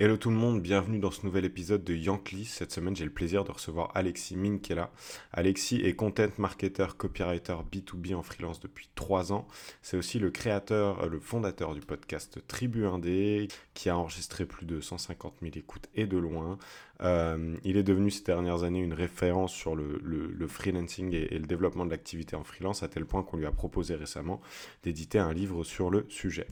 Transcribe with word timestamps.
Hello 0.00 0.16
tout 0.16 0.30
le 0.30 0.36
monde, 0.36 0.62
bienvenue 0.62 1.00
dans 1.00 1.10
ce 1.10 1.26
nouvel 1.26 1.44
épisode 1.44 1.82
de 1.82 1.92
Yankee. 1.92 2.44
Cette 2.44 2.70
semaine, 2.70 2.94
j'ai 2.94 3.04
le 3.04 3.10
plaisir 3.10 3.42
de 3.42 3.50
recevoir 3.50 3.90
Alexis 3.96 4.36
Minkela. 4.36 4.92
Alexis 5.32 5.80
est 5.80 5.96
content 5.96 6.28
marketer, 6.38 6.86
copywriter 6.96 7.56
B2B 7.72 8.14
en 8.14 8.22
freelance 8.22 8.60
depuis 8.60 8.88
3 8.94 9.32
ans. 9.32 9.48
C'est 9.82 9.96
aussi 9.96 10.20
le 10.20 10.30
créateur, 10.30 11.02
euh, 11.02 11.08
le 11.08 11.18
fondateur 11.18 11.74
du 11.74 11.80
podcast 11.80 12.38
Tribu 12.46 12.86
Indé, 12.86 13.48
qui 13.74 13.90
a 13.90 13.98
enregistré 13.98 14.46
plus 14.46 14.66
de 14.66 14.80
150 14.80 15.34
000 15.42 15.54
écoutes 15.56 15.88
et 15.96 16.06
de 16.06 16.16
loin. 16.16 16.58
Euh, 17.00 17.56
il 17.62 17.76
est 17.76 17.82
devenu 17.82 18.10
ces 18.10 18.24
dernières 18.24 18.64
années 18.64 18.80
une 18.80 18.92
référence 18.92 19.52
sur 19.52 19.76
le, 19.76 20.46
freelancing 20.48 21.14
et, 21.14 21.38
le 21.38 21.46
développement 21.46 21.86
de 21.86 21.90
l'activité 21.90 22.34
en 22.34 22.44
freelance, 22.44 22.82
à 22.82 22.88
tel 22.88 23.04
point 23.06 23.22
qu'on 23.22 23.36
lui 23.36 23.46
a 23.46 23.52
proposé 23.52 23.94
récemment 23.94 24.40
d'éditer 24.82 25.18
un 25.18 25.32
livre 25.32 25.62
sur 25.64 25.90
le 25.90 26.06
sujet. 26.08 26.46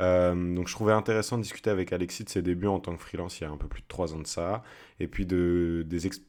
Euh, 0.00 0.54
donc 0.54 0.68
je 0.68 0.74
trouvais 0.74 0.92
intéressant 0.92 1.38
de 1.38 1.42
discuter 1.42 1.70
avec 1.70 1.92
Alexis 1.92 2.22
de 2.22 2.28
ses 2.28 2.40
débuts 2.40 2.68
en 2.68 2.78
tant 2.78 2.94
que 2.94 3.02
freelance 3.02 3.40
il 3.40 3.44
y 3.44 3.46
a 3.48 3.50
un 3.50 3.56
peu 3.56 3.66
plus 3.66 3.82
de 3.82 3.88
trois 3.88 4.14
ans 4.14 4.20
de 4.20 4.26
ça, 4.28 4.62
et 5.00 5.08
puis 5.08 5.26
de, 5.26 5.84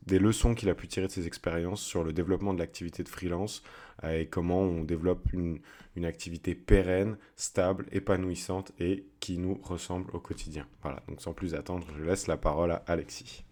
des, 0.08 0.20
leçons 0.20 0.56
qu'il 0.56 0.70
a 0.70 0.76
pu 0.76 0.88
tirer 0.88 1.06
de 1.06 1.12
ses 1.12 1.28
expériences 1.28 1.82
sur 1.82 2.04
le 2.04 2.12
développement 2.12 2.56
de 2.56 2.60
l'activité 2.60 3.04
de 3.04 3.10
freelance 3.10 3.62
euh, 4.04 4.22
et 4.22 4.26
comment 4.26 4.62
on 4.62 4.84
développe 4.84 5.32
une, 5.34 5.60
une, 5.96 6.06
activité 6.06 6.56
pérenne, 6.56 7.18
stable, 7.36 7.86
épanouissante 7.92 8.72
et 8.80 9.06
qui 9.20 9.38
nous 9.38 9.60
ressemble 9.62 10.10
au 10.14 10.20
quotidien. 10.20 10.66
Voilà, 10.82 11.04
donc 11.08 11.22
sans 11.22 11.34
plus 11.34 11.54
attendre, 11.54 11.86
je 11.96 12.04
laisse 12.04 12.26
la 12.26 12.38
parole 12.38 12.72
à 12.72 12.84
Alexis. 12.88 13.44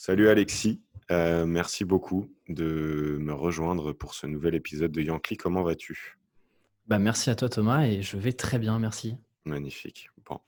Salut 0.00 0.28
Alexis, 0.28 0.80
euh, 1.10 1.44
merci 1.44 1.84
beaucoup 1.84 2.32
de 2.48 3.18
me 3.20 3.32
rejoindre 3.32 3.92
pour 3.92 4.14
ce 4.14 4.28
nouvel 4.28 4.54
épisode 4.54 4.92
de 4.92 5.02
Yankee. 5.02 5.36
Comment 5.36 5.64
vas-tu? 5.64 6.16
Bah, 6.86 7.00
Merci 7.00 7.30
à 7.30 7.34
toi 7.34 7.48
Thomas 7.48 7.84
et 7.84 8.00
je 8.00 8.16
vais 8.16 8.32
très 8.32 8.60
bien, 8.60 8.78
merci. 8.78 9.16
Magnifique. 9.44 10.08
Bon. 10.24 10.38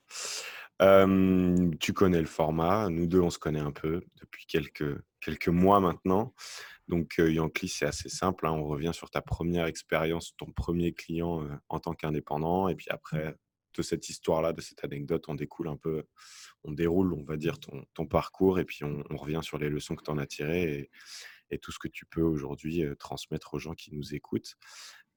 Euh, 0.82 1.68
tu 1.80 1.92
connais 1.92 2.20
le 2.20 2.28
format. 2.28 2.88
Nous 2.90 3.08
deux, 3.08 3.18
on 3.18 3.28
se 3.28 3.40
connaît 3.40 3.58
un 3.58 3.72
peu 3.72 4.04
depuis 4.20 4.46
quelques, 4.46 5.02
quelques 5.20 5.48
mois 5.48 5.80
maintenant. 5.80 6.32
Donc, 6.86 7.18
euh, 7.18 7.32
Yankee, 7.32 7.66
c'est 7.66 7.86
assez 7.86 8.08
simple. 8.08 8.46
Hein. 8.46 8.52
On 8.52 8.66
revient 8.66 8.92
sur 8.94 9.10
ta 9.10 9.20
première 9.20 9.66
expérience, 9.66 10.36
ton 10.36 10.52
premier 10.52 10.92
client 10.92 11.42
euh, 11.42 11.48
en 11.68 11.80
tant 11.80 11.94
qu'indépendant. 11.94 12.68
Et 12.68 12.76
puis 12.76 12.86
après, 12.88 13.34
de 13.74 13.82
cette 13.82 14.08
histoire-là, 14.08 14.52
de 14.52 14.60
cette 14.60 14.84
anecdote, 14.84 15.24
on 15.28 15.34
découle 15.34 15.68
un 15.68 15.76
peu, 15.76 16.04
on 16.64 16.72
déroule, 16.72 17.14
on 17.14 17.24
va 17.24 17.36
dire, 17.36 17.58
ton, 17.58 18.06
parcours. 18.06 18.58
Et 18.58 18.64
puis, 18.64 18.84
on, 18.84 19.16
revient 19.16 19.40
sur 19.42 19.58
les 19.58 19.68
leçons 19.68 19.94
que 19.94 20.04
tu 20.04 20.10
en 20.10 20.18
as 20.18 20.26
tirées 20.26 20.90
et, 21.50 21.58
tout 21.58 21.72
ce 21.72 21.80
que 21.80 21.88
tu 21.88 22.06
peux 22.06 22.22
aujourd'hui 22.22 22.84
transmettre 23.00 23.54
aux 23.54 23.58
gens 23.58 23.74
qui 23.74 23.92
nous 23.92 24.14
écoutent. 24.14 24.56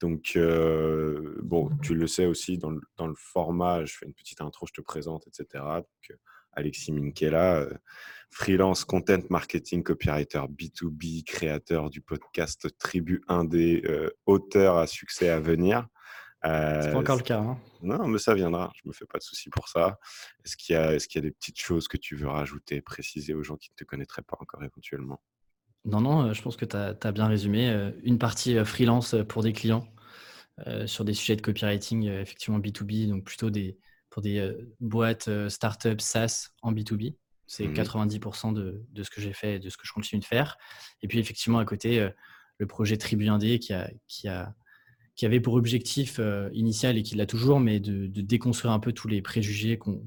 Donc, 0.03 0.33
euh, 0.35 1.39
bon, 1.43 1.69
tu 1.81 1.95
le 1.95 2.07
sais 2.07 2.25
aussi, 2.25 2.57
dans 2.57 2.71
le, 2.71 3.15
format, 3.15 3.85
je 3.85 3.95
fais 3.95 4.05
une 4.05 4.13
petite 4.13 4.41
intro, 4.41 4.65
je 4.67 4.73
te 4.73 4.81
présente, 4.81 5.25
etc. 5.27 5.63
Euh, 5.63 6.15
Alexis 6.51 6.91
Minkela, 6.91 7.61
euh, 7.61 7.73
freelance 8.29 8.83
content 8.83 9.21
marketing 9.29 9.81
copywriter 9.81 10.41
B2B, 10.49 11.23
créateur 11.23 11.89
du 11.89 12.01
podcast 12.01 12.67
Tribu 12.77 13.23
1D, 13.29 14.11
auteur 14.25 14.77
à 14.77 14.87
succès 14.87 15.29
à 15.29 15.39
venir. 15.39 15.87
C'est 16.43 16.91
pas 16.91 16.97
encore 16.97 17.17
le 17.17 17.23
cas. 17.23 17.39
Hein. 17.39 17.57
Non, 17.81 18.07
mais 18.07 18.17
ça 18.17 18.33
viendra. 18.33 18.71
Je 18.75 18.87
me 18.87 18.93
fais 18.93 19.05
pas 19.05 19.17
de 19.17 19.23
soucis 19.23 19.49
pour 19.49 19.67
ça. 19.69 19.99
Est-ce 20.43 20.57
qu'il 20.57 20.75
y, 20.75 20.79
est 20.79 21.07
qu'il 21.07 21.21
y, 21.21 21.25
a 21.25 21.27
des 21.27 21.31
petites 21.31 21.59
choses 21.59 21.87
que 21.87 21.97
tu 21.97 22.15
veux 22.15 22.27
rajouter, 22.27 22.81
préciser 22.81 23.33
aux 23.33 23.43
gens 23.43 23.55
qui 23.55 23.71
ne 23.71 23.75
te 23.75 23.83
connaîtraient 23.83 24.23
pas 24.23 24.37
encore 24.39 24.63
éventuellement? 24.63 25.21
Non, 25.85 26.01
non, 26.01 26.33
je 26.33 26.41
pense 26.41 26.55
que 26.55 26.65
tu 26.65 26.75
as, 26.75 27.11
bien 27.11 27.27
résumé. 27.27 27.91
Une 28.03 28.17
partie 28.17 28.63
freelance 28.65 29.15
pour 29.27 29.43
des 29.43 29.53
clients 29.53 29.87
sur 30.85 31.03
des 31.03 31.13
sujets 31.13 31.35
de 31.35 31.41
copywriting, 31.41 32.07
effectivement 32.07 32.59
B2B, 32.59 33.09
donc 33.09 33.23
plutôt 33.23 33.49
des, 33.49 33.77
pour 34.09 34.21
des 34.21 34.55
boîtes, 34.79 35.29
startups, 35.49 35.99
SaaS 35.99 36.49
en 36.61 36.71
B2B. 36.73 37.15
C'est 37.47 37.67
90% 37.67 38.51
mmh 38.51 38.53
de, 38.53 38.85
de, 38.89 39.03
ce 39.03 39.09
que 39.09 39.19
j'ai 39.19 39.33
fait 39.33 39.55
et 39.55 39.59
de 39.59 39.69
ce 39.69 39.77
que 39.77 39.85
je 39.85 39.91
continue 39.91 40.21
de 40.21 40.25
faire. 40.25 40.57
Et 41.01 41.07
puis 41.07 41.19
effectivement, 41.19 41.59
à 41.59 41.65
côté, 41.65 42.09
le 42.57 42.67
projet 42.67 42.97
Tribu 42.97 43.27
Indé 43.27 43.59
qui, 43.59 43.73
a, 43.73 43.89
qui, 44.07 44.27
a, 44.27 44.55
qui 45.15 45.25
avait 45.25 45.39
pour 45.39 45.53
objectif 45.53 46.19
initial 46.53 46.97
et 46.97 47.03
qui 47.03 47.15
l'a 47.15 47.25
toujours, 47.25 47.59
mais 47.59 47.79
de, 47.79 48.07
de, 48.07 48.21
déconstruire 48.21 48.73
un 48.73 48.79
peu 48.79 48.93
tous 48.93 49.07
les 49.07 49.21
préjugés 49.21 49.77
qu'on 49.77 50.03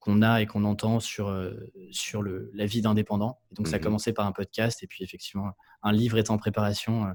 qu'on 0.00 0.22
a 0.22 0.40
et 0.40 0.46
qu'on 0.46 0.64
entend 0.64 1.00
sur, 1.00 1.28
euh, 1.28 1.54
sur 1.90 2.22
le, 2.22 2.50
la 2.54 2.66
vie 2.66 2.82
d'indépendant. 2.82 3.40
Donc, 3.52 3.68
ça 3.68 3.76
a 3.76 3.78
mmh 3.78 3.82
commencé 3.82 4.12
par 4.12 4.26
un 4.26 4.32
podcast 4.32 4.82
et 4.82 4.86
puis 4.86 5.02
effectivement, 5.02 5.52
un 5.82 5.92
livre 5.92 6.18
est 6.18 6.30
en 6.30 6.38
préparation. 6.38 7.06
Euh, 7.06 7.12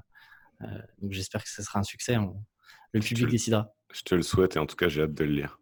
euh, 0.64 0.82
donc, 1.02 1.12
j'espère 1.12 1.44
que 1.44 1.50
ce 1.50 1.62
sera 1.64 1.80
un 1.80 1.84
succès. 1.84 2.18
le 2.94 3.00
public 3.00 3.28
décidera. 3.28 3.74
Je 3.94 4.02
te 4.02 4.16
le 4.16 4.22
souhaite 4.22 4.56
et 4.56 4.60
en 4.60 4.66
tout 4.66 4.76
cas, 4.76 4.90
j'ai 4.90 5.04
hâte 5.04 5.14
de 5.14 5.24
le 5.24 5.32
lire. 5.32 5.60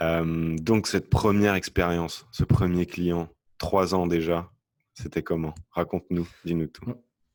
donc, 0.00 0.86
cette 0.86 1.08
première 1.08 1.54
expérience, 1.54 2.26
ce 2.30 2.44
premier 2.44 2.86
client, 2.86 3.28
trois 3.58 3.94
ans 3.94 4.06
déjà, 4.06 4.50
c'était 4.94 5.22
comment? 5.22 5.54
Raconte-nous, 5.70 6.28
dis-nous 6.44 6.66
tout. 6.66 6.94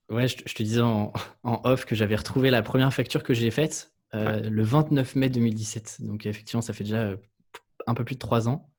Ouais, 0.09 0.27
je, 0.27 0.35
te 0.35 0.63
disais 0.63 0.81
en, 0.81 1.11
off 1.43 1.85
que 1.85 1.95
j'avais 1.95 2.15
retrouvé 2.15 2.49
la 2.49 2.61
première 2.61 2.93
facture 2.93 3.23
que 3.23 3.33
j'ai 3.33 3.51
faite 3.51 3.91
le 4.13 4.63
29 4.63 5.15
mai 5.15 5.29
2017. 5.29 5.97
Donc, 5.99 6.25
effectivement, 6.25 6.61
ça 6.61 6.73
fait 6.73 6.83
déjà 6.83 7.11
un 7.87 7.93
peu 7.93 8.03
plus 8.03 8.15
de 8.15 8.19
trois 8.19 8.47
ans. 8.47 8.69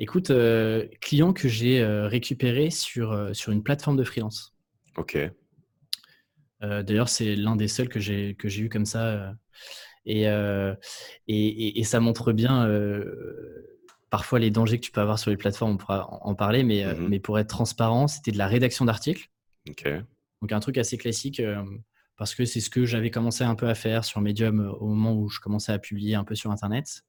Écoute, 0.00 0.30
euh, 0.30 0.86
client 1.00 1.32
que 1.32 1.48
j'ai 1.48 1.80
euh, 1.80 2.06
récupéré 2.06 2.70
sur, 2.70 3.10
euh, 3.10 3.32
sur 3.32 3.50
une 3.50 3.64
plateforme 3.64 3.96
de 3.96 4.04
freelance. 4.04 4.54
Ok. 4.96 5.18
D'ailleurs, 6.60 7.08
c'est 7.08 7.36
l'un 7.36 7.54
des 7.54 7.68
seuls 7.68 7.88
que 7.88 8.00
j'ai 8.00 8.36
eu 8.58 8.68
comme 8.68 8.84
ça. 8.84 9.32
Et, 10.06 10.22
et, 11.28 11.78
et, 11.78 11.84
ça 11.84 12.00
montre 12.00 12.32
bien 12.32 12.68
parfois 14.10 14.40
les 14.40 14.50
dangers 14.50 14.80
que 14.80 14.84
tu 14.84 14.90
peux 14.90 15.00
avoir 15.00 15.20
sur 15.20 15.30
les 15.30 15.36
plateformes. 15.36 15.74
On 15.74 15.76
pourra 15.76 16.08
en 16.10 16.34
parler, 16.34 16.64
mais, 16.64 16.84
mmh 16.84 17.08
mais 17.08 17.20
pour 17.20 17.38
être 17.38 17.46
transparent, 17.46 18.08
c'était 18.08 18.32
de 18.32 18.38
la 18.38 18.48
rédaction 18.48 18.84
d'articles. 18.84 19.30
Ok. 19.70 19.88
Donc 20.42 20.52
un 20.52 20.60
truc 20.60 20.78
assez 20.78 20.98
classique 20.98 21.42
parce 22.18 22.34
que 22.34 22.44
c'est 22.44 22.60
ce 22.60 22.68
que 22.68 22.84
j'avais 22.84 23.10
commencé 23.10 23.44
un 23.44 23.54
peu 23.54 23.68
à 23.68 23.74
faire 23.74 24.04
sur 24.04 24.20
Medium 24.20 24.74
au 24.80 24.86
moment 24.88 25.14
où 25.14 25.28
je 25.28 25.38
commençais 25.40 25.72
à 25.72 25.78
publier 25.78 26.16
un 26.16 26.24
peu 26.24 26.34
sur 26.34 26.50
Internet. 26.50 27.04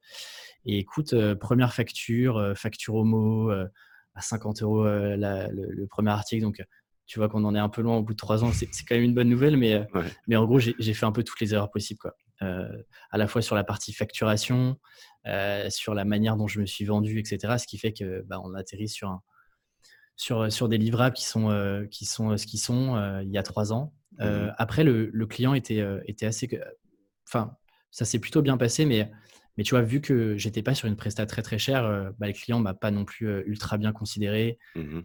Et 0.65 0.77
écoute, 0.77 1.13
euh, 1.13 1.35
première 1.35 1.73
facture, 1.73 2.37
euh, 2.37 2.53
facture 2.53 2.95
homo, 2.95 3.51
euh, 3.51 3.65
à 4.13 4.21
50 4.21 4.61
euros 4.61 4.83
le, 4.85 5.85
premier 5.87 6.11
article. 6.11 6.43
Donc, 6.43 6.61
tu 7.07 7.17
vois 7.17 7.27
qu'on 7.27 7.43
en 7.43 7.55
est 7.55 7.59
un 7.59 7.69
peu 7.69 7.81
loin 7.81 7.97
au 7.97 8.03
bout 8.03 8.13
de 8.13 8.17
trois 8.17 8.43
ans. 8.43 8.51
C'est 8.51 8.67
quand 8.87 8.95
même 8.95 9.03
une 9.03 9.15
bonne 9.15 9.29
nouvelle, 9.29 9.57
mais, 9.57 9.87
mais 10.27 10.35
en 10.35 10.45
gros, 10.45 10.59
j'ai 10.59 10.93
fait 10.93 11.05
un 11.05 11.11
peu 11.11 11.23
toutes 11.23 11.39
les 11.39 11.53
erreurs 11.53 11.71
possibles. 11.71 11.99
Quoi. 11.99 12.13
à 12.41 13.17
la 13.17 13.27
fois 13.27 13.41
sur 13.41 13.55
la 13.55 13.63
partie 13.63 13.93
facturation, 13.93 14.77
sur 15.69 15.93
la 15.93 16.05
manière 16.05 16.35
dont 16.35 16.47
je 16.47 16.59
me 16.59 16.65
suis 16.65 16.85
vendu, 16.85 17.17
etc. 17.17 17.55
Ce 17.57 17.65
qui 17.65 17.77
fait 17.77 17.93
que 17.93 18.23
bah, 18.27 18.41
on 18.43 18.53
atterrit 18.53 18.89
sur, 18.89 19.09
un, 19.09 19.21
sur, 20.19 20.51
sur 20.51 20.67
des 20.67 20.77
livrables 20.77 21.15
qui 21.15 21.25
sont, 21.25 21.87
qui 21.89 22.05
sont 22.05 22.35
ce 22.37 22.45
qu'ils 22.45 22.59
sont 22.59 23.21
il 23.21 23.29
y 23.29 23.37
a 23.37 23.43
trois 23.43 23.73
ans. 23.73 23.93
Mmh 24.19 24.53
après, 24.57 24.83
le, 24.83 25.09
le, 25.13 25.25
client 25.27 25.53
était, 25.53 25.81
était 26.05 26.25
assez. 26.25 26.49
Enfin, 27.25 27.55
ça 27.89 28.03
s'est 28.03 28.19
plutôt 28.19 28.41
bien 28.41 28.57
passé, 28.57 28.85
mais 28.85 29.09
mais 29.59 29.63
tu 29.63 29.71
vois, 29.71 29.81
vu 29.81 29.99
que 29.99 30.37
j'étais 30.37 30.63
pas 30.63 30.73
sur 30.73 30.87
une 30.87 30.95
presta 30.95 31.25
très 31.25 31.41
très 31.41 31.57
chère, 31.57 31.83
euh, 31.83 32.11
bah, 32.17 32.27
le 32.27 32.33
client 32.33 32.61
m'a 32.61 32.73
pas 32.73 32.91
non 32.91 33.03
plus 33.03 33.27
euh, 33.27 33.43
ultra 33.45 33.77
bien 33.77 33.91
considéré, 33.91 34.57
mmh 34.75 34.99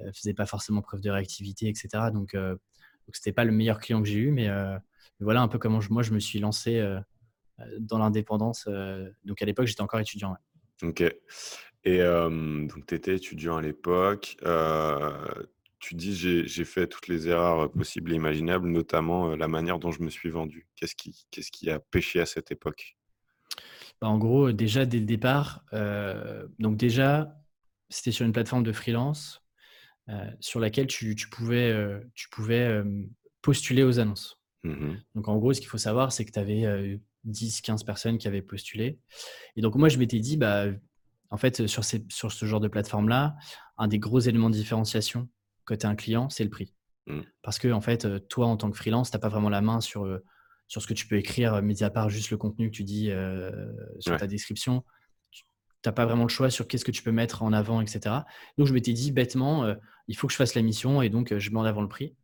euh, 0.00 0.12
faisait 0.12 0.34
pas 0.34 0.46
forcément 0.46 0.82
preuve 0.82 1.00
de 1.00 1.10
réactivité, 1.10 1.66
etc. 1.66 1.88
Donc, 2.12 2.36
donc 2.36 3.16
c'était 3.16 3.32
pas 3.32 3.42
le 3.42 3.50
meilleur 3.50 3.80
client 3.80 4.00
que 4.00 4.06
j'ai 4.06 4.18
eu, 4.18 4.30
mais 4.30 4.48
voilà 5.18 5.40
un 5.40 5.48
peu 5.48 5.58
comment 5.58 5.80
moi 5.90 6.04
je 6.04 6.12
me 6.12 6.20
suis 6.20 6.38
lancé 6.38 6.80
dans 7.80 7.98
l'indépendance. 7.98 8.68
donc 9.24 9.42
à 9.42 9.46
l'époque, 9.46 9.66
j'étais 9.66 9.80
encore 9.80 9.98
étudiant. 9.98 10.36
Ok. 10.82 11.02
Et 11.84 11.98
donc 11.98 12.86
tu 12.86 12.94
étais 12.94 13.14
étudiant 13.14 13.56
à 13.56 13.62
l'époque. 13.62 14.36
tu 15.78 15.94
dis 15.94 16.14
j'ai 16.14 16.64
fait 16.64 16.86
toutes 16.86 17.08
les 17.08 17.28
erreurs 17.28 17.70
possibles 17.70 18.12
et 18.12 18.16
imaginables, 18.16 18.68
notamment 18.68 19.36
la 19.36 19.48
manière 19.48 19.78
dont 19.78 19.90
je 19.90 20.02
me 20.02 20.10
suis 20.10 20.28
vendu. 20.28 20.66
Qu'est-ce 20.76 20.94
qui, 20.94 21.26
qu'est-ce 21.30 21.50
qui 21.50 21.70
a 21.70 21.78
pêché 21.78 22.20
à 22.20 22.26
cette 22.26 22.50
époque? 22.50 22.98
Bah, 24.00 24.08
en 24.08 24.18
gros, 24.18 24.52
déjà 24.52 24.86
dès 24.86 24.98
le 24.98 25.06
départ, 25.06 25.64
euh, 25.72 26.46
donc 26.58 26.76
déjà, 26.76 27.36
c'était 27.88 28.12
sur 28.12 28.24
une 28.24 28.32
plateforme 28.32 28.62
de 28.62 28.72
freelance 28.72 29.42
euh, 30.08 30.30
sur 30.40 30.60
laquelle 30.60 30.86
tu, 30.86 31.14
pouvais, 31.30 31.70
euh, 31.70 32.00
tu 32.14 32.28
pouvais 32.28 32.82
postuler 33.42 33.82
aux 33.82 33.98
annonces. 33.98 34.36
Mmh 34.64 34.96
donc 35.14 35.28
en 35.28 35.36
gros, 35.36 35.52
ce 35.52 35.60
qu'il 35.60 35.68
faut 35.68 35.78
savoir, 35.78 36.12
c'est 36.12 36.24
que 36.24 36.32
tu 36.32 36.38
avais 36.38 37.00
10, 37.24 37.60
15 37.60 37.84
personnes 37.84 38.18
qui 38.18 38.28
avaient 38.28 38.42
postulé. 38.42 38.98
Et 39.56 39.60
donc 39.62 39.74
moi, 39.76 39.88
je 39.88 39.98
m'étais 39.98 40.18
dit, 40.18 40.36
bah, 40.36 40.66
en 41.30 41.36
fait, 41.36 41.66
sur, 41.66 41.84
ces, 41.84 42.04
sur 42.08 42.32
ce 42.32 42.46
genre 42.46 42.60
de 42.60 42.68
plateforme-là, 42.68 43.36
un 43.76 43.88
des 43.88 43.98
gros 43.98 44.20
éléments 44.20 44.50
de 44.50 44.54
différenciation 44.54 45.28
côté 45.64 45.86
un 45.86 45.94
client, 45.94 46.30
c'est 46.30 46.44
le 46.44 46.50
prix. 46.50 46.72
Mmh. 47.06 47.20
Parce 47.42 47.58
que 47.58 47.70
en 47.70 47.82
fait, 47.82 48.26
toi, 48.28 48.46
en 48.46 48.56
tant 48.56 48.70
que 48.70 48.76
freelance, 48.76 49.10
tu 49.10 49.16
n'as 49.16 49.20
pas 49.20 49.28
vraiment 49.28 49.50
la 49.50 49.60
main 49.60 49.82
sur 49.82 50.06
sur 50.68 50.82
ce 50.82 50.86
que 50.86 50.94
tu 50.94 51.06
peux 51.06 51.16
écrire, 51.16 51.60
mis 51.62 51.82
à 51.82 51.90
part 51.90 52.10
juste 52.10 52.30
le 52.30 52.36
contenu 52.36 52.70
que 52.70 52.76
tu 52.76 52.84
dis 52.84 53.10
euh, 53.10 53.50
sur 53.98 54.16
ta 54.16 54.26
description. 54.26 54.84
Tu 55.32 55.44
n'as 55.86 55.92
pas 55.92 56.04
vraiment 56.04 56.24
le 56.24 56.28
choix 56.28 56.50
sur 56.50 56.68
qu'est-ce 56.68 56.84
que 56.84 56.90
tu 56.90 57.02
peux 57.02 57.12
mettre 57.12 57.42
en 57.42 57.52
avant, 57.52 57.80
etc. 57.80 58.16
Donc, 58.58 58.66
je 58.66 58.74
m'étais 58.74 58.92
dit 58.92 59.10
bêtement, 59.10 59.64
euh, 59.64 59.74
il 60.08 60.16
faut 60.16 60.26
que 60.26 60.32
je 60.32 60.36
fasse 60.36 60.54
la 60.54 60.62
mission 60.62 61.00
et 61.00 61.08
donc 61.08 61.32
euh, 61.32 61.38
je 61.38 61.50
mets 61.50 61.58
en 61.58 61.64
avant 61.64 61.80
le 61.80 61.88
prix. 61.88 62.14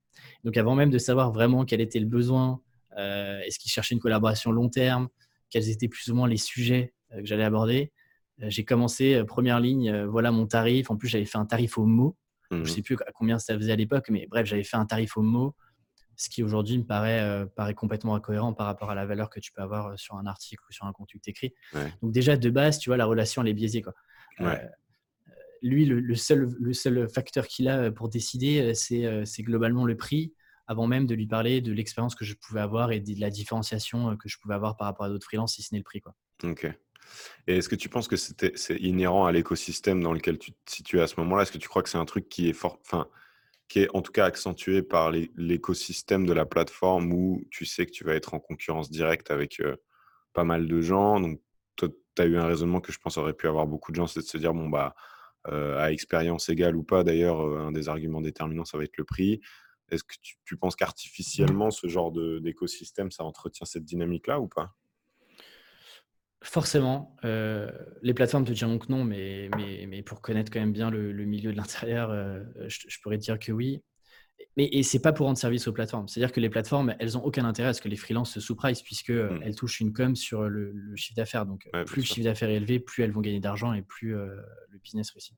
Donc, 0.44 0.56
avant 0.58 0.74
même 0.74 0.90
de 0.90 0.98
savoir 0.98 1.32
vraiment 1.32 1.64
quel 1.64 1.80
était 1.80 2.00
le 2.00 2.06
besoin, 2.06 2.60
est-ce 2.96 3.58
qu'ils 3.58 3.72
cherchaient 3.72 3.94
une 3.94 4.00
collaboration 4.00 4.52
long 4.52 4.68
terme, 4.68 5.08
quels 5.50 5.68
étaient 5.68 5.88
plus 5.88 6.10
ou 6.10 6.14
moins 6.14 6.28
les 6.28 6.36
sujets 6.36 6.94
que 7.10 7.24
j'allais 7.24 7.42
aborder, 7.42 7.92
j'ai 8.38 8.64
commencé, 8.64 9.22
première 9.24 9.60
ligne, 9.60 10.04
voilà 10.04 10.30
mon 10.30 10.46
tarif. 10.46 10.90
En 10.90 10.96
plus, 10.96 11.08
j'avais 11.08 11.24
fait 11.24 11.38
un 11.38 11.46
tarif 11.46 11.78
au 11.78 11.84
mot. 11.84 12.16
Je 12.50 12.56
ne 12.56 12.62
mmh 12.62 12.66
sais 12.66 12.82
plus 12.82 12.96
à 13.06 13.12
combien 13.12 13.38
ça 13.38 13.56
faisait 13.56 13.72
à 13.72 13.76
l'époque, 13.76 14.10
mais 14.10 14.26
bref, 14.30 14.46
j'avais 14.46 14.64
fait 14.64 14.76
un 14.76 14.86
tarif 14.86 15.16
au 15.16 15.22
mot, 15.22 15.54
ce 16.14 16.28
qui 16.28 16.42
aujourd'hui 16.42 16.78
me 16.78 16.84
paraît, 16.84 17.46
paraît 17.56 17.74
complètement 17.74 18.14
incohérent 18.14 18.52
par 18.52 18.66
rapport 18.66 18.90
à 18.90 18.94
la 18.94 19.06
valeur 19.06 19.30
que 19.30 19.40
tu 19.40 19.50
peux 19.50 19.62
avoir 19.62 19.98
sur 19.98 20.16
un 20.16 20.26
article 20.26 20.62
ou 20.68 20.72
sur 20.72 20.84
un 20.84 20.92
contenu 20.92 21.20
écrit. 21.26 21.54
Donc 22.02 22.12
déjà, 22.12 22.36
de 22.36 22.50
base, 22.50 22.78
tu 22.78 22.90
vois, 22.90 22.96
la 22.96 23.06
relation, 23.06 23.42
elle 23.42 23.48
est 23.48 23.54
biaisée. 23.54 23.82
Quoi. 23.82 23.94
lui, 25.62 25.86
le, 25.86 26.14
seul, 26.14 26.54
le 26.60 26.72
seul 26.74 27.08
facteur 27.08 27.46
qu'il 27.46 27.68
a 27.68 27.90
pour 27.90 28.08
décider, 28.08 28.74
c'est 28.74 29.42
globalement 29.42 29.84
le 29.84 29.96
prix 29.96 30.34
avant 30.66 30.86
même 30.86 31.06
de 31.06 31.14
lui 31.14 31.26
parler 31.26 31.60
de 31.60 31.72
l'expérience 31.72 32.14
que 32.14 32.24
je 32.24 32.34
pouvais 32.34 32.60
avoir 32.60 32.92
et 32.92 33.00
de 33.00 33.20
la 33.20 33.30
différenciation 33.30 34.10
euh, 34.10 34.16
que 34.16 34.28
je 34.28 34.38
pouvais 34.38 34.54
avoir 34.54 34.76
par 34.76 34.86
rapport 34.86 35.06
à 35.06 35.08
d'autres 35.08 35.26
freelances, 35.26 35.54
si 35.54 35.62
ce 35.62 35.74
n'est 35.74 35.78
le 35.78 35.84
prix. 35.84 36.00
Quoi. 36.00 36.14
Ok. 36.42 36.66
Et 37.46 37.58
est-ce 37.58 37.68
que 37.68 37.74
tu 37.74 37.88
penses 37.88 38.08
que 38.08 38.16
c'est 38.16 38.76
inhérent 38.76 39.26
à 39.26 39.32
l'écosystème 39.32 40.02
dans 40.02 40.12
lequel 40.12 40.38
tu 40.38 40.52
te 40.52 40.70
situes 40.70 41.00
à 41.00 41.06
ce 41.06 41.18
moment-là? 41.20 41.42
Est-ce 41.42 41.52
que 41.52 41.58
tu 41.58 41.68
crois 41.68 41.82
que 41.82 41.88
c'est 41.88 41.98
un 41.98 42.04
truc 42.04 42.28
qui 42.28 42.48
est 42.48 42.52
fort, 42.52 42.78
enfin, 42.84 43.08
qui 43.68 43.80
est 43.80 43.88
en 43.94 44.02
tout 44.02 44.12
cas 44.12 44.26
accentué 44.26 44.82
par 44.82 45.10
l'écosystème 45.10 46.26
de 46.26 46.32
la 46.32 46.46
plateforme 46.46 47.12
où 47.12 47.42
tu 47.50 47.64
sais 47.64 47.86
que 47.86 47.90
tu 47.90 48.04
vas 48.04 48.14
être 48.14 48.34
en 48.34 48.40
concurrence 48.40 48.90
directe 48.90 49.30
avec 49.30 49.60
euh, 49.60 49.76
pas 50.32 50.44
mal 50.44 50.68
de 50.68 50.80
gens? 50.80 51.20
Donc, 51.20 51.40
tu 51.76 52.22
as 52.22 52.26
eu 52.26 52.36
un 52.36 52.46
raisonnement 52.46 52.80
que 52.80 52.92
je 52.92 52.98
pense 52.98 53.18
aurait 53.18 53.34
pu 53.34 53.48
avoir 53.48 53.66
beaucoup 53.66 53.90
de 53.90 53.96
gens, 53.96 54.06
c'est 54.06 54.20
de 54.20 54.24
se 54.24 54.38
dire, 54.38 54.54
bon, 54.54 54.68
bah, 54.68 54.94
euh, 55.48 55.78
à 55.78 55.92
expérience 55.92 56.48
égale 56.48 56.76
ou 56.76 56.84
pas, 56.84 57.04
d'ailleurs, 57.04 57.40
un 57.40 57.72
des 57.72 57.88
arguments 57.88 58.20
déterminants, 58.20 58.64
ça 58.64 58.78
va 58.78 58.84
être 58.84 58.96
le 58.96 59.04
prix. 59.04 59.40
Est-ce 59.90 60.04
que 60.04 60.14
tu, 60.44 60.56
penses 60.56 60.76
qu'artificiellement, 60.76 61.70
ce 61.70 61.86
genre 61.86 62.10
d'écosystème, 62.40 63.10
ça 63.10 63.24
entretient 63.24 63.66
cette 63.66 63.84
dynamique-là 63.84 64.40
ou 64.40 64.48
pas? 64.48 64.74
Forcément. 66.44 67.16
Euh, 67.24 67.70
les 68.02 68.12
plateformes 68.12 68.44
te 68.44 68.52
diront 68.52 68.78
que 68.78 68.92
non, 68.92 69.02
mais, 69.02 69.48
mais, 69.56 69.86
mais 69.88 70.02
pour 70.02 70.20
connaître 70.20 70.52
quand 70.52 70.60
même 70.60 70.74
bien 70.74 70.90
le, 70.90 71.12
milieu 71.24 71.52
de 71.52 71.56
l'intérieur, 71.56 72.10
euh, 72.10 72.44
je, 72.68 72.98
pourrais 73.02 73.16
dire 73.16 73.38
que 73.38 73.50
oui. 73.50 73.82
Mais 74.58 74.68
et 74.70 74.82
c'est 74.82 75.00
pas 75.00 75.14
pour 75.14 75.26
rendre 75.26 75.38
service 75.38 75.66
aux 75.68 75.72
plateformes. 75.72 76.06
C'est-à-dire 76.06 76.32
que 76.32 76.40
les 76.40 76.50
plateformes, 76.50 76.94
elles 76.98 77.16
ont 77.16 77.24
aucun 77.24 77.46
intérêt 77.46 77.70
à 77.70 77.72
ce 77.72 77.80
que 77.80 77.88
les 77.88 77.96
freelances 77.96 78.30
se 78.30 78.40
sous-price 78.40 78.82
puisque 78.82 79.10
mmh. 79.10 79.40
elles 79.42 79.56
touchent 79.56 79.80
une 79.80 79.94
com 79.94 80.14
sur 80.14 80.42
le, 80.42 80.74
chiffre 80.96 81.16
d'affaires. 81.16 81.46
Donc, 81.46 81.66
plus 81.86 82.02
le 82.02 82.06
chiffre 82.06 82.24
d'affaires 82.24 82.50
est 82.50 82.56
élevé, 82.56 82.78
plus 82.78 83.02
elles 83.02 83.12
vont 83.12 83.22
gagner 83.22 83.40
d'argent 83.40 83.72
et 83.72 83.80
plus 83.80 84.14
euh, 84.14 84.36
le 84.68 84.78
business 84.78 85.10
réussit. 85.12 85.34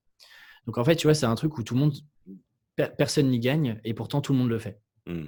Donc, 0.66 0.76
en 0.76 0.84
fait, 0.84 0.96
tu 0.96 1.06
vois, 1.06 1.14
c'est 1.14 1.26
un 1.26 1.36
truc 1.36 1.56
où 1.56 1.62
tout 1.62 1.74
le 1.74 1.80
monde 1.80 1.94
personne 2.98 3.28
n'y 3.28 3.38
gagne 3.38 3.80
et 3.84 3.94
pourtant 3.94 4.20
tout 4.20 4.32
le 4.32 4.40
monde 4.40 4.50
le 4.50 4.58
fait. 4.58 4.80
Mmh. 5.06 5.26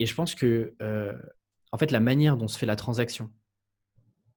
Et 0.00 0.06
je 0.06 0.14
pense 0.14 0.34
que, 0.34 0.74
euh, 0.82 1.12
en 1.70 1.78
fait, 1.78 1.92
la 1.92 2.00
manière 2.00 2.36
dont 2.36 2.48
se 2.48 2.58
fait 2.58 2.66
la 2.66 2.76
transaction, 2.76 3.30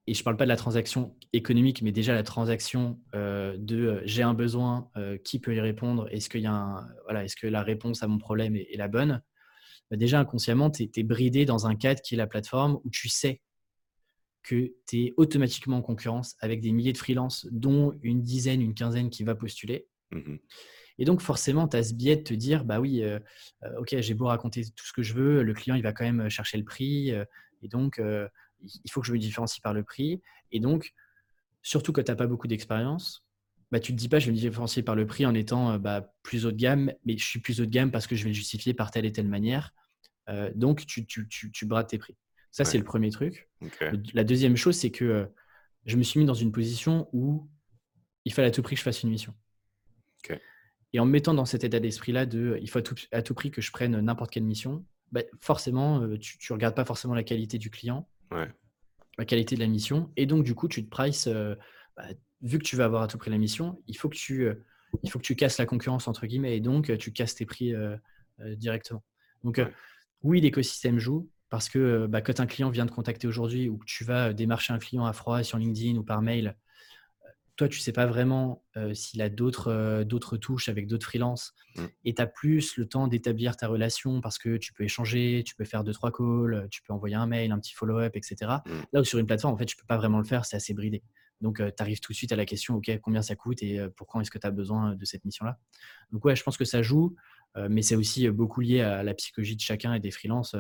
et 0.08 0.14
je 0.14 0.20
ne 0.20 0.24
parle 0.24 0.38
pas 0.38 0.46
de 0.46 0.50
la 0.50 0.56
transaction 0.56 1.16
économique, 1.34 1.82
mais 1.82 1.92
déjà 1.92 2.14
la 2.14 2.24
transaction 2.24 3.00
euh, 3.16 3.56
de 3.58 3.78
euh, 3.78 4.02
j'ai 4.06 4.24
un 4.24 4.34
besoin, 4.34 4.90
qui 5.24 5.40
peut 5.40 5.56
y 5.56 5.60
répondre, 5.60 6.08
est-ce, 6.12 6.30
qu'il 6.30 6.42
y 6.42 6.48
a 6.48 6.88
voilà, 7.04 7.24
est-ce 7.24 7.36
que 7.36 7.48
la 7.48 7.64
réponse 7.64 8.04
à 8.04 8.08
mon 8.08 8.18
problème 8.18 8.56
est, 8.56 8.78
la 8.78 8.88
bonne? 8.88 9.22
Bah, 9.90 9.98
Déjà 9.98 10.20
inconsciemment, 10.20 10.70
tu 10.70 10.90
es, 10.96 11.04
bridé 11.04 11.46
dans 11.46 11.68
un 11.68 11.76
cadre 11.76 12.02
qui 12.02 12.16
est 12.16 12.18
la 12.18 12.28
plateforme 12.28 12.80
où 12.84 12.90
tu 12.90 13.10
sais 13.10 13.42
que 14.44 14.74
tu 14.88 15.04
es 15.04 15.14
automatiquement 15.18 15.78
en 15.78 15.82
concurrence 15.82 16.36
avec 16.40 16.62
des 16.62 16.72
milliers 16.72 16.94
de 16.94 16.98
freelances, 16.98 17.48
dont 17.52 17.94
une 18.02 18.24
dizaine, 18.24 18.62
une 18.62 18.74
quinzaine 18.74 19.10
qui 19.10 19.24
va 19.24 19.36
postuler. 19.36 19.88
Mmh 20.12 20.38
et 21.02 21.06
donc, 21.06 21.22
forcément, 21.22 21.68
tu 21.68 21.78
as 21.78 21.84
ce 21.84 21.94
biais 21.96 22.16
de 22.16 22.22
te 22.22 22.34
dire, 22.36 22.64
bah 22.64 22.80
oui, 22.80 23.02
euh, 23.02 23.18
euh, 23.64 23.80
ok, 23.80 23.96
j'ai 24.00 24.14
beau 24.14 24.26
raconter 24.26 24.64
tout 24.64 24.86
ce 24.86 24.94
que 24.94 25.02
je 25.02 25.16
veux, 25.16 25.42
le 25.42 25.54
client, 25.56 25.74
il 25.74 25.82
va 25.82 25.94
quand 25.94 26.04
même 26.04 26.30
chercher 26.30 26.60
le 26.60 26.64
prix. 26.64 27.12
Euh, 27.12 27.26
et 27.64 27.68
donc, 27.68 28.00
il 28.62 28.92
faut 28.92 29.02
que 29.02 29.08
je 29.08 29.14
me 29.14 29.18
différencie 29.18 29.62
par 29.62 29.74
le 29.74 29.84
prix. 29.84 30.22
Et 30.52 30.60
donc, 30.60 30.94
surtout 31.62 31.94
quand 31.94 32.04
tu 32.04 32.12
n'as 32.12 32.16
pas 32.16 32.28
beaucoup 32.28 32.48
d'expérience, 32.48 33.26
bah, 33.72 33.80
tu 33.80 33.94
ne 33.94 33.98
te 33.98 34.02
dis 34.02 34.10
pas, 34.10 34.20
je 34.20 34.26
vais 34.26 34.32
me 34.32 34.38
différencier 34.38 34.84
par 34.84 34.96
le 34.96 35.06
prix 35.06 35.26
en 35.26 35.34
étant 35.34 35.78
bah, 35.80 36.14
plus 36.24 36.46
haut 36.46 36.52
de 36.52 36.58
gamme, 36.58 36.92
mais 37.06 37.18
je 37.18 37.26
suis 37.26 37.40
plus 37.40 37.62
haut 37.62 37.66
de 37.66 37.72
gamme 37.72 37.92
parce 37.92 38.08
que 38.08 38.16
je 38.16 38.24
vais 38.24 38.30
le 38.30 38.36
justifier 38.36 38.74
par 38.74 38.92
telle 38.92 39.06
et 39.06 39.12
telle 39.12 39.28
manière. 39.28 39.74
donc, 40.56 40.86
tu, 40.86 41.06
tu, 41.06 41.28
tu, 41.28 41.66
brades 41.66 41.88
tes 41.88 41.98
prix. 41.98 42.16
Ça, 42.52 42.66
c'est 42.66 42.78
le 42.78 42.84
premier 42.84 43.12
truc. 43.12 43.50
La 44.14 44.24
deuxième 44.24 44.58
chose, 44.58 44.76
c'est 44.76 44.92
que 44.92 45.30
je 45.86 45.98
me 45.98 46.04
suis 46.04 46.20
mis 46.20 46.26
dans 46.26 46.34
une 46.34 46.52
position 46.52 47.08
où 47.14 47.50
il 48.26 48.34
fallait 48.34 48.50
à 48.50 48.52
tout 48.52 48.62
prix 48.62 48.76
que 48.76 48.80
je 48.80 48.84
fasse 48.84 49.04
une 49.04 49.10
mission. 49.10 49.34
Et 50.94 51.00
en 51.00 51.06
me 51.06 51.12
mettant 51.12 51.34
dans 51.34 51.46
cet 51.46 51.64
état 51.64 51.80
d'esprit-là 51.80 52.26
de 52.26 52.58
il 52.62 52.70
faut 52.70 52.80
à 53.12 53.22
tout, 53.22 53.34
prix 53.34 53.52
que 53.52 53.62
je 53.62 53.72
prenne 53.72 54.00
n'importe 54.00 54.32
quelle 54.32 54.44
mission, 54.44 54.86
bah, 55.12 55.22
forcément, 55.40 56.02
euh, 56.02 56.18
tu 56.18 56.38
ne 56.50 56.54
regardes 56.54 56.76
pas 56.76 56.86
forcément 56.86 57.14
la 57.14 57.24
qualité 57.24 57.58
du 57.58 57.70
client, 57.70 58.08
la 58.32 59.26
qualité 59.26 59.56
de 59.56 59.62
la 59.62 59.68
mission. 59.68 60.12
Et 60.18 60.26
donc, 60.26 60.44
du 60.44 60.56
coup, 60.56 60.68
tu 60.68 60.84
te 60.84 60.90
prices, 60.90 61.28
euh, 61.28 61.56
bah, 61.96 62.06
vu 62.42 62.58
que 62.58 62.64
tu 62.64 62.76
vas 62.76 62.86
avoir 62.86 63.04
à 63.04 63.08
tout 63.08 63.18
prix 63.18 63.32
la 63.32 63.38
mission, 63.38 63.82
il 63.88 63.98
faut 63.98 64.10
que 64.10 64.16
tu, 64.16 64.46
euh, 64.46 64.56
il 65.04 65.12
faut 65.12 65.20
que 65.20 65.24
tu 65.24 65.36
casses 65.36 65.58
la 65.58 65.66
concurrence, 65.66 66.08
entre 66.08 66.26
guillemets, 66.26 66.58
et 66.58 66.60
donc 66.60 66.98
tu 66.98 67.12
casses 67.14 67.36
tes 67.36 67.46
prix 67.46 67.74
directement. 68.58 69.04
Donc, 69.44 69.62
oui, 70.24 70.42
l'écosystème 70.42 71.00
joue. 71.00 71.30
Parce 71.50 71.68
que 71.68 72.08
bah, 72.08 72.22
quand 72.22 72.40
un 72.40 72.46
client 72.46 72.70
vient 72.70 72.86
te 72.86 72.94
contacter 72.94 73.28
aujourd'hui 73.28 73.68
ou 73.68 73.78
que 73.78 73.86
tu 73.86 74.06
vas 74.06 74.32
démarcher 74.34 74.72
un 74.74 74.80
client 74.80 75.06
à 75.06 75.12
froid 75.12 75.44
sur 75.44 75.58
LinkedIn 75.58 75.98
ou 75.98 76.04
par 76.04 76.22
mail, 76.22 76.56
toi, 77.56 77.68
tu 77.68 77.80
sais 77.80 77.92
pas 77.92 78.06
vraiment 78.06 78.64
s'il 78.94 79.22
a 79.22 79.30
d'autres 79.30 80.04
d'autres 80.04 80.38
touches 80.38 80.70
avec 80.70 80.88
d'autres 80.88 81.06
freelances 81.06 81.54
mmh. 81.76 81.86
et 82.06 82.14
tu 82.16 82.22
as 82.22 82.28
plus 82.28 82.78
le 82.78 82.88
temps 82.88 83.08
d'établir 83.08 83.56
ta 83.56 83.68
relation 83.68 84.22
parce 84.22 84.38
que 84.38 84.58
tu 84.58 84.74
peux 84.74 84.84
échanger, 84.84 85.44
tu 85.46 85.56
peux 85.56 85.66
faire 85.66 85.84
deux, 85.84 85.94
trois 85.94 86.12
calls, 86.12 86.68
tu 86.72 86.82
peux 86.82 86.94
envoyer 86.94 87.16
un 87.16 87.28
mail, 87.28 87.52
un 87.52 87.60
petit 87.60 87.74
follow-up, 87.74 88.16
etc. 88.16 88.36
Mmh. 88.66 88.72
Là 88.94 89.02
où 89.02 89.04
sur 89.04 89.20
une 89.20 89.28
plateforme, 89.28 89.54
en 89.54 89.58
fait, 89.58 89.66
tu 89.66 89.76
peux 89.76 89.86
pas 89.86 89.98
vraiment 89.98 90.18
le 90.18 90.24
faire, 90.24 90.46
c'est 90.46 90.56
assez 90.56 90.74
bridé. 90.74 91.04
Donc, 91.42 91.58
tu 91.58 91.84
arrives 91.84 92.00
tout 92.00 92.12
de 92.12 92.18
suite 92.18 92.32
à 92.32 92.36
la 92.36 92.46
question, 92.46 92.76
OK, 92.76 92.92
combien 93.02 93.24
ça 93.24 93.36
coûte 93.36 93.64
et 93.64 93.80
pourquoi 93.96 94.22
est-ce 94.22 94.32
que 94.32 94.38
tu 94.38 94.46
as 94.46 94.52
besoin 94.52 94.96
de 94.96 95.06
cette 95.06 95.26
mission-là? 95.26 95.60
Donc, 96.12 96.24
ouais, 96.24 96.36
je 96.36 96.44
pense 96.44 96.56
que 96.56 96.66
ça 96.66 96.84
joue, 96.84 97.16
mais 97.70 97.82
c'est 97.82 97.96
aussi 97.96 98.30
beaucoup 98.30 98.62
lié 98.62 98.82
à 98.82 99.02
la 99.02 99.14
psychologie 99.16 99.56
de 99.56 99.62
chacun 99.62 99.94
et 99.96 100.00
des 100.00 100.12
freelances 100.12 100.56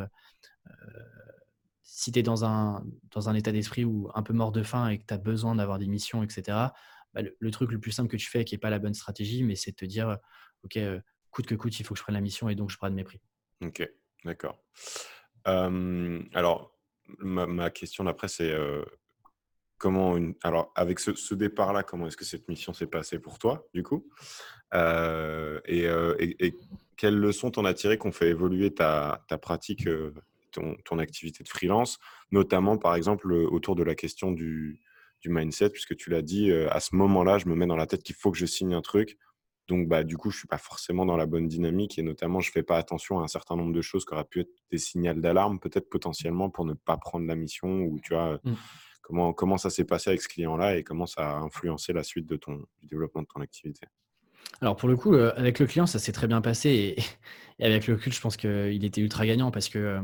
si 1.94 2.10
tu 2.14 2.20
es 2.20 2.24
dans 2.24 2.46
un, 2.46 2.86
dans 3.12 3.28
un 3.28 3.36
état 3.36 3.52
d'esprit 3.52 3.84
où 3.84 4.10
un 4.16 4.24
peu 4.24 4.32
mort 4.32 4.54
de 4.54 4.64
faim 4.64 4.88
et 4.88 4.98
que 4.98 5.04
tu 5.06 5.14
as 5.14 5.18
besoin 5.18 5.56
d'avoir 5.56 5.78
des 5.78 5.88
missions, 5.88 6.24
etc., 6.24 6.58
bah, 7.14 7.22
le, 7.38 7.52
truc 7.52 7.70
le 7.70 7.82
plus 7.82 7.92
simple 7.92 8.10
que 8.10 8.16
tu 8.16 8.30
fais, 8.30 8.46
qui 8.46 8.56
n'est 8.56 8.60
pas 8.60 8.70
la 8.70 8.80
bonne 8.80 8.94
stratégie, 8.94 9.44
mais 9.44 9.56
c'est 9.56 9.72
de 9.72 9.76
te 9.76 9.84
dire, 9.84 10.18
OK, 10.64 10.80
coûte 11.32 11.48
que 11.48 11.56
coûte, 11.56 11.78
il 11.78 11.86
faut 11.86 11.94
que 11.94 11.98
je 11.98 12.04
prenne 12.04 12.16
la 12.16 12.22
mission 12.22 12.48
et 12.48 12.56
donc 12.56 12.70
je 12.70 12.78
prends 12.78 12.90
mes 12.90 13.04
prix. 13.04 13.20
Ok, 13.62 13.86
d'accord. 14.24 14.64
alors, 15.44 16.80
ma, 17.20 17.70
question 17.72 18.06
d'après, 18.06 18.30
c'est 18.30 18.56
comment 19.78 20.16
une... 20.16 20.34
Alors, 20.44 20.72
avec 20.76 20.98
ce, 21.02 21.34
départ-là, 21.36 21.84
comment 21.84 22.08
est-ce 22.08 22.16
que 22.16 22.24
cette 22.24 22.48
mission 22.48 22.72
s'est 22.72 22.88
passée 22.88 23.20
pour 23.20 23.38
toi, 23.38 23.68
du 23.74 23.84
coup? 23.84 24.08
Et, 24.74 25.84
et, 25.88 26.58
quelles 26.96 27.20
leçons 27.20 27.52
t'en 27.52 27.66
as 27.66 27.74
tiré 27.74 27.98
qu'on 27.98 28.14
fait 28.14 28.30
évoluer 28.30 28.74
ta, 28.74 29.26
ta 29.28 29.38
pratique 29.38 29.90
ton, 30.52 31.00
activité 31.00 31.44
de 31.44 31.50
freelance, 31.50 32.00
notamment 32.32 32.78
par 32.78 32.96
exemple 32.96 33.32
autour 33.32 33.76
de 33.76 33.84
la 33.84 33.96
question 33.96 34.32
du, 34.32 34.82
mindset, 35.26 35.70
puisque 35.70 35.96
tu 35.96 36.10
l'as 36.10 36.24
dit, 36.24 36.52
à 36.52 36.80
ce 36.80 36.96
moment-là, 36.96 37.38
je 37.38 37.48
me 37.48 37.56
mets 37.56 37.68
dans 37.68 37.76
la 37.76 37.86
tête 37.86 38.04
qu'il 38.04 38.16
faut 38.16 38.32
que 38.32 38.38
je 38.38 38.48
signe 38.48 38.74
un 38.74 38.82
truc. 38.82 39.18
Donc, 39.68 39.88
bah, 39.88 40.04
du 40.04 40.18
coup, 40.18 40.32
je 40.32 40.36
ne 40.36 40.40
suis 40.40 40.48
pas 40.48 40.58
forcément 40.58 41.06
dans 41.06 41.16
la 41.16 41.26
bonne 41.26 41.48
dynamique 41.48 41.98
et 41.98 42.02
notamment, 42.02 42.42
je 42.42 42.50
ne 42.50 42.52
fais 42.52 42.64
pas 42.64 42.78
attention 42.78 43.20
à 43.20 43.24
un 43.24 43.28
certain 43.28 43.56
nombre 43.56 43.72
de 43.72 43.82
choses 43.82 44.04
qui 44.04 44.14
auraient 44.14 44.26
pu 44.26 44.42
être 44.42 44.52
des 44.70 44.78
signaux 44.78 45.14
d'alarme, 45.14 45.60
peut-être 45.60 45.90
potentiellement 45.90 46.50
pour 46.50 46.66
ne 46.66 46.74
pas 46.74 46.98
prendre 46.98 47.26
la 47.26 47.36
mission 47.36 47.84
ou 47.84 48.00
tu 48.04 48.14
vois, 48.14 48.40
mmh. 48.44 48.54
comment, 49.02 49.34
comment 49.34 49.58
ça 49.58 49.70
s'est 49.70 49.86
passé 49.86 50.10
avec 50.10 50.22
ce 50.22 50.28
client-là 50.28 50.76
et 50.78 50.84
comment 50.84 51.06
ça 51.06 51.38
a 51.38 51.40
influencé 51.40 51.94
la 51.94 52.04
suite 52.04 52.26
de 52.26 52.36
ton, 52.36 52.66
du 52.82 52.88
développement 52.88 53.22
de 53.22 53.28
ton 53.34 53.40
activité. 53.40 53.88
Alors 54.60 54.76
pour 54.76 54.90
le 54.90 54.98
coup, 54.98 55.14
avec 55.14 55.60
le 55.60 55.68
client, 55.68 55.86
ça 55.86 56.00
s'est 56.00 56.12
très 56.12 56.28
bien 56.28 56.42
passé 56.42 56.70
et, 56.70 57.00
et, 57.60 57.66
avec 57.66 57.88
le 57.88 57.94
recul, 57.94 58.12
je 58.12 58.20
pense 58.20 58.36
qu'il 58.36 58.84
était 58.84 59.02
ultra 59.02 59.26
gagnant 59.26 59.52
parce 59.52 59.70
que 59.70 60.02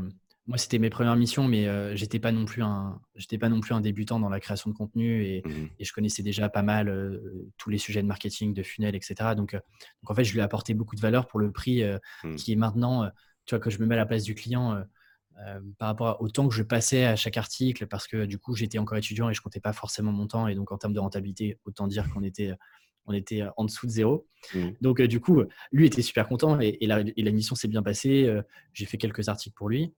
moi, 0.48 0.56
c'était 0.56 0.78
mes 0.78 0.88
premières 0.88 1.14
missions, 1.14 1.46
mais 1.46 1.64
je 1.64 1.92
j'étais 1.94 2.18
pas 2.18 2.32
non 2.32 2.46
plus 2.46 2.62
un, 2.62 2.98
j'étais 3.16 3.36
pas 3.36 3.50
non 3.50 3.60
plus 3.60 3.74
un 3.74 3.82
débutant 3.82 4.18
dans 4.18 4.30
la 4.30 4.40
création 4.40 4.70
de 4.70 4.74
contenu 4.74 5.26
et, 5.26 5.42
mmh 5.44 5.68
je 5.78 5.92
connaissais 5.92 6.22
déjà 6.22 6.48
pas 6.48 6.62
mal 6.62 7.20
tous 7.58 7.70
les 7.70 7.78
sujets 7.78 8.02
de 8.02 8.06
marketing, 8.06 8.54
de 8.54 8.62
funnel, 8.62 8.94
etc. 8.94 9.14
Donc, 9.36 9.52
donc, 9.52 10.10
en 10.10 10.14
fait, 10.14 10.24
je 10.24 10.32
lui 10.32 10.40
ai 10.40 10.42
apporté 10.42 10.72
beaucoup 10.72 10.96
de 10.96 11.00
valeur 11.00 11.26
pour 11.26 11.38
le 11.38 11.52
prix 11.52 11.82
mmh. 12.24 12.34
qui 12.36 12.52
est 12.52 12.56
maintenant, 12.56 13.10
tu 13.44 13.54
vois, 13.54 13.60
que 13.60 13.68
je 13.68 13.78
me 13.78 13.86
mets 13.86 13.94
à 13.94 13.98
la 13.98 14.06
place 14.06 14.22
du 14.22 14.34
client 14.34 14.82
par 15.78 15.88
rapport 15.88 16.20
au 16.20 16.30
temps 16.30 16.48
que 16.48 16.54
je 16.54 16.62
passais 16.62 17.04
à 17.04 17.14
chaque 17.14 17.36
article, 17.36 17.86
parce 17.86 18.08
que 18.08 18.24
du 18.24 18.38
coup, 18.38 18.56
j'étais 18.56 18.78
encore 18.78 18.96
étudiant 18.96 19.28
et 19.28 19.34
je 19.34 19.42
comptais 19.42 19.60
pas 19.60 19.74
forcément 19.74 20.12
mon 20.12 20.26
temps. 20.26 20.48
Et 20.48 20.54
donc, 20.54 20.72
en 20.72 20.78
termes 20.78 20.94
de 20.94 21.00
rentabilité, 21.00 21.58
autant 21.66 21.86
dire 21.86 22.08
qu'on 22.10 22.22
était 22.22 22.54
on 23.10 23.12
était 23.14 23.42
en 23.56 23.64
dessous 23.64 23.86
de 23.86 23.90
zéro. 23.90 24.26
Mmh. 24.54 24.68
Donc, 24.80 25.02
du 25.02 25.20
coup, 25.20 25.42
lui 25.72 25.86
était 25.86 26.02
super 26.02 26.28
content 26.28 26.58
et, 26.60 26.78
la, 26.82 27.00
et 27.00 27.22
la, 27.22 27.30
mission 27.30 27.54
s'est 27.54 27.68
bien 27.68 27.82
passée. 27.82 28.30
J'ai 28.74 28.84
fait 28.86 28.98
quelques 28.98 29.28
articles 29.28 29.54
pour 29.54 29.68
lui. 29.68 29.92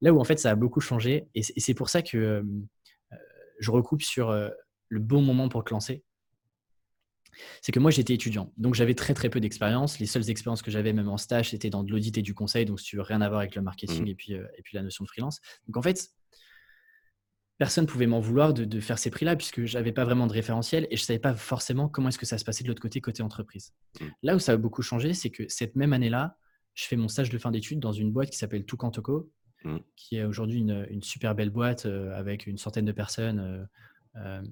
Là 0.00 0.12
où 0.12 0.20
en 0.20 0.24
fait 0.24 0.38
ça 0.38 0.50
a 0.50 0.54
beaucoup 0.54 0.80
changé, 0.80 1.28
et 1.34 1.42
c'est 1.42 1.74
pour 1.74 1.88
ça 1.88 2.02
que 2.02 2.16
euh, 2.16 2.42
je 3.58 3.70
recoupe 3.70 4.02
sur 4.02 4.30
euh, 4.30 4.50
le 4.88 5.00
bon 5.00 5.22
moment 5.22 5.48
pour 5.48 5.64
te 5.64 5.72
lancer, 5.72 6.04
c'est 7.60 7.72
que 7.72 7.80
moi 7.80 7.90
j'étais 7.90 8.14
étudiant, 8.14 8.52
donc 8.56 8.74
j'avais 8.74 8.94
très 8.94 9.14
très 9.14 9.28
peu 9.28 9.40
d'expérience. 9.40 9.98
Les 9.98 10.06
seules 10.06 10.30
expériences 10.30 10.62
que 10.62 10.70
j'avais 10.70 10.92
même 10.92 11.08
en 11.08 11.16
stage, 11.16 11.50
c'était 11.50 11.70
dans 11.70 11.84
de 11.84 11.90
l'audit 11.90 12.16
et 12.16 12.22
du 12.22 12.34
conseil, 12.34 12.64
donc 12.64 12.80
si 12.80 12.86
tu 12.86 12.96
veux 12.96 13.02
rien 13.02 13.20
à 13.20 13.28
voir 13.28 13.40
avec 13.40 13.54
le 13.54 13.62
marketing 13.62 14.04
mmh. 14.04 14.08
et, 14.08 14.14
puis, 14.14 14.34
euh, 14.34 14.46
et 14.56 14.62
puis 14.62 14.76
la 14.76 14.82
notion 14.82 15.04
de 15.04 15.08
freelance. 15.08 15.40
Donc 15.66 15.76
en 15.76 15.82
fait, 15.82 16.08
personne 17.58 17.86
pouvait 17.86 18.06
m'en 18.06 18.20
vouloir 18.20 18.54
de 18.54 18.64
de 18.64 18.80
faire 18.80 18.98
ces 18.98 19.10
prix-là 19.10 19.36
puisque 19.36 19.64
j'avais 19.64 19.92
pas 19.92 20.04
vraiment 20.04 20.26
de 20.26 20.32
référentiel 20.32 20.86
et 20.90 20.96
je 20.96 21.02
savais 21.02 21.18
pas 21.18 21.34
forcément 21.34 21.88
comment 21.88 22.08
est-ce 22.08 22.18
que 22.18 22.26
ça 22.26 22.38
se 22.38 22.44
passait 22.44 22.64
de 22.64 22.68
l'autre 22.68 22.82
côté, 22.82 23.00
côté 23.00 23.22
entreprise. 23.22 23.72
Mmh. 24.00 24.04
Là 24.22 24.36
où 24.36 24.38
ça 24.38 24.52
a 24.52 24.56
beaucoup 24.56 24.82
changé, 24.82 25.12
c'est 25.12 25.30
que 25.30 25.44
cette 25.48 25.76
même 25.76 25.92
année-là, 25.92 26.38
je 26.74 26.84
fais 26.84 26.96
mon 26.96 27.08
stage 27.08 27.30
de 27.30 27.38
fin 27.38 27.50
d'études 27.50 27.80
dans 27.80 27.92
une 27.92 28.12
boîte 28.12 28.30
qui 28.30 28.36
s'appelle 28.36 28.64
Toucan 28.64 28.90
Mmh. 29.64 29.78
qui 29.96 30.16
est 30.16 30.24
aujourd'hui 30.24 30.60
une, 30.60 30.86
une 30.90 31.02
super 31.02 31.34
belle 31.34 31.50
boîte, 31.50 31.86
heu, 31.86 32.12
avec 32.14 32.46
une 32.46 32.58
centaine 32.58 32.84
de 32.84 32.92
personnes, 32.92 33.40
heu, 33.40 34.20
hem, 34.20 34.46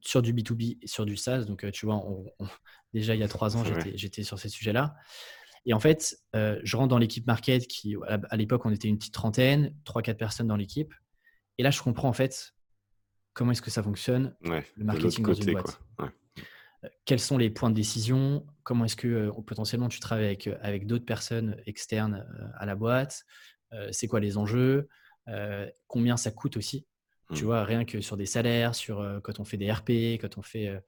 sur 0.00 0.22
du 0.22 0.32
B2B 0.32 0.78
et 0.80 0.86
sur 0.86 1.06
du 1.06 1.16
SaaS. 1.16 1.44
Donc, 1.44 1.68
tu 1.72 1.86
vois, 1.86 1.96
on 1.96 2.26
on 2.38 2.46
déjà 2.92 3.14
il 3.14 3.20
y 3.20 3.24
a 3.24 3.28
3 3.28 3.56
ans, 3.56 3.64
j'étais 3.94 4.22
sur 4.22 4.38
ces 4.38 4.48
sujets-là 4.48 4.94
et 5.66 5.74
en 5.74 5.80
fait, 5.80 6.18
je 6.34 6.76
rentre 6.76 6.88
dans 6.88 6.98
l'équipe 6.98 7.26
market 7.26 7.66
qui 7.66 7.96
à 8.06 8.36
l'époque, 8.36 8.64
on 8.64 8.70
était 8.70 8.88
une 8.88 8.96
petite 8.96 9.12
trentaine, 9.12 9.74
trois 9.84 10.02
quatre 10.02 10.16
personnes 10.16 10.46
dans 10.46 10.56
l'équipe 10.56 10.94
et 11.58 11.62
là, 11.62 11.70
je 11.70 11.82
comprends 11.82 12.08
en 12.08 12.12
fait 12.12 12.54
comment 13.34 13.52
est-ce 13.52 13.62
que 13.62 13.70
ça 13.70 13.82
fonctionne, 13.82 14.34
Ouais, 14.44 14.64
le 14.76 14.84
marketing 14.84 15.24
dans 15.24 15.34
une 15.34 15.40
côté, 15.40 15.52
boîte. 15.52 15.80
Ouais. 15.98 16.90
Quels 17.04 17.20
sont 17.20 17.36
les 17.38 17.50
points 17.50 17.70
de 17.70 17.74
décision? 17.74 18.46
Comment 18.62 18.84
est-ce 18.84 18.96
que, 18.96 19.30
potentiellement 19.46 19.88
tu 19.88 20.00
travailles 20.00 20.26
avec, 20.26 20.48
avec 20.62 20.86
d'autres 20.86 21.04
personnes 21.04 21.56
externes, 21.66 22.24
à 22.56 22.64
la 22.66 22.76
boîte? 22.76 23.24
Heu, 23.72 23.88
c'est 23.92 24.06
quoi 24.08 24.20
les 24.20 24.36
enjeux? 24.38 24.88
Heu, 25.28 25.70
combien 25.86 26.16
ça 26.16 26.30
coûte 26.30 26.56
aussi? 26.56 26.86
Tu 27.34 27.44
Mmh. 27.44 27.46
vois? 27.46 27.64
Rien 27.64 27.84
que 27.84 28.00
sur 28.00 28.16
des 28.16 28.26
salaires, 28.26 28.74
sur, 28.74 29.00
heu, 29.02 29.20
quand 29.20 29.40
on 29.40 29.44
fait 29.44 29.56
des 29.58 29.70
RP, 29.70 30.18
quand 30.20 30.38
on 30.38 30.42
fait, 30.42 30.68
heu, 30.68 30.80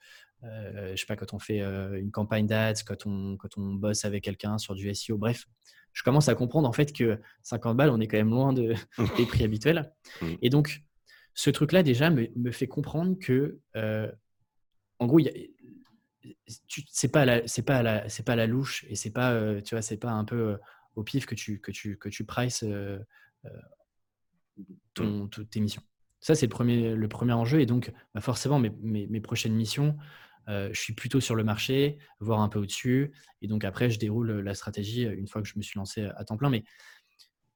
je 0.43 0.97
sais 0.97 1.07
pas, 1.07 1.17
quand 1.17 1.35
on 1.35 1.39
fait, 1.39 1.61
une 1.61 2.11
campagne 2.11 2.47
d'ads, 2.47 2.73
quand 2.87 3.07
on 3.07 3.37
quand 3.37 3.59
on 3.59 3.75
bosse 3.75 4.05
avec 4.05 4.25
quelqu'un 4.25 4.59
sur 4.59 4.75
du 4.75 4.89
SEO, 4.89 5.19
bref. 5.19 5.47
Je 5.93 6.03
commence 6.05 6.29
à 6.29 6.35
comprendre 6.37 6.69
en 6.69 6.73
fait 6.73 6.93
que 6.93 7.21
50 7.43 7.77
balles, 7.77 7.91
on 7.91 8.01
est 8.01 8.07
quand 8.07 8.17
même 8.17 8.31
loin 8.31 8.53
de 8.53 8.75
des 9.19 9.27
prix 9.27 9.45
habituels 9.45 9.93
Mmh. 10.21 10.35
et 10.43 10.51
donc 10.51 10.83
ce 11.35 11.51
truc-là 11.51 11.83
déjà 11.83 12.11
me 12.11 12.29
me 12.37 12.51
fait 12.53 12.67
comprendre 12.69 13.19
que, 13.19 13.61
en 14.99 15.07
gros, 15.07 15.21
c'est 16.89 17.09
pas 17.13 17.23
à 17.23 17.25
la 17.25 17.49
c'est 17.49 17.63
pas 17.63 17.77
à 17.79 17.83
la 17.83 18.09
c'est 18.09 18.23
pas 18.25 18.33
à 18.35 18.37
la 18.37 18.47
louche 18.47 18.85
et 18.89 18.95
c'est 18.97 19.11
pas, 19.11 19.61
tu 19.63 19.75
vois, 19.75 19.83
c'est 19.83 19.97
pas 19.97 20.11
un 20.11 20.25
peu, 20.25 20.59
au 20.97 21.04
pif 21.04 21.26
que 21.26 21.35
tu 21.35 21.61
que 21.61 21.70
tu 21.73 21.99
que 21.99 22.09
tu 22.09 22.25
prices, 22.25 22.62
heu 22.64 23.00
heu, 23.47 23.50
Mmh. 24.99 25.14
ton 25.18 25.28
te 25.28 25.40
tes 25.42 25.61
missions. 25.61 25.82
Ça, 26.20 26.35
c'est 26.35 26.47
le 26.47 26.50
premier 26.50 26.94
le 26.94 27.09
premier 27.09 27.32
enjeu 27.32 27.61
et 27.61 27.66
donc 27.66 27.92
bah, 28.14 28.20
forcément 28.20 28.59
mes 28.59 28.70
mes 28.82 29.06
mes 29.06 29.20
prochaines 29.20 29.54
missions, 29.54 29.97
heu, 30.49 30.70
je 30.73 30.80
suis 30.80 30.94
plutôt 30.94 31.20
sur 31.20 31.35
le 31.35 31.44
marché, 31.44 31.99
voire 32.20 32.40
un 32.40 32.49
peu 32.49 32.59
au-dessus 32.59 33.12
et 33.42 33.49
donc 33.49 33.64
après 33.64 33.90
je 33.90 33.99
déroule, 33.99 34.30
la 34.40 34.54
stratégie, 34.54 35.02
une 35.04 35.28
fois 35.28 35.42
que 35.42 35.49
je 35.49 35.54
me 35.56 35.62
suis 35.62 35.78
lancé, 35.78 36.04
à 36.16 36.25
temps 36.25 36.37
plein. 36.37 36.50
Mais 36.50 36.64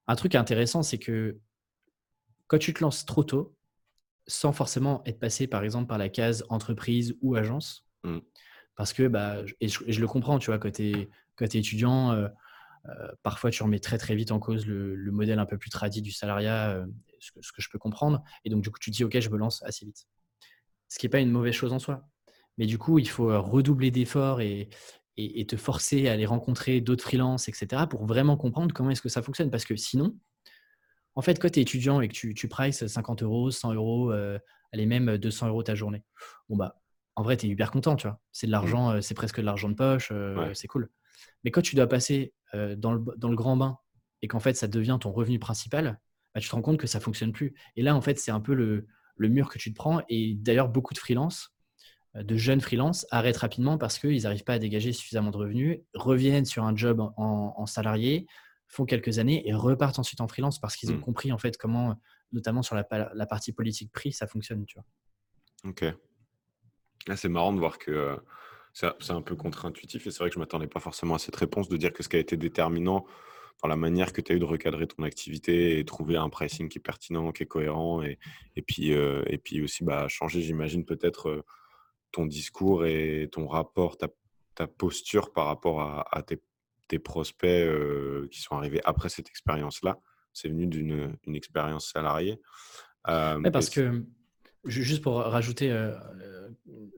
un 0.07 0.17
truc 0.17 0.35
intéressant, 0.35 0.83
c'est 0.83 0.99
que 0.99 1.41
quand 2.47 2.59
tu 2.59 2.73
te 2.75 2.81
lances 2.83 3.05
trop 3.07 3.25
tôt, 3.25 3.57
sans 4.29 4.53
forcément 4.53 5.03
être 5.07 5.21
passé, 5.21 5.47
par 5.49 5.65
exemple, 5.65 5.89
par 5.89 5.99
la 5.99 6.09
case 6.11 6.45
entreprise 6.51 7.17
ou 7.23 7.37
agence, 7.37 7.89
Mmh. 8.05 8.21
parce 8.77 8.93
que, 8.93 9.09
bah, 9.09 9.39
et 9.61 9.69
je 9.69 9.81
et 9.87 9.93
je 9.93 10.01
le 10.01 10.09
comprends, 10.09 10.39
tu 10.39 10.49
vois? 10.51 10.59
Quand 10.59 10.73
tu 10.73 11.09
es 11.43 11.59
étudiant, 11.59 12.13
heu, 12.89 12.93
parfois 13.23 13.51
tu 13.51 13.63
remets 13.63 13.81
très, 13.81 13.99
très 13.99 14.15
vite 14.17 14.33
en 14.33 14.41
cause 14.41 14.67
le 14.67 14.95
le 14.97 15.13
modèle 15.13 15.39
un 15.39 15.47
peu 15.47 15.59
plus 15.59 15.71
tradi 15.71 16.03
du 16.03 16.13
salariat, 16.13 16.77
heu, 16.79 16.95
ce 17.21 17.33
que 17.33 17.43
ce 17.43 17.53
que 17.53 17.63
je 17.63 17.71
peux 17.71 17.79
comprendre 17.79 18.23
et 18.45 18.51
donc 18.51 18.63
du 18.63 18.71
coup, 18.71 18.79
tu 18.81 18.91
te 18.91 18.97
dis: 18.97 19.05
«OK, 19.05 19.19
je 19.21 19.31
me 19.31 19.39
lance 19.39 19.63
assez 19.65 19.87
vite». 19.87 20.07
Ce 20.89 20.99
qui 20.99 21.07
est 21.07 21.11
pas 21.11 21.21
une 21.21 21.31
mauvaise 21.31 21.55
chose 21.55 21.73
en 21.73 21.79
soi. 21.79 22.09
Mais 22.59 22.67
du 22.67 22.79
coup, 22.79 22.99
il 22.99 23.09
faut, 23.09 23.31
heu, 23.31 23.39
redoubler 23.39 23.91
d'efforts 23.91 24.41
et 24.43 24.69
et 25.17 25.41
et 25.41 25.47
te 25.47 25.57
forcer 25.57 26.09
à 26.09 26.13
aller 26.13 26.27
rencontrer 26.27 26.81
d'autres 26.81 27.05
freelances 27.05 27.49
et 27.49 27.53
cetera 27.55 27.89
pour 27.89 28.07
vraiment 28.07 28.37
comprendre 28.37 28.75
comment 28.75 28.91
est-ce 28.91 29.03
que 29.03 29.09
ça 29.11 29.23
fonctionne. 29.23 29.51
Parce 29.51 29.65
que 29.67 29.77
sinon, 29.77 30.19
en 31.17 31.23
fait, 31.23 31.41
quand 31.41 31.51
tu 31.51 31.61
es 31.61 31.63
étudiant 31.63 32.01
et 32.01 32.09
que 32.09 32.15
tu 32.15 32.35
tu 32.35 32.49
prices 32.49 32.87
50 32.89 33.51
€, 33.51 33.51
100 33.51 34.11
€, 34.11 34.13
heu, 34.13 34.41
allez 34.73 34.87
même 34.87 35.19
200 35.19 35.49
€ 35.51 35.63
ta 35.65 35.75
journée. 35.75 36.05
Bon, 36.49 36.57
bah, 36.57 36.83
en 37.17 37.23
vrai, 37.23 37.37
tu 37.37 37.47
es 37.47 37.51
hyper 37.51 37.71
content, 37.71 37.97
tu 37.97 38.07
vois? 38.09 38.21
C'est 38.33 38.47
de 38.49 38.53
Mmh. 38.61 38.79
l'argent, 38.79 39.01
c'est 39.03 39.15
presque 39.15 39.41
de 39.41 39.47
l'argent 39.47 39.69
de 39.71 39.75
poche, 39.77 40.13
Ouais. 40.35 40.55
c'est 40.55 40.69
cool. 40.69 40.91
Mais 41.45 41.51
quand 41.51 41.63
tu 41.63 41.77
dois 41.77 41.87
passer, 41.89 42.35
heu, 42.55 42.77
dans 42.77 42.93
le 42.93 42.99
b 43.01 43.11
dans 43.17 43.29
le 43.29 43.37
grand 43.37 43.57
bain 43.57 43.79
et 44.23 44.29
qu'en 44.29 44.41
fait, 44.41 44.55
ça 44.55 44.69
devient 44.69 44.99
ton 45.01 45.13
revenu 45.13 45.39
principal, 45.39 46.01
bah, 46.35 46.41
tu 46.41 46.49
te 46.49 46.55
rends 46.55 46.63
compte 46.63 46.79
que 46.79 46.87
ça 46.87 47.01
fonctionne 47.01 47.33
plus 47.33 47.55
et 47.77 47.83
là, 47.83 47.95
en 47.95 48.01
fait, 48.01 48.19
c'est 48.19 48.31
un 48.33 48.41
peu 48.41 48.55
le 48.55 48.87
le 49.17 49.29
mur 49.29 49.49
que 49.49 49.59
tu 49.59 49.71
te 49.73 49.77
prends 49.77 50.03
et 50.09 50.35
d'ailleurs 50.35 50.69
beaucoup 50.69 50.93
de 50.95 50.99
freelances, 50.99 51.55
heu, 52.17 52.25
de 52.25 52.37
jeunes 52.37 52.61
freelances 52.61 53.07
arrêtent 53.11 53.39
rapidement 53.39 53.79
parce 53.79 53.99
qu'ils 53.99 54.23
n'arrivent 54.25 54.45
pas 54.45 54.55
à 54.55 54.59
dégager 54.59 54.93
suffisamment 54.93 55.31
de 55.31 55.37
revenus, 55.39 55.81
reviennent 55.95 56.45
sur 56.47 56.65
un 56.65 56.77
job 56.77 57.01
en 57.01 57.55
en 57.57 57.67
salarié, 57.67 58.27
font 58.69 58.85
quelques 58.87 59.19
années 59.21 59.49
et 59.49 59.55
repartent 59.55 59.99
ensuite 60.01 60.21
en 60.21 60.29
freelance 60.29 60.59
parce 60.61 60.77
qu'ils 60.77 60.93
ont 60.93 60.97
Mmh. 60.97 61.01
compris 61.01 61.33
en 61.33 61.39
fait 61.39 61.57
comment, 61.59 61.97
notamment 62.33 62.63
sur 62.63 62.75
la 62.77 62.85
pa 62.85 63.11
la 63.15 63.27
partie 63.27 63.53
politique 63.53 63.93
prix, 63.93 64.13
ça 64.13 64.27
fonctionne, 64.27 64.65
tu 64.67 64.77
vois? 64.79 64.87
OK. 65.65 65.85
C'est 67.17 67.29
marrant 67.29 67.53
de 67.53 67.59
voir 67.59 67.79
que, 67.79 67.91
heu, 67.91 68.21
c'est 68.75 69.11
un 69.13 69.23
peu 69.23 69.37
contre-intuitif 69.37 70.07
et 70.07 70.11
c'est 70.11 70.19
vrai 70.19 70.29
que 70.31 70.35
je 70.35 70.41
m'attendais 70.41 70.67
pas 70.67 70.81
forcément 70.81 71.15
à 71.15 71.19
cette 71.19 71.37
réponse, 71.37 71.69
de 71.69 71.77
dire 71.77 71.93
que 71.93 72.03
ce 72.03 72.09
qui 72.09 72.17
a 72.17 72.19
été 72.19 72.37
déterminant 72.37 73.07
dans 73.63 73.69
la 73.69 73.77
manière 73.77 74.13
que 74.13 74.21
tu 74.21 74.33
as 74.33 74.35
eu 74.37 74.41
de 74.41 74.45
recadrer 74.45 74.87
ton 74.89 75.05
activité 75.05 75.79
et 75.79 75.85
trouver 75.85 76.17
un 76.17 76.29
pricing 76.29 76.69
qui 76.69 76.79
est 76.79 76.83
pertinent, 76.83 77.31
qui 77.33 77.45
est 77.45 77.47
cohérent 77.47 78.03
et 78.03 78.19
et 78.57 78.63
puis, 78.63 78.93
heu 78.93 79.23
et 79.29 79.39
puis 79.39 79.63
aussi, 79.63 79.85
bah, 79.85 80.09
changer, 80.09 80.43
j'imagine, 80.43 80.85
peut-être, 80.85 81.29
heu, 81.31 81.43
ton 82.13 82.27
discours 82.27 82.85
et 82.87 83.29
ton 83.33 83.47
rapport, 83.47 83.97
ta 83.97 84.09
ta 84.57 84.67
posture 84.67 85.33
par 85.33 85.47
rapport 85.47 85.81
à 85.83 86.07
à 86.17 86.23
tes 86.23 86.43
tes 86.89 86.99
prospects, 86.99 87.49
heu, 87.49 88.29
qui 88.31 88.41
sont 88.43 88.57
arrivés 88.57 88.81
après 88.85 89.09
cette 89.09 89.29
expérience-là. 89.29 90.01
C'est 90.33 90.49
venu 90.49 90.67
d'une, 90.67 91.17
une 91.27 91.37
expérience 91.37 91.91
salariée. 91.93 92.41
Ouais, 93.07 93.51
parce 93.53 93.71
que, 93.71 94.05
ju 94.65 94.83
juste 94.83 95.03
pour 95.03 95.15
rajouter, 95.17 95.71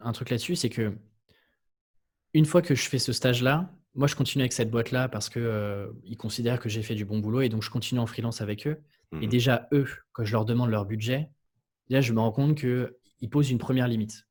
un 0.00 0.12
truc 0.12 0.30
là-dessus, 0.30 0.56
c'est 0.56 0.71
que 0.71 0.92
Une 2.35 2.45
fois 2.47 2.62
que 2.62 2.75
je 2.75 2.88
fais 2.88 2.99
ce 2.99 3.12
stage-là, 3.12 3.73
moi, 3.95 4.06
je 4.06 4.14
continue 4.14 4.42
avec 4.42 4.52
cette 4.52 4.71
boîte-là 4.71 5.09
parce 5.09 5.28
que, 5.30 5.40
heu, 5.40 6.00
ils 6.04 6.16
considèrent 6.18 6.61
que 6.61 6.68
j'ai 6.68 6.83
fait 6.83 6.95
du 6.95 7.04
bon 7.04 7.18
boulot 7.18 7.40
et 7.40 7.49
donc 7.49 7.62
je 7.62 7.71
continue 7.71 8.00
en 8.00 8.06
freelance 8.06 8.40
avec 8.42 8.66
eux 8.66 8.83
et 9.21 9.26
mmh 9.26 9.28
déjà 9.28 9.68
eux, 9.73 9.87
quand 10.12 10.25
je 10.25 10.33
leur 10.33 10.45
demande 10.45 10.71
leur 10.71 10.85
budget, 10.85 11.30
déjà 11.90 12.00
je 12.02 12.12
me 12.12 12.21
rends 12.21 12.33
compte 12.33 12.56
qu'ils 12.59 13.30
posent 13.30 13.50
une 13.50 13.59
première 13.59 13.88
limite. 13.88 14.26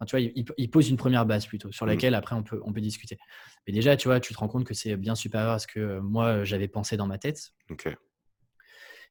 Enfin, 0.00 0.06
tu 0.06 0.16
vois, 0.18 0.32
ils 0.58 0.70
posent 0.70 0.90
une 0.90 0.96
première 0.98 1.26
base 1.26 1.46
plutôt 1.46 1.72
sur 1.72 1.86
Mmh. 1.86 1.86
laquelle 1.86 2.14
après 2.14 2.36
on 2.36 2.42
peut 2.44 2.60
on 2.64 2.72
peut 2.72 2.80
discuter. 2.82 3.18
Mais 3.66 3.72
déjà, 3.74 3.96
tu 3.96 4.08
vois, 4.08 4.20
tu 4.20 4.34
te 4.34 4.38
rends 4.40 4.48
compte 4.48 4.64
que 4.66 4.74
c'est 4.74 4.96
bien 4.96 5.14
supérieur 5.16 5.52
à 5.52 5.58
ce 5.60 5.66
que, 5.68 5.80
heu, 5.80 6.00
moi, 6.02 6.38
heu, 6.38 6.44
j'avais 6.44 6.68
pensé 6.68 6.96
dans 6.98 7.06
ma 7.08 7.18
tête 7.18 7.52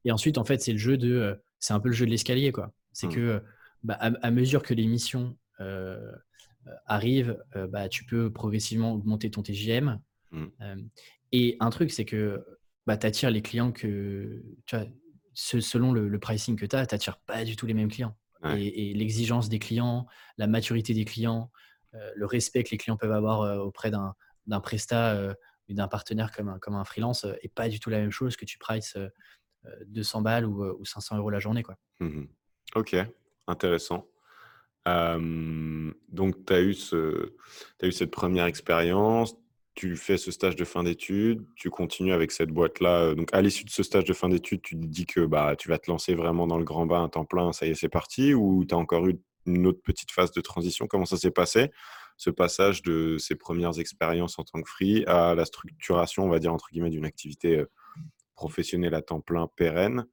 et 0.05 0.11
ensuite, 0.11 0.37
en 0.37 0.43
fait, 0.45 0.61
c'est 0.61 0.71
le 0.73 0.77
jeu 0.77 0.97
de, 0.97 1.41
c'est 1.59 1.73
un 1.73 1.79
peu 1.79 1.89
le 1.89 1.93
jeu 1.95 2.05
de 2.05 2.11
l'escalier, 2.11 2.51
quoi. 2.51 2.73
C'est 2.91 3.07
que, 3.07 3.19
Mmh. 3.19 3.19
heu, 3.19 3.43
bah, 3.83 3.95
à 3.99 4.07
à 4.25 4.31
mesure 4.31 4.63
que 4.63 4.73
les 4.73 4.87
missions, 4.87 5.37
heu, 6.67 6.71
arrivent, 6.87 7.43
heu, 7.55 7.67
bah, 7.67 7.89
tu 7.89 8.05
peux 8.05 8.31
progressivement 8.33 8.93
augmenter 8.93 9.31
ton 9.31 9.43
TJM. 9.43 9.99
Mmh. 10.31 10.47
Hem 10.61 10.89
et 11.33 11.57
un 11.61 11.69
truc, 11.71 11.91
c'est 11.91 12.05
que, 12.05 12.45
bah, 12.87 12.97
tu 12.97 13.07
attires 13.07 13.31
les 13.31 13.41
clients 13.43 13.71
que 13.73 14.43
tu 14.67 14.75
vois, 14.77 14.87
selon 15.35 15.91
le 15.93 16.07
le 16.09 16.19
pricing 16.19 16.57
que 16.57 16.65
tu 16.67 16.75
as, 16.75 16.87
tu 16.87 16.95
attires 16.95 17.19
pas 17.21 17.45
du 17.45 17.55
tout 17.57 17.65
les 17.67 17.73
mêmes 17.75 17.91
clients 17.91 18.17
Ouais. 18.43 18.59
et 18.59 18.91
et 18.91 18.93
l'exigence 18.95 19.49
des 19.49 19.59
clients, 19.59 20.07
la 20.37 20.47
maturité 20.47 20.93
des 20.95 21.05
clients, 21.05 21.51
heu, 21.95 21.99
le 22.15 22.25
respect 22.27 22.63
que 22.63 22.71
les 22.71 22.77
clients 22.77 22.97
peuvent 22.97 23.11
avoir, 23.13 23.65
auprès 23.65 23.91
d'un 23.91 24.15
d'un 24.47 24.59
prestat, 24.61 25.35
et 25.69 25.73
d'un 25.75 25.87
partenaire 25.89 26.31
comme 26.31 26.49
un 26.49 26.59
comme 26.59 26.75
un 26.75 26.85
freelance, 26.85 27.25
heu, 27.25 27.37
est 27.43 27.49
pas 27.53 27.69
du 27.69 27.79
tout 27.81 27.89
la 27.91 27.99
même 28.01 28.11
chose 28.11 28.35
que 28.37 28.45
tu 28.45 28.57
prices, 28.59 28.95
heu 28.97 29.11
heu, 29.67 29.85
200 29.87 30.21
balles 30.23 30.45
ou, 30.47 30.63
ou 30.65 30.85
500 30.85 31.17
€ 31.19 31.31
la 31.31 31.39
journée, 31.39 31.63
quoi. 31.63 31.77
Mmh 31.99 32.27
OK, 32.75 32.95
intéressant. 33.47 34.07
Donc 34.85 36.45
tu 36.45 36.53
as 36.53 36.61
eu 36.61 36.73
cette 36.73 38.11
première 38.11 38.45
expérience, 38.45 39.35
tu 39.75 39.95
fais 39.95 40.17
ce 40.17 40.29
stage 40.29 40.55
de 40.55 40.65
fin 40.65 40.83
d'études, 40.83 41.43
tu 41.55 41.69
continues 41.71 42.13
avec 42.13 42.31
cette 42.31 42.49
boîte-là, 42.49 43.15
donc 43.15 43.29
à 43.33 43.41
l'issue 43.41 43.63
de 43.65 43.71
ce 43.71 43.81
stage 43.81 44.03
de 44.03 44.13
fin 44.13 44.29
d'études, 44.29 44.61
tu 44.61 44.75
te 44.75 44.85
dis 44.85 45.07
que, 45.07 45.25
bah, 45.25 45.55
tu 45.57 45.67
vas 45.67 45.79
te 45.79 45.89
lancer 45.89 46.13
vraiment 46.13 46.45
dans 46.45 46.59
le 46.59 46.63
grand 46.63 46.85
bain 46.85 47.05
à 47.05 47.09
temps 47.09 47.25
plein, 47.25 47.53
ça 47.53 47.65
y 47.65 47.71
est, 47.71 47.75
c'est 47.75 47.89
parti? 47.89 48.35
Ou 48.35 48.65
tu 48.65 48.75
as 48.75 48.77
encore 48.77 49.07
eu 49.07 49.19
une 49.45 49.65
autre 49.65 49.81
petite 49.81 50.11
phase 50.11 50.31
de 50.31 50.41
transition? 50.41 50.85
Comment 50.85 51.05
ça 51.05 51.17
s'est 51.17 51.31
passé, 51.31 51.71
ce 52.17 52.29
passage 52.29 52.83
de 52.83 53.17
ces 53.17 53.35
premières 53.35 53.79
expériences 53.79 54.37
en 54.37 54.43
tant 54.43 54.61
que 54.61 54.69
free 54.69 55.05
à 55.05 55.33
la 55.33 55.45
structuration, 55.45 56.25
on 56.25 56.29
va 56.29 56.37
dire, 56.39 56.53
entre 56.53 56.69
guillemets, 56.71 56.91
d'une 56.91 57.05
activité, 57.05 57.63
professionnelle 58.35 58.93
à 58.93 59.01
temps 59.01 59.21
plein 59.21 59.47
pérenne? 59.55 60.05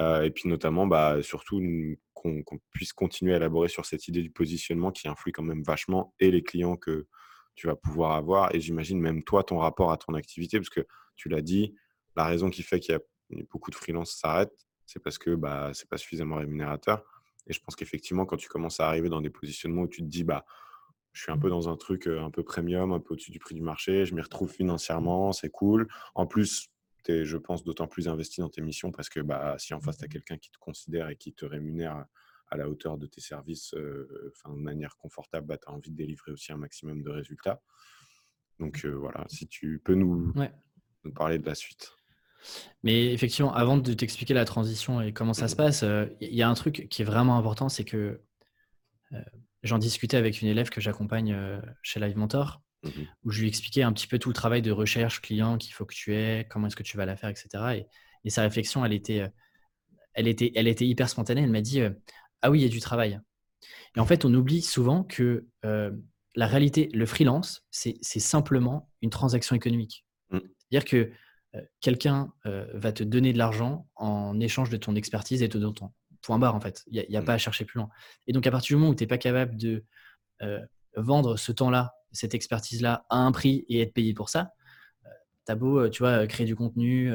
Heu 0.00 0.24
et 0.24 0.30
puis 0.30 0.48
notamment, 0.48 0.86
bah, 0.86 1.22
surtout, 1.22 1.60
mmh, 1.60 1.96
qu'on 2.14 2.42
puisse 2.72 2.92
continuer 2.92 3.34
à 3.34 3.36
élaborer 3.36 3.68
sur 3.68 3.86
cette 3.86 4.08
idée 4.08 4.22
du 4.22 4.30
positionnement 4.30 4.90
qui 4.90 5.08
influe 5.08 5.32
quand 5.32 5.42
même 5.44 5.62
vachement 5.62 6.14
et 6.20 6.30
les 6.30 6.42
clients 6.42 6.76
que 6.76 7.06
tu 7.54 7.66
vas 7.68 7.76
pouvoir 7.76 8.12
avoir 8.12 8.54
et 8.54 8.60
j'imagine 8.60 9.00
même 9.00 9.22
toi, 9.24 9.44
ton 9.44 9.58
rapport 9.58 9.92
à 9.92 9.96
ton 9.96 10.14
activité. 10.14 10.58
Parce 10.58 10.70
que 10.70 10.86
tu 11.16 11.28
l'as 11.28 11.42
dit, 11.42 11.74
la 12.16 12.24
raison 12.24 12.50
qui 12.50 12.62
fait 12.62 12.80
qu'il 12.80 12.92
y 12.94 12.96
a 12.96 13.42
beaucoup 13.50 13.70
de 13.70 13.76
freelance 13.76 14.12
s'arrêtent, 14.16 14.66
c'est 14.86 15.00
parce 15.02 15.18
que, 15.18 15.34
bah, 15.34 15.70
c'est 15.74 15.88
pas 15.88 15.98
suffisamment 15.98 16.36
rémunérateur 16.36 17.04
et 17.46 17.52
je 17.52 17.60
pense 17.60 17.76
qu'effectivement, 17.76 18.26
quand 18.26 18.36
tu 18.36 18.48
commences 18.48 18.78
à 18.80 18.88
arriver 18.88 19.08
dans 19.08 19.20
des 19.22 19.30
positionnements 19.30 19.82
où 19.82 19.88
tu 19.88 20.02
te 20.02 20.06
dis: 20.06 20.22
«Bah, 20.24 20.44
je 21.12 21.22
suis 21.22 21.32
un 21.32 21.38
peu 21.38 21.50
dans 21.50 21.68
un 21.68 21.76
truc, 21.76 22.06
heu, 22.06 22.20
un 22.20 22.30
peu 22.30 22.42
premium, 22.44 22.92
un 22.92 23.00
peu 23.00 23.14
au-dessus 23.14 23.30
du 23.30 23.38
prix 23.38 23.54
du 23.54 23.62
marché, 23.62 24.04
je 24.06 24.14
m'y 24.14 24.20
retrouve 24.20 24.50
financièrement, 24.52 25.32
c'est 25.32 25.50
cool. 25.50 25.88
En 26.14 26.26
plus, 26.26 26.68
tu 27.08 27.14
es, 27.14 27.24
je 27.24 27.36
pense, 27.36 27.64
d'autant 27.64 27.86
plus 27.86 28.08
investi 28.08 28.40
dans 28.40 28.48
tes 28.48 28.60
missions 28.60 28.92
parce 28.92 29.08
que 29.08 29.20
bah, 29.20 29.56
si 29.58 29.74
en 29.74 29.80
face, 29.80 29.98
tu 29.98 30.04
as 30.04 30.08
quelqu'un 30.08 30.36
qui 30.36 30.50
te 30.50 30.58
considère 30.58 31.08
et 31.08 31.16
qui 31.16 31.32
te 31.32 31.44
rémunère 31.44 32.04
à 32.50 32.56
la 32.56 32.68
hauteur 32.68 32.98
de 32.98 33.06
tes 33.06 33.20
services, 33.20 33.74
euh, 33.74 34.32
de 34.46 34.52
manière 34.52 34.96
confortable, 34.96 35.46
bah, 35.46 35.58
tu 35.58 35.68
as 35.68 35.72
envie 35.72 35.90
de 35.90 35.96
délivrer 35.96 36.32
aussi 36.32 36.52
un 36.52 36.56
maximum 36.56 37.02
de 37.02 37.10
résultats. 37.10 37.62
Donc 38.58 38.84
voilà, 38.84 39.24
si 39.28 39.46
tu 39.46 39.80
peux 39.84 39.94
nous, 39.94 40.32
nous 41.04 41.12
parler 41.12 41.38
de 41.38 41.46
la 41.46 41.54
suite. 41.54 41.92
Mais 42.82 43.12
effectivement, 43.12 43.54
avant 43.54 43.76
de 43.76 43.92
t'expliquer 43.92 44.34
la 44.34 44.44
transition 44.44 45.00
et 45.00 45.12
comment 45.12 45.34
ça 45.34 45.46
se 45.48 45.54
mmh 45.54 45.56
passe, 45.56 45.84
il 46.20 46.34
y 46.34 46.42
a 46.42 46.48
un 46.48 46.54
truc 46.54 46.88
qui 46.90 47.02
est 47.02 47.04
vraiment 47.04 47.38
important, 47.38 47.68
c'est 47.68 47.84
que 47.84 48.20
j'en 49.62 49.78
discutais 49.78 50.16
avec 50.16 50.40
une 50.40 50.48
élève 50.48 50.70
que 50.70 50.80
j'accompagne 50.80 51.60
chez 51.82 52.00
Live 52.00 52.16
Mentor, 52.16 52.62
mmh 52.88 53.02
où 53.24 53.30
je 53.30 53.40
lui 53.40 53.48
expliquais 53.48 53.82
un 53.82 53.92
petit 53.92 54.06
peu 54.06 54.18
tout 54.18 54.28
le 54.28 54.34
travail 54.34 54.62
de 54.62 54.70
recherche 54.70 55.20
client 55.20 55.58
qu'il 55.58 55.72
faut 55.72 55.84
que 55.84 55.94
tu 55.94 56.14
aies, 56.14 56.46
comment 56.48 56.66
est-ce 56.66 56.76
que 56.76 56.82
tu 56.82 56.96
vas 56.96 57.06
la 57.06 57.16
faire, 57.16 57.30
etc. 57.30 57.84
Et, 58.24 58.30
sa 58.30 58.42
réflexion, 58.42 58.84
elle 58.84 58.92
était, 58.92 59.24
elle 60.12 60.28
était, 60.28 60.52
elle 60.54 60.68
était 60.68 60.86
hyper 60.86 61.08
spontanée. 61.08 61.42
Elle 61.42 61.50
m'a 61.50 61.62
dit 61.62 61.80
Ah 62.42 62.50
oui, 62.50 62.60
il 62.60 62.62
y 62.62 62.66
a 62.66 62.68
du 62.68 62.80
travail. 62.80 63.20
Et 63.96 64.00
en 64.00 64.04
fait, 64.04 64.26
on 64.26 64.34
oublie 64.34 64.60
souvent 64.60 65.02
que 65.02 65.46
la 65.62 66.46
réalité, 66.46 66.90
le 66.92 67.06
freelance, 67.06 67.66
c'est 67.70 68.02
simplement 68.02 68.90
une 69.02 69.10
transaction 69.10 69.56
économique. 69.56 70.04
Mmh. 70.30 70.38
C'est-à-dire 70.58 70.84
que 70.84 71.12
quelqu'un 71.80 72.32
va 72.44 72.92
te 72.92 73.02
donner 73.02 73.32
de 73.32 73.38
l'argent 73.38 73.88
en 73.96 74.38
échange 74.40 74.70
de 74.70 74.76
ton 74.76 74.94
expertise 74.94 75.42
et 75.42 75.48
de 75.48 75.58
ton 75.58 75.72
temps. 75.72 75.94
Point 76.22 76.38
barre, 76.38 76.54
en 76.54 76.60
fait. 76.60 76.84
Il 76.88 77.04
n'y 77.08 77.16
a, 77.16 77.22
mmh. 77.22 77.24
pas 77.24 77.34
à 77.34 77.38
chercher 77.38 77.64
plus 77.64 77.78
loin. 77.78 77.88
Et 78.26 78.32
donc, 78.32 78.46
à 78.46 78.50
partir 78.50 78.76
du 78.76 78.80
moment 78.80 78.92
où 78.92 78.94
tu 78.94 79.02
n'es 79.02 79.08
pas 79.08 79.18
capable 79.18 79.56
de 79.56 79.84
vendre 80.96 81.36
ce 81.36 81.52
temps-là, 81.52 81.94
cette 82.12 82.34
expertise-là 82.34 83.04
à 83.10 83.18
un 83.18 83.32
prix 83.32 83.64
et 83.68 83.80
être 83.80 83.92
payé 83.92 84.14
pour 84.14 84.28
ça, 84.28 84.52
t'as 85.44 85.54
beau, 85.54 85.88
tu 85.88 86.02
vois, 86.02 86.26
créer 86.26 86.46
du 86.46 86.54
contenu, 86.54 87.10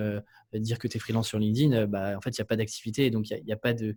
dire 0.53 0.79
que 0.79 0.87
tu 0.87 0.97
es 0.97 0.99
freelance 0.99 1.27
sur 1.27 1.37
LinkedIn, 1.37 1.85
bah, 1.85 2.17
en 2.17 2.21
fait, 2.21 2.31
il 2.31 2.41
n'y 2.41 2.43
a 2.43 2.45
pas 2.45 2.55
d'activité. 2.55 3.11
Donc, 3.11 3.29
il 3.29 3.45
y, 3.45 3.51
a, 3.51 3.57
pas 3.57 3.73
de. 3.73 3.95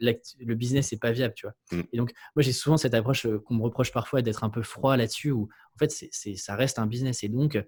Le 0.00 0.54
business 0.54 0.92
n'est 0.92 0.98
pas 0.98 1.10
viable, 1.10 1.34
tu 1.34 1.46
vois. 1.46 1.54
Mmh. 1.72 1.82
Et 1.92 1.96
donc, 1.96 2.12
moi, 2.36 2.42
j'ai 2.42 2.52
souvent 2.52 2.76
cette 2.76 2.94
approche 2.94 3.26
qu'on 3.44 3.54
me 3.54 3.62
reproche 3.62 3.90
parfois 3.90 4.22
d'être 4.22 4.44
un 4.44 4.50
peu 4.50 4.62
froid 4.62 4.96
là-dessus, 4.96 5.32
où 5.32 5.48
en 5.74 5.78
fait, 5.78 5.90
c'est, 5.90 6.36
ça 6.36 6.54
reste 6.54 6.78
un 6.78 6.86
business. 6.86 7.24
Et 7.24 7.28
donc, 7.28 7.58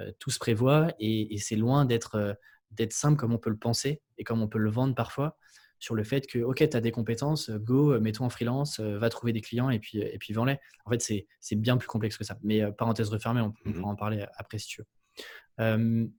euh, 0.00 0.12
tout 0.18 0.30
se 0.30 0.38
prévoit 0.38 0.94
et, 1.00 1.36
c'est 1.38 1.56
loin 1.56 1.86
euh, 2.14 2.34
d'être 2.70 2.92
simple 2.92 3.16
comme 3.16 3.32
on 3.32 3.38
peut 3.38 3.50
le 3.50 3.58
penser 3.58 4.00
et 4.16 4.24
comme 4.24 4.42
on 4.42 4.48
peut 4.48 4.58
le 4.58 4.70
vendre 4.70 4.94
parfois 4.94 5.36
sur 5.78 5.94
le 5.94 6.04
fait 6.04 6.26
que, 6.26 6.38
OK, 6.40 6.56
tu 6.68 6.76
as 6.76 6.80
des 6.80 6.90
compétences, 6.90 7.50
go, 7.50 7.98
mets-toi 8.00 8.26
en 8.26 8.30
freelance, 8.30 8.80
euh, 8.80 8.98
va 8.98 9.10
trouver 9.10 9.32
des 9.32 9.40
clients 9.40 9.70
et 9.70 9.78
puis, 9.78 9.98
et 9.98 10.18
puis 10.18 10.32
vends-les. 10.32 10.58
En 10.84 10.90
fait, 10.90 11.00
c'est 11.40 11.56
bien 11.56 11.76
plus 11.76 11.88
complexe 11.88 12.16
que 12.16 12.24
ça. 12.24 12.36
Mais 12.42 12.70
parenthèse 12.72 13.08
refermée, 13.08 13.40
on, 13.40 13.52
on, 13.64 13.70
mmh 13.70 13.72
pourra 13.74 13.90
en 13.90 13.96
parler 13.96 14.24
après 14.36 14.58
si 14.58 14.68
tu 14.68 14.82
veux. 14.82 16.10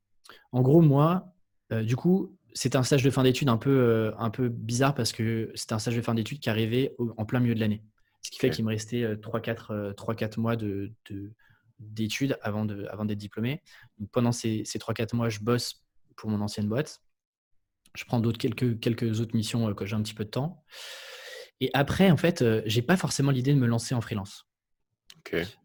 en 0.51 0.62
gros, 0.62 0.82
moi, 0.82 1.34
du 1.72 1.96
coup, 1.96 2.38
c'était 2.54 2.78
un 2.78 2.84
stage 2.84 3.04
de 3.04 3.10
fin 3.10 3.24
d'études 3.24 3.50
un 3.50 3.58
peu, 3.58 4.13
un 4.18 4.30
peu 4.30 4.50
bizarre 4.50 4.96
parce 4.96 5.12
que 5.12 5.51
c'était 5.56 5.74
un 5.74 5.80
stage 5.80 5.96
de 5.96 6.01
fin 6.01 6.13
d'études 6.13 6.39
qui 6.39 6.50
arrivait 6.50 6.96
en 7.18 7.25
plein 7.25 7.39
milieu 7.39 7.56
de 7.56 7.60
l'année. 7.60 7.84
Ce 8.22 8.32
qui 8.32 8.39
fait 8.39 8.50
qu'il 8.50 8.66
me 8.66 8.70
restait 8.70 9.16
3-4 9.16 10.39
mois 10.39 10.56
de, 10.56 10.92
d'études 11.80 12.38
avant 12.42 12.66
d'être 12.66 12.89
avant 12.92 13.06
diplômé. 13.06 13.62
pendant 14.12 14.32
ces, 14.32 14.63
ces 14.66 14.80
3-4 14.80 15.16
mois, 15.16 15.30
je 15.30 15.39
bosse 15.39 15.84
pour 16.16 16.30
mon 16.30 16.42
ancienne 16.42 16.68
boîte. 16.68 17.01
Je 17.96 18.05
prends 18.05 18.19
d'autres 18.19 18.38
quelques, 18.38 18.79
quelques 18.79 19.19
autres 19.19 19.36
missions 19.36 19.69
euh, 19.69 19.74
que 19.74 19.86
j'ai 19.86 19.96
un 19.96 20.01
petit 20.01 20.13
peu 20.13 20.25
de 20.25 20.29
temps. 20.29 20.63
Et 21.60 21.69
après, 21.74 22.10
en 22.12 22.17
fait, 22.17 22.41
euh, 22.41 22.62
j'ai 22.65 22.81
pas 22.81 22.98
forcément 22.98 23.31
l'idée 23.31 23.53
de 23.53 23.60
me 23.60 23.67
lancer 23.67 23.93
en 23.96 24.01
freelance. 24.01 24.46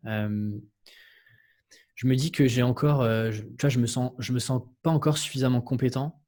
Euh, 0.06 0.50
je 1.94 2.06
me 2.06 2.16
dis 2.16 2.32
que 2.32 2.46
j'ai 2.46 2.62
encore, 2.62 3.02
tu 3.32 3.44
vois, 3.60 3.70
je 3.70 3.78
me 3.78 3.86
sens, 3.86 4.12
je 4.18 4.32
me 4.32 4.40
sens 4.40 4.62
pas 4.82 4.90
encore 4.90 5.16
suffisamment 5.16 5.60
compétent 5.60 6.20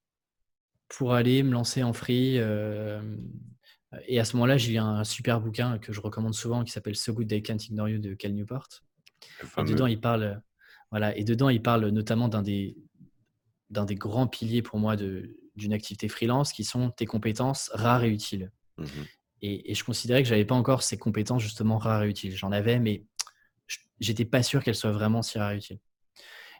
pour 0.89 1.13
aller 1.13 1.43
me 1.43 1.51
lancer 1.51 1.83
en 1.83 1.93
free. 1.93 2.37
et 2.37 4.21
à 4.21 4.25
ce 4.25 4.37
moment-là, 4.37 4.57
j'ai 4.59 4.73
lu 4.73 4.79
un 4.79 5.03
super 5.03 5.41
bouquin 5.41 5.79
que 5.79 5.93
je 5.93 6.01
recommande 6.01 6.35
souvent 6.35 6.63
qui 6.63 6.71
s'appelle 6.71 6.95
So 6.95 7.13
Good 7.13 7.29
They 7.29 7.43
Can't 7.43 7.59
Ignore 7.69 7.89
You 7.89 7.99
de 7.99 8.15
Cal 8.15 8.33
Newport. 8.33 8.69
Et 9.59 9.65
dedans, 9.65 9.87
il 9.87 10.01
parle, 10.01 10.41
voilà, 10.93 11.17
et 11.17 11.25
dedans, 11.25 11.49
il 11.49 11.61
parle 11.61 11.89
notamment 11.89 12.29
d'un 12.29 12.43
des, 12.43 12.77
d'un 13.71 13.85
des 13.85 13.97
grands 13.97 14.29
piliers 14.29 14.63
pour 14.63 14.79
moi 14.79 14.97
d'une 15.57 15.73
activité 15.73 16.09
freelance 16.09 16.53
qui 16.53 16.65
sont 16.65 16.91
tes 16.91 17.07
compétences 17.07 17.71
rares 17.75 18.05
et 18.05 18.11
utiles. 18.11 18.53
Mmh 18.79 18.85
et, 19.43 19.75
je 19.75 19.85
considérais 19.85 20.23
que 20.23 20.29
j'avais 20.29 20.47
pas 20.47 20.55
encore 20.55 20.83
ces 20.83 20.97
compétences 20.97 21.43
justement 21.43 21.77
rares 21.77 22.05
et 22.05 22.09
utiles. 22.09 22.35
J'en 22.35 22.53
avais, 22.53 22.79
mais 22.79 23.05
j'étais 24.01 24.25
pas 24.25 24.43
sûr 24.43 24.65
qu'elles 24.65 24.75
soient 24.75 24.93
vraiment 24.93 25.23
si 25.23 25.39
rares 25.39 25.53
et 25.53 25.59
utiles. 25.59 25.79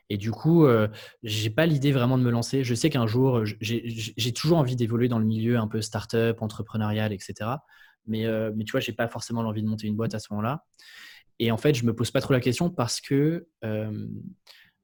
Et 0.09 0.19
du 0.19 0.31
coup, 0.31 0.67
euh, 0.67 0.87
j'ai 1.25 1.51
pas 1.51 1.67
l'idée 1.67 1.91
vraiment 1.91 2.17
de 2.17 2.23
me 2.23 2.31
lancer. 2.31 2.63
Je 2.63 2.75
sais 2.75 2.91
qu'un 2.91 3.07
jour, 3.07 3.45
j'ai 3.61 4.33
toujours 4.33 4.59
envie 4.59 4.77
d'évoluer 4.77 5.09
dans 5.09 5.19
le 5.19 5.25
milieu 5.25 5.57
un 5.57 5.67
peu 5.67 5.81
start-up, 5.81 6.43
entrepreneurial, 6.43 7.13
etc. 7.13 7.57
Mais, 8.07 8.27
euh, 8.27 8.53
mais 8.55 8.65
tu 8.65 8.73
vois, 8.73 8.81
j'ai 8.81 8.93
pas 8.93 9.09
forcément 9.09 9.43
l'envie 9.43 9.63
de 9.63 9.69
monter 9.69 9.87
une 9.87 9.97
boîte 9.97 10.15
à 10.15 10.19
ce 10.19 10.29
moment-là. 10.31 10.65
Et 11.39 11.51
en 11.51 11.57
fait, 11.57 11.75
je 11.75 11.83
ne 11.83 11.89
me 11.89 11.95
pose 11.95 12.11
pas 12.11 12.21
trop 12.21 12.33
la 12.33 12.41
question 12.41 12.71
parce 12.71 13.01
que 13.01 13.49
euh, 13.65 14.09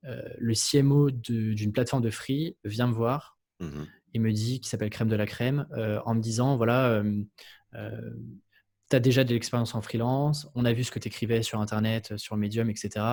euh, 0.04 0.22
le 0.38 0.54
CMO 0.54 1.10
d'une 1.10 1.72
plateforme 1.72 2.02
de 2.02 2.10
free 2.10 2.56
vient 2.64 2.88
me 2.88 2.94
voir 2.94 3.38
mmh 3.60 3.84
et 4.14 4.18
me 4.18 4.32
dit, 4.32 4.60
qui 4.60 4.68
s'appelle 4.68 4.90
Crème 4.90 5.08
de 5.08 5.16
la 5.16 5.26
Crème, 5.26 5.66
euh, 5.72 6.00
en 6.04 6.14
me 6.14 6.20
disant, 6.20 6.56
voilà, 6.56 7.02
tu 7.72 8.96
as 8.96 9.00
déjà 9.00 9.24
de 9.24 9.32
l'expérience 9.32 9.74
en 9.74 9.80
freelance, 9.80 10.48
on 10.54 10.64
a 10.64 10.72
vu 10.72 10.84
ce 10.84 10.90
que 10.90 10.98
tu 10.98 11.08
écrivais 11.08 11.42
sur 11.42 11.60
Internet, 11.60 12.16
sur 12.18 12.36
Medium, 12.36 12.68
etc. 12.68 13.04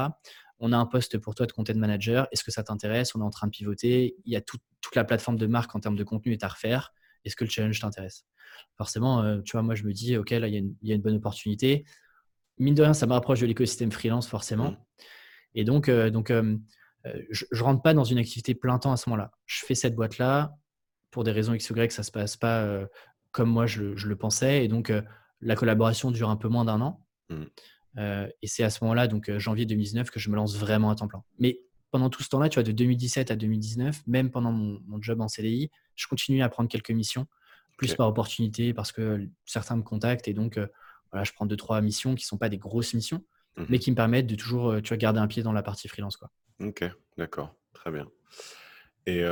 On 0.59 0.73
a 0.73 0.77
un 0.77 0.85
poste 0.85 1.17
pour 1.17 1.35
toi 1.35 1.45
de 1.45 1.53
content 1.53 1.75
manager, 1.75 2.27
est-ce 2.31 2.43
que 2.43 2.51
ça 2.51 2.63
t'intéresse? 2.63 3.15
On 3.15 3.21
est 3.21 3.23
en 3.23 3.29
train 3.29 3.47
de 3.47 3.51
pivoter, 3.51 4.15
il 4.25 4.33
y 4.33 4.35
a 4.35 4.41
toute 4.41 4.61
la 4.95 5.05
plateforme 5.05 5.37
de 5.37 5.47
marque 5.47 5.73
en 5.75 5.79
termes 5.79 5.95
de 5.95 6.03
contenu 6.03 6.33
est 6.33 6.43
à 6.43 6.49
refaire, 6.49 6.93
est-ce 7.23 7.35
que 7.35 7.45
le 7.45 7.49
challenge 7.49 7.79
t'intéresse? 7.79 8.25
Forcément, 8.77 9.41
tu 9.41 9.53
vois, 9.53 9.61
moi 9.61 9.75
je 9.75 9.83
me 9.83 9.93
dis, 9.93 10.17
ok, 10.17 10.31
là, 10.31 10.47
il 10.47 10.75
y, 10.81 10.91
a 10.91 10.95
une 10.95 11.01
bonne 11.01 11.15
opportunité 11.15 11.85
mine 12.59 12.75
de 12.75 12.83
rien, 12.83 12.93
ça 12.93 13.07
me 13.07 13.13
rapproche 13.13 13.39
de 13.39 13.45
l'écosystème 13.45 13.91
freelance 13.91 14.27
forcément. 14.27 14.71
Mmh. 14.71 14.77
Et 15.55 15.63
donc, 15.63 15.89
euh, 15.89 16.09
donc 16.09 16.29
euh, 16.29 16.57
euh, 17.05 17.21
je 17.31 17.45
ne 17.51 17.61
rentre 17.61 17.81
pas 17.81 17.93
dans 17.93 18.03
une 18.03 18.17
activité 18.17 18.53
plein 18.53 18.77
temps 18.77 18.91
à 18.91 18.97
ce 18.97 19.09
moment-là. 19.09 19.31
Je 19.45 19.65
fais 19.65 19.75
cette 19.75 19.95
boîte-là. 19.95 20.53
Pour 21.11 21.23
des 21.23 21.31
raisons 21.31 21.53
X 21.53 21.69
ou 21.69 21.75
Y, 21.75 21.91
ça 21.91 22.01
ne 22.01 22.05
se 22.05 22.11
passe 22.11 22.37
pas 22.37 22.87
comme 23.31 23.49
moi 23.49 23.65
je, 23.65 23.81
le 23.81 24.15
pensais. 24.15 24.65
Et 24.65 24.67
donc, 24.67 24.91
la 25.41 25.55
collaboration 25.55 26.11
dure 26.11 26.29
un 26.29 26.35
peu 26.35 26.47
moins 26.47 26.65
d'un 26.65 26.81
an. 26.81 27.05
Mmh. 27.29 27.43
et 28.41 28.47
c'est 28.47 28.63
à 28.63 28.71
ce 28.71 28.83
moment-là, 28.83 29.07
donc 29.07 29.31
janvier 29.37 29.65
2019, 29.65 30.09
que 30.09 30.19
je 30.19 30.29
me 30.29 30.35
lance 30.35 30.57
vraiment 30.57 30.89
à 30.89 30.95
temps 30.95 31.07
plein. 31.07 31.23
Mais 31.37 31.61
pendant 31.91 32.09
tout 32.09 32.23
ce 32.23 32.29
temps-là, 32.29 32.49
tu 32.49 32.55
vois, 32.55 32.63
de 32.63 32.71
2017 32.71 33.31
à 33.31 33.35
2019, 33.35 34.01
même 34.07 34.31
pendant 34.31 34.51
mon, 34.51 35.01
job 35.01 35.21
en 35.21 35.27
CDI, 35.27 35.69
je 35.95 36.07
continue 36.07 36.41
à 36.41 36.49
prendre 36.49 36.69
quelques 36.69 36.91
missions, 36.91 37.27
plus 37.77 37.95
par 37.95 38.07
opportunité, 38.07 38.73
parce 38.73 38.91
que 38.91 39.27
certains 39.45 39.75
me 39.75 39.83
contactent. 39.83 40.27
Et 40.27 40.33
donc, 40.33 40.59
voilà, 41.11 41.23
je 41.23 41.33
prends 41.33 41.45
deux, 41.45 41.57
trois 41.57 41.81
missions 41.81 42.15
qui 42.15 42.23
ne 42.23 42.27
sont 42.27 42.37
pas 42.37 42.49
des 42.49 42.57
grosses 42.57 42.93
missions, 42.93 43.23
mmh 43.57 43.63
mais 43.69 43.79
qui 43.79 43.91
me 43.91 43.95
permettent 43.95 44.27
de 44.27 44.35
toujours 44.35 44.81
tu 44.81 44.89
vois, 44.89 44.97
garder 44.97 45.19
un 45.19 45.27
pied 45.27 45.43
dans 45.43 45.51
la 45.51 45.63
partie 45.63 45.87
freelance. 45.87 46.17
Quoi. 46.17 46.31
Ok, 46.61 46.83
d'accord, 47.17 47.55
très 47.73 47.91
bien. 47.91 48.07
Et, 49.05 49.23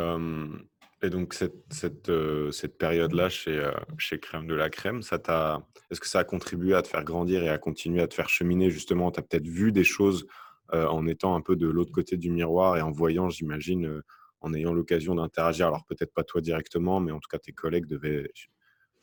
et 1.01 1.09
donc, 1.09 1.33
cette, 1.33 1.55
cette, 1.71 2.09
euh, 2.09 2.51
cette 2.51 2.77
période-là 2.77 3.29
chez, 3.29 3.57
euh, 3.57 3.71
chez 3.97 4.19
Crème 4.19 4.47
de 4.47 4.55
la 4.55 4.69
Crème, 4.69 4.99
est-ce 4.99 5.99
que 5.99 6.07
ça 6.07 6.19
a 6.19 6.23
contribué 6.23 6.73
à 6.73 6.81
te 6.81 6.87
faire 6.87 7.03
grandir 7.03 7.43
et 7.43 7.49
à 7.49 7.57
continuer 7.57 8.01
à 8.01 8.07
te 8.07 8.13
faire 8.13 8.29
cheminer? 8.29 8.69
Justement, 8.69 9.11
tu 9.11 9.19
as 9.19 9.23
peut-être 9.23 9.47
vu 9.47 9.71
des 9.71 9.83
choses 9.83 10.27
en 10.73 11.07
étant 11.07 11.33
un 11.33 11.39
peu 11.39 11.55
de 11.55 11.65
l'autre 11.65 11.93
côté 11.93 12.17
du 12.17 12.29
miroir 12.29 12.75
et 12.75 12.81
en 12.81 12.91
voyant, 12.91 13.29
j'imagine, 13.29 14.01
en 14.41 14.53
ayant 14.53 14.73
l'occasion 14.73 15.15
d'interagir. 15.15 15.67
Alors, 15.67 15.85
peut-être 15.85 16.13
pas 16.13 16.25
toi 16.25 16.41
directement, 16.41 16.99
mais 16.99 17.13
en 17.13 17.21
tout 17.21 17.29
cas, 17.29 17.39
tes 17.39 17.53
collègues 17.53 17.85
devaient 17.85 18.29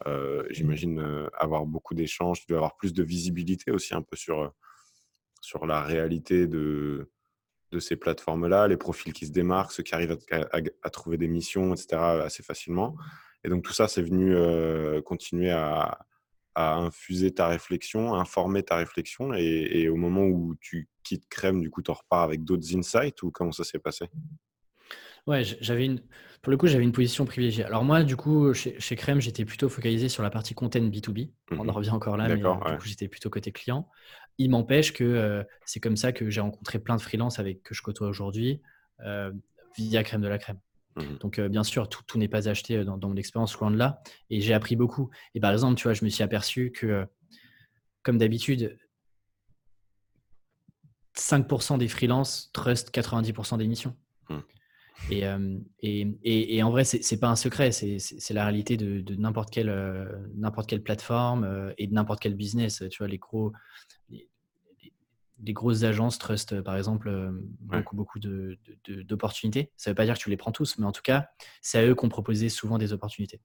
euh, 0.06 0.44
j'imagine 0.50 0.98
euh, 1.00 1.28
avoir 1.38 1.66
beaucoup 1.66 1.94
d'échanges, 1.94 2.40
tu 2.40 2.46
dois 2.48 2.58
avoir 2.58 2.76
plus 2.76 2.92
de 2.92 3.02
visibilité 3.02 3.70
aussi 3.70 3.94
un 3.94 4.02
peu 4.02 4.16
sur, 4.16 4.42
euh, 4.42 4.48
sur 5.40 5.66
la 5.66 5.82
réalité 5.82 6.46
de, 6.46 7.10
de 7.74 7.80
ces 7.80 7.96
plateformes-là, 7.96 8.68
les 8.68 8.76
profils 8.76 9.12
qui 9.12 9.26
se 9.26 9.32
démarquent, 9.32 9.72
ceux 9.72 9.82
qui 9.82 9.94
arrivent 9.94 10.16
à, 10.30 10.90
trouver 10.90 11.16
des 11.16 11.28
missions, 11.28 11.74
etc., 11.74 11.96
assez 12.24 12.42
facilement. 12.42 12.96
Et 13.44 13.48
donc 13.48 13.62
tout 13.62 13.72
ça, 13.72 13.88
c'est 13.88 14.02
venu 14.02 14.34
continuer 15.02 15.50
à, 15.50 15.98
à, 16.54 16.76
infuser 16.76 17.32
ta 17.32 17.48
réflexion, 17.48 18.14
informer 18.14 18.62
ta 18.62 18.76
réflexion. 18.76 19.34
Et, 19.34 19.88
au 19.88 19.96
moment 19.96 20.24
où 20.24 20.54
tu 20.60 20.88
quittes 21.02 21.28
Crème, 21.28 21.60
du 21.60 21.70
coup, 21.70 21.82
tu 21.82 21.90
repars 21.90 22.22
avec 22.22 22.44
d'autres 22.44 22.74
insights 22.76 23.22
ou 23.22 23.30
comment 23.30 23.52
ça 23.52 23.64
s'est 23.64 23.78
passé? 23.78 24.06
Ouais, 25.26 25.42
j'avais 25.42 25.86
une, 25.86 26.02
pour 26.42 26.50
le 26.50 26.58
coup, 26.58 26.66
j'avais 26.66 26.84
une 26.84 26.92
position 26.92 27.24
privilégiée. 27.24 27.64
Alors 27.64 27.82
moi, 27.82 28.02
du 28.02 28.14
coup, 28.14 28.52
chez, 28.52 28.78
chez 28.78 28.94
Crème, 28.94 29.20
j'étais 29.20 29.46
plutôt 29.46 29.70
focalisé 29.70 30.10
sur 30.10 30.22
la 30.22 30.28
partie 30.28 30.54
content 30.54 30.80
B2B. 30.80 31.30
On 31.50 31.60
en 31.60 31.64
mmh 31.64 31.70
revient 31.70 31.90
encore 31.90 32.18
là, 32.18 32.28
mais 32.28 32.42
coup, 32.42 32.84
j'étais 32.84 33.08
plutôt 33.08 33.30
côté 33.30 33.50
client. 33.50 33.88
Il 34.38 34.50
m'empêche 34.50 34.92
que 34.92 35.04
euh, 35.04 35.44
c'est 35.64 35.80
comme 35.80 35.96
ça 35.96 36.12
que 36.12 36.28
j'ai 36.30 36.40
rencontré 36.40 36.78
plein 36.78 36.96
de 36.96 37.00
freelances 37.00 37.38
avec 37.38 37.62
que 37.62 37.74
je 37.74 37.82
côtoie 37.82 38.08
aujourd'hui 38.08 38.60
euh, 39.00 39.32
via 39.76 40.02
Crème 40.02 40.22
de 40.22 40.28
la 40.28 40.38
Crème. 40.38 40.58
Mmh 40.96 41.18
Donc, 41.20 41.38
euh, 41.38 41.48
bien 41.48 41.64
sûr, 41.64 41.88
tout, 41.88 42.02
tout 42.06 42.18
n'est 42.18 42.28
pas 42.28 42.48
acheté 42.48 42.84
dans, 42.84 42.98
dans 42.98 43.08
mon 43.08 43.16
expérience 43.16 43.56
loin 43.58 43.70
de 43.70 43.76
là. 43.76 44.02
Et 44.30 44.40
j'ai 44.40 44.54
appris 44.54 44.76
beaucoup. 44.76 45.10
Et 45.34 45.40
par 45.40 45.52
exemple, 45.52 45.76
tu 45.76 45.84
vois, 45.84 45.94
je 45.94 46.04
me 46.04 46.10
suis 46.10 46.22
aperçu 46.22 46.72
que, 46.72 47.06
comme 48.02 48.18
d'habitude, 48.18 48.76
5% 51.16 51.78
des 51.78 51.88
freelances 51.88 52.50
trust 52.52 52.92
90% 52.92 53.58
des 53.58 53.68
missions. 53.68 53.96
Mmh. 54.28 54.38
Et, 55.10 55.24
et, 55.80 56.56
et, 56.56 56.62
en 56.62 56.70
vrai, 56.70 56.84
c'est 56.84 57.20
pas 57.20 57.28
un 57.28 57.36
secret, 57.36 57.72
c'est 57.72 58.30
la 58.30 58.44
réalité 58.44 58.76
de, 58.76 59.14
n'importe 59.16 59.50
quelle, 59.50 59.70
n'importe 60.34 60.68
quelle 60.68 60.82
plateforme 60.82 61.72
et 61.76 61.88
de 61.88 61.92
n'importe 61.92 62.20
quel 62.20 62.34
business. 62.34 62.82
Tu 62.90 62.98
vois, 62.98 63.08
les 63.08 63.18
gros, 63.18 63.52
les, 65.42 65.52
grosses 65.52 65.82
agences 65.82 66.18
trust, 66.18 66.60
par 66.62 66.76
exemple, 66.76 67.32
beaucoup, 67.60 67.96
beaucoup 67.96 68.18
d'opportunités. 68.18 69.62
De, 69.64 69.68
Ça 69.76 69.90
ne 69.90 69.92
veut 69.92 69.96
pas 69.96 70.04
dire 70.04 70.14
que 70.14 70.20
tu 70.20 70.30
les 70.30 70.36
prends 70.36 70.52
tous, 70.52 70.78
mais 70.78 70.86
en 70.86 70.92
tout 70.92 71.02
cas, 71.02 71.28
c'est 71.60 71.78
à 71.78 71.86
eux 71.86 71.94
qu'on 71.94 72.08
proposait 72.08 72.48
souvent 72.48 72.78
des 72.78 72.92
opportunités. 72.92 73.40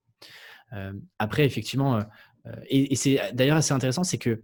après, 1.17 1.45
effectivement, 1.45 2.04
et, 2.69 2.95
c'est 2.95 3.34
d'ailleurs 3.34 3.58
assez 3.58 3.73
intéressant, 3.73 4.04
c'est 4.04 4.17
que 4.17 4.43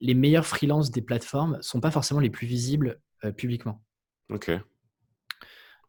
les 0.00 0.14
meilleurs 0.14 0.46
freelances 0.46 0.90
des 0.90 1.02
plateformes 1.02 1.56
ne 1.56 1.62
sont 1.62 1.80
pas 1.80 1.90
forcément 1.90 2.20
les 2.20 2.30
plus 2.30 2.46
visibles 2.46 3.00
publiquement. 3.36 3.82
Ok. 4.30 4.50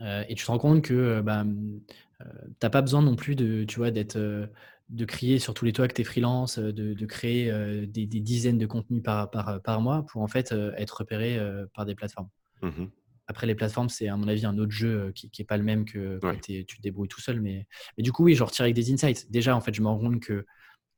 Euh, 0.02 0.24
et 0.28 0.36
tu 0.36 0.46
te 0.46 0.52
rends 0.52 0.58
compte 0.58 0.84
que 0.84 0.94
euh, 0.94 1.22
bah, 1.22 1.44
euh, 1.44 2.26
tu 2.26 2.56
n'as 2.62 2.70
pas 2.70 2.82
besoin 2.82 3.02
non 3.02 3.16
plus 3.16 3.36
de, 3.36 3.64
tu 3.64 3.78
vois, 3.78 3.92
d'être, 3.92 4.50
de 4.94 5.06
crier 5.06 5.40
sur 5.40 5.54
tous 5.54 5.66
les 5.66 5.74
toits 5.74 5.88
que 5.88 5.94
tu 5.94 6.02
es 6.02 6.04
freelance, 6.04 6.60
de, 6.60 7.06
créer 7.06 7.52
des, 7.88 8.06
dizaines 8.06 8.60
de 8.60 8.68
contenus 8.68 9.02
par, 9.04 9.30
par, 9.32 9.62
par, 9.62 9.82
mois 9.82 10.06
pour 10.06 10.22
en 10.22 10.28
fait 10.28 10.54
être 10.78 11.00
repéré 11.00 11.40
par 11.74 11.86
des 11.86 11.96
plateformes. 11.96 12.30
Mmh 12.62 12.86
Après, 13.28 13.48
les 13.48 13.56
plateformes, 13.56 13.90
c'est 13.90 14.08
à 14.08 14.16
mon 14.16 14.28
avis 14.28 14.46
un 14.46 14.58
autre 14.60 14.72
jeu 14.72 15.12
qui 15.16 15.30
n'est 15.38 15.46
pas 15.46 15.58
le 15.58 15.64
même 15.64 15.86
que 15.86 16.20
quand 16.22 16.40
tu 16.40 16.66
te 16.66 16.82
débrouilles 16.82 17.08
tout 17.08 17.22
seul. 17.22 17.42
Mais, 17.42 17.68
mais 17.98 18.04
du 18.04 18.12
coup, 18.12 18.24
oui, 18.24 18.36
je 18.36 18.44
retire 18.44 18.64
avec 18.64 18.76
des 18.76 18.94
insights. 18.94 19.32
Déjà, 19.32 19.56
en 19.56 19.62
fait, 19.62 19.74
je 19.74 19.82
me 19.82 19.88
rends 19.88 20.00
compte 20.00 20.22
que 20.22 20.46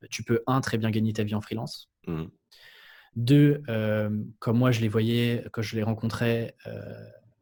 tu 0.10 0.24
peux, 0.24 0.44
un, 0.46 0.60
très 0.62 0.78
bien 0.78 0.92
gagner 0.92 1.14
ta 1.14 1.24
vie 1.24 1.36
en 1.36 1.42
freelance. 1.42 1.90
Mmh 2.08 2.26
Deux, 3.16 3.64
comme 4.40 4.58
moi, 4.58 4.72
je 4.72 4.82
les 4.82 4.90
voyais, 4.90 5.46
quand 5.54 5.62
je 5.62 5.76
les 5.78 5.84
rencontrais, 5.84 6.56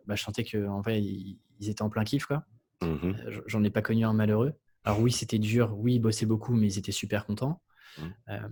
bah, 0.05 0.15
je 0.15 0.21
sentais 0.21 0.43
qu'en 0.43 0.81
vrai, 0.81 1.01
ils, 1.01 1.39
étaient 1.61 1.81
en 1.81 1.89
plein 1.89 2.03
kiff. 2.03 2.25
quoi. 2.25 2.45
Mmh 2.81 3.13
j'en 3.47 3.63
ai 3.63 3.71
pas 3.71 3.81
connu 3.81 4.05
un 4.05 4.13
malheureux. 4.13 4.53
Alors 4.83 4.99
oui, 4.99 5.11
c'était 5.11 5.39
dur, 5.39 5.75
oui, 5.77 5.95
ils 5.95 5.99
bossaient 5.99 6.25
beaucoup, 6.25 6.53
mais 6.53 6.67
ils 6.67 6.77
étaient 6.77 6.91
super 6.91 7.25
contents. 7.25 7.61
Mmh. 7.97 8.01
Euh, 8.29 8.49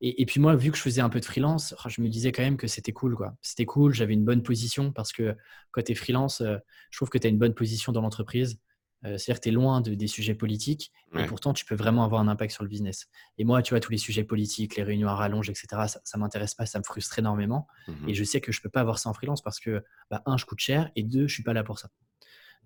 et, 0.00 0.26
puis 0.26 0.40
moi, 0.40 0.54
vu 0.54 0.70
que 0.70 0.76
je 0.76 0.82
faisais 0.82 1.00
un 1.00 1.08
peu 1.08 1.20
de 1.20 1.24
freelance, 1.24 1.74
je 1.86 2.02
me 2.02 2.08
disais 2.08 2.32
quand 2.32 2.42
même 2.42 2.56
que 2.56 2.66
c'était 2.66 2.92
cool. 2.92 3.16
quoi. 3.16 3.34
C'était 3.40 3.64
cool, 3.64 3.94
j'avais 3.94 4.14
une 4.14 4.24
bonne 4.24 4.42
position 4.42 4.92
parce 4.92 5.12
que 5.12 5.34
quand 5.70 5.82
tu 5.82 5.92
es 5.92 5.94
freelance, 5.94 6.40
euh, 6.40 6.58
je 6.90 6.98
trouve 6.98 7.08
que 7.08 7.18
tu 7.18 7.26
as 7.26 7.30
une 7.30 7.38
bonne 7.38 7.54
position 7.54 7.92
dans 7.92 8.02
l'entreprise. 8.02 8.58
C'est-à-dire 9.04 9.34
que 9.34 9.40
tu 9.40 9.48
es 9.48 9.52
loin 9.52 9.80
de, 9.80 9.94
des 9.94 10.06
sujets 10.06 10.36
politiques, 10.36 10.92
et 11.16 11.26
pourtant 11.26 11.52
tu 11.52 11.64
peux 11.64 11.74
vraiment 11.74 12.04
avoir 12.04 12.20
un 12.20 12.28
impact 12.28 12.52
sur 12.52 12.62
le 12.62 12.68
business. 12.68 13.08
Et 13.36 13.44
moi, 13.44 13.60
tu 13.60 13.70
vois, 13.70 13.80
tous 13.80 13.90
les 13.90 13.98
sujets 13.98 14.22
politiques, 14.22 14.76
les 14.76 14.84
réunions 14.84 15.08
à 15.08 15.16
rallonge, 15.16 15.50
etc., 15.50 15.66
ça, 15.88 16.00
ça 16.04 16.18
m'intéresse 16.18 16.54
pas, 16.54 16.66
ça 16.66 16.78
me 16.78 16.84
frustre 16.84 17.18
énormément. 17.18 17.66
Mmh 17.88 18.08
et 18.08 18.14
je 18.14 18.22
sais 18.22 18.40
que 18.40 18.52
je 18.52 18.60
peux 18.60 18.68
pas 18.68 18.80
avoir 18.80 19.00
ça 19.00 19.10
en 19.10 19.12
freelance 19.12 19.42
parce 19.42 19.58
que, 19.58 19.82
bah, 20.08 20.22
un, 20.24 20.36
je 20.36 20.44
coûte 20.46 20.60
cher, 20.60 20.88
et 20.94 21.02
deux, 21.02 21.26
je 21.26 21.34
suis 21.34 21.42
pas 21.42 21.52
là 21.52 21.64
pour 21.64 21.80
ça. 21.80 21.88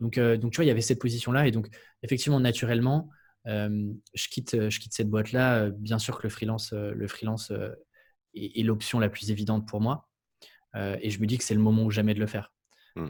Donc, 0.00 0.18
donc 0.18 0.52
tu 0.52 0.56
vois, 0.56 0.64
il 0.64 0.68
y 0.68 0.70
avait 0.70 0.80
cette 0.80 1.00
position-là, 1.00 1.46
et 1.46 1.50
donc 1.50 1.68
effectivement, 2.02 2.40
naturellement, 2.40 3.10
je, 3.46 4.28
quitte, 4.30 4.68
je 4.68 4.80
quitte 4.80 4.92
cette 4.92 5.08
boîte-là. 5.08 5.70
Bien 5.70 5.98
sûr 5.98 6.18
que 6.18 6.24
le 6.24 6.28
freelance, 6.28 6.72
le 6.72 7.08
freelance 7.08 7.52
est, 8.34 8.62
l'option 8.62 8.98
la 8.98 9.08
plus 9.08 9.30
évidente 9.30 9.66
pour 9.66 9.80
moi. 9.80 10.08
et 10.74 11.10
je 11.10 11.20
me 11.20 11.26
dis 11.26 11.38
que 11.38 11.44
c'est 11.44 11.54
le 11.54 11.60
moment 11.60 11.84
ou 11.84 11.90
jamais 11.90 12.14
de 12.14 12.20
le 12.20 12.26
faire. 12.26 12.52
Mmh. 12.96 13.08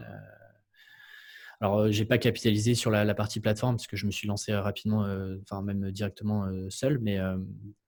Alors, 1.60 1.78
euh, 1.78 1.90
j'ai 1.90 2.04
pas 2.04 2.18
capitalisé 2.18 2.74
sur 2.74 2.90
la, 2.90 3.14
partie 3.14 3.40
plateforme 3.40 3.76
parce 3.76 3.86
que 3.86 3.96
je 3.96 4.06
me 4.06 4.10
suis 4.10 4.28
lancé 4.28 4.54
rapidement, 4.54 5.04
euh, 5.04 5.36
enfin 5.42 5.62
même 5.62 5.90
directement 5.90 6.44
euh, 6.46 6.68
seul. 6.70 6.98
Mais, 7.00 7.18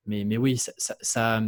mais, 0.07 0.25
mais, 0.25 0.37
oui, 0.37 0.57
ça, 0.57 0.73
ça, 1.01 1.43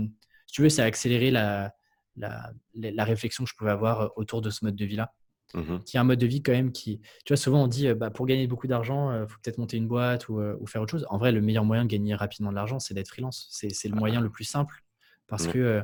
si 0.46 0.54
tu 0.54 0.62
veux, 0.62 0.68
ça 0.68 0.82
a 0.84 0.86
accéléré 0.86 1.30
la, 1.30 1.72
la, 2.16 2.52
la, 2.74 3.04
réflexion 3.04 3.44
que 3.44 3.50
je 3.50 3.56
pouvais 3.56 3.70
avoir 3.70 4.12
autour 4.16 4.42
de 4.42 4.50
ce 4.50 4.64
mode 4.64 4.76
de 4.76 4.84
vie-là. 4.84 5.12
Mmh 5.52 5.78
qui 5.84 5.96
est 5.96 6.00
un 6.00 6.04
mode 6.04 6.20
de 6.20 6.26
vie 6.26 6.42
quand 6.44 6.52
même 6.52 6.70
qui, 6.70 7.00
tu 7.24 7.32
vois, 7.32 7.36
souvent 7.36 7.64
on 7.64 7.66
dit, 7.66 7.92
bah, 7.94 8.10
pour 8.10 8.24
gagner 8.26 8.46
beaucoup 8.46 8.68
d'argent, 8.68 9.12
il 9.12 9.26
faut 9.28 9.38
peut-être 9.42 9.58
monter 9.58 9.76
une 9.78 9.88
boîte 9.88 10.28
ou, 10.28 10.40
ou, 10.40 10.66
faire 10.66 10.80
autre 10.80 10.92
chose. 10.92 11.06
En 11.10 11.18
vrai, 11.18 11.32
le 11.32 11.40
meilleur 11.40 11.64
moyen 11.64 11.84
de 11.84 11.88
gagner 11.90 12.14
rapidement 12.14 12.50
de 12.50 12.54
l'argent, 12.54 12.78
c'est 12.78 12.94
d'être 12.94 13.08
freelance. 13.08 13.48
C'est 13.50 13.88
le 13.88 13.96
moyen 13.96 14.20
le 14.20 14.30
plus 14.30 14.44
simple 14.44 14.84
parce 15.26 15.48
que 15.48 15.82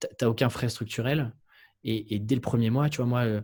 tu 0.00 0.06
n'as 0.20 0.28
aucun 0.28 0.48
frais 0.50 0.68
structurel. 0.68 1.34
Et, 1.82 2.14
et, 2.14 2.18
dès 2.20 2.36
le 2.36 2.40
premier 2.40 2.70
mois, 2.70 2.88
tu 2.88 2.98
vois, 2.98 3.06
moi, 3.06 3.42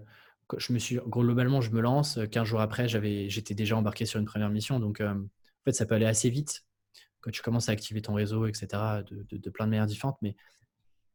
je 0.59 0.73
me 0.73 0.79
suis 0.79 0.99
globalement, 1.07 1.61
je 1.61 1.71
me 1.71 1.81
lance. 1.81 2.19
15 2.31 2.47
jours 2.47 2.61
après, 2.61 2.89
j'avais, 2.89 3.29
j'étais 3.29 3.55
déjà 3.55 3.77
embarqué 3.77 4.07
sur 4.07 4.19
une 4.19 4.27
première 4.27 4.51
mission. 4.51 4.81
Donc, 4.81 5.01
en 5.01 5.27
fait, 5.65 5.73
ça 5.73 5.87
peut 5.87 5.95
aller 5.95 6.07
assez 6.07 6.31
vite 6.31 6.65
quand 7.21 7.31
tu 7.31 7.43
commences 7.43 7.69
à 7.69 7.73
activer 7.73 8.01
ton 8.01 8.15
réseau, 8.15 8.47
etc., 8.47 8.69
de, 9.11 9.51
plein 9.51 9.67
de 9.67 9.71
manières 9.71 9.87
différentes. 9.87 10.19
Mais 10.23 10.37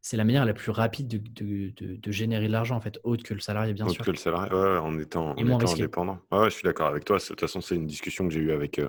c'est 0.06 0.18
la 0.18 0.24
manière 0.24 0.46
la 0.46 0.54
plus 0.54 0.70
rapide 0.70 1.08
de, 1.08 2.12
générer 2.12 2.46
de 2.46 2.52
l'argent, 2.52 2.76
en 2.76 2.80
fait, 2.80 3.00
autre 3.04 3.24
que 3.24 3.34
le 3.34 3.40
salarié, 3.40 3.74
bien 3.74 3.88
sûr. 3.88 4.06
Que 4.06 4.12
le 4.12 4.18
salarié, 4.18 4.54
ouais, 4.54 4.78
en 4.78 5.00
étant, 5.00 5.32
en 5.32 5.36
étant 5.36 5.74
indépendant. 5.74 6.20
Ouais, 6.32 6.46
je 6.46 6.54
suis 6.54 6.64
d'accord 6.64 6.86
avec 6.86 7.06
toi. 7.06 7.18
De 7.18 7.24
toute 7.24 7.40
façon, 7.40 7.60
c'est 7.60 7.74
une 7.74 7.88
discussion 7.88 8.28
que 8.28 8.32
j'ai 8.32 8.40
eue 8.40 8.52
avec, 8.52 8.80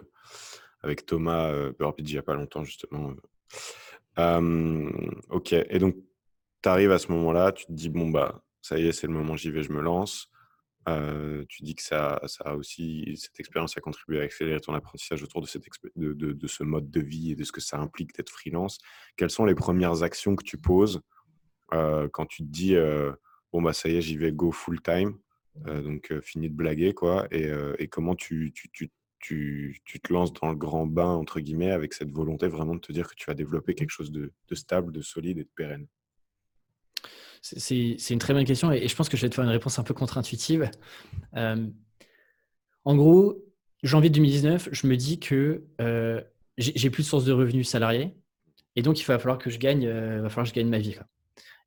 avec 0.82 1.06
Thomas 1.06 1.48
euh, 1.48 1.72
il 1.96 2.04
n'y 2.04 2.18
a 2.18 2.22
pas 2.22 2.34
longtemps, 2.34 2.64
justement. 2.64 3.14
ok. 4.18 5.52
Et 5.54 5.78
donc, 5.78 5.96
tu 6.62 6.68
arrives 6.68 6.92
à 6.92 6.98
ce 6.98 7.10
moment-là, 7.12 7.52
tu 7.52 7.64
te 7.64 7.72
dis, 7.72 7.88
bon, 7.88 8.10
bah, 8.10 8.42
ça 8.60 8.78
y 8.78 8.86
est, 8.86 8.92
c'est 8.92 9.06
le 9.06 9.14
moment, 9.14 9.36
j'y 9.36 9.50
vais, 9.50 9.62
je 9.62 9.72
me 9.72 9.80
lance 9.80 10.28
tu 11.48 11.62
dis 11.62 11.74
que 11.74 11.82
ça, 11.82 12.20
ça 12.26 12.44
a 12.44 12.54
aussi, 12.54 13.16
cette 13.16 13.38
expérience 13.40 13.76
a 13.76 13.80
contribué 13.80 14.20
à 14.20 14.24
accélérer 14.24 14.60
ton 14.60 14.74
apprentissage 14.74 15.22
autour 15.22 15.40
de, 15.40 15.46
cette 15.46 15.64
de, 15.96 16.12
de, 16.12 16.46
ce 16.46 16.62
mode 16.62 16.90
de 16.90 17.00
vie 17.00 17.32
et 17.32 17.34
de 17.34 17.44
ce 17.44 17.52
que 17.52 17.60
ça 17.60 17.78
implique 17.78 18.14
d'être 18.14 18.30
freelance. 18.30 18.78
Quelles 19.16 19.30
sont 19.30 19.44
les 19.44 19.54
premières 19.54 20.02
actions 20.02 20.36
que 20.36 20.44
tu 20.44 20.58
poses 20.58 21.00
quand 21.70 22.26
tu 22.28 22.44
te 22.44 22.48
dis 22.48 22.76
bon 23.52 23.62
bah 23.62 23.72
ça 23.72 23.88
y 23.88 23.96
est 23.96 24.00
j'y 24.00 24.16
vais 24.16 24.30
go 24.30 24.52
full 24.52 24.80
time 24.80 25.18
donc 25.56 26.12
fini 26.20 26.48
de 26.48 26.54
blaguer 26.54 26.94
quoi 26.94 27.26
et, 27.32 27.50
et 27.78 27.88
comment 27.88 28.14
tu, 28.14 28.52
tu, 28.54 28.70
tu, 28.72 28.92
tu, 29.84 30.00
te 30.00 30.12
lances 30.12 30.32
dans 30.32 30.50
le 30.50 30.54
grand 30.54 30.86
bain 30.86 31.08
entre 31.08 31.40
guillemets 31.40 31.72
avec 31.72 31.92
cette 31.94 32.12
volonté 32.12 32.46
vraiment 32.46 32.76
de 32.76 32.80
te 32.80 32.92
dire 32.92 33.08
que 33.08 33.16
tu 33.16 33.26
vas 33.26 33.34
développer 33.34 33.74
quelque 33.74 33.90
chose 33.90 34.12
de 34.12 34.32
stable, 34.52 34.92
de 34.92 35.02
solide 35.02 35.38
et 35.38 35.44
de 35.44 35.50
pérenne? 35.56 35.88
C'est 37.56 38.10
une 38.10 38.18
très 38.18 38.34
bonne 38.34 38.44
question 38.44 38.72
et, 38.72 38.88
je 38.88 38.96
pense 38.96 39.08
que 39.08 39.16
je 39.16 39.22
vais 39.22 39.28
te 39.28 39.34
faire 39.34 39.44
une 39.44 39.50
réponse 39.50 39.78
un 39.78 39.82
peu 39.82 39.94
contre-intuitive. 39.94 40.70
Euh, 41.36 41.66
en 42.84 42.96
gros, 42.96 43.44
janvier 43.82 44.10
2019, 44.10 44.70
je 44.72 44.86
me 44.86 44.96
dis 44.96 45.20
que 45.20 45.64
euh, 45.80 46.20
j'ai 46.58 46.90
plus 46.90 47.02
de 47.02 47.08
sources 47.08 47.24
de 47.24 47.32
revenus 47.32 47.68
salariés 47.68 48.16
et 48.74 48.82
donc 48.82 49.00
il 49.00 49.04
va 49.04 49.18
falloir 49.18 49.38
que 49.38 49.50
je 49.50 49.58
gagne, 49.58 49.86
euh, 49.86 50.22
va 50.22 50.28
falloir 50.28 50.44
que 50.44 50.50
je 50.50 50.54
gagne 50.54 50.68
ma 50.68 50.78
vie. 50.78 50.96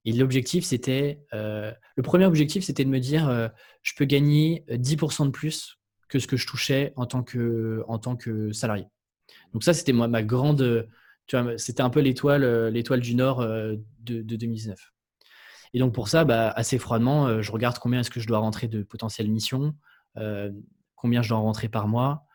Et 0.06 0.14
l'objectif, 0.14 0.64
c'était, 0.64 1.20
le 1.34 2.02
premier 2.02 2.26
objectif, 2.26 2.64
c'était 2.64 2.86
de 2.86 2.90
me 2.90 3.00
dire, 3.00 3.52
je 3.82 3.94
peux 3.98 4.06
gagner 4.06 4.64
10% 4.70 5.26
de 5.26 5.30
plus 5.30 5.78
que 6.08 6.20
ce 6.20 6.26
que 6.26 6.38
je 6.38 6.48
touchais 6.48 6.94
en 6.96 7.06
tant 7.06 7.22
que, 7.22 7.84
salarié. 8.54 8.86
Donc 9.52 9.66
ça, 9.66 9.74
c'était 9.74 9.92
ma 9.92 10.24
grande, 10.24 10.88
c'était 11.58 11.82
un 11.82 11.90
peu 11.90 12.00
l'étoile, 12.00 13.02
du 13.02 13.14
Nord 13.14 13.46
de 13.46 14.22
2019. 14.22 14.80
Et 15.74 15.80
donc 15.80 15.94
pour 15.94 16.08
ça, 16.08 16.26
bah, 16.26 16.50
assez 16.50 16.78
froidement, 16.78 17.28
euh, 17.28 17.42
je 17.42 17.52
regarde 17.52 17.78
combien 17.80 18.00
est-ce 18.00 18.10
que 18.10 18.20
je 18.20 18.28
dois 18.28 18.40
rentrer 18.40 18.68
de 18.68 18.84
potentielles 18.84 19.30
missions, 19.30 19.76
euh, 20.18 20.52
combien 20.96 21.22
je 21.22 21.30
dois 21.30 21.38
rentrer 21.38 21.70
par 21.70 21.88
mois. 21.88 22.26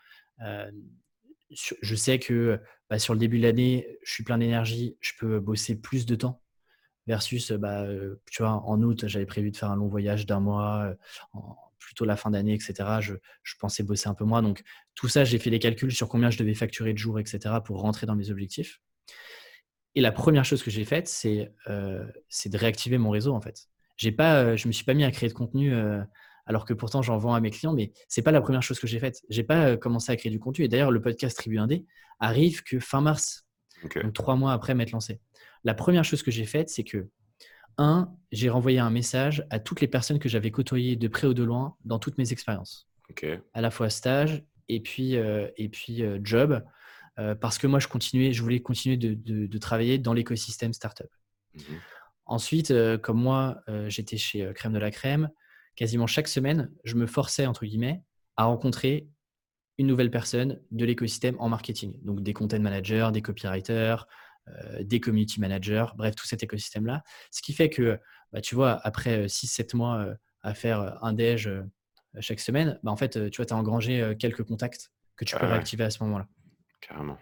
Euh, 0.42 0.70
je 1.50 1.94
sais 1.94 2.18
que 2.18 2.60
bah, 2.90 2.98
sur 2.98 3.14
le 3.14 3.20
début 3.20 3.38
de 3.38 3.44
l'année, 3.44 3.98
je 4.02 4.12
suis 4.12 4.24
plein 4.24 4.38
d'énergie, 4.38 4.96
je 5.00 5.12
peux 5.18 5.38
bosser 5.38 5.80
plus 5.80 6.06
de 6.06 6.14
temps. 6.16 6.40
Versus, 7.06 7.52
bah, 7.52 7.86
tu 8.30 8.42
vois, 8.42 8.62
en 8.64 8.82
août, 8.82 9.06
j'avais 9.06 9.26
prévu 9.26 9.50
de 9.50 9.58
faire 9.58 9.70
un 9.70 9.76
long 9.76 9.88
voyage 9.88 10.24
d'un 10.24 10.40
mois, 10.40 10.94
plutôt 11.78 12.06
la 12.06 12.16
fin 12.16 12.30
d'année, 12.30 12.54
etc. 12.54 12.74
Je, 13.00 13.14
je, 13.42 13.54
pensais 13.60 13.82
bosser 13.82 14.08
un 14.08 14.14
peu 14.14 14.24
moins. 14.24 14.40
Donc, 14.40 14.62
tout 14.94 15.06
ça, 15.06 15.22
j'ai 15.22 15.38
fait 15.38 15.50
les 15.50 15.58
calculs 15.58 15.92
sur 15.92 16.08
combien 16.08 16.30
je 16.30 16.38
devais 16.38 16.54
facturer 16.54 16.94
de 16.94 16.98
jours, 16.98 17.20
etc. 17.20 17.56
pour 17.62 17.82
rentrer 17.82 18.06
dans 18.06 18.16
mes 18.16 18.30
objectifs. 18.30 18.80
Et 19.94 20.00
la 20.00 20.12
première 20.12 20.44
chose 20.44 20.62
que 20.62 20.70
j'ai 20.70 20.84
faite, 20.84 21.08
c'est 21.08 21.52
euh, 21.68 22.04
de 22.46 22.58
réactiver 22.58 22.98
mon 22.98 23.10
réseau 23.10 23.34
en 23.34 23.40
fait. 23.40 23.68
Pas, 24.16 24.42
euh, 24.42 24.56
je 24.56 24.66
me 24.68 24.72
suis 24.72 24.84
pas 24.84 24.94
mis 24.94 25.04
à 25.04 25.10
créer 25.10 25.28
de 25.28 25.34
contenu 25.34 25.72
euh, 25.72 26.02
alors 26.46 26.64
que 26.64 26.74
pourtant 26.74 27.00
j'en 27.00 27.16
vends 27.16 27.34
à 27.34 27.40
mes 27.40 27.50
clients, 27.50 27.72
mais 27.72 27.92
c'est 28.08 28.22
pas 28.22 28.32
la 28.32 28.40
première 28.40 28.62
chose 28.62 28.78
que 28.78 28.86
j'ai 28.86 28.98
faite. 28.98 29.22
J'ai 29.30 29.44
pas 29.44 29.68
euh, 29.68 29.76
commencé 29.76 30.12
à 30.12 30.16
créer 30.16 30.30
du 30.30 30.38
contenu. 30.40 30.64
Et 30.64 30.68
d'ailleurs, 30.68 30.90
le 30.90 31.00
podcast 31.00 31.36
Tribu 31.36 31.56
1D 31.56 31.84
arrive 32.20 32.62
que 32.64 32.80
fin 32.80 33.00
mars, 33.00 33.46
donc 33.82 34.12
trois 34.12 34.36
mois 34.36 34.52
après 34.52 34.74
m'être 34.74 34.92
lancé. 34.92 35.20
La 35.62 35.74
première 35.74 36.04
chose 36.04 36.22
que 36.22 36.30
j'ai 36.30 36.44
faite, 36.44 36.68
c'est 36.68 36.84
que 36.84 37.08
un, 37.76 38.12
j'ai 38.30 38.50
renvoyé 38.50 38.78
un 38.78 38.90
message 38.90 39.44
à 39.50 39.58
toutes 39.58 39.80
les 39.80 39.88
personnes 39.88 40.18
que 40.18 40.28
j'avais 40.28 40.50
côtoyées 40.50 40.96
de 40.96 41.08
près 41.08 41.26
ou 41.26 41.34
de 41.34 41.42
loin 41.42 41.76
dans 41.84 41.98
toutes 41.98 42.18
mes 42.18 42.32
expériences. 42.32 42.88
À 43.52 43.60
la 43.60 43.70
fois 43.70 43.90
stage 43.90 44.44
et 44.68 44.80
puis 44.80 45.14
et 45.14 45.68
puis 45.68 46.04
job 46.22 46.62
euh, 47.18 47.34
parce 47.34 47.58
que 47.58 47.66
moi, 47.66 47.78
je 47.78 47.88
continuais, 47.88 48.32
je 48.32 48.42
voulais 48.42 48.60
continuer 48.60 48.96
de, 48.96 49.58
travailler 49.58 49.98
dans 49.98 50.12
l'écosystème 50.12 50.72
startup. 50.72 51.08
Mmh 51.54 51.60
Ensuite, 52.26 52.70
euh, 52.70 52.96
comme 52.96 53.20
moi, 53.20 53.60
euh, 53.68 53.90
j'étais 53.90 54.16
chez 54.16 54.50
Crème 54.54 54.72
de 54.72 54.78
la 54.78 54.90
Crème, 54.90 55.28
quasiment 55.76 56.06
chaque 56.06 56.26
semaine, 56.26 56.72
je 56.82 56.94
me 56.94 57.06
forçais, 57.06 57.44
entre 57.44 57.66
guillemets, 57.66 58.02
à 58.38 58.44
rencontrer 58.44 59.10
une 59.76 59.86
nouvelle 59.86 60.10
personne 60.10 60.58
de 60.70 60.86
l'écosystème 60.86 61.36
en 61.38 61.50
marketing. 61.50 62.00
Donc 62.02 62.22
des 62.22 62.32
content 62.32 62.58
managers, 62.58 63.10
des 63.12 63.20
copywriters, 63.20 64.06
des 64.80 65.00
community 65.00 65.38
managers, 65.38 65.84
bref, 65.96 66.14
tout 66.14 66.26
cet 66.26 66.42
écosystème-là. 66.42 67.02
Ce 67.30 67.42
qui 67.42 67.52
fait 67.52 67.68
que, 67.68 68.00
bah, 68.32 68.40
tu 68.40 68.54
vois, 68.54 68.80
après 68.86 69.26
6-7 69.26 69.76
mois 69.76 70.06
à 70.40 70.54
faire 70.54 71.04
un 71.04 71.12
déj 71.12 71.50
chaque 72.20 72.40
semaine, 72.40 72.80
bah, 72.82 72.90
en 72.90 72.96
fait, 72.96 73.30
tu 73.30 73.36
vois, 73.36 73.44
tu 73.44 73.52
as 73.52 73.56
engrangé 73.56 74.14
quelques 74.18 74.44
contacts 74.44 74.92
que 75.16 75.26
tu 75.26 75.36
peux 75.36 75.44
réactiver 75.44 75.84
à 75.84 75.90
ce 75.90 76.02
moment-là. 76.04 76.26
Carrément. 76.88 77.18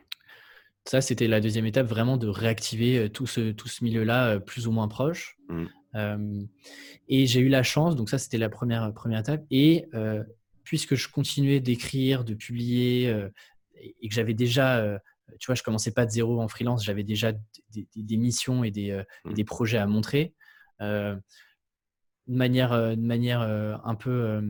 Ça, 0.84 1.00
c'était 1.00 1.28
la 1.28 1.40
deuxième 1.40 1.66
étape, 1.66 1.86
vraiment 1.86 2.16
de 2.16 2.26
réactiver 2.26 3.08
tout 3.10 3.26
ce, 3.26 3.52
tout 3.52 3.68
ce 3.68 3.84
milieu-là 3.84 4.40
plus 4.40 4.66
ou 4.66 4.72
moins 4.72 4.88
proche. 4.88 5.38
Mmh. 5.48 6.46
et 7.08 7.26
j'ai 7.26 7.40
eu 7.40 7.48
la 7.48 7.62
chance, 7.62 7.96
donc 7.96 8.08
ça, 8.08 8.18
c'était 8.18 8.38
la 8.38 8.48
première, 8.48 8.92
première 8.92 9.20
étape. 9.20 9.44
Et 9.50 9.86
puisque 10.64 10.94
je 10.96 11.08
continuais 11.08 11.60
d'écrire, 11.60 12.24
de 12.24 12.34
publier, 12.34 13.14
et 13.76 14.08
que 14.08 14.14
j'avais 14.14 14.34
déjà, 14.34 14.98
tu 15.38 15.46
vois, 15.46 15.54
je 15.54 15.62
commençais 15.62 15.92
pas 15.92 16.04
de 16.04 16.10
zéro 16.10 16.40
en 16.40 16.48
freelance, 16.48 16.84
j'avais 16.84 17.04
déjà 17.04 17.32
des, 17.72 18.16
missions 18.16 18.64
et 18.64 18.72
des, 18.72 19.04
mmh. 19.24 19.34
des, 19.34 19.44
projets 19.44 19.78
à 19.78 19.86
montrer. 19.86 20.34
de 20.80 21.20
manière, 22.26 22.96
de 22.96 23.06
manière 23.06 23.42
un 23.42 23.94
peu 23.94 24.42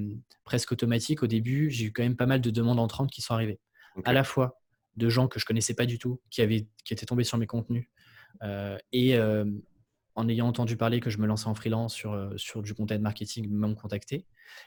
presque 0.45 0.73
automatique, 0.73 1.23
au 1.23 1.27
début, 1.27 1.71
j'ai 1.71 1.87
eu 1.87 1.93
quand 1.93 2.05
même 2.05 2.17
pas 2.17 2.27
mal 2.27 2.41
de 2.41 2.51
demandes 2.51 2.79
entrantes 2.79 3.11
qui 3.11 3.21
sont 3.21 3.35
arrivées. 3.35 3.61
À 4.07 4.15
la 4.15 4.25
fois 4.25 4.62
de 4.97 5.09
gens 5.09 5.29
que 5.29 5.41
je 5.41 5.45
connaissais 5.45 5.75
pas 5.75 5.87
du 5.87 5.99
tout, 5.99 6.21
qui, 6.31 6.43
avaient, 6.43 6.67
qui 6.85 6.93
étaient 6.93 7.07
tombés 7.07 7.25
sur 7.25 7.39
mes 7.39 7.47
contenus, 7.47 7.89
et 8.93 9.19
en 10.15 10.29
ayant 10.29 10.47
entendu 10.47 10.77
parler 10.77 11.01
que 11.01 11.11
je 11.11 11.19
me 11.19 11.27
lançais 11.27 11.47
en 11.47 11.55
freelance 11.55 11.95
sur, 11.95 12.33
sur 12.37 12.63
du 12.63 12.75
content 12.75 12.99
marketing, 12.99 13.49
m'ont 13.49 13.75
contacté. 13.75 14.27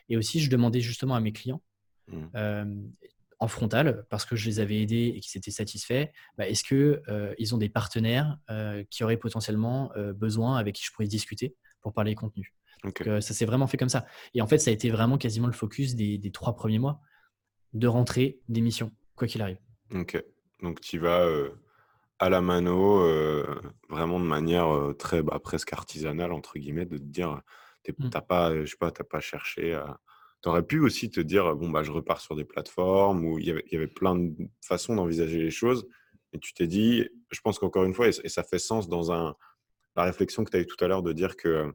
Et 0.09 0.17
aussi, 0.17 0.39
je 0.39 0.49
demandais 0.49 0.81
justement 0.81 1.15
à 1.15 1.19
mes 1.19 1.31
clients, 1.31 1.61
mmh. 2.07 2.71
en 3.39 3.47
frontal, 3.47 4.05
parce 4.09 4.25
que 4.25 4.35
je 4.35 4.47
les 4.47 4.59
avais 4.59 4.81
aidés 4.81 5.13
et 5.15 5.19
qu'ils 5.19 5.37
étaient 5.37 5.51
satisfaits, 5.51 6.07
bah, 6.37 6.47
est-ce 6.47 6.63
qu'ils 6.63 7.01
ils 7.37 7.53
ont 7.53 7.57
des 7.57 7.69
partenaires 7.69 8.37
qui 8.89 9.03
auraient 9.03 9.17
potentiellement 9.17 9.91
besoin, 10.15 10.57
avec 10.57 10.75
qui 10.75 10.83
je 10.83 10.91
pourrais 10.91 11.07
discuter 11.07 11.55
pour 11.81 11.93
parler 11.93 12.15
contenu. 12.15 12.55
Donc, 12.83 13.03
ça 13.05 13.33
s'est 13.33 13.45
vraiment 13.45 13.67
fait 13.67 13.77
comme 13.77 13.89
ça. 13.89 14.05
Et 14.33 14.41
en 14.41 14.47
fait, 14.47 14.57
ça 14.57 14.71
a 14.71 14.73
été 14.73 14.89
vraiment 14.89 15.17
quasiment 15.17 15.47
le 15.47 15.53
focus 15.53 15.95
des, 15.95 16.17
des 16.17 16.31
trois 16.31 16.55
premiers 16.55 16.79
mois 16.79 16.99
de 17.73 17.87
rentrer 17.87 18.39
des 18.49 18.61
missions, 18.61 18.91
quoi 19.15 19.27
qu'il 19.27 19.41
arrive. 19.41 19.59
Ok. 19.93 20.21
Donc, 20.61 20.81
tu 20.81 20.97
vas 20.99 21.27
à 22.19 22.29
la 22.29 22.41
mano, 22.41 22.99
vraiment 23.89 24.19
de 24.19 24.25
manière 24.25 24.93
très 24.97 25.21
bah, 25.21 25.39
presque 25.43 25.73
artisanale, 25.73 26.31
entre 26.31 26.57
guillemets, 26.57 26.85
de 26.85 26.97
te 26.97 27.03
dire, 27.03 27.41
tu 27.83 27.93
mmh. 27.97 28.09
pas, 28.27 28.55
je 28.55 28.65
sais 28.65 28.77
pas, 28.77 28.91
pas 28.91 29.19
cherché 29.19 29.73
à. 29.73 29.99
Tu 30.41 30.49
aurais 30.49 30.63
pu 30.63 30.79
aussi 30.79 31.09
te 31.09 31.19
dire, 31.19 31.55
bon, 31.55 31.69
bah, 31.69 31.83
je 31.83 31.91
repars 31.91 32.21
sur 32.21 32.35
des 32.35 32.45
plateformes 32.45 33.25
où 33.25 33.39
il 33.39 33.45
y 33.45 33.75
avait, 33.75 33.87
plein 33.87 34.15
de 34.15 34.33
façons 34.61 34.95
d'envisager 34.95 35.39
les 35.39 35.49
choses. 35.49 35.87
Et 36.33 36.39
tu 36.39 36.53
t'es 36.53 36.67
dit, 36.67 37.07
je 37.31 37.41
pense 37.41 37.57
qu'encore 37.57 37.83
une 37.83 37.93
fois, 37.93 38.09
et, 38.09 38.29
ça 38.29 38.43
fait 38.43 38.59
sens 38.59 38.87
dans 38.87 39.11
un, 39.11 39.35
la 39.95 40.03
réflexion 40.03 40.43
que 40.43 40.51
tu 40.51 40.57
as 40.57 40.59
eue 40.59 40.67
tout 40.67 40.83
à 40.83 40.87
l'heure 40.87 41.01
de 41.01 41.13
dire 41.13 41.35
que 41.35 41.73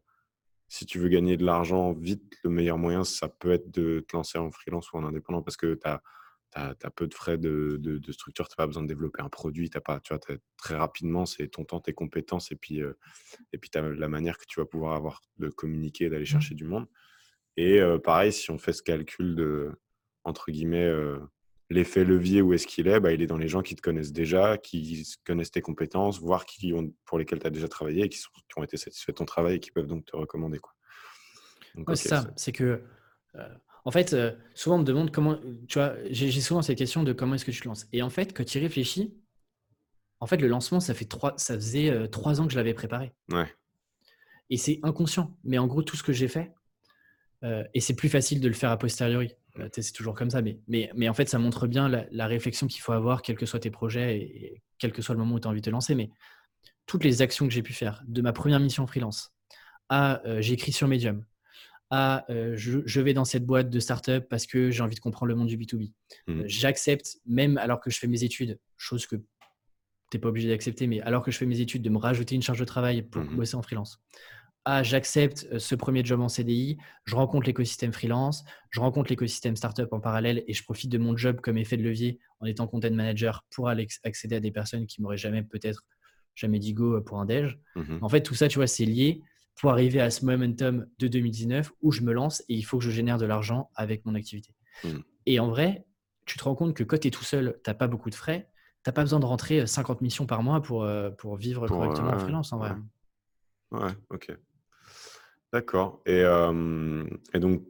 si 0.68 0.86
tu 0.86 1.00
veux 1.00 1.08
gagner 1.08 1.36
de 1.36 1.44
l'argent 1.44 1.92
vite, 1.94 2.38
le 2.44 2.50
meilleur 2.50 2.78
moyen, 2.78 3.02
ça 3.02 3.28
peut 3.28 3.50
être 3.50 3.70
de 3.72 4.04
te 4.06 4.16
lancer 4.16 4.38
en 4.38 4.52
freelance 4.52 4.92
ou 4.92 4.98
en 4.98 5.04
indépendant 5.04 5.42
parce 5.42 5.56
que 5.56 5.74
tu 5.74 5.88
as 5.88 6.00
tu 6.52 6.58
as, 6.58 6.90
peu 6.90 7.06
de 7.06 7.14
frais 7.14 7.38
de, 7.38 7.78
de, 7.80 8.12
structure, 8.12 8.48
tu 8.48 8.52
n'as 8.52 8.56
pas 8.56 8.66
besoin 8.66 8.82
de 8.82 8.88
développer 8.88 9.22
un 9.22 9.28
produit, 9.28 9.70
as 9.74 9.80
pas, 9.80 10.00
tu 10.00 10.14
vois, 10.14 10.20
très 10.56 10.76
rapidement, 10.76 11.26
c'est 11.26 11.48
ton 11.48 11.64
temps, 11.64 11.80
tes 11.80 11.92
compétences 11.92 12.50
et 12.52 12.56
puis, 12.56 12.80
et 13.52 13.58
puis 13.58 13.70
la 13.74 14.08
manière 14.08 14.38
que 14.38 14.44
tu 14.46 14.60
vas 14.60 14.66
pouvoir 14.66 14.94
avoir 14.94 15.22
de 15.38 15.48
communiquer, 15.48 16.08
d'aller 16.08 16.22
mmh. 16.22 16.26
chercher 16.26 16.54
du 16.54 16.64
monde. 16.64 16.86
Et 17.56 17.80
pareil, 18.02 18.32
si 18.32 18.50
on 18.50 18.58
fait 18.58 18.72
ce 18.72 18.82
calcul 18.82 19.36
de, 19.36 19.70
entre 20.24 20.50
guillemets, 20.50 20.90
l'effet 21.70 22.04
levier, 22.04 22.42
où 22.42 22.52
est-ce 22.52 22.66
qu'il 22.66 22.88
est, 22.88 23.00
bah, 23.00 23.12
Il 23.12 23.22
est 23.22 23.26
dans 23.26 23.38
les 23.38 23.48
gens 23.48 23.62
qui 23.62 23.76
te 23.76 23.80
connaissent 23.80 24.12
déjà, 24.12 24.58
qui 24.58 25.06
connaissent 25.24 25.52
tes 25.52 25.62
compétences, 25.62 26.20
voire 26.20 26.44
qui 26.44 26.72
ont, 26.72 26.92
pour 27.04 27.18
lesquels 27.18 27.38
tu 27.38 27.46
as 27.46 27.50
déjà 27.50 27.68
travaillé 27.68 28.04
et 28.04 28.08
qui, 28.08 28.18
sont, 28.18 28.30
qui, 28.34 28.58
ont 28.58 28.64
été 28.64 28.76
satisfaits 28.76 29.12
de 29.12 29.16
ton 29.16 29.24
travail 29.24 29.56
et 29.56 29.60
qui 29.60 29.70
peuvent 29.70 29.86
donc 29.86 30.04
te 30.04 30.16
recommander. 30.16 30.58
Quoi. 30.58 30.74
c'est 31.94 32.08
ça, 32.08 32.30
c'est 32.36 32.52
que 32.52 32.82
en 33.84 33.90
fait, 33.90 34.12
euh, 34.12 34.32
souvent 34.54 34.76
on 34.76 34.80
me 34.80 34.84
demande 34.84 35.10
comment, 35.10 35.38
tu 35.68 35.78
vois, 35.78 35.94
j'ai 36.10 36.30
souvent 36.40 36.62
cette 36.62 36.78
question 36.78 37.02
de 37.02 37.12
comment 37.12 37.34
est-ce 37.34 37.44
que 37.44 37.50
tu 37.50 37.66
lances. 37.66 37.86
Et 37.92 38.02
en 38.02 38.10
fait, 38.10 38.36
quand 38.36 38.44
tu 38.44 38.58
y 38.58 38.60
réfléchis, 38.60 39.14
en 40.20 40.26
fait, 40.26 40.36
le 40.36 40.48
lancement, 40.48 40.80
ça, 40.80 40.92
fait 40.92 41.06
trois, 41.06 41.34
ça 41.38 41.54
faisait 41.54 41.90
euh, 41.90 42.06
trois 42.06 42.40
ans 42.40 42.46
que 42.46 42.52
je 42.52 42.58
l'avais 42.58 42.74
préparé. 42.74 43.12
Ouais. 43.32 43.50
Et 44.50 44.58
c'est 44.58 44.80
inconscient. 44.82 45.34
Mais 45.44 45.56
en 45.58 45.66
gros, 45.66 45.82
tout 45.82 45.96
ce 45.96 46.02
que 46.02 46.12
j'ai 46.12 46.28
fait, 46.28 46.52
euh, 47.42 47.64
et 47.72 47.80
c'est 47.80 47.94
plus 47.94 48.10
facile 48.10 48.40
de 48.40 48.48
le 48.48 48.54
faire 48.54 48.70
a 48.70 48.76
posteriori. 48.76 49.32
c'est 49.72 49.92
toujours 49.92 50.14
comme 50.14 50.28
ça. 50.28 50.42
Mais, 50.42 50.60
mais, 50.68 50.90
mais, 50.94 51.08
en 51.08 51.14
fait, 51.14 51.28
ça 51.28 51.38
montre 51.38 51.66
bien 51.66 51.88
la, 51.88 52.26
réflexion 52.26 52.66
qu'il 52.66 52.82
faut 52.82 52.92
avoir, 52.92 53.22
quels 53.22 53.36
que 53.36 53.46
soient 53.46 53.60
tes 53.60 53.70
projets 53.70 54.18
et, 54.18 54.62
quel 54.78 54.92
que 54.92 55.00
soit 55.00 55.14
le 55.14 55.20
moment 55.20 55.36
où 55.36 55.40
tu 55.40 55.48
as 55.48 55.50
envie 55.50 55.60
de 55.60 55.66
te 55.66 55.70
lancer. 55.70 55.94
Mais 55.94 56.10
toutes 56.84 57.04
les 57.04 57.22
actions 57.22 57.46
que 57.48 57.54
j'ai 57.54 57.62
pu 57.62 57.72
faire, 57.72 58.02
de 58.06 58.20
ma 58.20 58.32
première 58.32 58.60
mission 58.60 58.86
freelance 58.86 59.32
à 59.88 60.22
j'ai 60.38 60.54
écrit 60.54 60.70
sur 60.70 60.86
Medium, 60.86 61.24
à 61.90 62.24
je, 62.28 63.00
vais 63.00 63.14
dans 63.14 63.24
cette 63.24 63.44
boîte 63.44 63.68
de 63.68 63.80
start-up 63.80 64.26
parce 64.28 64.46
que 64.46 64.70
j'ai 64.70 64.82
envie 64.82 64.94
de 64.94 65.00
comprendre 65.00 65.26
le 65.26 65.34
monde 65.34 65.48
du 65.48 65.58
B2B. 65.58 65.92
Mmh. 66.28 66.42
J'accepte, 66.46 67.18
même 67.26 67.58
alors 67.58 67.80
que 67.80 67.90
je 67.90 67.98
fais 67.98 68.06
mes 68.06 68.22
études, 68.22 68.58
chose 68.76 69.06
que 69.06 69.16
tu 70.10 70.16
n'es 70.16 70.20
pas 70.20 70.28
obligé 70.28 70.48
d'accepter, 70.48 70.86
mais 70.86 71.00
alors 71.00 71.22
que 71.22 71.30
je 71.30 71.38
fais 71.38 71.46
mes 71.46 71.60
études, 71.60 71.82
de 71.82 71.90
me 71.90 71.98
rajouter 71.98 72.34
une 72.34 72.42
charge 72.42 72.58
de 72.58 72.64
travail 72.64 73.02
pour 73.02 73.22
mmh 73.22 73.36
bosser 73.36 73.56
en 73.56 73.62
freelance. 73.62 74.00
Ah, 74.66 74.82
j'accepte 74.82 75.58
ce 75.58 75.74
premier 75.74 76.04
job 76.04 76.20
en 76.20 76.28
CDI, 76.28 76.76
je 77.04 77.14
rencontre 77.14 77.46
l'écosystème 77.46 77.92
freelance, 77.92 78.44
je 78.70 78.80
rencontre 78.80 79.08
l'écosystème 79.08 79.56
startup 79.56 79.90
en 79.92 80.00
parallèle 80.00 80.44
et 80.46 80.52
je 80.52 80.62
profite 80.62 80.90
de 80.90 80.98
mon 80.98 81.16
job 81.16 81.40
comme 81.40 81.56
effet 81.56 81.78
de 81.78 81.82
levier 81.82 82.18
en 82.40 82.46
étant 82.46 82.66
content 82.66 82.90
manager 82.90 83.46
pour 83.50 83.68
aller 83.68 83.86
accéder 84.04 84.36
à 84.36 84.40
des 84.40 84.50
personnes 84.50 84.86
qui 84.86 85.00
m'auraient 85.00 85.16
jamais 85.16 85.42
peut-être 85.42 85.86
jamais 86.34 86.58
dit 86.58 86.74
go 86.74 87.00
pour 87.00 87.20
un 87.20 87.24
déj. 87.24 87.58
Mmh 87.74 87.98
en 88.02 88.08
fait, 88.08 88.20
tout 88.20 88.34
ça, 88.34 88.48
tu 88.48 88.58
vois, 88.58 88.66
c'est 88.66 88.84
lié 88.84 89.22
pour 89.60 89.70
arriver 89.70 90.00
à 90.00 90.10
ce 90.10 90.24
momentum 90.24 90.86
de 90.98 91.06
2019 91.06 91.70
où 91.82 91.92
je 91.92 92.00
me 92.00 92.12
lance 92.12 92.40
et 92.48 92.54
il 92.54 92.62
faut 92.62 92.78
que 92.78 92.84
je 92.84 92.90
génère 92.90 93.18
de 93.18 93.26
l'argent 93.26 93.70
avec 93.74 94.06
mon 94.06 94.14
activité. 94.14 94.54
Mmh. 94.84 94.88
Et 95.26 95.38
en 95.38 95.48
vrai, 95.48 95.84
tu 96.24 96.38
te 96.38 96.44
rends 96.44 96.54
compte 96.54 96.74
que 96.74 96.82
quand 96.82 96.98
tu 96.98 97.08
es 97.08 97.10
tout 97.10 97.24
seul, 97.24 97.60
tu 97.62 97.68
n'as 97.68 97.74
pas 97.74 97.86
beaucoup 97.86 98.08
de 98.08 98.14
frais, 98.14 98.48
tu 98.82 98.88
n'as 98.88 98.92
pas 98.94 99.02
besoin 99.02 99.20
de 99.20 99.26
rentrer 99.26 99.66
50 99.66 100.00
missions 100.00 100.24
par 100.24 100.42
mois 100.42 100.62
pour, 100.62 100.84
euh, 100.84 101.10
pour 101.10 101.36
vivre 101.36 101.68
correctement 101.68 102.10
en 102.10 102.18
freelance 102.18 102.52
en 102.54 102.58
vrai. 102.58 102.72
Ouais, 103.70 103.92
ok. 104.08 104.32
D'accord. 105.52 106.00
Et, 106.06 106.22
et, 107.34 107.38
donc, 107.38 107.62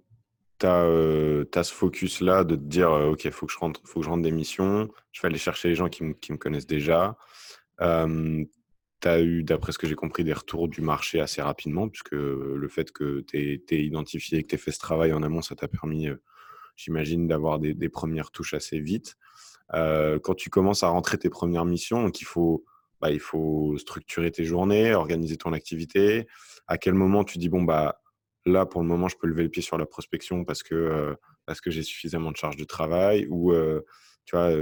tu 0.60 0.66
as, 0.66 0.84
euh, 0.84 1.44
ce 1.52 1.72
focus-là 1.72 2.44
de 2.44 2.54
te 2.54 2.62
dire, 2.62 2.92
euh, 2.92 3.10
OK, 3.10 3.24
il 3.24 3.32
faut, 3.32 3.46
que 3.46 3.52
je 3.52 3.58
rentre, 3.58 3.80
faut 3.84 3.98
que 3.98 4.04
je 4.04 4.10
rentre 4.10 4.22
des 4.22 4.30
missions, 4.30 4.88
je 5.10 5.22
vais 5.22 5.26
aller 5.26 5.38
chercher 5.38 5.68
les 5.68 5.74
gens 5.74 5.88
qui, 5.88 6.04
me 6.04 6.36
connaissent 6.36 6.68
déjà 6.68 7.16
tu 9.00 9.08
as 9.08 9.20
eu, 9.20 9.42
d'après 9.42 9.72
ce 9.72 9.78
que 9.78 9.86
j'ai 9.86 9.94
compris, 9.94 10.24
des 10.24 10.32
retours 10.32 10.68
du 10.68 10.82
marché 10.82 11.20
assez 11.20 11.42
rapidement, 11.42 11.88
puisque 11.88 12.12
le 12.12 12.68
fait 12.68 12.92
que 12.92 13.20
tu 13.20 13.62
aies, 13.70 13.84
identifié, 13.84 14.42
que 14.42 14.48
tu 14.48 14.54
aies 14.54 14.58
fait 14.58 14.72
ce 14.72 14.78
travail 14.78 15.12
en 15.12 15.22
amont, 15.22 15.42
ça 15.42 15.54
t'a 15.54 15.68
permis, 15.68 16.08
euh, 16.08 16.16
j'imagine, 16.76 17.26
d'avoir 17.26 17.58
des, 17.58 17.88
premières 17.88 18.30
touches 18.30 18.54
assez 18.54 18.78
vite. 18.78 19.16
Euh, 19.74 20.18
quand 20.18 20.34
tu 20.34 20.50
commences 20.50 20.82
à 20.82 20.88
rentrer 20.88 21.18
tes 21.18 21.30
premières 21.30 21.64
missions, 21.64 22.02
donc 22.02 22.20
il 22.20 22.24
faut, 22.24 22.64
bah, 23.00 23.10
il 23.10 23.20
faut 23.20 23.76
structurer 23.78 24.30
tes 24.30 24.44
journées, 24.44 24.94
organiser 24.94 25.36
ton 25.36 25.52
activité. 25.52 26.26
À 26.66 26.76
quel 26.76 26.94
moment 26.94 27.24
tu 27.24 27.38
dis, 27.38 27.48
bon, 27.48 27.62
bah, 27.62 28.02
là, 28.44 28.66
pour 28.66 28.82
le 28.82 28.88
moment, 28.88 29.08
je 29.08 29.16
peux 29.16 29.26
lever 29.26 29.44
le 29.44 29.48
pied 29.48 29.62
sur 29.62 29.78
la 29.78 29.86
prospection 29.86 30.44
parce 30.44 30.62
que, 30.62 30.74
euh, 30.74 31.14
que 31.62 31.70
j'ai 31.70 31.82
suffisamment 31.82 32.30
de 32.30 32.36
charge 32.36 32.56
de 32.56 32.64
travail 32.64 33.26
ou, 33.28 33.52
tu 34.24 34.36
vois, 34.36 34.52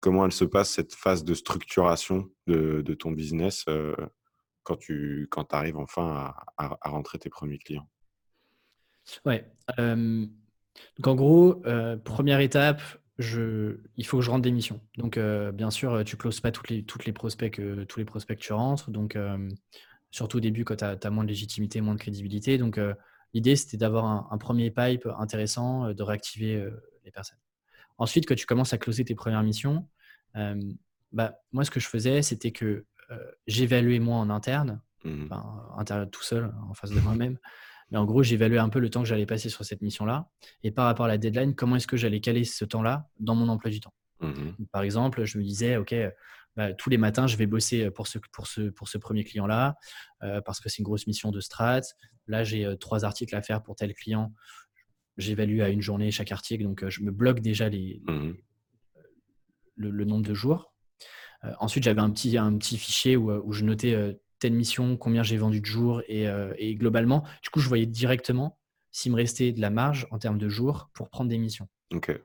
comment 0.00 0.24
elle 0.24 0.32
se 0.32 0.44
passe 0.44 0.70
cette 0.70 0.94
phase 0.94 1.24
de 1.24 1.34
structuration 1.34 2.30
de, 2.46 2.94
ton 2.94 3.10
business 3.10 3.64
euh, 3.68 3.94
quand 4.62 4.76
tu 4.76 5.28
quand 5.30 5.52
arrives 5.54 5.76
enfin 5.76 6.34
à, 6.56 6.88
rentrer 6.88 7.18
tes 7.18 7.30
premiers 7.30 7.58
clients? 7.58 7.88
Ouais. 9.24 9.50
donc 9.78 11.06
en 11.06 11.14
gros, 11.14 11.62
euh, 11.66 11.96
première 11.96 12.40
étape, 12.40 12.82
il 13.18 14.06
faut 14.06 14.18
que 14.18 14.24
je 14.24 14.30
rentre 14.30 14.42
des 14.42 14.52
missions. 14.52 14.80
Donc 14.96 15.16
euh, 15.16 15.50
bien 15.50 15.70
sûr, 15.70 16.04
tu 16.04 16.14
ne 16.14 16.20
closes 16.20 16.40
pas 16.40 16.52
toutes 16.52 16.68
les, 16.68 16.82
prospects 17.12 17.60
tous 17.88 17.98
les 17.98 18.04
prospects 18.04 18.38
que 18.38 18.42
tu 18.42 18.52
rentres. 18.52 18.90
Donc 18.90 19.18
surtout 20.10 20.36
au 20.38 20.40
début 20.40 20.64
quand 20.64 20.76
tu 20.76 20.84
as, 20.84 21.10
moins 21.10 21.24
de 21.24 21.28
légitimité, 21.28 21.80
moins 21.80 21.94
de 21.94 22.00
crédibilité. 22.00 22.58
Donc 22.58 22.78
l'idée 23.32 23.56
c'était 23.56 23.78
d'avoir 23.78 24.32
un, 24.32 24.38
premier 24.38 24.70
pipe 24.70 25.08
intéressant, 25.18 25.92
de 25.92 26.02
réactiver 26.02 26.68
les 27.04 27.10
personnes. 27.10 27.38
Ensuite, 27.98 28.26
quand 28.26 28.34
tu 28.34 28.46
commences 28.46 28.72
à 28.72 28.78
closer 28.78 29.04
tes 29.04 29.14
premières 29.14 29.42
missions, 29.42 29.88
bah, 31.12 31.34
moi, 31.52 31.64
ce 31.64 31.70
que 31.70 31.80
je 31.80 31.88
faisais, 31.88 32.22
c'était 32.22 32.52
que 32.52 32.86
j'évaluais 33.46 33.98
moi 33.98 34.16
en 34.16 34.30
interne, 34.30 34.80
mmh 35.04 35.28
interne 35.76 36.10
tout 36.10 36.22
seul, 36.22 36.52
en 36.68 36.74
face 36.74 36.90
de 36.90 37.00
moi-même. 37.00 37.38
Mais 37.90 37.96
en 37.96 38.04
gros, 38.04 38.22
j'évaluais 38.22 38.58
un 38.58 38.68
peu 38.68 38.80
le 38.80 38.90
temps 38.90 39.00
que 39.02 39.08
j'allais 39.08 39.24
passer 39.24 39.48
sur 39.48 39.64
cette 39.64 39.80
mission-là. 39.80 40.28
Et 40.62 40.70
par 40.70 40.84
rapport 40.84 41.06
à 41.06 41.08
la 41.08 41.16
deadline, 41.16 41.54
comment 41.54 41.76
est-ce 41.76 41.86
que 41.86 41.96
j'allais 41.96 42.20
caler 42.20 42.44
ce 42.44 42.66
temps-là 42.66 43.08
dans 43.18 43.34
mon 43.34 43.48
emploi 43.48 43.70
du 43.70 43.80
temps? 43.80 43.94
Mmh 44.20 44.66
Par 44.72 44.82
exemple, 44.82 45.24
je 45.24 45.38
me 45.38 45.42
disais, 45.42 45.76
OK, 45.76 45.94
bah, 46.56 46.74
tous 46.74 46.90
les 46.90 46.98
matins, 46.98 47.26
je 47.26 47.36
vais 47.36 47.46
bosser 47.46 47.90
pour 47.90 48.06
ce, 48.06 48.18
pour 48.32 48.46
ce, 48.46 48.68
pour 48.70 48.88
ce 48.88 48.98
premier 48.98 49.24
client-là, 49.24 49.76
parce 50.44 50.60
que 50.60 50.68
c'est 50.68 50.78
une 50.78 50.84
grosse 50.84 51.06
mission 51.06 51.30
de 51.30 51.40
strat. 51.40 51.80
Là, 52.26 52.44
j'ai 52.44 52.76
trois 52.78 53.06
articles 53.06 53.34
à 53.34 53.40
faire 53.40 53.62
pour 53.62 53.74
tel 53.76 53.94
client 53.94 54.34
j'évalue 55.18 55.60
à 55.60 55.68
une 55.68 55.82
journée 55.82 56.10
chaque 56.10 56.32
article, 56.32 56.64
donc 56.64 56.82
euh, 56.82 56.90
je 56.90 57.02
me 57.02 57.10
bloque 57.10 57.40
déjà 57.40 57.68
les, 57.68 58.00
mmh 58.06 58.32
le, 59.80 60.04
nombre 60.04 60.26
de 60.26 60.34
jours. 60.34 60.72
Euh, 61.44 61.52
ensuite, 61.60 61.84
j'avais 61.84 62.00
un 62.00 62.10
petit, 62.10 62.36
un 62.36 62.58
petit 62.58 62.76
fichier 62.76 63.16
où, 63.16 63.30
euh, 63.30 63.40
où 63.44 63.52
je 63.52 63.64
notais 63.64 64.18
telle 64.40 64.54
mission, 64.54 64.96
combien 64.96 65.22
j'ai 65.22 65.36
vendu 65.36 65.60
de 65.60 65.66
jours 65.66 66.02
et, 66.08 66.26
et, 66.56 66.74
globalement, 66.74 67.24
du 67.42 67.50
coup, 67.50 67.60
je 67.60 67.68
voyais 67.68 67.86
directement 67.86 68.58
s'il 68.90 69.12
me 69.12 69.16
restait 69.16 69.52
de 69.52 69.60
la 69.60 69.70
marge 69.70 70.08
en 70.10 70.18
termes 70.18 70.38
de 70.38 70.48
jours 70.48 70.90
pour 70.94 71.10
prendre 71.10 71.30
des 71.30 71.38
missions. 71.38 71.68
Ok. 71.92 72.20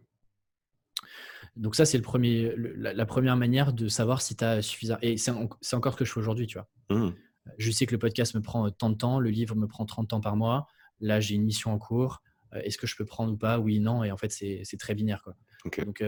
Donc 1.56 1.76
ça, 1.76 1.86
c'est 1.86 1.98
le 1.98 2.04
premier, 2.04 2.54
la, 2.58 3.06
première 3.06 3.38
manière 3.38 3.72
de 3.72 3.88
savoir 3.88 4.24
si 4.24 4.36
tu 4.36 4.44
as 4.44 4.64
suffisamment... 4.64 5.00
Et 5.04 5.18
c'est 5.18 5.32
encore 5.32 5.94
ce 5.94 5.98
que 5.98 6.06
je 6.06 6.12
fais 6.12 6.20
aujourd'hui, 6.20 6.48
tu 6.48 6.58
vois. 6.58 6.68
Mmh. 6.90 7.14
Je 7.60 7.72
sais 7.72 7.86
que 7.86 7.92
le 7.92 8.00
podcast 8.00 8.34
me 8.34 8.42
prend 8.42 8.70
tant 8.72 8.90
de 8.90 8.96
temps, 8.96 9.20
le 9.20 9.30
livre 9.30 9.56
me 9.56 9.68
prend 9.68 9.86
30 9.86 10.14
ans 10.14 10.22
par 10.22 10.36
mois. 10.36 10.68
Là, 11.00 11.20
j'ai 11.20 11.36
une 11.36 11.44
mission 11.44 11.72
en 11.72 11.78
cours. 11.78 12.24
Est-ce 12.56 12.78
que 12.78 12.88
je 12.88 12.96
peux 12.96 13.06
prendre 13.06 13.34
ou 13.34 13.38
pas? 13.38 13.60
Oui, 13.60 13.80
non. 13.80 14.04
Et 14.04 14.12
en 14.12 14.18
fait, 14.18 14.32
c'est 14.32 14.78
très 14.78 14.96
binaire. 14.96 15.24
Quoi. 15.24 15.36
Donc, 15.86 16.04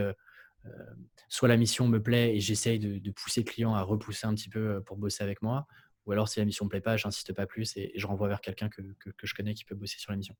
soit 1.28 1.48
la 1.48 1.56
mission 1.56 1.88
me 1.88 2.02
plaît 2.02 2.36
et 2.36 2.40
j'essaye 2.40 2.78
de, 2.78 3.10
pousser 3.10 3.42
le 3.42 3.50
client 3.50 3.74
à 3.74 3.82
repousser 3.82 4.26
un 4.26 4.34
petit 4.34 4.48
peu 4.48 4.82
pour 4.82 4.96
bosser 4.96 5.22
avec 5.22 5.42
moi. 5.42 5.66
Ou 6.06 6.12
alors, 6.12 6.28
si 6.28 6.38
la 6.38 6.44
mission 6.44 6.64
ne 6.64 6.68
me 6.68 6.70
plaît 6.70 6.80
pas, 6.80 6.96
j'insiste 6.96 7.32
pas 7.32 7.46
plus 7.46 7.76
et, 7.76 7.92
je 7.96 8.06
renvoie 8.06 8.28
vers 8.28 8.40
quelqu'un 8.40 8.68
que, 8.68 8.82
je 9.22 9.34
connais 9.34 9.54
qui 9.54 9.64
peut 9.64 9.74
bosser 9.74 9.98
sur 9.98 10.12
la 10.12 10.16
mission. 10.16 10.36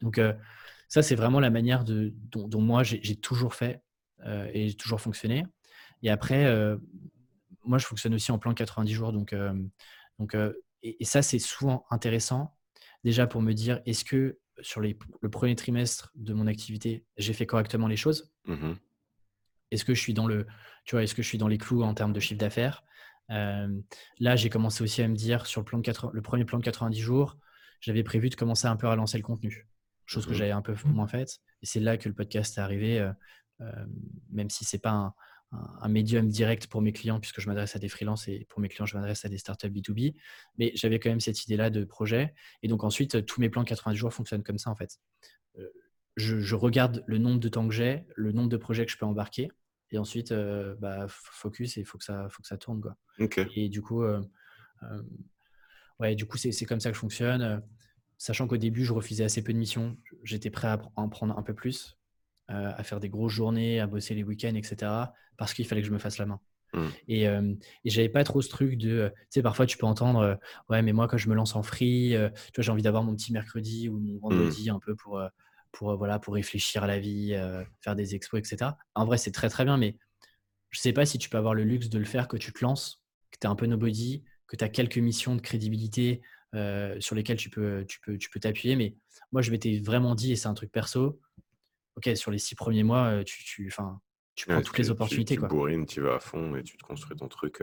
Donc, 0.00 0.20
ça, 0.88 1.02
c'est 1.02 1.14
vraiment 1.14 1.40
la 1.40 1.50
manière 1.50 1.84
de, 1.84 2.12
dont, 2.14 2.60
moi, 2.60 2.82
j'ai 2.82 3.16
toujours 3.16 3.54
fait 3.54 3.82
et 4.26 4.68
j'ai 4.68 4.74
toujours 4.74 5.00
fonctionné. 5.00 5.46
Et 6.02 6.10
après, 6.10 6.44
moi, 7.64 7.78
je 7.78 7.86
fonctionne 7.86 8.14
aussi 8.14 8.32
en 8.32 8.38
plan 8.38 8.54
90 8.54 8.92
jours. 8.92 9.12
Donc, 9.12 9.34
donc 10.18 10.36
et, 10.82 11.04
ça, 11.04 11.22
c'est 11.22 11.38
souvent 11.38 11.86
intéressant, 11.90 12.56
déjà 13.04 13.26
pour 13.26 13.42
me 13.42 13.52
dire, 13.52 13.80
est-ce 13.86 14.04
que 14.04 14.38
sur 14.62 14.80
les, 14.80 14.98
le 15.20 15.30
premier 15.30 15.54
trimestre 15.56 16.12
de 16.14 16.32
mon 16.32 16.46
activité, 16.46 17.04
j'ai 17.16 17.32
fait 17.32 17.46
correctement 17.46 17.86
les 17.86 17.96
choses. 17.96 18.32
Mmh 18.46 18.72
Est-ce 19.70 19.84
que 19.84 19.94
je 19.94 20.00
suis 20.00 20.14
dans 20.14 20.26
le, 20.26 20.46
tu 20.84 20.94
vois, 20.94 21.02
est-ce 21.02 21.14
que 21.14 21.22
je 21.22 21.28
suis 21.28 21.38
dans 21.38 21.48
les 21.48 21.58
clous 21.58 21.82
en 21.82 21.94
termes 21.94 22.12
de 22.12 22.20
chiffre 22.20 22.40
d'affaires? 22.40 22.84
Là, 23.28 24.36
j'ai 24.36 24.50
commencé 24.50 24.82
aussi 24.82 25.02
à 25.02 25.08
me 25.08 25.14
dire 25.14 25.46
sur 25.46 25.60
le, 25.60 25.64
plan 25.64 25.78
de 25.78 25.92
le 26.12 26.22
premier 26.22 26.44
plan 26.44 26.58
de 26.58 26.64
90 26.64 27.00
jours, 27.00 27.38
j'avais 27.80 28.02
prévu 28.02 28.28
de 28.28 28.34
commencer 28.34 28.66
un 28.66 28.76
peu 28.76 28.88
à 28.88 28.96
lancer 28.96 29.18
le 29.18 29.22
contenu, 29.22 29.68
chose 30.04 30.26
que 30.26 30.32
mmh 30.32 30.34
j'avais 30.34 30.50
un 30.50 30.62
peu 30.62 30.74
moins 30.84 31.06
faite. 31.06 31.38
Et 31.62 31.66
c'est 31.66 31.80
là 31.80 31.96
que 31.96 32.08
le 32.08 32.14
podcast 32.14 32.58
est 32.58 32.60
arrivé, 32.60 33.08
même 34.30 34.50
si 34.50 34.64
c'est 34.64 34.78
pas 34.78 34.90
un, 34.90 35.14
un, 35.52 35.88
médium 35.88 36.28
direct 36.28 36.66
pour 36.66 36.80
mes 36.80 36.92
clients, 36.92 37.18
puisque 37.20 37.40
je 37.40 37.48
m'adresse 37.48 37.74
à 37.74 37.78
des 37.78 37.88
freelances 37.88 38.28
et 38.28 38.46
pour 38.48 38.60
mes 38.60 38.68
clients, 38.68 38.86
je 38.86 38.96
m'adresse 38.96 39.24
à 39.24 39.28
des 39.28 39.38
startups 39.38 39.68
B2B. 39.68 40.14
Mais 40.58 40.72
j'avais 40.74 41.00
quand 41.00 41.10
même 41.10 41.20
cette 41.20 41.44
idée-là 41.44 41.70
de 41.70 41.84
projet. 41.84 42.34
Et 42.62 42.68
donc 42.68 42.84
ensuite, 42.84 43.26
tous 43.26 43.40
mes 43.40 43.50
plans 43.50 43.64
90 43.64 43.96
jours 43.96 44.12
fonctionnent 44.12 44.42
comme 44.42 44.58
ça, 44.58 44.70
en 44.70 44.76
fait. 44.76 44.98
Euh, 45.58 45.68
je, 46.16 46.54
regarde 46.54 47.02
le 47.06 47.18
nombre 47.18 47.40
de 47.40 47.48
temps 47.48 47.66
que 47.66 47.74
j'ai, 47.74 48.04
le 48.14 48.32
nombre 48.32 48.48
de 48.48 48.56
projets 48.56 48.86
que 48.86 48.92
je 48.92 48.98
peux 48.98 49.06
embarquer. 49.06 49.50
Et 49.90 49.98
ensuite, 49.98 50.30
euh, 50.30 50.76
bah, 50.78 51.06
focus 51.08 51.76
et 51.76 51.80
il 51.80 51.86
faut 51.86 51.98
que 51.98 52.04
ça, 52.04 52.28
faut 52.30 52.42
que 52.42 52.48
ça 52.48 52.56
tourne. 52.56 52.80
Quoi. 52.80 52.96
Et 53.56 53.68
du 53.68 53.82
coup, 53.82 54.02
euh, 54.04 54.22
ouais, 55.98 56.14
du 56.14 56.26
coup 56.26 56.36
c'est 56.36 56.64
comme 56.64 56.80
ça 56.80 56.90
que 56.90 56.94
je 56.94 57.00
fonctionne. 57.00 57.62
Sachant 58.18 58.46
qu'au 58.46 58.58
début, 58.58 58.84
je 58.84 58.92
refusais 58.92 59.24
assez 59.24 59.42
peu 59.42 59.52
de 59.52 59.58
missions. 59.58 59.96
J'étais 60.22 60.50
prêt 60.50 60.68
à 60.68 60.80
en 60.94 61.08
prendre 61.08 61.36
un 61.36 61.42
peu 61.42 61.54
plus. 61.54 61.96
À 62.48 62.82
faire 62.82 62.98
des 62.98 63.08
grosses 63.08 63.32
journées, 63.32 63.78
à 63.78 63.86
bosser 63.86 64.12
les 64.12 64.24
week-ends, 64.24 64.56
etc. 64.56 64.90
Parce 65.40 65.54
qu'il 65.54 65.66
fallait 65.66 65.80
que 65.80 65.88
je 65.88 65.92
me 65.92 65.98
fasse 65.98 66.18
la 66.18 66.26
main. 66.26 66.38
Mmh. 66.74 66.86
Et, 67.08 67.26
euh, 67.26 67.54
et 67.84 67.90
j'avais 67.90 68.10
pas 68.10 68.24
trop 68.24 68.42
ce 68.42 68.50
truc 68.50 68.76
de, 68.76 68.90
euh, 68.90 69.08
tu 69.08 69.16
sais, 69.30 69.42
parfois 69.42 69.64
tu 69.64 69.78
peux 69.78 69.86
entendre, 69.86 70.38
ouais, 70.68 70.82
mais 70.82 70.92
moi 70.92 71.08
quand 71.08 71.16
je 71.16 71.30
me 71.30 71.34
lance 71.34 71.56
en 71.56 71.62
free, 71.62 72.10
tu 72.10 72.52
vois, 72.56 72.62
j'ai 72.62 72.70
envie 72.70 72.82
d'avoir 72.82 73.02
mon 73.02 73.16
petit 73.16 73.32
mercredi 73.32 73.88
ou 73.88 73.98
mon 73.98 74.18
vendredi 74.18 74.70
mmh. 74.70 74.74
un 74.74 74.78
peu 74.78 74.94
pour, 74.94 75.18
pour, 75.72 75.96
voilà, 75.96 76.18
pour 76.18 76.34
réfléchir 76.34 76.84
à 76.84 76.86
la 76.86 76.98
vie, 76.98 77.34
faire 77.80 77.96
des 77.96 78.14
expos, 78.14 78.38
etc. 78.38 78.72
En 78.94 79.06
vrai, 79.06 79.16
c'est 79.16 79.32
très 79.32 79.48
très 79.48 79.64
bien, 79.64 79.78
mais 79.78 79.96
je 80.68 80.78
sais 80.78 80.92
pas 80.92 81.06
si 81.06 81.16
tu 81.16 81.30
peux 81.30 81.38
avoir 81.38 81.54
le 81.54 81.64
luxe 81.64 81.88
de 81.88 81.98
le 81.98 82.04
faire, 82.04 82.28
que 82.28 82.36
tu 82.36 82.52
te 82.52 82.62
lances, 82.62 83.02
que 83.30 83.38
tu 83.40 83.46
es 83.46 83.50
un 83.50 83.56
peu 83.56 83.64
nobody, 83.64 84.22
que 84.46 84.56
tu 84.56 84.62
as 84.62 84.68
quelques 84.68 84.98
missions 84.98 85.34
de 85.34 85.40
crédibilité 85.40 86.20
sur 86.52 87.16
lesquelles 87.16 87.38
tu 87.38 87.48
peux, 87.48 87.86
tu 87.88 87.98
peux, 88.00 88.18
tu 88.18 88.28
peux 88.28 88.40
t'appuyer. 88.40 88.76
Mais 88.76 88.94
moi, 89.32 89.40
je 89.40 89.50
m'étais 89.50 89.78
vraiment 89.78 90.14
dit, 90.14 90.32
et 90.32 90.36
c'est 90.36 90.48
un 90.48 90.54
truc 90.54 90.70
perso, 90.70 91.18
ok, 91.96 92.14
sur 92.14 92.30
les 92.30 92.38
six 92.38 92.54
premiers 92.54 92.84
mois, 92.84 93.24
tu, 93.24 93.42
tu, 93.42 93.72
tu 94.40 94.46
prends 94.46 94.62
toutes 94.62 94.78
les 94.78 94.90
opportunités. 94.90 95.34
Tu, 95.36 95.40
tu 95.42 95.48
bourrines, 95.48 95.86
tu 95.86 96.00
vas 96.00 96.14
à 96.14 96.18
fond 96.18 96.56
et 96.56 96.62
tu 96.62 96.76
te 96.76 96.82
construis 96.82 97.16
ton 97.16 97.28
truc. 97.28 97.62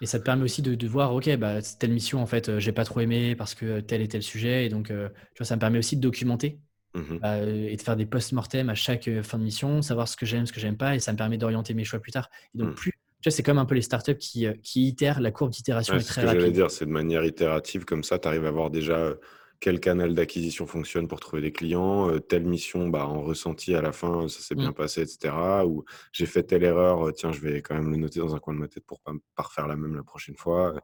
Et 0.00 0.06
ça 0.06 0.18
te 0.18 0.24
permet 0.24 0.42
aussi 0.42 0.62
de, 0.62 0.74
de 0.74 0.88
voir, 0.88 1.14
ok, 1.14 1.36
bah, 1.36 1.60
telle 1.78 1.92
mission, 1.92 2.20
en 2.20 2.26
fait, 2.26 2.58
j'ai 2.58 2.72
pas 2.72 2.84
trop 2.84 3.00
aimé 3.00 3.36
parce 3.36 3.54
que 3.54 3.80
tel 3.80 4.00
et 4.00 4.08
tel 4.08 4.22
sujet. 4.22 4.66
Et 4.66 4.68
donc, 4.68 4.88
tu 4.88 4.94
vois, 5.38 5.46
ça 5.46 5.54
me 5.54 5.60
permet 5.60 5.78
aussi 5.78 5.96
de 5.96 6.00
documenter 6.00 6.58
mmh 6.94 7.18
bah, 7.18 7.42
et 7.42 7.76
de 7.76 7.82
faire 7.82 7.96
des 7.96 8.06
post-mortem 8.06 8.70
à 8.70 8.74
chaque 8.74 9.08
fin 9.22 9.38
de 9.38 9.44
mission, 9.44 9.82
savoir 9.82 10.08
ce 10.08 10.16
que 10.16 10.26
j'aime, 10.26 10.46
ce 10.46 10.52
que 10.52 10.60
j'aime 10.60 10.76
pas. 10.76 10.96
Et 10.96 11.00
ça 11.00 11.12
me 11.12 11.18
permet 11.18 11.38
d'orienter 11.38 11.74
mes 11.74 11.84
choix 11.84 12.00
plus 12.00 12.12
tard. 12.12 12.28
Et 12.54 12.58
donc, 12.58 12.70
mmh. 12.70 12.74
plus, 12.74 12.92
tu 13.20 13.28
vois, 13.28 13.32
c'est 13.32 13.42
comme 13.42 13.58
un 13.58 13.64
peu 13.64 13.74
les 13.74 13.82
startups 13.82 14.16
qui, 14.16 14.46
qui 14.62 14.88
itèrent, 14.88 15.20
la 15.20 15.30
courbe 15.30 15.50
d'itération 15.50 15.94
est, 15.94 16.00
très 16.00 16.22
ce 16.22 16.26
que 16.26 16.32
j'allais 16.32 16.52
dire, 16.52 16.70
c'est 16.70 16.86
de 16.86 16.90
manière 16.90 17.24
itérative, 17.24 17.84
comme 17.84 18.02
ça, 18.02 18.18
tu 18.18 18.28
arrives 18.28 18.44
à 18.44 18.48
avoir 18.48 18.70
déjà 18.70 19.14
quel 19.60 19.80
canal 19.80 20.14
d'acquisition 20.14 20.66
fonctionne 20.66 21.08
pour 21.08 21.20
trouver 21.20 21.42
des 21.42 21.52
clients, 21.52 22.10
euh, 22.10 22.20
telle 22.20 22.44
mission, 22.44 22.88
bah, 22.88 23.06
en 23.06 23.22
ressenti 23.22 23.74
à 23.74 23.82
la 23.82 23.92
fin, 23.92 24.28
ça 24.28 24.40
s'est 24.40 24.54
bien 24.54 24.70
mmh. 24.70 24.74
passé, 24.74 25.02
etc. 25.02 25.34
Ou 25.64 25.84
j'ai 26.12 26.26
fait 26.26 26.44
telle 26.44 26.62
erreur, 26.62 27.12
tiens, 27.12 27.32
je 27.32 27.40
vais 27.40 27.60
quand 27.60 27.74
même 27.74 27.90
le 27.90 27.96
noter 27.96 28.20
dans 28.20 28.34
un 28.34 28.38
coin 28.38 28.54
de 28.54 28.58
ma 28.60 28.68
tête 28.68 28.84
pour 28.86 29.00
pas, 29.00 29.12
pas 29.34 29.42
refaire 29.42 29.66
la 29.66 29.76
même 29.76 29.96
la 29.96 30.04
prochaine 30.04 30.36
fois. 30.36 30.74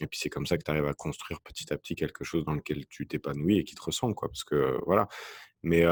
Et 0.00 0.06
puis 0.06 0.18
c'est 0.18 0.30
comme 0.30 0.46
ça 0.46 0.58
que 0.58 0.62
tu 0.62 0.70
arrives 0.70 0.86
à 0.86 0.94
construire 0.94 1.40
petit 1.40 1.72
à 1.72 1.78
petit 1.78 1.94
quelque 1.94 2.24
chose 2.24 2.44
dans 2.44 2.54
lequel 2.54 2.86
tu 2.86 3.06
t'épanouis 3.06 3.58
et 3.58 3.64
qui 3.64 3.74
te 3.74 3.82
ressemble, 3.82 4.14
quoi. 4.14 4.28
Parce 4.28 4.44
que 4.44 4.78
voilà. 4.86 5.08
Mais, 5.62 5.84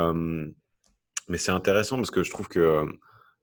mais 1.29 1.37
c'est 1.37 1.53
intéressant 1.53 1.97
parce 1.97 2.11
que 2.11 2.23
je 2.23 2.31
trouve 2.31 2.49
que 2.49 2.87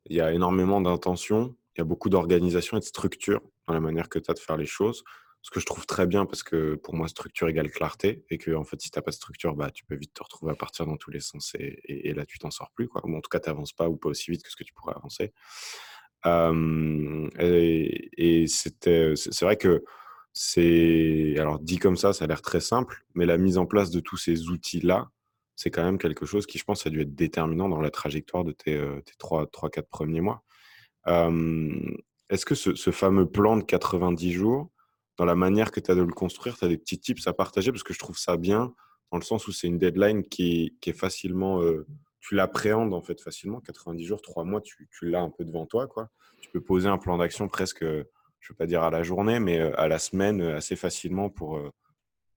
il 0.08 0.16
y 0.16 0.22
a 0.22 0.32
énormément 0.34 0.82
d'intention, 0.82 1.56
il 1.76 1.80
y 1.80 1.82
a 1.82 1.86
beaucoup 1.86 2.10
d'organisation 2.10 2.78
et 2.78 2.80
de 2.80 2.86
structure 2.86 3.42
dans 3.68 3.74
la 3.74 3.80
manière 3.80 4.10
que 4.10 4.20
tu 4.20 4.30
as 4.30 4.34
de 4.34 4.40
faire 4.40 4.58
les 4.58 4.66
choses 4.66 5.04
ce 5.46 5.52
que 5.52 5.60
je 5.60 5.68
trouve 5.68 5.86
très 5.86 6.08
bien 6.08 6.26
parce 6.26 6.42
que 6.42 6.74
pour 6.74 6.96
moi, 6.96 7.08
structure 7.08 7.48
égale 7.48 7.70
clarté 7.70 8.26
et 8.32 8.40
que 8.40 8.50
en 8.56 8.64
fait, 8.64 8.82
si 8.82 8.90
tu 8.90 8.98
n'as 8.98 9.04
pas 9.04 9.12
de 9.12 9.16
structure, 9.16 9.54
bah, 9.56 9.70
tu 9.70 9.86
peux 9.86 9.94
vite 9.94 10.12
te 10.12 10.24
retrouver 10.24 10.54
à 10.54 10.56
partir 10.56 10.88
dans 10.88 10.98
tous 10.98 11.12
les 11.12 11.20
sens 11.20 11.54
et, 11.54 12.14
là, 12.16 12.26
tu 12.26 12.40
t'en 12.40 12.50
sors 12.50 12.72
plus. 12.72 12.88
Quoi. 12.88 13.06
en 13.06 13.22
tout 13.22 13.30
cas, 13.30 13.40
tu 13.40 13.48
n'avances 13.48 13.72
pas 13.72 13.88
ou 13.88 13.96
pas 13.96 14.10
aussi 14.10 14.32
vite 14.32 14.42
que 14.42 14.50
ce 14.50 14.56
que 14.56 14.64
tu 14.64 14.74
pourrais 14.74 14.96
avancer. 14.96 15.34
et, 17.38 18.46
c'est 18.48 19.42
vrai 19.42 19.58
que 19.58 19.84
c'est, 20.34 21.36
alors 21.38 21.60
dit 21.60 21.78
comme 21.78 21.96
ça, 21.96 22.12
ça 22.12 22.24
a 22.26 22.28
l'air 22.28 22.42
très 22.42 22.60
simple, 22.60 23.06
mais 23.14 23.28
la 23.28 23.38
mise 23.38 23.60
en 23.60 23.68
place 23.68 23.92
de 23.92 24.00
tous 24.00 24.18
ces 24.18 24.50
outils-là, 24.50 25.12
c'est 25.56 25.70
quand 25.70 25.84
même 25.84 26.00
quelque 26.00 26.26
chose 26.26 26.48
qui, 26.48 26.58
je 26.58 26.64
pense, 26.64 26.88
a 26.88 26.90
dû 26.90 27.02
être 27.02 27.14
déterminant 27.14 27.70
dans 27.70 27.82
la 27.82 27.92
trajectoire 27.92 28.46
de 28.46 28.52
tes, 28.52 28.84
tes 29.06 29.14
3-4 29.20 29.84
premiers 29.84 30.22
mois. 30.22 30.44
Est-ce 31.06 32.48
que 32.48 32.56
ce, 32.56 32.90
fameux 32.90 33.30
plan 33.30 33.58
de 33.58 33.64
90 33.64 34.34
jours, 34.34 34.72
dans 35.18 35.26
la 35.26 35.36
manière 35.36 35.72
que 35.72 35.80
tu 35.80 35.92
as 35.92 35.96
de 35.96 36.02
le 36.02 36.14
construire, 36.14 36.58
tu 36.58 36.66
as 36.66 36.68
des 36.68 36.78
petits 36.78 37.00
tips 37.00 37.28
à 37.28 37.34
partager 37.34 37.72
parce 37.72 37.84
que 37.84 37.94
je 37.94 38.00
trouve 38.00 38.18
ça 38.18 38.38
bien 38.38 38.74
dans 39.12 39.18
le 39.18 39.24
sens 39.24 39.48
où 39.48 39.52
c'est 39.52 39.68
une 39.68 39.78
deadline 39.78 40.24
qui, 40.24 40.78
est 40.86 40.94
facilement. 40.94 41.62
Euh, 41.62 41.86
tu 42.20 42.36
l'appréhendes 42.36 42.94
en 42.94 43.02
fait 43.02 43.22
facilement. 43.22 43.62
90 43.62 44.04
jours, 44.04 44.22
3 44.22 44.44
mois, 44.44 44.62
tu, 44.62 44.88
l'as 45.04 45.22
un 45.22 45.30
peu 45.30 45.46
devant 45.46 45.66
toi. 45.66 45.88
Quoi. 45.88 46.10
Tu 46.42 46.50
peux 46.50 46.62
poser 46.62 46.90
un 46.90 46.98
plan 46.98 47.18
d'action 47.18 47.48
presque, 47.48 47.84
je 47.84 47.88
ne 47.88 48.04
veux 48.50 48.56
pas 48.58 48.66
dire 48.66 48.84
à 48.84 48.90
la 48.90 49.04
journée, 49.04 49.40
mais 49.40 49.60
euh, 49.60 49.80
à 49.80 49.88
la 49.88 50.00
semaine 50.00 50.42
euh, 50.42 50.58
assez 50.58 50.76
facilement 50.76 51.30
pour, 51.30 51.62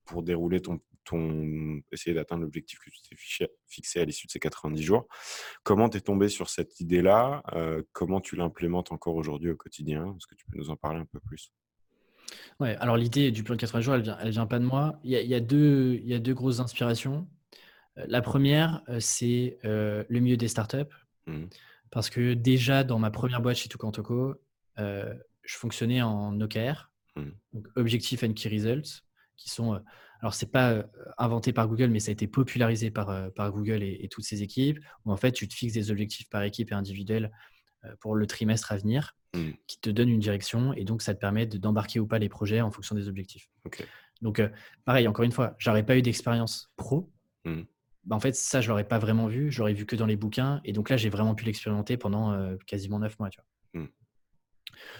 pour 0.05 0.23
dérouler 0.23 0.61
ton, 0.61 0.79
ton. 1.05 1.81
essayer 1.91 2.15
d'atteindre 2.15 2.43
l'objectif 2.43 2.79
que 2.79 2.91
tu 2.91 3.01
t'es 3.03 3.49
fixé 3.67 4.01
à 4.01 4.05
l'issue 4.05 4.27
de 4.27 4.33
ces 4.33 4.39
90 4.39 4.83
jours. 4.83 5.09
Comment 5.63 5.89
tu 5.89 5.97
es 5.97 6.01
tombé 6.01 6.29
sur 6.29 6.51
cette 6.51 6.81
idée-là 6.81 7.43
Comment 7.93 8.21
tu 8.21 8.37
l'implémentes 8.37 8.93
encore 8.93 9.17
aujourd'hui 9.17 9.51
au 9.51 9.57
quotidien? 9.57 10.15
Est-ce 10.17 10.27
que 10.27 10.35
tu 10.35 10.45
peux 10.47 10.59
nous 10.59 10.71
en 10.71 10.77
parler 10.77 11.01
un 11.01 11.07
peu 11.07 11.19
plus? 11.21 11.51
Ouais, 12.61 12.77
alors 12.77 12.97
l'idée 12.97 13.31
du 13.31 13.45
plan 13.45 13.55
de 13.55 13.61
80 13.61 13.81
jours, 13.81 13.95
elle 13.95 14.03
vient, 14.03 14.19
elle 14.21 14.31
vient 14.31 14.47
pas 14.47 14.59
de 14.59 14.65
moi. 14.65 14.99
Il 15.05 15.13
y 15.13 15.35
a, 15.35 15.41
deux, 15.41 16.01
il 16.03 16.09
y 16.09 16.15
a 16.15 16.19
deux 16.19 16.35
grosses 16.35 16.61
inspirations. 16.61 17.29
Euh, 17.99 18.05
la 18.09 18.21
première, 18.23 18.83
euh, 18.89 18.99
c'est 19.01 19.59
euh, 19.65 20.05
le 20.09 20.21
milieu 20.21 20.37
des 20.37 20.49
startups. 20.49 20.95
Mmh. 21.27 21.45
Parce 21.91 22.11
que 22.11 22.35
déjà, 22.35 22.85
dans 22.85 22.99
ma 22.99 23.11
première 23.11 23.41
boîte 23.41 23.57
chez 23.57 23.69
Tucantoco, 23.69 24.35
euh, 24.79 25.15
je 25.43 25.57
fonctionnais 25.57 26.03
en 26.03 26.39
OKR, 26.41 26.91
mmh. 27.17 27.23
donc 27.55 27.67
Objective 27.77 28.25
and 28.25 28.35
Key 28.35 28.49
Results, 28.49 29.05
qui 29.37 29.49
sont. 29.49 29.81
alors, 30.21 30.35
c'est 30.35 30.51
pas 30.51 30.85
inventé 31.17 31.53
par 31.53 31.69
Google, 31.69 31.89
mais 31.89 32.01
ça 32.01 32.11
a 32.11 32.13
été 32.13 32.27
popularisé 32.27 32.91
par, 32.91 33.33
par 33.33 33.53
Google 33.53 33.83
et, 33.83 34.01
et 34.03 34.09
toutes 34.09 34.25
ses 34.25 34.43
équipes, 34.43 34.81
où 35.05 35.13
en 35.13 35.17
fait, 35.17 35.33
tu 35.33 35.49
te 35.49 35.55
fixes 35.55 35.75
des 35.75 35.91
objectifs 35.91 36.29
par 36.29 36.43
équipe 36.43 36.73
et 36.73 36.75
individuels 36.75 37.31
pour 38.01 38.15
le 38.15 38.27
trimestre 38.27 38.73
à 38.73 38.77
venir. 38.77 39.15
Mmh. 39.35 39.51
qui 39.67 39.79
te 39.79 39.91
donne 39.91 40.09
une 40.09 40.21
direction 40.21 40.73
et 40.73 40.85
donc 40.85 41.03
ça 41.03 41.15
te 41.15 41.21
permet 41.21 41.45
d'embarquer 41.45 42.01
ou 42.01 42.07
pas 42.07 42.19
les 42.19 42.31
projets 42.31 42.63
en 42.63 42.71
fonction 42.71 42.95
des 42.95 43.09
objectifs. 43.09 43.51
Donc, 44.23 44.41
euh, 44.41 44.49
pareil, 44.85 45.07
encore 45.07 45.25
une 45.25 45.33
fois, 45.33 45.55
j'aurais 45.59 45.85
pas 45.85 45.97
eu 45.97 46.03
d'expérience 46.03 46.71
pro. 46.77 47.13
Mmh. 47.45 47.63
Bah, 48.05 48.17
en 48.17 48.21
fait, 48.21 48.35
ça, 48.35 48.61
je 48.61 48.69
l'aurais 48.69 48.89
pas 48.89 48.99
vraiment 48.99 49.27
vu. 49.27 49.51
Je 49.51 49.59
l'aurais 49.59 49.75
vu 49.75 49.87
que 49.87 49.97
dans 49.97 50.07
les 50.07 50.17
bouquins. 50.17 50.61
Et 50.65 50.73
donc 50.73 50.91
là, 50.91 50.97
j'ai 50.97 51.11
vraiment 51.11 51.35
pu 51.35 51.45
l'expérimenter 51.45 51.97
pendant 51.97 52.33
euh, 52.33 52.57
quasiment 52.67 52.99
neuf 52.99 53.19
mois. 53.19 53.31
Tu 53.31 53.39
vois. 53.39 53.83
Mmh. 53.83 53.89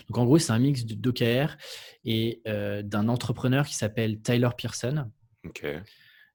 Donc, 0.09 0.19
en 0.19 0.25
gros, 0.25 0.39
c'est 0.39 0.53
un 0.53 0.59
mix 0.59 0.85
d'OKR 0.85 1.57
et 2.05 2.43
euh, 2.47 2.83
d'un 2.83 3.09
entrepreneur 3.09 3.67
qui 3.67 3.75
s'appelle 3.75 4.21
Tyler 4.21 4.51
Pearson, 4.57 5.11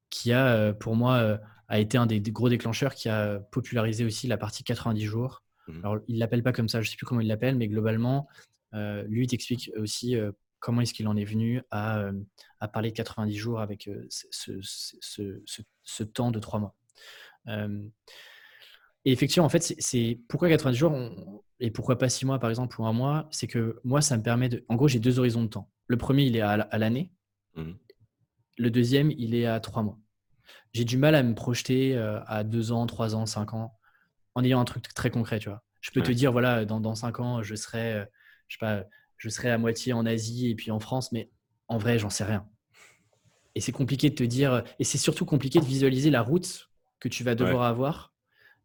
qui 0.09 0.33
a, 0.33 0.73
pour 0.73 0.95
moi, 0.95 1.39
a 1.67 1.79
été 1.79 1.97
un 1.97 2.05
des, 2.05 2.19
des, 2.19 2.31
gros 2.31 2.49
déclencheurs 2.49 2.95
qui 2.95 3.09
a 3.09 3.39
popularisé 3.39 4.05
aussi 4.05 4.27
la 4.27 4.37
partie 4.37 4.63
90 4.63 5.05
jours 5.05 5.43
Mmh 5.67 5.79
Alors, 5.79 5.99
il 6.07 6.17
l'appelle 6.17 6.43
pas 6.43 6.51
comme 6.51 6.69
ça, 6.69 6.81
je 6.81 6.89
sais 6.89 6.97
plus 6.97 7.05
comment 7.05 7.21
il 7.21 7.27
l'appelle, 7.27 7.55
mais 7.55 7.67
globalement, 7.67 8.27
euh, 8.73 9.03
lui, 9.03 9.25
il 9.25 9.27
t'explique 9.27 9.71
aussi 9.77 10.15
comment 10.59 10.81
est-ce 10.81 10.93
qu'il 10.93 11.07
en 11.07 11.15
est 11.15 11.25
venu 11.25 11.61
à, 11.71 12.09
à, 12.59 12.67
parler 12.67 12.89
de 12.91 12.95
90 12.95 13.35
jours 13.35 13.59
avec 13.59 13.89
ce, 14.09 14.59
ce, 14.61 15.41
ce, 15.83 16.03
temps 16.03 16.31
de 16.31 16.39
trois 16.39 16.59
mois. 16.59 16.75
et 19.05 19.11
effectivement, 19.11 19.45
en 19.45 19.49
fait, 19.49 19.75
c'est 19.77 20.19
pourquoi 20.27 20.49
90 20.49 20.77
jours 20.77 20.93
et 21.59 21.71
pourquoi 21.71 21.97
pas 21.97 22.09
six 22.09 22.25
mois, 22.25 22.39
par 22.39 22.49
exemple, 22.49 22.79
ou 22.79 22.85
un 22.85 22.93
mois, 22.93 23.27
c'est 23.31 23.47
que 23.47 23.79
moi, 23.83 24.01
ça 24.01 24.17
me 24.17 24.23
permet 24.23 24.49
de... 24.49 24.65
En 24.69 24.75
gros, 24.75 24.87
j'ai 24.87 24.99
deux 24.99 25.19
horizons 25.19 25.43
de 25.43 25.47
temps. 25.47 25.69
Le 25.87 25.97
premier, 25.97 26.23
il 26.23 26.35
est 26.35 26.41
à 26.41 26.77
l'année. 26.77 27.11
Mmh. 27.55 27.73
Le 28.57 28.71
deuxième, 28.71 29.11
il 29.11 29.35
est 29.35 29.45
à 29.45 29.59
trois 29.59 29.83
mois. 29.83 29.99
J'ai 30.73 30.85
du 30.85 30.97
mal 30.97 31.15
à 31.15 31.23
me 31.23 31.35
projeter 31.35 31.95
à 31.97 32.43
deux 32.43 32.71
ans, 32.71 32.85
trois 32.87 33.15
ans, 33.15 33.25
cinq 33.25 33.53
ans, 33.53 33.77
en 34.35 34.43
ayant 34.43 34.59
un 34.59 34.65
truc 34.65 34.93
très 34.93 35.09
concret, 35.09 35.39
tu 35.39 35.49
vois. 35.49 35.63
Je 35.81 35.91
peux 35.91 36.01
te 36.01 36.11
dire, 36.11 36.31
voilà, 36.31 36.63
dans, 36.65 36.79
dans 36.79 36.95
cinq 36.95 37.19
ans, 37.19 37.43
je 37.43 37.55
serai, 37.55 38.05
je 38.47 38.55
sais 38.55 38.59
pas, 38.59 38.85
je 39.17 39.29
serai 39.29 39.51
à 39.51 39.57
moitié 39.57 39.93
en 39.93 40.05
Asie 40.05 40.49
et 40.49 40.55
puis 40.55 40.71
en 40.71 40.79
France, 40.79 41.11
mais 41.11 41.29
en 41.67 41.77
vrai, 41.77 41.99
j'en 41.99 42.09
sais 42.09 42.23
rien. 42.23 42.47
Et 43.55 43.61
c'est 43.61 43.71
compliqué 43.71 44.09
de 44.09 44.15
te 44.15 44.23
dire, 44.23 44.63
et 44.79 44.83
c'est 44.83 44.97
surtout 44.97 45.25
compliqué 45.25 45.59
de 45.59 45.65
visualiser 45.65 46.09
la 46.09 46.21
route 46.21 46.69
que 46.99 47.09
tu 47.09 47.23
vas 47.23 47.35
devoir 47.35 47.63
avoir 47.63 48.12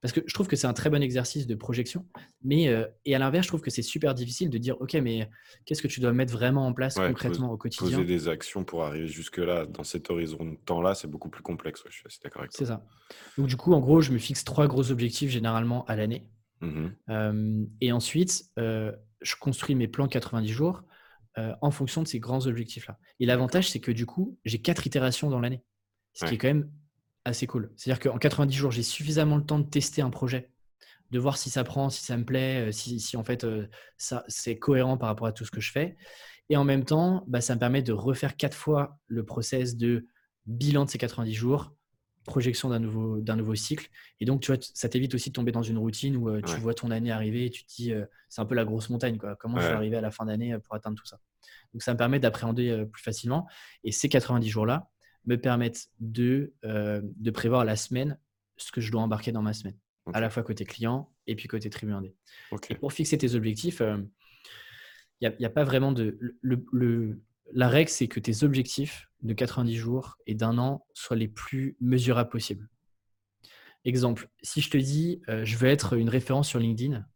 parce 0.01 0.13
que 0.13 0.21
je 0.27 0.33
trouve 0.35 0.47
que 0.47 0.57
c'est 0.57 0.67
un 0.67 0.73
très 0.73 0.91
bon 0.91 1.03
exercice 1.03 1.47
de 1.47 1.55
projection. 1.55 2.07
Mais, 2.43 2.69
euh, 2.69 2.87
et 3.05 3.15
à 3.15 3.19
l'inverse, 3.19 3.47
je 3.47 3.51
trouve 3.51 3.61
que 3.61 3.71
c'est 3.71 3.83
super 3.83 4.15
difficile 4.15 4.49
de 4.49 4.59
dire, 4.59 4.81
OK, 4.81 4.95
mais 4.95 5.29
qu'est-ce 5.65 5.83
que 5.83 5.89
tu 5.89 6.01
dois 6.01 6.13
mettre 6.13 6.33
vraiment 6.33 6.67
en 6.67 6.73
place 6.73 6.95
concrètement 6.95 7.51
au 7.51 7.57
quotidien? 7.57 7.97
Poser 7.97 8.05
des 8.05 8.29
actions 8.29 8.65
pour 8.65 8.85
arriver 8.85 9.09
jusque-là, 9.09 9.67
dans 9.67 9.85
cet 9.85 10.11
horizon 10.11 10.45
de 10.45 10.57
temps-là, 10.65 10.95
c'est 10.95 11.09
beaucoup 11.09 11.31
plus 11.31 11.43
complexe. 11.43 11.83
je 11.89 11.95
suis 11.95 12.07
assez 12.07 12.21
d'accord 12.23 12.43
avec 12.43 12.53
toi. 12.53 12.59
C'est 12.59 12.67
ça. 12.67 12.87
Donc, 13.37 13.49
du 13.49 13.57
coup, 13.57 13.73
en 13.73 13.81
gros, 13.81 14.01
je 14.01 14.13
me 14.13 14.19
fixe 14.19 14.45
trois 14.45 14.69
gros 14.69 14.91
objectifs 14.91 15.31
généralement 15.31 15.85
à 15.87 15.97
l'année. 15.97 16.29
Mmh 16.61 16.89
et 17.81 17.93
ensuite, 17.93 18.45
euh, 18.59 18.93
je 19.21 19.37
construis 19.37 19.77
mes 19.77 19.87
plans 19.87 20.09
90 20.09 20.49
jours 20.49 20.83
euh, 21.39 21.55
en 21.61 21.71
fonction 21.71 22.03
de 22.03 22.09
ces 22.09 22.19
grands 22.19 22.47
objectifs-là. 22.47 22.99
Et 23.21 23.27
l'avantage, 23.27 23.71
c'est 23.71 23.81
que 23.81 23.93
du 23.93 24.07
coup, 24.07 24.39
j'ai 24.45 24.61
quatre 24.61 24.87
itérations 24.87 25.31
dans 25.31 25.39
l'année. 25.39 25.63
Ce 26.15 26.25
qui 26.25 26.35
est 26.35 26.39
quand 26.39 26.49
même 26.49 26.69
assez 27.25 27.47
cool. 27.47 27.73
C'est-à-dire 27.77 28.01
qu'en 28.01 28.19
90 28.19 28.55
jours, 28.57 28.71
j'ai 28.71 28.83
suffisamment 28.83 29.37
le 29.37 29.45
temps 29.45 29.59
de 29.59 29.69
tester 29.69 30.03
un 30.03 30.11
projet, 30.11 30.51
de 31.11 31.19
voir 31.19 31.37
si 31.37 31.51
ça 31.51 31.65
prend, 31.65 31.91
si 31.91 32.05
ça 32.05 32.17
me 32.17 32.25
plaît, 32.25 32.69
euh, 32.69 32.73
si, 32.73 33.01
si 33.01 33.17
en 33.17 33.25
fait 33.25 33.45
euh, 33.45 33.67
ça 33.97 34.25
c'est 34.29 34.59
cohérent 34.59 34.97
par 34.97 35.09
rapport 35.09 35.27
à 35.27 35.33
tout 35.33 35.45
ce 35.45 35.51
que 35.51 35.61
je 35.61 35.71
fais. 35.71 35.97
Et 36.51 36.57
en 36.57 36.65
même 36.65 36.85
temps, 36.85 37.25
bah, 37.27 37.41
ça 37.41 37.55
me 37.55 37.61
permet 37.61 37.83
de 37.83 37.93
refaire 37.93 38.37
quatre 38.37 38.57
fois 38.57 38.99
le 39.07 39.25
process 39.25 39.77
de 39.77 40.07
bilan 40.47 40.87
de 40.87 40.91
ces 40.91 40.97
90 40.97 41.35
jours, 41.35 41.75
projection 42.25 42.71
d'un 42.71 42.79
nouveau, 42.79 43.21
d'un 43.21 43.37
nouveau 43.37 43.55
cycle. 43.55 43.89
Et 44.21 44.25
donc, 44.25 44.41
tu 44.41 44.53
vois, 44.53 44.61
ça 44.75 44.89
t'évite 44.89 45.15
aussi 45.15 45.29
de 45.29 45.35
tomber 45.35 45.53
dans 45.53 45.63
une 45.63 45.77
routine 45.77 46.17
où 46.17 46.31
euh, 46.31 46.41
tu 46.41 46.57
vois 46.57 46.73
ton 46.73 46.91
année 46.91 47.11
arriver 47.11 47.45
et 47.45 47.51
tu 47.51 47.65
te 47.65 47.75
dis, 47.75 47.93
c'est 48.31 48.41
un 48.41 48.47
peu 48.47 48.55
la 48.55 48.65
grosse 48.65 48.89
montagne, 48.89 49.19
quoi. 49.19 49.37
Comment 49.37 49.61
je 49.61 49.67
vais 49.67 49.75
arriver 49.75 49.97
à 49.97 50.01
la 50.01 50.11
fin 50.11 50.25
d'année 50.25 50.57
pour 50.59 50.75
atteindre 50.75 50.97
tout 50.97 51.07
ça? 51.07 51.21
Donc, 51.75 51.83
ça 51.83 51.93
me 51.93 51.99
permet 51.99 52.19
d'appréhender 52.19 52.87
plus 52.91 53.03
facilement. 53.03 53.47
Et 53.85 53.93
ces 53.93 54.09
90 54.09 54.49
jours-là, 54.49 54.89
me 55.27 55.37
permettent 55.37 55.89
de, 56.01 56.55
euh, 56.65 57.01
de 57.03 57.31
prévoir 57.31 57.65
la 57.65 57.77
semaine 57.77 58.19
ce 58.57 58.73
que 58.73 58.81
je 58.81 58.91
dois 58.91 59.03
embarquer 59.03 59.33
dans 59.33 59.43
ma 59.43 59.53
semaine, 59.53 59.77
à 60.13 60.21
la 60.21 60.31
fois 60.31 60.43
côté 60.43 60.65
client 60.65 61.13
et 61.27 61.37
puis 61.37 61.49
côté 61.49 61.71
tribu 61.71 61.93
indé. 61.93 62.15
pour 62.81 62.93
fixer 62.93 63.19
tes 63.19 63.35
objectifs, 63.35 63.81
il 63.81 63.85
euh, 63.85 63.99
n'y 65.39 65.45
a, 65.45 65.49
a, 65.49 65.51
pas 65.51 65.65
vraiment 65.65 65.93
de. 65.93 66.19
Le, 66.41 66.65
le, 66.73 67.21
la 67.53 67.69
règle, 67.69 67.91
c'est 67.91 68.09
que 68.09 68.21
tes 68.21 68.43
objectifs 68.45 69.09
de 69.23 69.33
90 69.33 69.77
jours 69.77 70.19
et 70.27 70.35
d'un 70.35 70.59
an 70.59 70.87
soient 70.95 71.17
les 71.17 71.29
plus 71.29 71.77
mesurables 71.81 72.31
possibles. 72.31 72.69
Exemple, 73.85 74.29
si 74.43 74.61
je 74.61 74.71
te 74.71 74.77
dis 74.77 75.23
euh, 75.29 75.45
je 75.45 75.57
veux 75.57 75.69
être 75.69 75.95
une 75.95 76.09
référence 76.09 76.49
sur 76.49 76.59
LinkedIn, 76.59 77.07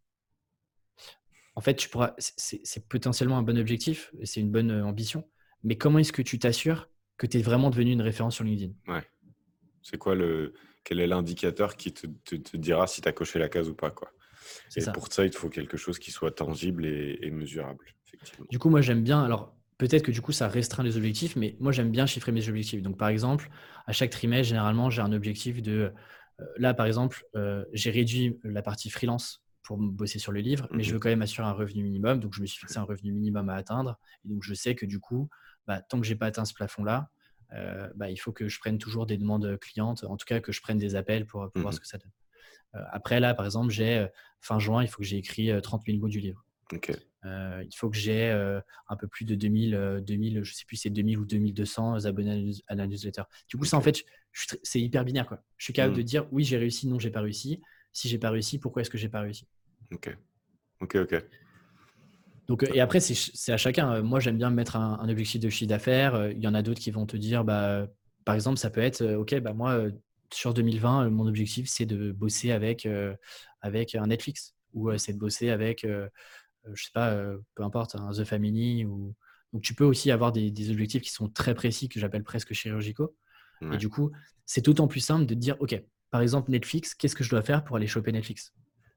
en 1.54 1.60
fait, 1.60 1.74
tu 1.74 1.88
pourras. 1.88 2.14
C'est 2.18 2.88
potentiellement 2.88 3.36
un 3.36 3.42
bon 3.42 3.58
objectif, 3.58 4.12
c'est 4.24 4.40
une 4.40 4.50
bonne 4.50 4.70
ambition, 4.82 5.28
mais 5.64 5.76
comment 5.76 5.98
est-ce 5.98 6.12
que 6.12 6.22
tu 6.22 6.38
t'assures 6.38 6.88
que 7.22 7.28
tu 7.28 7.38
es 7.38 7.42
vraiment 7.42 7.70
devenu 7.70 7.92
une 7.92 8.02
référence 8.02 8.34
sur 8.34 8.44
LinkedIn. 8.44 8.72
Ouais. 8.88 9.04
C'est 9.80 9.96
quoi 9.96 10.16
le. 10.16 10.54
Quel 10.82 10.98
est 10.98 11.06
l'indicateur 11.06 11.76
qui 11.76 11.92
te, 11.92 12.08
te, 12.08 12.56
dira 12.56 12.88
si 12.88 13.00
tu 13.00 13.08
as 13.08 13.12
coché 13.12 13.38
la 13.38 13.48
case 13.48 13.68
ou 13.68 13.74
pas 13.74 13.90
quoi? 13.90 14.10
Et 14.74 14.80
ça. 14.80 14.90
pour 14.90 15.06
ça, 15.12 15.24
il 15.24 15.30
te 15.30 15.36
faut 15.36 15.48
quelque 15.48 15.76
chose 15.76 16.00
qui 16.00 16.10
soit 16.10 16.32
tangible 16.32 16.84
et, 16.84 17.30
mesurable. 17.30 17.84
Effectivement. 18.08 18.46
Du 18.50 18.58
coup, 18.58 18.68
moi, 18.68 18.80
j'aime 18.80 19.04
bien. 19.04 19.22
Alors, 19.22 19.54
peut-être 19.78 20.02
que 20.02 20.10
du 20.10 20.20
coup, 20.20 20.32
ça 20.32 20.48
restreint 20.48 20.82
les 20.82 20.96
objectifs, 20.96 21.36
mais 21.36 21.56
moi, 21.60 21.70
j'aime 21.70 21.92
bien 21.92 22.06
chiffrer 22.06 22.32
mes 22.32 22.48
objectifs. 22.48 22.82
Donc, 22.82 22.98
par 22.98 23.08
exemple, 23.08 23.50
à 23.86 23.92
chaque 23.92 24.10
trimestre, 24.10 24.48
généralement, 24.48 24.90
j'ai 24.90 25.02
un 25.02 25.12
objectif 25.12 25.62
de. 25.62 25.92
Euh, 26.40 26.44
là, 26.56 26.74
par 26.74 26.86
exemple, 26.86 27.24
euh, 27.36 27.64
j'ai 27.72 27.92
réduit 27.92 28.40
la 28.42 28.62
partie 28.62 28.90
freelance 28.90 29.44
pour 29.62 29.76
bosser 29.76 30.18
sur 30.18 30.32
le 30.32 30.40
livre, 30.40 30.66
mais 30.72 30.82
je 30.82 30.90
mmh 30.90 30.94
veux 30.94 30.98
quand 30.98 31.08
même 31.08 31.22
assurer 31.22 31.46
un 31.46 31.52
revenu 31.52 31.84
minimum. 31.84 32.18
Donc, 32.18 32.34
je 32.34 32.40
me 32.40 32.46
suis 32.46 32.58
fixé 32.58 32.78
un 32.78 32.82
revenu 32.82 33.12
minimum 33.12 33.48
à 33.48 33.54
atteindre. 33.54 34.00
Et 34.24 34.28
donc, 34.28 34.42
je 34.42 34.54
sais 34.54 34.74
que 34.74 34.86
du 34.86 34.98
coup, 34.98 35.28
bah, 35.66 35.80
tant 35.82 36.00
que 36.00 36.06
je 36.06 36.12
n'ai 36.12 36.18
pas 36.18 36.26
atteint 36.26 36.44
ce 36.44 36.54
plafond-là, 36.54 37.10
euh, 37.54 37.88
bah, 37.94 38.10
il 38.10 38.16
faut 38.16 38.32
que 38.32 38.48
je 38.48 38.58
prenne 38.58 38.78
toujours 38.78 39.06
des 39.06 39.16
demandes 39.16 39.58
clientes, 39.58 40.04
en 40.04 40.16
tout 40.16 40.24
cas 40.24 40.40
que 40.40 40.52
je 40.52 40.60
prenne 40.60 40.78
des 40.78 40.94
appels 40.94 41.26
pour, 41.26 41.50
voir 41.54 41.72
mmh 41.72 41.72
ce 41.72 41.80
que 41.80 41.86
ça 41.86 41.98
donne. 41.98 42.12
Euh, 42.74 42.84
après, 42.90 43.20
là, 43.20 43.34
par 43.34 43.44
exemple, 43.44 43.70
j'ai 43.70 43.98
euh, 43.98 44.06
fin 44.40 44.58
juin, 44.58 44.82
il 44.82 44.88
faut 44.88 44.98
que 44.98 45.04
j'ai 45.04 45.18
écrit 45.18 45.50
30 45.62 45.84
000 45.86 45.98
mots 45.98 46.08
du 46.08 46.20
livre. 46.20 46.44
il 46.72 47.76
faut 47.76 47.90
que 47.90 47.96
j'ai 47.96 48.30
un 48.88 48.96
peu 48.96 49.06
plus 49.06 49.24
de 49.24 49.34
2000, 49.34 50.02
2000 50.04 50.42
je 50.42 50.54
sais 50.54 50.64
plus 50.64 50.76
si 50.76 50.82
c'est 50.82 50.90
2000 50.90 51.18
ou 51.18 51.26
2200 51.26 52.04
abonnés 52.06 52.52
à 52.66 52.74
la 52.74 52.86
newsletter. 52.86 53.22
Du 53.48 53.56
coup, 53.56 53.64
ça, 53.64 53.76
en 53.76 53.82
fait, 53.82 54.02
c'est 54.62 54.80
hyper 54.80 55.04
binaire. 55.04 55.26
Quoi. 55.26 55.42
Je 55.58 55.64
suis 55.64 55.72
capable 55.72 55.96
de 55.96 56.02
mmh. 56.02 56.04
dire 56.04 56.26
oui, 56.32 56.44
j'ai 56.44 56.56
réussi, 56.56 56.88
non, 56.88 56.98
j'ai 56.98 57.10
pas 57.10 57.20
réussi. 57.20 57.60
Si 57.92 58.08
j'ai 58.08 58.18
pas 58.18 58.30
réussi, 58.30 58.58
pourquoi 58.58 58.80
est-ce 58.80 58.90
que 58.90 58.96
j'ai 58.96 59.10
pas 59.10 59.20
réussi? 59.20 59.46
Ok, 59.92 60.16
ok, 60.80 60.96
ok. 60.96 61.24
Donc, 62.52 62.68
et 62.74 62.80
après, 62.82 63.00
c'est 63.00 63.50
à 63.52 63.56
chacun. 63.56 64.02
Moi, 64.02 64.20
j'aime 64.20 64.36
bien 64.36 64.50
mettre 64.50 64.76
un, 64.76 65.08
objectif 65.08 65.40
de 65.40 65.48
chiffre 65.48 65.70
d'affaires. 65.70 66.30
Il 66.32 66.42
y 66.42 66.46
en 66.46 66.52
a 66.52 66.60
d'autres 66.60 66.82
qui 66.82 66.90
vont 66.90 67.06
te 67.06 67.16
dire, 67.16 67.44
bah, 67.44 67.86
par 68.26 68.34
exemple, 68.34 68.58
ça 68.58 68.68
peut 68.68 68.82
être, 68.82 69.02
OK, 69.14 69.34
bah, 69.40 69.54
moi, 69.54 69.84
sur 70.30 70.52
2020, 70.52 71.08
mon 71.08 71.26
objectif, 71.26 71.66
c'est 71.66 71.86
de 71.86 72.12
bosser 72.12 72.52
avec, 72.52 72.86
avec 73.62 73.94
un 73.94 74.08
Netflix 74.08 74.54
ou 74.74 74.94
c'est 74.98 75.14
de 75.14 75.18
bosser 75.18 75.48
avec, 75.48 75.86
je 75.86 76.84
sais 76.84 76.90
pas, 76.92 77.16
peu 77.54 77.62
importe, 77.62 77.94
un 77.94 78.12
The 78.12 78.24
Family. 78.24 78.84
Ou... 78.84 79.14
Donc, 79.54 79.62
tu 79.62 79.72
peux 79.72 79.86
aussi 79.86 80.10
avoir 80.10 80.30
des, 80.30 80.70
objectifs 80.70 81.00
qui 81.00 81.10
sont 81.10 81.30
très 81.30 81.54
précis, 81.54 81.88
que 81.88 81.98
j'appelle 81.98 82.22
presque 82.22 82.52
chirurgicaux. 82.52 83.16
Et 83.72 83.78
du 83.78 83.88
coup, 83.88 84.10
c'est 84.44 84.62
d'autant 84.62 84.88
plus 84.88 85.00
simple 85.00 85.24
de 85.24 85.32
te 85.32 85.38
dire, 85.38 85.56
OK, 85.60 85.82
par 86.10 86.20
exemple, 86.20 86.50
Netflix, 86.50 86.94
qu'est-ce 86.94 87.16
que 87.16 87.24
je 87.24 87.30
dois 87.30 87.40
faire 87.40 87.64
pour 87.64 87.76
aller 87.76 87.86
choper 87.86 88.12
Netflix? 88.12 88.52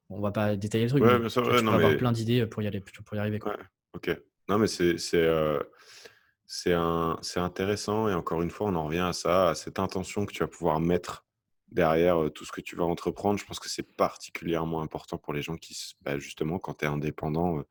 On 0.10 0.22
va 0.22 0.32
pas 0.32 0.56
détailler 0.56 0.86
le 0.86 0.90
truc. 0.90 1.04
mais 1.04 1.30
tu, 1.30 1.42
peux 1.42 1.68
avoir 1.68 1.98
plein 1.98 2.12
d'idées 2.12 2.46
pour 2.46 2.62
y 2.62 2.68
aller, 2.68 2.80
pour 2.80 3.16
y 3.16 3.20
arriver. 3.20 3.40
Quoi. 3.40 3.58
ok. 3.94 4.18
Non, 4.48 4.60
mais 4.60 4.68
c'est 4.68 4.98
euh, 5.16 5.60
c'est 6.48 7.40
intéressant 7.40 8.08
et 8.08 8.14
encore 8.14 8.42
une 8.42 8.52
fois, 8.52 8.68
on 8.68 8.76
en 8.76 8.86
revient 8.86 9.00
à 9.00 9.14
ça, 9.14 9.50
à 9.50 9.56
cette 9.56 9.80
intention 9.80 10.26
que 10.26 10.34
tu 10.34 10.40
vas 10.40 10.48
pouvoir 10.48 10.80
mettre 10.80 11.26
derrière 11.70 12.24
euh, 12.24 12.30
tout 12.30 12.46
ce 12.46 12.52
que 12.52 12.62
tu 12.62 12.76
vas 12.76 12.84
entreprendre. 12.84 13.40
Je 13.40 13.46
pense 13.46 13.60
que 13.60 13.70
c'est 13.70 13.96
particulièrement 13.96 14.82
important 14.82 15.18
pour 15.18 15.34
les 15.34 15.42
gens 15.42 15.58
qui, 15.58 15.76
bah, 16.02 16.20
justement, 16.20 16.60
quand 16.60 16.76
tu 16.76 16.86
es 16.86 16.88
indépendant, 16.88 17.56
il 17.56 17.60
euh, 17.62 17.64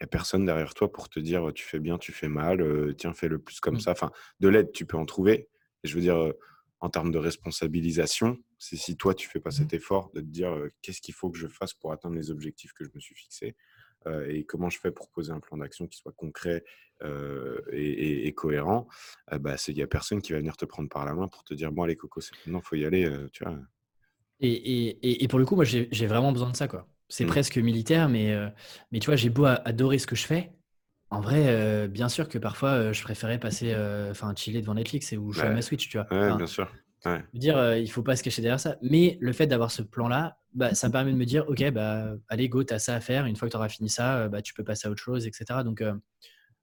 n'y 0.00 0.04
a 0.04 0.06
personne 0.06 0.46
derrière 0.46 0.72
toi 0.72 0.90
pour 0.90 1.10
te 1.10 1.20
dire 1.20 1.52
tu 1.54 1.64
fais 1.64 1.78
bien, 1.78 1.98
tu 1.98 2.12
fais 2.12 2.28
mal, 2.28 2.94
tiens, 2.96 3.12
fais 3.12 3.28
le 3.28 3.38
plus 3.38 3.60
comme 3.60 3.76
mmh. 3.76 3.80
ça. 3.80 3.90
Enfin, 3.90 4.10
de 4.40 4.48
l'aide, 4.48 4.72
tu 4.72 4.86
peux 4.86 4.96
en 4.96 5.04
trouver. 5.04 5.48
Et 5.84 5.88
je 5.88 5.94
veux 5.94 6.00
dire, 6.00 6.32
en 6.80 6.88
termes 6.88 7.10
de 7.10 7.18
responsabilisation, 7.18 8.38
c'est 8.62 8.76
si 8.76 8.96
toi, 8.96 9.12
tu 9.12 9.28
fais 9.28 9.40
pas 9.40 9.50
cet 9.50 9.72
mmh. 9.72 9.76
effort 9.76 10.10
de 10.14 10.20
te 10.20 10.26
dire 10.26 10.56
qu'est-ce 10.82 11.00
qu'il 11.00 11.14
faut 11.14 11.30
que 11.30 11.36
je 11.36 11.48
fasse 11.48 11.74
pour 11.74 11.90
atteindre 11.90 12.14
les 12.14 12.30
objectifs 12.30 12.72
que 12.72 12.84
je 12.84 12.90
me 12.94 13.00
suis 13.00 13.14
fixés 13.14 13.56
et 14.28 14.44
comment 14.44 14.68
je 14.68 14.80
fais 14.80 14.90
pour 14.90 15.08
poser 15.10 15.32
un 15.32 15.38
plan 15.38 15.56
d'action 15.56 15.86
qui 15.86 15.96
soit 15.96 16.12
concret 16.12 16.64
et, 17.72 18.32
cohérent, 18.36 18.88
bah, 19.40 19.56
il 19.68 19.74
n'y 19.74 19.82
a 19.82 19.86
personne 19.86 20.20
qui 20.20 20.32
va 20.32 20.38
venir 20.38 20.56
te 20.56 20.64
prendre 20.64 20.88
par 20.88 21.04
la 21.04 21.14
main 21.14 21.28
pour 21.28 21.44
te 21.44 21.54
dire 21.54 21.70
bon, 21.70 21.82
allez, 21.84 21.96
Coco, 21.96 22.20
maintenant, 22.46 22.60
il 22.60 22.64
faut 22.64 22.76
y 22.76 22.84
aller. 22.84 23.08
tu 23.32 23.44
vois? 23.44 23.56
Et, 24.40 25.22
et, 25.24 25.28
pour 25.28 25.38
le 25.38 25.44
coup, 25.44 25.54
moi, 25.54 25.64
j'ai 25.64 26.06
vraiment 26.06 26.32
besoin 26.32 26.50
de 26.50 26.56
ça. 26.56 26.66
quoi. 26.66 26.88
C'est 27.08 27.24
mmh. 27.24 27.28
presque 27.28 27.58
militaire, 27.58 28.08
mais, 28.08 28.36
mais 28.90 28.98
tu 28.98 29.06
vois, 29.06 29.16
j'ai 29.16 29.30
beau 29.30 29.44
adorer 29.44 29.98
ce 29.98 30.06
que 30.06 30.16
je 30.16 30.26
fais. 30.26 30.52
En 31.10 31.20
vrai, 31.20 31.88
bien 31.88 32.08
sûr 32.08 32.28
que 32.28 32.38
parfois, 32.38 32.92
je 32.92 33.02
préférais 33.02 33.38
passer, 33.38 33.74
enfin, 34.10 34.34
chiller 34.36 34.60
devant 34.60 34.74
Netflix 34.74 35.12
et 35.12 35.16
ou 35.16 35.32
jouer 35.32 35.44
à 35.44 35.50
ma 35.50 35.62
Switch, 35.62 35.88
tu 35.88 35.96
vois? 35.98 36.06
Ouais, 36.12 36.36
bien 36.36 36.46
sûr. 36.46 36.72
Ouais. 37.04 37.24
dire, 37.34 37.76
il 37.76 37.90
faut 37.90 38.02
pas 38.02 38.16
se 38.16 38.22
cacher 38.22 38.42
derrière 38.42 38.60
ça. 38.60 38.76
Mais 38.82 39.18
le 39.20 39.32
fait 39.32 39.46
d'avoir 39.46 39.70
ce 39.70 39.82
plan-là, 39.82 40.38
bah, 40.54 40.74
ça 40.74 40.88
me 40.88 40.92
permet 40.92 41.12
de 41.12 41.16
me 41.16 41.24
dire, 41.24 41.48
ok, 41.48 41.70
bah, 41.70 42.14
allez, 42.28 42.48
go, 42.48 42.62
tu 42.62 42.72
as 42.72 42.78
ça 42.78 42.94
à 42.94 43.00
faire. 43.00 43.26
Une 43.26 43.36
fois 43.36 43.48
que 43.48 43.52
tu 43.52 43.56
auras 43.56 43.68
fini 43.68 43.88
ça, 43.88 44.28
bah, 44.28 44.42
tu 44.42 44.54
peux 44.54 44.64
passer 44.64 44.86
à 44.86 44.90
autre 44.90 45.02
chose, 45.02 45.26
etc. 45.26 45.60
Donc, 45.64 45.82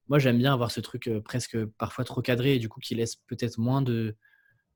moi, 0.07 0.17
j'aime 0.17 0.37
bien 0.37 0.53
avoir 0.53 0.71
ce 0.71 0.79
truc 0.79 1.09
presque 1.23 1.63
parfois 1.77 2.03
trop 2.03 2.21
cadré 2.21 2.55
et 2.55 2.59
du 2.59 2.67
coup 2.67 2.79
qui 2.79 2.95
laisse 2.95 3.15
peut-être 3.15 3.59
moins 3.59 3.81
de, 3.81 4.15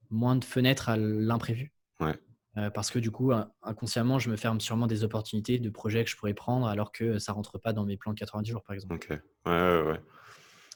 moins 0.09 0.35
de 0.35 0.45
fenêtres 0.45 0.89
à 0.89 0.97
l'imprévu. 0.97 1.73
Ouais. 1.99 2.15
Euh, 2.57 2.69
parce 2.69 2.91
que 2.91 2.99
du 2.99 3.09
coup, 3.09 3.31
inconsciemment, 3.63 4.19
je 4.19 4.29
me 4.29 4.35
ferme 4.35 4.59
sûrement 4.61 4.85
des 4.85 5.03
opportunités 5.03 5.57
de 5.57 5.69
projets 5.69 6.03
que 6.03 6.09
je 6.09 6.15
pourrais 6.15 6.35
prendre 6.35 6.67
alors 6.67 6.91
que 6.91 7.17
ça 7.17 7.33
rentre 7.33 7.57
pas 7.57 7.73
dans 7.73 7.83
mes 7.83 7.97
plans 7.97 8.13
de 8.13 8.19
90 8.19 8.51
jours, 8.51 8.63
par 8.63 8.75
exemple. 8.75 8.93
Ok. 8.93 9.07
Ouais, 9.09 9.19
ouais, 9.51 9.81
ouais. 9.81 9.99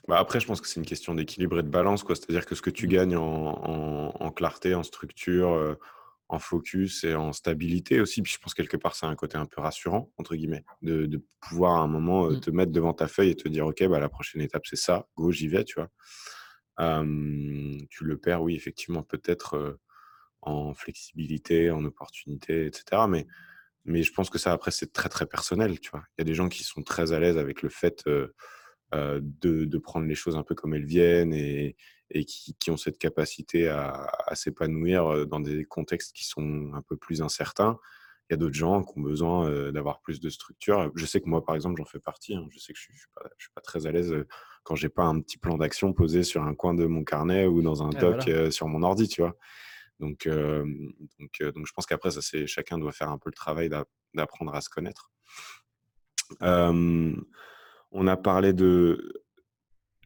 Bah 0.08 0.20
après, 0.20 0.40
je 0.40 0.48
pense 0.48 0.62
que 0.62 0.68
c'est 0.68 0.80
une 0.80 0.86
question 0.86 1.14
d'équilibre 1.14 1.60
et 1.60 1.64
de 1.64 1.70
balance. 1.70 2.06
C'est-à-dire 2.08 2.46
que 2.46 2.56
ce 2.56 2.62
que 2.62 2.70
tu 2.70 2.88
mmh. 2.88 2.90
gagnes 2.90 3.18
en, 3.18 4.32
clarté, 4.32 4.74
en 4.76 4.84
structure, 4.84 5.52
euh, 5.54 5.76
en 6.30 6.40
focus 6.40 7.04
et 7.04 7.16
en 7.16 7.34
stabilité 7.34 8.00
aussi. 8.00 8.22
Puis 8.22 8.34
je 8.34 8.40
pense 8.40 8.54
quelque 8.54 8.78
part, 8.78 8.96
c'est 8.96 9.06
un 9.06 9.16
côté 9.16 9.38
un 9.38 9.46
peu 9.46 9.62
rassurant, 9.62 10.12
entre 10.18 10.36
guillemets, 10.36 10.64
de, 10.82 11.06
de 11.06 11.24
pouvoir 11.40 11.78
à 11.78 11.80
un 11.82 11.88
moment 11.88 12.30
Mmh. 12.30 12.40
te 12.40 12.52
mettre 12.52 12.72
devant 12.72 12.94
ta 12.94 13.08
feuille 13.08 13.32
et 13.32 13.36
te 13.36 13.48
dire, 13.50 13.66
OK, 13.66 13.84
bah, 13.88 14.00
la 14.00 14.10
prochaine 14.10 14.42
étape, 14.42 14.66
c'est 14.66 14.76
ça, 14.76 15.08
go, 15.16 15.32
j'y 15.32 15.48
vais, 15.48 15.64
tu 15.64 15.76
vois. 15.76 15.90
tu 17.90 18.04
le 18.04 18.18
perds, 18.18 18.44
oui, 18.44 18.56
effectivement, 18.56 19.04
peut-être 19.04 19.80
en 20.42 20.74
flexibilité, 20.74 21.72
en 21.72 21.84
opportunité, 21.84 22.66
etc. 22.66 23.04
Mais, 23.10 23.28
mais 23.86 24.04
je 24.04 24.14
pense 24.14 24.30
que 24.30 24.38
ça, 24.38 24.52
après, 24.52 24.72
c'est 24.72 24.94
très, 24.94 25.10
très 25.10 25.26
personnel, 25.26 25.80
tu 25.80 25.92
vois. 25.92 26.04
Il 26.18 26.22
y 26.22 26.24
a 26.24 26.26
des 26.26 26.36
gens 26.36 26.50
qui 26.50 26.64
sont 26.64 26.84
très 26.84 27.12
à 27.14 27.20
l'aise 27.20 27.38
avec 27.38 27.62
le 27.62 27.70
fait 27.70 28.04
de, 28.94 29.66
de, 29.66 29.78
prendre 29.78 30.06
les 30.06 30.16
choses 30.16 30.36
un 30.36 30.44
peu 30.44 30.56
comme 30.56 30.74
elles 30.74 30.86
viennent 30.86 31.34
et, 31.34 31.76
et 32.10 32.26
qui, 32.26 32.56
qui, 32.56 32.72
ont 32.72 32.78
cette 32.78 32.98
capacité 32.98 33.68
à, 33.68 34.10
à 34.26 34.36
s'épanouir 34.36 35.28
dans 35.28 35.40
des 35.40 35.66
contextes 35.66 36.16
qui 36.16 36.26
sont 36.26 36.72
un 36.74 36.82
peu 36.82 36.96
plus 36.96 37.22
incertains. 37.22 37.80
Il 38.30 38.34
y 38.34 38.36
a 38.36 38.38
d'autres 38.38 38.56
gens 38.56 38.84
qui 38.84 38.98
ont 38.98 39.02
besoin 39.02 39.72
d'avoir 39.72 40.02
plus 40.02 40.20
de 40.20 40.30
structure. 40.30 40.92
Je 40.96 41.06
sais 41.06 41.22
que 41.22 41.30
moi, 41.30 41.46
par 41.46 41.56
exemple, 41.56 41.78
j'en 41.78 41.86
fais 41.86 42.00
partie. 42.00 42.36
Hein. 42.36 42.46
Je 42.50 42.60
sais 42.60 42.74
que 42.74 42.80
je 42.80 42.92
ne 42.92 42.98
suis, 42.98 43.08
pas, 43.16 43.30
je 43.38 43.46
suis 43.46 43.54
pas 43.54 43.62
très 43.62 43.88
à 43.88 43.92
l'aise 43.92 44.14
quand 44.64 44.76
j'ai 44.76 44.90
pas 44.90 45.06
un 45.06 45.22
petit 45.22 45.38
plan 45.38 45.58
d'action 45.58 45.94
posé 45.94 46.24
sur 46.24 46.44
un 46.44 46.54
coin 46.54 46.74
de 46.74 46.86
mon 46.86 47.06
carnet 47.06 47.46
ou 47.46 47.62
dans 47.62 47.84
un 47.84 47.90
doc 47.90 48.30
sur 48.52 48.68
mon 48.68 48.84
ordi, 48.84 49.08
tu 49.08 49.22
vois. 49.22 49.38
Donc, 50.00 50.28
donc, 50.28 51.42
donc, 51.42 51.66
je 51.66 51.72
pense 51.74 51.86
qu'après, 51.86 52.12
ça, 52.12 52.22
c'est 52.22 52.48
chacun 52.48 52.78
doit 52.78 52.92
faire 52.92 53.10
un 53.10 53.18
peu 53.18 53.30
le 53.30 53.36
travail 53.36 53.70
d'apprendre 54.14 54.54
à 54.54 54.62
se 54.62 54.70
connaître. 54.70 55.10
On 57.92 58.08
a 58.08 58.18
parlé 58.18 58.54
de 58.54 59.24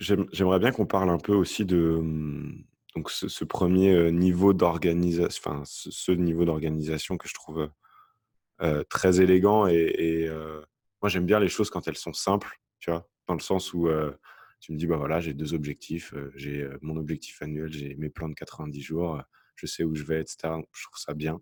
J'aimerais 0.01 0.57
bien 0.57 0.71
qu'on 0.71 0.87
parle 0.87 1.11
un 1.11 1.19
peu 1.19 1.33
aussi 1.33 1.63
de 1.63 1.99
mmh, 2.01 2.63
ce, 3.07 3.43
premier 3.45 4.11
niveau 4.11 4.51
d'organisation, 4.51 5.61
ce, 5.63 6.11
niveau 6.11 6.43
d'organisation 6.43 7.17
que 7.17 7.27
je 7.27 7.35
trouve 7.35 7.69
très 8.89 9.21
élégant 9.21 9.67
et, 9.67 10.27
moi 11.01 11.09
j'aime 11.09 11.25
bien 11.25 11.39
les 11.39 11.49
choses 11.49 11.69
quand 11.69 11.87
elles 11.87 11.97
sont 11.97 12.13
simples, 12.13 12.59
dans 12.87 13.35
le 13.35 13.39
sens 13.39 13.73
où 13.75 13.87
tu 14.59 14.71
me 14.71 14.77
dis 14.77 14.87
bah 14.87 14.97
voilà 14.97 15.19
j'ai 15.19 15.35
deux 15.35 15.53
objectifs, 15.53 16.15
j'ai 16.33 16.67
mon 16.81 16.97
objectif 16.97 17.39
annuel, 17.43 17.71
j'ai 17.71 17.95
mes 17.95 18.09
plans 18.09 18.29
de 18.29 18.33
90 18.33 18.81
jours, 18.81 19.21
je 19.55 19.67
sais 19.67 19.83
où 19.83 19.93
je 19.93 20.03
vais, 20.03 20.19
etc. 20.19 20.53
Je 20.73 20.83
trouve 20.85 20.97
ça 20.97 21.13
bien. 21.13 21.39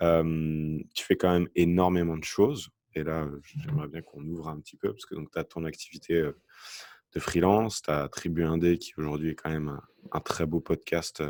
tu 0.00 1.04
fais 1.04 1.16
quand 1.16 1.32
même 1.32 1.48
énormément 1.54 2.16
de 2.16 2.24
choses 2.24 2.70
et 2.94 3.02
là 3.02 3.28
j'aimerais 3.42 3.88
bien 3.88 4.02
qu'on 4.02 4.24
ouvre 4.26 4.48
un 4.48 4.58
petit 4.60 4.76
peu 4.76 4.92
parce 4.92 5.06
que 5.06 5.14
donc 5.14 5.30
tu 5.32 5.38
as 5.38 5.44
ton 5.44 5.64
activité 5.64 6.30
de 7.14 7.20
freelance. 7.20 7.82
Tu 7.82 7.90
as 7.90 8.08
Tribu 8.08 8.44
Indé 8.44 8.78
qui 8.78 8.92
aujourd'hui 8.96 9.30
est 9.30 9.34
quand 9.34 9.50
même 9.50 9.78
un, 10.12 10.20
très 10.20 10.46
beau 10.46 10.60
podcast. 10.60 11.22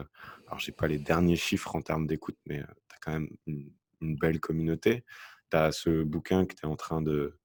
Alors, 0.46 0.58
j'ai 0.58 0.72
pas 0.72 0.88
les 0.88 0.98
derniers 0.98 1.36
chiffres 1.36 1.76
en 1.76 1.82
termes 1.82 2.06
d'écoute, 2.06 2.38
mais 2.46 2.58
tu 2.58 2.96
as 2.96 2.98
quand 3.00 3.12
même 3.12 3.28
une, 3.46 3.70
belle 4.00 4.38
communauté. 4.38 5.02
Tu 5.50 5.56
as 5.56 5.72
ce 5.72 6.02
bouquin 6.02 6.44
que 6.44 6.54
tu 6.54 6.66
es 6.66 6.68
en 6.68 6.76
train 6.76 7.00
de 7.00 7.38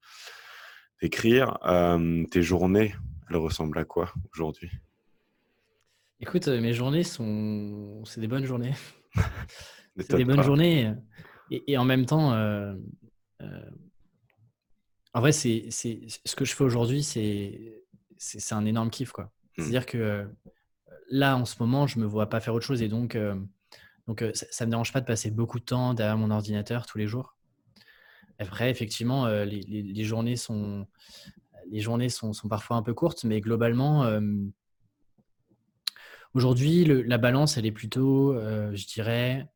d'écrire. 1.02 1.58
tes 2.32 2.42
journées, 2.42 2.94
elles 3.30 3.38
ressemblent 3.38 3.78
à 3.78 3.86
quoi 3.86 4.14
aujourd'hui? 4.34 4.70
Écoute, 6.20 6.48
mes 6.50 6.74
journées 6.74 7.04
sont. 7.04 8.04
C'est 8.04 8.20
des 8.20 8.28
bonnes 8.28 8.46
journées. 8.46 8.74
c'est 9.98 10.18
des 10.18 10.26
bonnes 10.26 10.44
journées. 10.44 10.94
Et, 11.50 11.78
en 11.78 11.86
même 11.86 12.06
temps, 12.06 12.34
en 15.14 15.22
vrai, 15.22 15.32
c'est 15.32 15.70
ce 15.72 16.36
que 16.36 16.46
je 16.46 16.56
fais 16.56 16.64
aujourd'hui, 16.64 17.04
c'est 17.04 17.84
c'est 18.18 18.54
un 18.54 18.66
énorme 18.66 18.90
kiff. 18.90 19.12
quoi. 19.12 19.26
Mmh. 19.26 19.30
C'est-à-dire 19.58 19.86
que 19.86 20.30
là, 21.10 21.38
en 21.38 21.46
ce 21.46 21.56
moment, 21.60 21.88
je 21.88 22.00
me 22.00 22.06
vois 22.06 22.30
pas 22.30 22.40
faire 22.40 22.54
autre 22.54 22.66
chose 22.66 22.82
et 22.82 22.88
donc, 22.88 23.18
donc 24.08 24.24
ça, 24.34 24.66
ne 24.66 24.68
me 24.68 24.72
dérange 24.72 24.92
pas 24.92 25.02
de 25.02 25.06
passer 25.06 25.32
beaucoup 25.32 25.60
de 25.60 25.66
temps 25.66 25.94
derrière 25.94 26.18
mon 26.18 26.32
ordinateur 26.32 26.86
tous 26.86 26.98
les 26.98 27.08
jours. 27.08 27.36
Après, 28.40 28.70
effectivement, 28.70 29.28
les, 29.28 30.04
journées, 30.04 30.36
sont, 30.36 30.86
les 31.70 31.80
journées 31.80 32.10
sont, 32.10 32.34
parfois 32.50 32.78
un 32.78 32.84
peu 32.84 32.94
courtes, 32.94 33.24
mais 33.24 33.42
globalement, 33.42 34.10
aujourd'hui, 36.34 36.86
la 36.86 37.18
balance, 37.18 37.58
elle 37.58 37.66
est 37.66 37.72
plutôt, 37.72 38.34
je 38.36 38.86
dirais, 38.86 39.48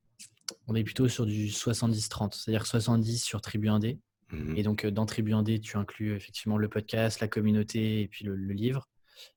on 0.67 0.75
est 0.75 0.83
plutôt 0.83 1.07
sur 1.07 1.25
du 1.25 1.47
70-30, 1.47 2.33
c'est-à-dire 2.33 2.65
70 2.65 3.23
sur 3.23 3.41
Tribu 3.41 3.67
1D 3.67 3.99
Mmh 4.33 4.57
et 4.57 4.63
donc, 4.63 4.85
dans 4.85 5.05
Tribu 5.05 5.31
1D, 5.31 5.59
tu 5.59 5.77
inclus 5.77 6.15
effectivement 6.15 6.57
le 6.57 6.67
podcast, 6.69 7.19
la 7.19 7.27
communauté 7.27 8.01
et 8.01 8.07
puis 8.07 8.25
le, 8.25 8.35
livre. 8.35 8.89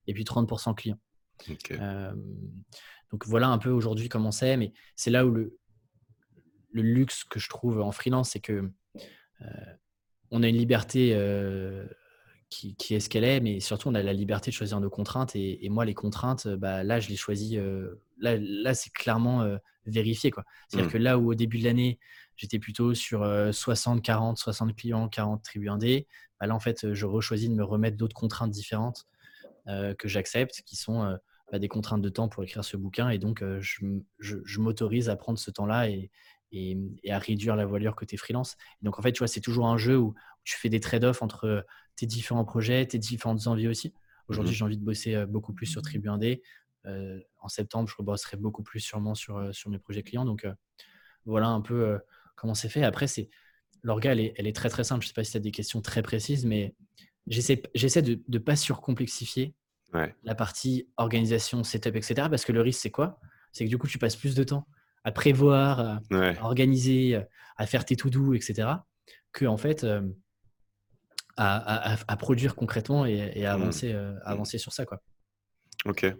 Et 0.06 0.14
puis 0.14 0.24
30% 0.24 0.74
clients. 0.74 0.98
donc, 3.10 3.26
voilà 3.26 3.48
un 3.48 3.58
peu 3.58 3.70
aujourd'hui 3.70 4.08
comment 4.08 4.30
c'est. 4.30 4.56
Mais 4.56 4.72
c'est 4.94 5.10
là 5.10 5.26
où 5.26 5.30
le, 5.30 5.58
le 6.70 6.82
luxe 6.82 7.24
que 7.24 7.38
je 7.38 7.48
trouve 7.48 7.80
en 7.80 7.92
freelance, 7.92 8.30
c'est 8.30 8.40
que 8.40 8.70
on 10.30 10.42
a 10.42 10.48
une 10.48 10.56
liberté 10.56 11.14
qui, 12.48 12.94
est 12.94 13.00
ce 13.00 13.08
qu'elle 13.08 13.24
est, 13.24 13.40
mais 13.40 13.60
surtout 13.60 13.88
on 13.88 13.94
a 13.94 14.02
la 14.02 14.12
liberté 14.12 14.50
de 14.50 14.56
choisir 14.56 14.80
nos 14.80 14.90
contraintes. 14.90 15.36
Et, 15.36 15.68
moi, 15.68 15.84
les 15.84 15.94
contraintes, 15.94 16.48
bah, 16.48 16.84
là, 16.84 17.00
je 17.00 17.08
les 17.08 17.16
choisis. 17.16 17.58
là, 18.18 18.36
là 18.38 18.74
c'est 18.74 18.92
clairement 18.92 19.46
vérifié. 19.86 20.32
C'est-à-dire 20.68 20.88
mmh. 20.88 20.92
que 20.92 20.98
là 20.98 21.18
où 21.18 21.30
au 21.30 21.34
début 21.34 21.58
de 21.58 21.64
l'année, 21.64 21.98
j'étais 22.36 22.58
plutôt 22.58 22.94
sur 22.94 23.26
60, 23.52 24.02
40, 24.02 24.38
60 24.38 24.76
clients, 24.76 25.08
40 25.08 25.42
tribus 25.42 25.70
indés. 25.70 26.06
Bah 26.40 26.46
là, 26.46 26.54
en 26.54 26.60
fait, 26.60 26.92
je 26.92 27.06
rechoisis 27.06 27.48
de 27.48 27.54
me 27.54 27.64
remettre 27.64 27.96
d'autres 27.96 28.16
contraintes 28.16 28.50
différentes 28.50 29.06
que 29.66 30.08
j'accepte, 30.08 30.62
qui 30.64 30.76
sont 30.76 31.18
bah, 31.50 31.58
des 31.58 31.68
contraintes 31.68 32.02
de 32.02 32.08
temps 32.08 32.28
pour 32.28 32.44
écrire 32.44 32.64
ce 32.64 32.76
bouquin. 32.76 33.08
Et 33.08 33.18
donc, 33.18 33.42
je, 33.60 34.60
m'autorise 34.60 35.08
à 35.08 35.16
prendre 35.16 35.38
ce 35.38 35.50
temps-là 35.50 35.88
et, 35.88 36.10
et, 36.52 36.76
à 37.10 37.18
réduire 37.18 37.56
la 37.56 37.66
voilure 37.66 37.96
côté 37.96 38.16
freelance. 38.16 38.56
donc, 38.82 38.98
en 38.98 39.02
fait, 39.02 39.12
tu 39.12 39.18
vois, 39.18 39.28
c'est 39.28 39.40
toujours 39.40 39.66
un 39.66 39.78
jeu 39.78 39.96
où 39.98 40.14
tu 40.44 40.56
fais 40.56 40.68
des 40.68 40.80
trade-offs 40.80 41.22
entre 41.22 41.66
tes 41.96 42.06
différents 42.06 42.44
projets, 42.44 42.86
tes 42.86 42.98
différentes 42.98 43.46
envies 43.46 43.68
aussi. 43.68 43.92
Aujourd'hui, 44.28 44.52
mmh 44.52 44.56
j'ai 44.56 44.64
envie 44.64 44.78
de 44.78 44.84
bosser 44.84 45.26
beaucoup 45.26 45.52
plus 45.52 45.66
sur 45.66 45.82
Tribu 45.82 46.08
1D. 46.08 46.42
en 46.84 47.48
septembre, 47.48 47.88
je 47.88 47.94
rebosserai 47.96 48.36
beaucoup 48.36 48.62
plus 48.62 48.80
sûrement 48.80 49.14
sur, 49.14 49.54
sur 49.54 49.70
mes 49.70 49.78
projets 49.78 50.02
clients. 50.02 50.24
Donc, 50.24 50.46
voilà 51.24 51.48
un 51.48 51.60
peu 51.60 51.98
comment 52.36 52.54
c'est 52.54 52.68
fait. 52.68 52.84
Après, 52.84 53.06
c'est 53.06 53.28
l'orga, 53.82 54.12
elle 54.12 54.20
est, 54.20 54.34
elle 54.36 54.46
est, 54.46 54.54
très 54.54 54.68
très 54.68 54.84
simple. 54.84 55.02
Je 55.02 55.06
ne 55.06 55.08
sais 55.08 55.14
pas 55.14 55.24
si 55.24 55.32
tu 55.32 55.36
as 55.36 55.40
des 55.40 55.50
questions 55.50 55.80
très 55.80 56.02
précises, 56.02 56.44
mais 56.46 56.74
j'essaie 57.26 58.02
de 58.02 58.22
ne 58.28 58.38
pas 58.38 58.56
surcomplexifier 58.56 59.54
la 60.24 60.34
partie 60.34 60.88
organisation, 60.96 61.64
setup, 61.64 61.96
etc. 61.96 62.28
Parce 62.30 62.44
que 62.44 62.52
le 62.52 62.60
risque, 62.60 62.80
c'est 62.82 62.90
quoi? 62.90 63.18
C'est 63.52 63.64
que 63.64 63.70
du 63.70 63.78
coup, 63.78 63.86
tu 63.86 63.98
passes 63.98 64.16
plus 64.16 64.34
de 64.34 64.44
temps 64.44 64.66
à 65.04 65.12
prévoir, 65.12 65.80
à, 65.80 66.00
organiser, 66.42 67.18
à 67.56 67.66
faire 67.66 67.84
tes 67.84 67.96
to-do, 67.96 68.34
etc. 68.34 68.68
que 69.32 69.46
en 69.46 69.56
fait 69.56 69.84
euh, 69.84 70.02
à, 71.36 72.16
produire 72.18 72.56
concrètement 72.56 73.06
et, 73.06 73.46
à 73.46 73.56
mmh. 73.56 73.60
avancer, 73.60 73.92
euh, 73.92 74.12
mmh. 74.12 74.20
avancer 74.24 74.58
sur 74.58 74.72
ça. 74.72 74.84
Quoi. 74.84 75.00
Ok. 75.84 76.12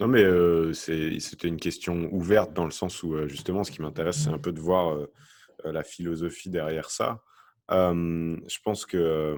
Non, 0.00 0.08
mais 0.08 0.24
euh, 0.24 0.72
c'était 0.72 1.46
une 1.46 1.60
question 1.60 2.08
ouverte 2.12 2.52
dans 2.52 2.64
le 2.64 2.72
sens 2.72 3.02
où, 3.04 3.28
justement, 3.28 3.62
ce 3.62 3.70
qui 3.70 3.80
m'intéresse, 3.80 4.24
c'est 4.24 4.30
un 4.30 4.38
peu 4.38 4.52
de 4.52 4.60
voir 4.60 4.98
la 5.64 5.84
philosophie 5.84 6.50
derrière 6.50 6.90
ça. 6.90 7.22
je 7.70 8.58
pense 8.62 8.86
que 8.86 9.36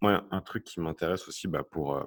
moi, 0.00 0.26
un 0.30 0.40
truc 0.40 0.64
qui 0.64 0.80
m'intéresse 0.80 1.28
aussi 1.28 1.46
bah, 1.46 1.62
pour, 1.62 2.04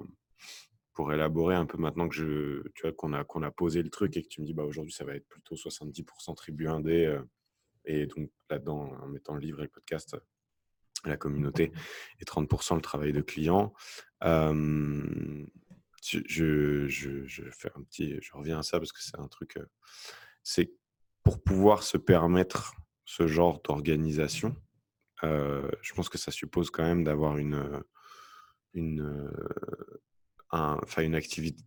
pour 0.92 1.12
élaborer 1.12 1.54
un 1.54 1.66
peu 1.66 1.78
maintenant 1.78 2.08
que 2.08 2.14
je, 2.14 2.62
tu 2.74 2.82
vois, 2.82 2.92
qu'on 2.92 3.12
a, 3.12 3.24
qu'on 3.24 3.42
a 3.42 3.50
posé 3.50 3.82
le 3.82 3.90
truc 3.90 4.16
et 4.16 4.22
que 4.22 4.28
tu 4.28 4.40
me 4.40 4.46
dis 4.46 4.54
bah, 4.54 4.64
aujourd'hui 4.64 4.92
ça 4.92 5.04
va 5.04 5.14
être 5.14 5.28
plutôt 5.28 5.54
70% 5.54 6.34
tribu 6.34 6.68
indé 6.68 7.18
et 7.84 8.06
donc 8.06 8.30
là-dedans 8.50 8.92
en 9.00 9.06
mettant 9.06 9.34
le 9.34 9.40
livre 9.40 9.60
et 9.60 9.64
le 9.64 9.68
podcast 9.68 10.16
la 11.04 11.16
communauté 11.16 11.72
et 12.20 12.24
30% 12.24 12.76
le 12.76 12.80
travail 12.80 13.12
de 13.12 13.20
client. 13.20 13.72
je, 14.22 15.44
je, 16.02 17.26
je, 17.26 17.50
fais 17.50 17.70
un 17.74 17.82
petit, 17.82 18.18
je 18.20 18.32
reviens 18.32 18.58
à 18.58 18.62
ça 18.62 18.78
parce 18.78 18.92
que 18.92 19.02
c'est 19.02 19.18
un 19.18 19.28
truc, 19.28 19.58
c'est 20.42 20.72
pour 21.22 21.42
pouvoir 21.42 21.82
se 21.82 21.96
permettre 21.96 22.74
ce 23.06 23.26
genre 23.26 23.62
d'organisation, 23.62 24.54
je 25.22 25.94
pense 25.94 26.10
que 26.10 26.18
ça 26.18 26.30
suppose 26.30 26.70
quand 26.70 26.82
même 26.82 27.04
d'avoir 27.04 27.38
une, 27.38 27.82
une, 28.74 29.30
un, 30.50 30.78
une 30.98 31.20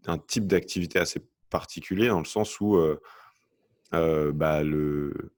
un 0.05 0.17
type 0.19 0.45
d'activité 0.45 0.99
assez 0.99 1.25
particulier 1.49 2.09
dans 2.09 2.19
le 2.19 2.25
sens 2.25 2.59
où 2.59 2.77
bah, 3.91 4.63
le, 4.63 5.31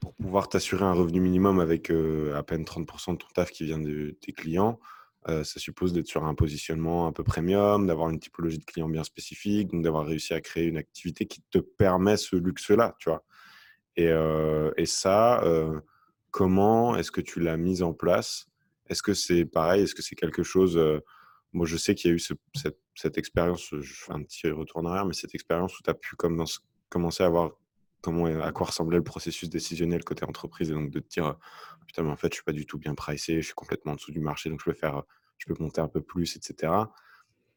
pour 0.00 0.14
pouvoir 0.14 0.48
t'assurer 0.48 0.84
un 0.84 0.92
revenu 0.92 1.20
minimum 1.20 1.60
avec 1.60 1.90
à 1.90 2.42
peine 2.42 2.64
30% 2.64 3.12
de 3.12 3.18
ton 3.18 3.28
taf 3.34 3.50
qui 3.50 3.64
vient 3.64 3.78
de 3.80 4.16
tes 4.20 4.32
clients, 4.32 4.78
ça 5.26 5.58
suppose 5.58 5.94
d'être 5.94 6.06
sur 6.06 6.24
un 6.24 6.34
positionnement 6.34 7.06
un 7.06 7.12
peu 7.12 7.24
premium, 7.24 7.86
d'avoir 7.86 8.10
une 8.10 8.20
typologie 8.20 8.58
de 8.58 8.64
clients 8.64 8.90
bien 8.90 9.04
spécifique, 9.04 9.68
donc 9.72 9.82
d'avoir 9.82 10.04
réussi 10.04 10.34
à 10.34 10.40
créer 10.42 10.66
une 10.66 10.76
activité 10.76 11.26
qui 11.26 11.42
te 11.50 11.58
permet 11.58 12.18
ce 12.18 12.36
luxe-là, 12.36 12.94
tu 12.98 13.08
vois? 13.08 13.24
Et, 13.96 14.86
ça, 14.86 15.42
comment 16.30 16.96
est-ce 16.96 17.10
que 17.10 17.20
tu 17.20 17.40
l'as 17.40 17.56
mise 17.56 17.82
en 17.82 17.92
place? 17.92 18.48
Est-ce 18.88 19.02
que 19.02 19.14
c'est 19.14 19.44
pareil? 19.44 19.82
Est-ce 19.82 19.94
que 19.94 20.02
c'est 20.02 20.16
quelque 20.16 20.42
chose 20.42 20.80
Moi, 21.52 21.66
je 21.66 21.76
sais 21.76 21.94
qu'il 21.94 22.10
y 22.10 22.14
a 22.14 22.16
eu 22.16 22.20
cette, 22.54 23.18
expérience, 23.18 23.74
je 23.80 23.94
fais 23.94 24.12
un 24.12 24.22
petit 24.22 24.50
retour 24.50 24.78
en 24.78 24.86
arrière, 24.86 25.06
mais 25.06 25.14
cette 25.14 25.34
expérience 25.34 25.78
où 25.78 25.82
tu 25.82 25.90
as 25.90 25.94
pu 25.94 26.16
commencer 26.16 27.22
à 27.22 27.26
avoir 27.26 27.52
comment, 28.04 28.26
à 28.26 28.52
quoi 28.52 28.66
ressemblait 28.66 28.98
le 28.98 29.04
processus 29.04 29.48
décisionnel 29.48 30.04
côté 30.04 30.24
entreprise 30.26 30.70
et 30.70 30.74
donc 30.74 30.90
de 30.90 31.00
te 31.00 31.08
dire, 31.08 31.36
putain, 31.86 32.02
mais 32.02 32.10
en 32.10 32.16
fait, 32.16 32.28
je 32.28 32.34
suis 32.34 32.44
pas 32.44 32.52
du 32.52 32.66
tout 32.66 32.78
bien 32.78 32.94
pricé, 32.94 33.40
je 33.40 33.46
suis 33.46 33.54
complètement 33.54 33.92
en 33.92 33.94
dessous 33.94 34.12
du 34.12 34.20
marché, 34.20 34.50
donc 34.50 34.60
je 34.60 34.66
peux 34.66 34.76
faire, 34.76 35.02
je 35.38 35.46
peux 35.46 35.54
monter 35.58 35.80
un 35.80 35.88
peu 35.88 36.02
plus, 36.02 36.36
etc. 36.36 36.72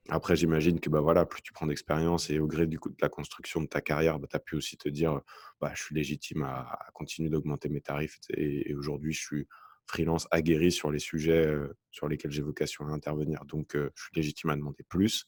Après, 0.09 0.35
j'imagine 0.35 0.79
que 0.79 0.89
bah, 0.89 1.01
voilà, 1.01 1.25
plus 1.25 1.41
tu 1.41 1.51
prends 1.51 1.67
d'expérience 1.67 2.29
et 2.29 2.39
au 2.39 2.47
gré 2.47 2.65
du 2.65 2.79
coup 2.79 2.89
de 2.89 2.95
la 3.01 3.09
construction 3.09 3.61
de 3.61 3.67
ta 3.67 3.81
carrière, 3.81 4.19
bah, 4.19 4.27
tu 4.29 4.35
as 4.37 4.39
pu 4.39 4.55
aussi 4.55 4.77
te 4.77 4.87
dire 4.87 5.21
bah, 5.59 5.71
je 5.75 5.83
suis 5.83 5.95
légitime 5.95 6.43
à, 6.43 6.87
continuer 6.93 7.29
d'augmenter 7.29 7.69
mes 7.69 7.81
tarifs. 7.81 8.19
Et, 8.29 8.73
aujourd'hui, 8.73 9.13
je 9.13 9.19
suis 9.19 9.47
freelance 9.85 10.27
aguerri 10.31 10.71
sur 10.71 10.91
les 10.91 10.99
sujets 10.99 11.53
sur 11.91 12.07
lesquels 12.07 12.31
j'ai 12.31 12.41
vocation 12.41 12.87
à 12.87 12.91
intervenir. 12.91 13.45
Donc, 13.45 13.71
je 13.73 13.89
suis 13.95 14.15
légitime 14.15 14.49
à 14.49 14.55
demander 14.55 14.83
plus. 14.83 15.27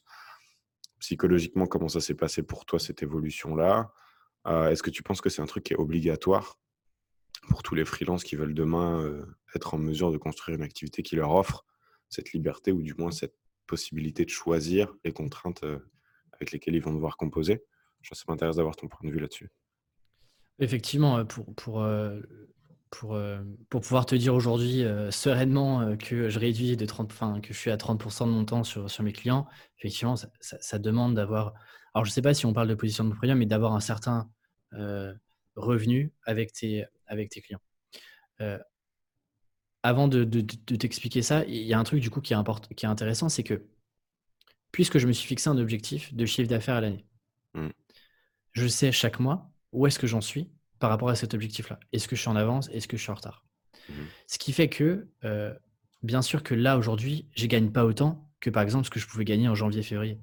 Psychologiquement, 0.99 1.65
comment 1.65 1.87
ça 1.87 2.01
s'est 2.01 2.15
passé 2.15 2.43
pour 2.43 2.65
toi, 2.65 2.79
cette 2.79 3.03
évolution-là? 3.03 3.93
Est-ce 4.45 4.83
que 4.83 4.89
tu 4.89 5.03
penses 5.03 5.21
que 5.21 5.29
c'est 5.29 5.41
un 5.41 5.45
truc 5.45 5.63
qui 5.63 5.73
est 5.73 5.77
obligatoire 5.77 6.59
pour 7.47 7.63
tous 7.63 7.75
les 7.75 7.85
freelances 7.85 8.23
qui 8.23 8.35
veulent 8.35 8.53
demain 8.53 9.25
être 9.55 9.73
en 9.73 9.77
mesure 9.77 10.11
de 10.11 10.17
construire 10.17 10.57
une 10.57 10.63
activité 10.63 11.03
qui 11.03 11.15
leur 11.15 11.31
offre 11.31 11.65
cette 12.09 12.33
liberté 12.33 12.71
ou 12.71 12.81
du 12.81 12.93
moins 12.95 13.11
cette 13.11 13.38
possibilité 13.69 14.25
de 14.25 14.29
choisir 14.29 14.93
les 15.03 15.11
contraintes 15.11 15.63
avec 16.33 16.51
lesquelles 16.51 16.75
ils 16.75 16.81
vont 16.81 16.93
devoir 16.93 17.17
composer. 17.17 17.63
Je, 18.01 18.13
ça 18.13 18.23
m'intéresse 18.27 18.55
d'avoir 18.55 18.75
ton 18.75 18.87
point 18.87 19.07
de 19.07 19.13
vue 19.13 19.19
là-dessus. 19.19 19.49
Effectivement, 20.59 21.25
pour, 21.25 21.53
pour, 21.55 21.87
pour, 22.89 23.19
pour 23.69 23.81
pouvoir 23.81 24.05
te 24.05 24.15
dire 24.15 24.33
aujourd'hui 24.33 24.83
sereinement 25.11 25.95
que 25.97 26.29
je 26.29 26.39
réduis 26.39 26.75
de 26.75 26.85
30, 26.85 27.11
enfin, 27.11 27.39
que 27.41 27.53
je 27.53 27.59
suis 27.59 27.71
à 27.71 27.77
30% 27.77 28.25
de 28.25 28.31
mon 28.31 28.45
temps 28.45 28.63
sur, 28.63 28.89
sur 28.89 29.03
mes 29.03 29.13
clients, 29.13 29.47
effectivement, 29.77 30.15
ça, 30.15 30.29
ça, 30.39 30.79
demande 30.79 31.15
d'avoir. 31.15 31.53
Alors, 31.93 32.05
je 32.05 32.11
ne 32.11 32.13
sais 32.13 32.21
pas 32.21 32.33
si 32.33 32.45
on 32.45 32.53
parle 32.53 32.67
de 32.67 32.75
position 32.75 33.05
de 33.05 33.13
premium, 33.13 33.37
mais 33.37 33.45
d'avoir 33.45 33.73
un 33.73 33.79
certain 33.79 34.29
revenu 35.55 36.13
avec 36.25 36.51
tes, 36.53 36.85
avec 37.07 37.29
tes 37.29 37.41
clients 37.41 37.61
avant 39.83 40.07
de, 40.07 40.23
t'expliquer 40.23 41.21
ça, 41.21 41.45
il 41.45 41.63
y 41.63 41.73
a 41.73 41.79
un 41.79 41.83
truc 41.83 42.01
du 42.01 42.09
coup 42.09 42.21
qui 42.21 42.33
est, 42.33 42.75
qui 42.75 42.85
est 42.85 42.89
intéressant, 42.89 43.29
c'est 43.29 43.43
que 43.43 43.63
puisque 44.71 44.97
je 44.97 45.07
me 45.07 45.13
suis 45.13 45.27
fixé 45.27 45.49
un 45.49 45.57
objectif 45.57 46.13
de 46.13 46.25
chiffre 46.25 46.49
d'affaires 46.49 46.75
à 46.75 46.81
l'année, 46.81 47.05
mmh. 47.53 47.69
je 48.51 48.67
sais 48.67 48.91
chaque 48.91 49.19
mois 49.19 49.51
où 49.71 49.87
est-ce 49.87 49.99
que 49.99 50.07
j'en 50.07 50.21
suis 50.21 50.49
par 50.79 50.89
rapport 50.89 51.09
à 51.09 51.15
cet 51.15 51.33
objectif-là. 51.33 51.79
Est-ce 51.91 52.07
que 52.07 52.15
je 52.15 52.21
suis 52.21 52.29
en 52.29 52.35
avance? 52.35 52.69
Est-ce 52.69 52.87
que 52.87 52.97
je 52.97 53.01
suis 53.01 53.11
en 53.11 53.15
retard? 53.15 53.45
Mmh. 53.89 53.93
Ce 54.27 54.37
qui 54.37 54.53
fait 54.53 54.69
que, 54.69 55.07
euh, 55.23 55.53
bien 56.03 56.21
sûr 56.21 56.43
que 56.43 56.55
là, 56.55 56.77
aujourd'hui, 56.77 57.27
je 57.35 57.43
ne 57.43 57.49
gagne 57.49 57.71
pas 57.71 57.85
autant 57.85 58.29
que 58.39 58.49
par 58.49 58.63
exemple 58.63 58.85
ce 58.85 58.89
que 58.89 58.99
je 58.99 59.07
pouvais 59.07 59.25
gagner 59.25 59.47
en 59.47 59.55
janvier-février. 59.55 60.19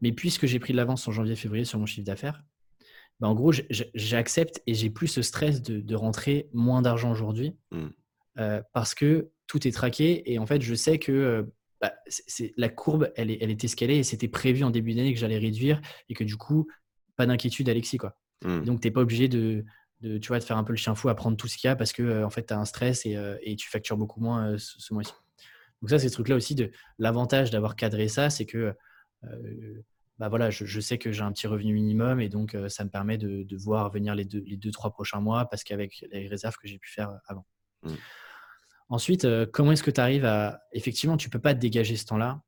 Mais 0.00 0.12
puisque 0.12 0.46
j'ai 0.46 0.58
pris 0.58 0.72
de 0.72 0.76
l'avance 0.76 1.06
en 1.06 1.12
janvier-février 1.12 1.64
sur 1.64 1.78
mon 1.78 1.86
chiffre 1.86 2.06
d'affaires, 2.06 2.42
ben, 3.20 3.28
en 3.28 3.34
gros, 3.34 3.52
j'accepte 3.94 4.62
et 4.66 4.74
j'ai 4.74 4.90
plus 4.90 5.06
ce 5.06 5.22
stress 5.22 5.62
de, 5.62 5.94
rentrer 5.94 6.48
moins 6.52 6.82
d'argent 6.82 7.12
aujourd'hui. 7.12 7.54
Mmh. 7.70 7.88
Euh, 8.38 8.62
parce 8.72 8.94
que 8.94 9.30
tout 9.46 9.68
est 9.68 9.72
traqué 9.72 10.32
et 10.32 10.38
en 10.38 10.46
fait, 10.46 10.62
je 10.62 10.74
sais 10.74 10.98
que 10.98 11.12
euh, 11.12 11.42
bah, 11.82 11.92
c'est, 12.06 12.54
la 12.56 12.70
courbe, 12.70 13.12
elle, 13.16 13.30
est, 13.30 13.38
elle 13.42 13.50
est 13.50 13.62
escalée 13.62 13.96
et 13.96 14.02
c'était 14.04 14.28
prévu 14.28 14.64
en 14.64 14.70
début 14.70 14.94
d'année 14.94 15.12
que 15.12 15.20
j'allais 15.20 15.38
réduire 15.38 15.82
et 16.08 16.14
que 16.14 16.24
du 16.24 16.36
coup, 16.36 16.66
pas 17.16 17.26
d'inquiétude, 17.26 17.68
Alexis. 17.68 17.98
Quoi. 17.98 18.16
Mmh. 18.42 18.62
Donc, 18.62 18.80
tu 18.80 18.88
n'es 18.88 18.92
pas 18.92 19.02
obligé 19.02 19.28
de, 19.28 19.64
de, 20.00 20.16
tu 20.16 20.28
vois, 20.28 20.38
de 20.38 20.44
faire 20.44 20.56
un 20.56 20.64
peu 20.64 20.72
le 20.72 20.78
chien 20.78 20.94
fou 20.94 21.10
à 21.10 21.14
prendre 21.14 21.36
tout 21.36 21.46
ce 21.46 21.58
qu'il 21.58 21.68
y 21.68 21.70
a 21.70 21.76
parce 21.76 21.92
que 21.92 22.02
euh, 22.02 22.26
en 22.26 22.30
fait, 22.30 22.46
tu 22.46 22.54
as 22.54 22.58
un 22.58 22.64
stress 22.64 23.04
et, 23.04 23.18
et, 23.42 23.56
tu 23.56 23.68
factures 23.68 23.98
beaucoup 23.98 24.20
moins 24.20 24.56
ce, 24.56 24.94
mois-ci. 24.94 25.12
Donc, 25.82 25.90
ça, 25.90 25.98
c'est 25.98 26.08
ce 26.08 26.14
truc-là 26.14 26.36
aussi. 26.36 26.54
De, 26.54 26.70
l'avantage 26.98 27.50
d'avoir 27.50 27.76
cadré 27.76 28.08
ça, 28.08 28.30
c'est 28.30 28.46
que 28.46 28.74
bah 30.18 30.28
voilà, 30.28 30.50
je, 30.50 30.80
sais 30.80 30.98
que 30.98 31.12
j'ai 31.12 31.22
un 31.22 31.32
petit 31.32 31.46
revenu 31.46 31.74
minimum 31.74 32.20
et 32.20 32.28
donc 32.28 32.56
ça 32.68 32.84
me 32.84 32.90
permet 32.90 33.18
de, 33.18 33.44
de, 33.44 33.56
voir 33.56 33.90
venir 33.90 34.14
les 34.14 34.24
deux, 34.24 34.42
les 34.46 34.56
deux, 34.56 34.70
trois 34.70 34.90
prochains 34.90 35.20
mois 35.20 35.46
parce 35.46 35.64
qu'avec 35.64 36.04
les 36.10 36.28
réserves 36.28 36.56
que 36.56 36.68
j'ai 36.68 36.78
pu 36.78 36.90
faire 36.90 37.18
avant. 37.26 37.46
Mmh. 37.82 37.94
Ensuite, 38.92 39.24
euh, 39.24 39.46
comment 39.50 39.72
est-ce 39.72 39.82
que 39.82 39.90
tu 39.90 40.02
arrives 40.02 40.26
à. 40.26 40.64
Effectivement, 40.72 41.16
tu 41.16 41.28
ne 41.28 41.32
peux 41.32 41.38
pas 41.38 41.54
te 41.54 41.58
dégager 41.58 41.96
ce 41.96 42.04
temps-là 42.04 42.42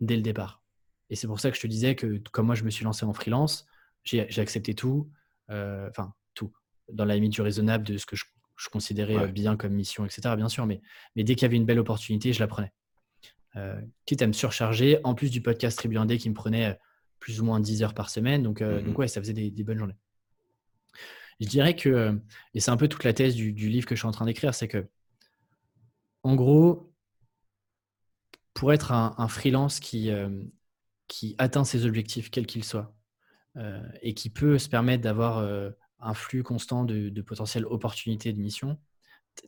dès 0.00 0.14
le 0.14 0.22
départ. 0.22 0.62
Et 1.10 1.16
c'est 1.16 1.26
pour 1.26 1.40
ça 1.40 1.50
que 1.50 1.56
je 1.56 1.62
te 1.62 1.66
disais 1.66 1.96
que, 1.96 2.22
comme 2.30 2.46
moi, 2.46 2.54
je 2.54 2.62
me 2.62 2.70
suis 2.70 2.84
lancé 2.84 3.04
en 3.04 3.12
freelance, 3.12 3.66
j'ai 4.04 4.38
accepté 4.38 4.74
tout, 4.74 5.10
euh, 5.50 5.88
enfin, 5.90 6.14
tout, 6.34 6.52
dans 6.92 7.04
la 7.04 7.16
limite 7.16 7.32
du 7.32 7.42
raisonnable 7.42 7.84
de 7.84 7.98
ce 7.98 8.06
que 8.06 8.14
je, 8.14 8.24
considérais 8.70 9.16
euh, 9.16 9.26
bien 9.26 9.56
comme 9.56 9.72
mission, 9.72 10.06
etc., 10.06 10.36
bien 10.36 10.48
sûr. 10.48 10.64
Mais, 10.64 10.80
mais 11.16 11.24
dès 11.24 11.34
qu'il 11.34 11.42
y 11.42 11.46
avait 11.46 11.56
une 11.56 11.66
belle 11.66 11.80
opportunité, 11.80 12.32
je 12.32 12.38
la 12.38 12.46
prenais. 12.46 12.72
quitte 14.06 14.22
à 14.22 14.28
me 14.28 14.32
surcharger, 14.32 15.00
en 15.02 15.16
plus 15.16 15.32
du 15.32 15.42
podcast 15.42 15.76
Tribu 15.76 15.98
Indé 15.98 16.18
qui 16.18 16.30
me 16.30 16.34
prenait 16.36 16.78
plus 17.18 17.40
ou 17.40 17.44
moins 17.44 17.58
10 17.58 17.82
heures 17.82 17.94
par 17.94 18.10
semaine. 18.10 18.44
Donc, 18.44 18.60
mmh 18.60 18.82
donc 18.82 18.96
ouais, 18.96 19.08
ça 19.08 19.20
faisait 19.20 19.32
des, 19.32 19.64
bonnes 19.64 19.78
journées. 19.78 19.98
Je 21.40 21.48
dirais 21.48 21.74
que, 21.74 22.16
et 22.54 22.60
c'est 22.60 22.70
un 22.70 22.76
peu 22.76 22.86
toute 22.86 23.02
la 23.02 23.12
thèse 23.12 23.34
du, 23.34 23.52
du 23.52 23.68
livre 23.68 23.86
que 23.86 23.96
je 23.96 24.00
suis 24.02 24.08
en 24.08 24.12
train 24.12 24.26
d'écrire, 24.26 24.54
c'est 24.54 24.68
que 24.68 24.86
en 26.22 26.34
gros, 26.34 26.92
pour 28.54 28.72
être 28.72 28.92
un, 28.92 29.28
freelance 29.28 29.80
qui, 29.80 30.10
euh, 30.10 30.28
qui 31.08 31.34
atteint 31.38 31.64
ses 31.64 31.86
objectifs, 31.86 32.30
quels 32.30 32.46
qu'ils 32.46 32.64
soient, 32.64 32.94
euh, 33.56 33.82
et 34.02 34.14
qui 34.14 34.30
peut 34.30 34.58
se 34.58 34.68
permettre 34.68 35.02
d'avoir 35.02 35.38
euh, 35.38 35.70
un 35.98 36.14
flux 36.14 36.42
constant 36.42 36.84
de, 36.84 37.22
potentielles 37.22 37.66
opportunités 37.66 38.32
de 38.32 38.40
mission, 38.40 38.78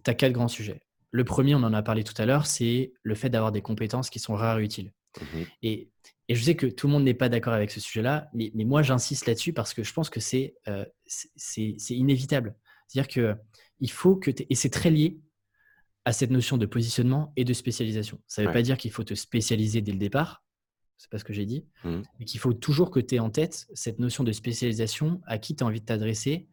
tu 0.03 0.11
as 0.11 0.15
quatre 0.15 0.33
grands 0.33 0.49
sujets. 0.49 0.83
Le 1.11 1.25
premier, 1.25 1.55
on 1.55 1.63
en 1.63 1.75
a 1.75 1.83
parlé 1.83 2.05
tout 2.05 2.15
à 2.17 2.25
l'heure, 2.25 2.47
c'est 2.47 2.95
le 3.03 3.15
fait 3.15 3.29
d'avoir 3.29 3.53
des 3.53 3.61
compétences 3.61 4.09
qui 4.09 4.19
sont 4.19 4.35
rares 4.35 4.61
et 4.61 4.65
utiles. 4.65 4.93
Mmh 5.21 5.43
et, 5.63 5.89
je 6.31 6.43
sais 6.43 6.57
que 6.57 6.65
tout 6.65 6.87
le 6.87 6.95
monde 6.95 7.05
n'est 7.05 7.13
pas 7.13 7.29
d'accord 7.29 7.53
avec 7.53 7.71
ce 7.71 7.79
sujet-là, 7.79 8.31
mais, 8.33 8.51
moi 8.55 8.83
j'insiste 8.83 9.27
là-dessus 9.27 9.53
parce 9.53 9.75
que 9.75 9.83
je 9.83 9.93
pense 9.93 10.09
que 10.09 10.21
c'est 10.21 10.55
inévitable. 11.91 12.57
C'est-à-dire 12.89 13.13
que 13.13 13.37
il 13.81 13.91
faut 13.91 14.17
que, 14.17 14.31
et 14.49 14.55
c'est 14.55 14.71
très 14.71 14.89
lié 14.89 15.21
à 16.05 16.13
cette 16.13 16.31
notion 16.31 16.59
de 16.59 16.67
positionnement 16.67 17.33
et 17.37 17.45
de 17.45 17.53
spécialisation. 17.53 18.21
Ça 18.27 18.43
ne 18.43 18.47
veut 18.47 18.53
pas 18.53 18.63
dire 18.63 18.77
qu'il 18.77 18.91
faut 18.91 19.05
te 19.05 19.15
spécialiser 19.15 19.83
dès 19.83 19.93
le 19.93 19.99
départ, 19.99 20.45
c'est 20.97 21.11
pas 21.11 21.19
ce 21.19 21.25
que 21.25 21.33
j'ai 21.33 21.47
dit, 21.47 21.67
mmh. 21.85 22.03
mais 22.19 22.25
qu'il 22.25 22.41
faut 22.41 22.53
toujours 22.53 22.91
que 22.91 23.01
tu 23.01 23.17
aies 23.17 23.21
en 23.21 23.31
tête 23.31 23.67
cette 23.75 23.99
notion 23.99 24.25
de 24.25 24.33
spécialisation 24.33 25.21
à 25.27 25.39
qui 25.39 25.57
tu 25.57 25.65
as 25.65 25.67
envie 25.67 25.81
de 25.81 25.85
t'adresser 25.85 26.49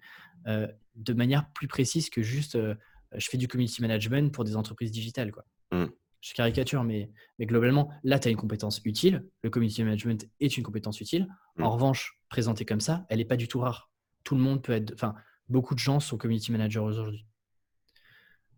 euh, 0.48 0.68
de 0.96 1.14
manière 1.14 1.52
plus 1.54 1.68
précise 1.68 2.10
que 2.10 2.22
juste 2.22 2.56
euh, 2.56 2.76
je 3.16 3.28
fais 3.28 3.38
du 3.38 3.48
community 3.48 3.82
management 3.82 4.32
pour 4.32 4.44
des 4.44 4.56
entreprises 4.56 4.92
digitales. 4.92 5.32
Quoi. 5.32 5.46
Mmh. 5.72 5.86
Je 6.22 6.34
caricature, 6.34 6.84
mais, 6.84 7.12
mais 7.38 7.46
globalement, 7.46 7.90
là, 8.04 8.20
tu 8.20 8.28
as 8.28 8.32
une 8.32 8.38
compétence 8.38 8.82
utile. 8.84 9.26
Le 9.42 9.50
community 9.50 9.84
management 9.84 10.28
est 10.40 10.58
une 10.58 10.64
compétence 10.64 11.00
utile. 11.00 11.28
Mmh. 11.56 11.64
En 11.64 11.72
revanche, 11.72 12.20
présentée 12.30 12.66
comme 12.66 12.82
ça, 12.82 13.06
elle 13.10 13.20
n'est 13.20 13.26
pas 13.26 13.38
du 13.38 13.48
tout 13.48 13.60
rare. 13.60 13.90
Tout 14.24 14.36
le 14.36 14.42
monde 14.42 14.62
peut 14.62 14.74
être. 14.74 14.94
Enfin, 14.94 15.16
beaucoup 15.48 15.76
de 15.76 15.80
gens 15.80 16.00
sont 16.00 16.18
community 16.18 16.52
managers 16.52 16.80
aujourd'hui 16.80 17.26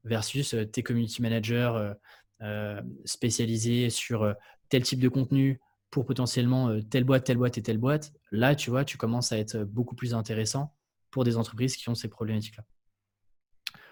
versus 0.03 0.53
euh, 0.53 0.65
tes 0.65 0.83
community 0.83 1.21
managers 1.21 1.71
euh, 1.75 1.93
euh, 2.41 2.81
spécialisés 3.05 3.89
sur 3.89 4.33
tel 4.69 4.83
type 4.83 4.99
de 4.99 5.09
contenu 5.09 5.59
pour 5.91 6.05
potentiellement 6.05 6.79
telle 6.89 7.03
boîte, 7.03 7.25
telle 7.25 7.37
boîte 7.37 7.57
et 7.57 7.61
telle 7.61 7.77
boîte. 7.77 8.13
Là, 8.31 8.55
tu 8.55 8.69
vois, 8.69 8.85
tu 8.85 8.97
commences 8.97 9.31
à 9.31 9.37
être 9.37 9.63
beaucoup 9.63 9.95
plus 9.95 10.13
intéressant 10.13 10.73
pour 11.11 11.25
des 11.25 11.35
entreprises 11.35 11.75
qui 11.75 11.89
ont 11.89 11.95
ces 11.95 12.07
problématiques-là. 12.07 12.63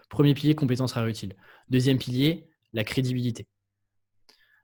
Premier 0.09 0.33
pilier, 0.33 0.55
compétences 0.55 0.93
rares 0.93 1.07
utiles. 1.07 1.35
Deuxième 1.69 1.97
pilier, 1.97 2.47
la 2.71 2.85
crédibilité. 2.85 3.47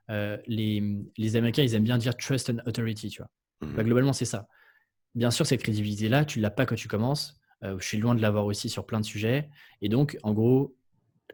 les, 0.08 1.36
Américains, 1.36 1.64
ils 1.64 1.76
aiment 1.76 1.84
bien 1.84 1.98
dire 1.98 2.16
trust 2.16 2.50
and 2.50 2.58
authority, 2.66 3.10
tu 3.10 3.22
vois. 3.22 3.30
Bah, 3.62 3.84
mmh. 3.84 3.86
globalement, 3.86 4.14
c'est 4.14 4.26
ça. 4.26 4.48
Bien 5.14 5.30
sûr, 5.30 5.46
cette 5.46 5.62
crédibilité-là, 5.62 6.24
tu 6.24 6.40
ne 6.40 6.44
l'as 6.44 6.52
pas 6.52 6.66
quand 6.66 6.76
tu 6.76 6.88
commences. 6.88 7.38
je 7.62 7.86
suis 7.86 7.98
loin 7.98 8.16
de 8.16 8.22
l'avoir 8.22 8.46
aussi 8.46 8.70
sur 8.70 8.86
plein 8.86 9.02
de 9.02 9.06
sujets. 9.06 9.50
Et 9.82 9.90
donc, 9.90 10.18
en 10.24 10.34
gros, 10.34 10.76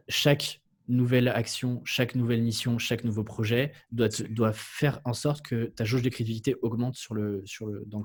chaque 0.08 0.62
nouvelle 0.88 1.28
action, 1.28 1.82
chaque 1.84 2.14
nouvelle 2.14 2.42
mission, 2.42 2.78
chaque 2.78 3.04
nouveau 3.04 3.24
projet 3.24 3.72
doit, 3.90 4.08
doit 4.30 4.52
faire 4.52 5.00
en 5.04 5.14
sorte 5.14 5.42
que 5.42 5.66
ta 5.66 5.84
jauge 5.84 6.02
de 6.02 6.08
crédibilité 6.08 6.54
augmente 6.62 6.96
sur 6.96 7.14
le, 7.14 7.42
sur 7.44 7.66
le, 7.66 7.84
dans 7.86 8.02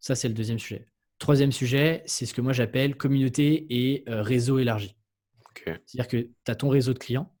Ça, 0.00 0.14
c'est 0.14 0.28
le 0.28 0.34
deuxième 0.34 0.58
sujet. 0.58 0.86
Troisième 1.18 1.52
sujet, 1.52 2.02
c'est 2.06 2.26
ce 2.26 2.34
que 2.34 2.40
moi 2.40 2.52
j'appelle 2.52 2.96
communauté 2.96 3.66
et 3.70 4.04
euh, 4.08 4.22
réseau 4.22 4.58
élargi. 4.58 4.96
C'est-à-dire 5.64 6.06
que 6.06 6.16
tu 6.18 6.50
as 6.50 6.54
ton 6.54 6.68
réseau 6.68 6.92
de 6.92 6.98
clients, 6.98 7.34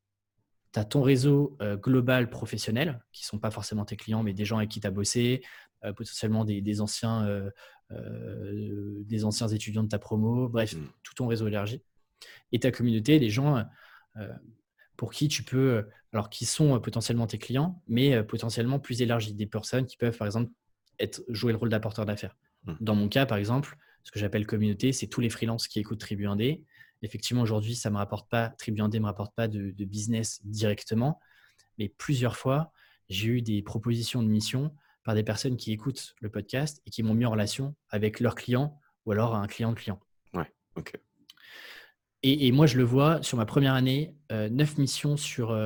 tu 0.72 0.80
as 0.80 0.84
ton 0.84 1.02
réseau 1.02 1.56
euh, 1.60 1.76
global 1.76 2.28
professionnel, 2.28 3.04
qui 3.12 3.24
ne 3.24 3.28
sont 3.28 3.38
pas 3.38 3.50
forcément 3.50 3.84
tes 3.84 3.96
clients, 3.96 4.22
mais 4.22 4.32
des 4.32 4.44
gens 4.44 4.56
avec 4.56 4.70
qui 4.70 4.80
tu 4.80 4.86
as 4.86 4.90
bossé, 4.90 5.42
euh, 5.84 5.92
potentiellement 5.92 6.44
des, 6.44 6.80
anciens, 6.80 7.50
des 7.90 9.24
anciens 9.24 9.48
étudiants 9.48 9.84
de 9.84 9.88
ta 9.88 9.98
promo, 9.98 10.48
bref, 10.48 10.74
mm. 10.74 10.86
tout 11.02 11.14
ton 11.14 11.28
réseau 11.28 11.46
élargi 11.46 11.82
et 12.52 12.60
ta 12.60 12.70
communauté, 12.70 13.18
des 13.18 13.30
gens 13.30 13.64
euh, 14.16 14.28
pour 14.96 15.12
qui 15.12 15.28
tu 15.28 15.42
peux, 15.42 15.86
alors 16.12 16.30
qui 16.30 16.46
sont 16.46 16.80
potentiellement 16.80 17.26
tes 17.26 17.38
clients, 17.38 17.82
mais 17.86 18.14
euh, 18.14 18.22
potentiellement 18.22 18.78
plus 18.78 19.02
élargis, 19.02 19.34
des 19.34 19.46
personnes 19.46 19.86
qui 19.86 19.96
peuvent 19.96 20.16
par 20.16 20.26
exemple 20.26 20.50
être, 20.98 21.22
jouer 21.28 21.52
le 21.52 21.58
rôle 21.58 21.68
d'apporteur 21.68 22.06
d'affaires. 22.06 22.36
Mmh. 22.64 22.74
Dans 22.80 22.94
mon 22.94 23.08
cas, 23.08 23.26
par 23.26 23.38
exemple, 23.38 23.76
ce 24.06 24.12
que 24.12 24.18
j'appelle 24.20 24.46
communauté, 24.46 24.92
c'est 24.92 25.08
tous 25.08 25.20
les 25.20 25.30
freelances 25.30 25.66
qui 25.66 25.80
écoutent 25.80 25.98
Tribu 25.98 26.26
1D. 26.26 26.62
Effectivement, 27.02 27.42
aujourd'hui, 27.42 27.74
ça 27.74 27.90
me 27.90 27.96
rapporte 27.96 28.30
pas, 28.30 28.50
Tribu 28.50 28.80
1D 28.80 29.00
me 29.00 29.06
rapporte 29.06 29.34
pas 29.34 29.48
de, 29.48 29.72
business 29.84 30.40
directement, 30.44 31.20
mais 31.76 31.88
plusieurs 31.88 32.36
fois, 32.36 32.72
j'ai 33.08 33.28
eu 33.28 33.42
des 33.42 33.62
propositions 33.62 34.22
de 34.22 34.28
mission 34.28 34.74
par 35.02 35.14
des 35.14 35.22
personnes 35.22 35.56
qui 35.56 35.72
écoutent 35.72 36.14
le 36.20 36.30
podcast 36.30 36.80
et 36.86 36.90
qui 36.90 37.02
m'ont 37.02 37.14
mis 37.14 37.26
en 37.26 37.30
relation 37.30 37.74
avec 37.90 38.20
leurs 38.20 38.36
clients 38.36 38.80
ou 39.04 39.12
alors 39.12 39.34
un 39.34 39.46
client 39.46 39.70
de 39.70 39.76
client. 39.76 40.00
Ouais, 40.34 40.50
ok. 40.76 40.98
Et, 42.22 42.50
moi, 42.50 42.66
je 42.66 42.76
le 42.76 42.82
vois 42.82 43.22
sur 43.22 43.38
ma 43.38 43.46
première 43.46 43.74
année, 43.74 44.16
9 44.30 44.78
missions 44.78 45.16
sur 45.16 45.56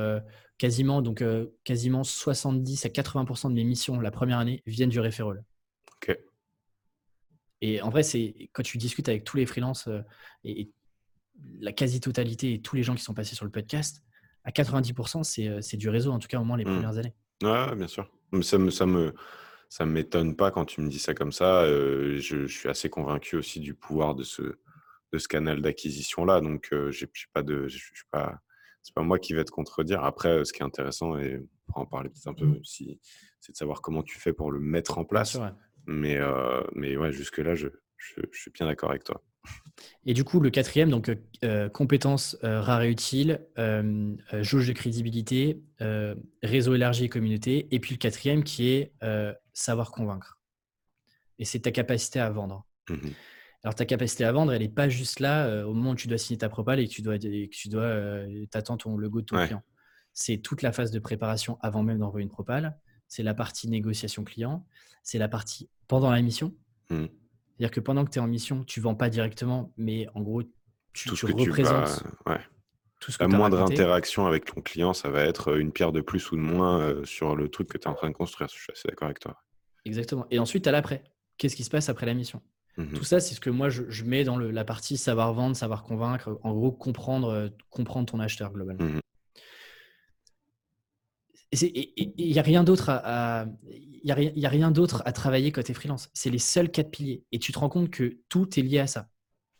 quasiment, 0.57 1.01
donc, 1.01 1.23
quasiment 1.63 2.03
70 2.03 2.85
à 2.85 2.89
80% 2.89 3.49
de 3.49 3.55
mes 3.55 3.63
missions 3.63 3.99
la 3.99 4.11
première 4.11 4.37
année 4.37 4.61
viennent 4.67 4.89
du 4.89 4.99
referral. 4.99 5.43
Ok. 5.95 6.15
Et 7.61 7.81
en 7.81 7.89
vrai, 7.89 8.03
c'est 8.03 8.49
quand 8.53 8.61
tu 8.61 8.77
discutes 8.77 9.09
avec 9.09 9.23
tous 9.23 9.37
les 9.37 9.45
freelances 9.45 9.89
et, 10.43 10.69
la 11.59 11.71
quasi-totalité 11.71 12.53
et 12.53 12.61
tous 12.61 12.75
les 12.75 12.83
gens 12.83 12.93
qui 12.93 13.01
sont 13.01 13.15
passés 13.15 13.33
sur 13.33 13.45
le 13.45 13.51
podcast, 13.51 14.03
à 14.43 14.51
90%, 14.51 15.23
c'est 15.61 15.77
du 15.77 15.89
réseau, 15.89 16.11
en 16.11 16.19
tout 16.19 16.27
cas 16.27 16.39
au 16.39 16.43
moins 16.43 16.57
les 16.57 16.65
mmh. 16.65 16.73
premières 16.73 16.97
années. 16.97 17.15
Ouais, 17.41 17.75
bien 17.75 17.87
sûr. 17.87 18.07
Ça 18.43 18.59
me, 18.59 18.69
ça 18.69 18.85
me, 18.85 19.15
ça 19.67 19.85
m'étonne 19.85 20.35
pas 20.35 20.51
quand 20.51 20.65
tu 20.65 20.81
me 20.81 20.89
dis 20.89 20.99
ça 20.99 21.13
comme 21.15 21.31
ça. 21.31 21.65
je, 21.65 22.17
je, 22.19 22.45
suis 22.45 22.69
assez 22.69 22.89
convaincu 22.89 23.35
aussi 23.35 23.59
du 23.59 23.73
pouvoir 23.73 24.13
de 24.13 24.23
ce, 24.23 24.59
de 25.11 25.17
ce 25.17 25.27
canal 25.27 25.61
d'acquisition 25.61 26.25
là. 26.25 26.41
Donc, 26.41 26.73
j'ai 26.89 27.07
pas 27.33 27.43
de, 27.43 27.67
je 27.67 27.77
suis 27.77 28.05
pas, 28.11 28.39
c'est 28.81 28.93
pas 28.93 29.03
moi 29.03 29.19
qui 29.19 29.33
vais 29.33 29.43
te 29.43 29.51
contredire. 29.51 30.03
Après, 30.03 30.43
ce 30.45 30.53
qui 30.53 30.61
est 30.61 30.65
intéressant 30.65 31.17
et 31.17 31.37
on 31.37 31.47
pourra 31.67 31.81
en 31.81 31.85
parler 31.85 32.09
peut-être 32.09 32.27
un 32.27 32.33
peu 32.33 32.59
si 32.63 32.99
c'est 33.39 33.51
de 33.51 33.57
savoir 33.57 33.81
comment 33.81 34.03
tu 34.03 34.19
fais 34.19 34.33
pour 34.33 34.51
le 34.51 34.59
mettre 34.59 34.97
en 34.97 35.05
place. 35.05 35.37
Mais, 35.87 36.19
mais 36.75 36.95
ouais, 36.95 37.11
jusque 37.11 37.39
là, 37.39 37.55
je, 37.55 37.67
je, 37.97 38.21
suis 38.31 38.51
bien 38.51 38.67
d'accord 38.67 38.91
avec 38.91 39.03
toi. 39.03 39.23
Et 40.05 40.13
du 40.13 40.23
coup, 40.23 40.39
le 40.39 40.51
quatrième, 40.51 40.89
donc 40.89 41.11
compétences 41.73 42.37
rares 42.43 42.83
et 42.83 42.91
utiles, 42.91 43.39
jauge 44.41 44.67
de 44.67 44.73
crédibilité, 44.73 45.61
réseau 46.43 46.75
élargi 46.75 47.05
et 47.05 47.09
communauté. 47.09 47.67
Et 47.71 47.79
puis 47.79 47.95
le 47.95 47.99
quatrième 47.99 48.43
qui 48.43 48.69
est 48.69 48.93
savoir 49.53 49.91
convaincre. 49.91 50.39
Et 51.39 51.45
c'est 51.45 51.61
ta 51.61 51.71
capacité 51.71 52.19
à 52.19 52.29
vendre. 52.29 52.65
Mmh 52.89 53.09
alors, 53.63 53.75
ta 53.75 53.85
capacité 53.85 54.25
à 54.25 54.31
vendre, 54.31 54.53
elle 54.53 54.61
n'est 54.61 54.69
pas 54.69 54.89
juste 54.89 55.19
là 55.19 55.45
euh, 55.45 55.63
au 55.65 55.73
moment 55.73 55.91
où 55.91 55.95
tu 55.95 56.07
dois 56.07 56.17
signer 56.17 56.39
ta 56.39 56.49
propale 56.49 56.79
et 56.79 56.87
que 56.87 56.91
tu 56.91 57.03
dois, 57.03 57.19
que 57.19 57.45
tu 57.55 57.69
dois 57.69 57.83
euh, 57.83 58.45
t'attends 58.49 58.77
ton 58.77 58.97
logo 58.97 59.21
de 59.21 59.25
ton 59.27 59.37
client. 59.45 59.61
C'est 60.13 60.37
toute 60.37 60.61
la 60.61 60.71
phase 60.71 60.91
de 60.91 60.99
préparation 60.99 61.57
avant 61.61 61.83
même 61.83 61.99
d'envoyer 61.99 62.23
une 62.23 62.31
propale. 62.31 62.77
C'est 63.07 63.23
la 63.23 63.33
partie 63.33 63.69
négociation 63.69 64.23
client. 64.23 64.65
C'est 65.03 65.19
la 65.19 65.27
partie 65.27 65.69
pendant 65.87 66.09
la 66.09 66.21
mission. 66.21 66.55
Mmh. 66.89 67.05
C'est-à-dire 67.05 67.71
que 67.71 67.79
pendant 67.79 68.03
que 68.03 68.09
tu 68.09 68.17
es 68.17 68.21
en 68.21 68.27
mission, 68.27 68.63
tu 68.63 68.79
ne 68.79 68.83
vends 68.83 68.95
pas 68.95 69.09
directement, 69.09 69.71
mais 69.77 70.07
en 70.15 70.21
gros, 70.21 70.41
tu, 70.93 71.09
tout 71.09 71.15
ce 71.15 71.27
que 71.27 71.31
représentes. 71.31 72.03
Tu 72.03 72.03
vas... 72.25 72.39
tout 72.99 73.11
ce 73.11 73.19
que 73.19 73.23
la 73.23 73.29
moindre 73.29 73.61
interaction 73.61 74.25
avec 74.25 74.45
ton 74.45 74.61
client, 74.61 74.93
ça 74.93 75.09
va 75.09 75.21
être 75.21 75.55
une 75.57 75.71
pierre 75.71 75.91
de 75.91 76.01
plus 76.01 76.31
ou 76.31 76.35
de 76.35 76.41
moins 76.41 76.79
euh, 76.79 77.05
sur 77.05 77.35
le 77.35 77.47
truc 77.47 77.69
que 77.69 77.77
tu 77.77 77.83
es 77.83 77.87
en 77.87 77.93
train 77.93 78.09
de 78.09 78.15
construire. 78.15 78.49
Je 78.49 78.59
suis 78.59 78.71
assez 78.71 78.87
d'accord 78.87 79.05
avec 79.05 79.19
toi. 79.19 79.39
Exactement. 79.85 80.25
Et 80.31 80.39
ensuite, 80.39 80.65
à 80.65 80.71
l'après. 80.71 81.03
Qu'est-ce 81.37 81.55
qui 81.55 81.63
se 81.63 81.69
passe 81.69 81.89
après 81.89 82.05
la 82.05 82.15
mission? 82.15 82.41
Mmh 82.81 82.93
Tout 82.93 83.03
ça, 83.03 83.19
c'est 83.19 83.35
ce 83.35 83.39
que 83.39 83.49
moi, 83.49 83.69
je, 83.69 84.03
mets 84.03 84.23
dans 84.23 84.37
la 84.37 84.65
partie 84.65 84.97
savoir 84.97 85.33
vendre, 85.33 85.55
savoir 85.55 85.83
convaincre, 85.83 86.39
en 86.43 86.53
gros, 86.53 86.71
comprendre, 86.71 87.29
euh, 87.29 87.49
comprendre 87.69 88.11
ton 88.11 88.19
acheteur 88.19 88.51
globalement. 88.51 88.85
Mmh 88.85 88.99
il 91.53 92.13
n'y 92.17 92.39
a 92.39 92.43
rien 92.43 92.63
d'autre 92.63 92.89
à, 92.89 93.45
y 93.67 94.11
a, 94.13 94.21
y 94.21 94.45
a 94.45 94.49
rien 94.49 94.71
d'autre 94.71 95.03
à 95.05 95.11
travailler 95.11 95.51
côté 95.51 95.73
freelance. 95.73 96.09
C'est 96.13 96.29
les 96.29 96.39
seuls 96.39 96.71
quatre 96.71 96.91
piliers. 96.91 97.25
Et 97.33 97.39
tu 97.39 97.51
te 97.51 97.59
rends 97.59 97.67
compte 97.67 97.89
que 97.89 98.19
tout 98.29 98.57
est 98.57 98.61
lié 98.61 98.79
à 98.79 98.87
ça. 98.87 99.09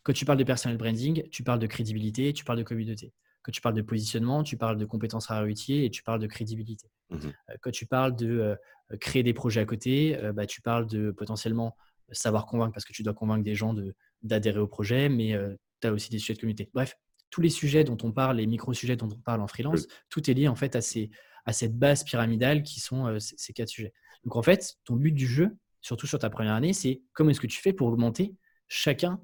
Quand 0.03 0.13
tu 0.13 0.23
parles 0.23 0.37
de 0.37 0.45
personal 0.45 0.77
branding, 0.77 1.27
tu 1.31 1.43
parles 1.43 1.59
de 1.59 1.67
crédibilité, 1.67 2.31
tu 2.31 2.45
parles 2.45 2.59
de 2.59 2.63
communauté. 2.63 3.11
Quand 3.41 3.51
tu 3.51 3.59
parles 3.59 3.75
de 3.75 3.81
positionnement, 3.81 4.41
tu 4.41 4.55
parles 4.55 4.77
de 4.77 4.85
compétences 4.85 5.27
rares 5.27 5.45
et 5.45 5.89
tu 5.89 6.01
parles 6.01 6.21
de 6.21 6.27
crédibilité. 6.27 6.87
Mmh 7.09 7.17
euh, 7.17 7.55
quand 7.59 7.71
tu 7.71 7.85
parles 7.85 8.15
de 8.15 8.39
euh, 8.39 8.55
créer 9.01 9.23
des 9.23 9.33
projets 9.33 9.59
à 9.59 9.65
côté, 9.65 10.17
bah, 10.33 10.45
tu 10.45 10.61
parles 10.61 10.87
de 10.87 11.11
potentiellement 11.11 11.75
savoir 12.11 12.45
convaincre 12.45 12.73
parce 12.73 12.85
que 12.85 12.93
tu 12.93 13.03
dois 13.03 13.13
convaincre 13.13 13.43
des 13.43 13.55
gens 13.55 13.75
d'adhérer 14.21 14.59
au 14.59 14.67
projet, 14.67 15.09
mais 15.09 15.37
tu 15.81 15.87
as 15.87 15.91
aussi 15.91 16.09
des 16.09 16.19
sujets 16.19 16.35
de 16.35 16.39
communauté. 16.39 16.69
Bref, 16.73 16.95
tous 17.29 17.41
les 17.41 17.49
sujets 17.49 17.83
dont 17.83 17.97
on 18.03 18.11
parle, 18.11 18.37
les 18.37 18.47
micro-sujets 18.47 18.95
dont 18.95 19.09
on 19.11 19.19
parle 19.19 19.41
en 19.41 19.47
freelance, 19.47 19.87
tout 20.09 20.29
est 20.29 20.33
lié 20.33 20.47
en 20.47 20.55
fait 20.55 20.75
à, 20.75 20.81
ces, 20.81 21.09
à 21.45 21.53
cette 21.53 21.77
base 21.77 22.03
pyramidale 22.03 22.63
qui 22.63 22.79
sont 22.79 23.17
ces, 23.19 23.53
quatre 23.53 23.69
sujets. 23.69 23.93
Donc 24.23 24.35
en 24.35 24.41
fait, 24.41 24.75
ton 24.83 24.95
but 24.95 25.11
du 25.11 25.27
jeu, 25.27 25.57
surtout 25.81 26.07
sur 26.07 26.19
ta 26.19 26.29
première 26.29 26.53
année, 26.53 26.73
c'est 26.73 27.01
comment 27.13 27.29
est-ce 27.31 27.41
que 27.41 27.47
tu 27.47 27.61
fais 27.61 27.73
pour 27.73 27.87
augmenter 27.87 28.35
chacun, 28.67 29.21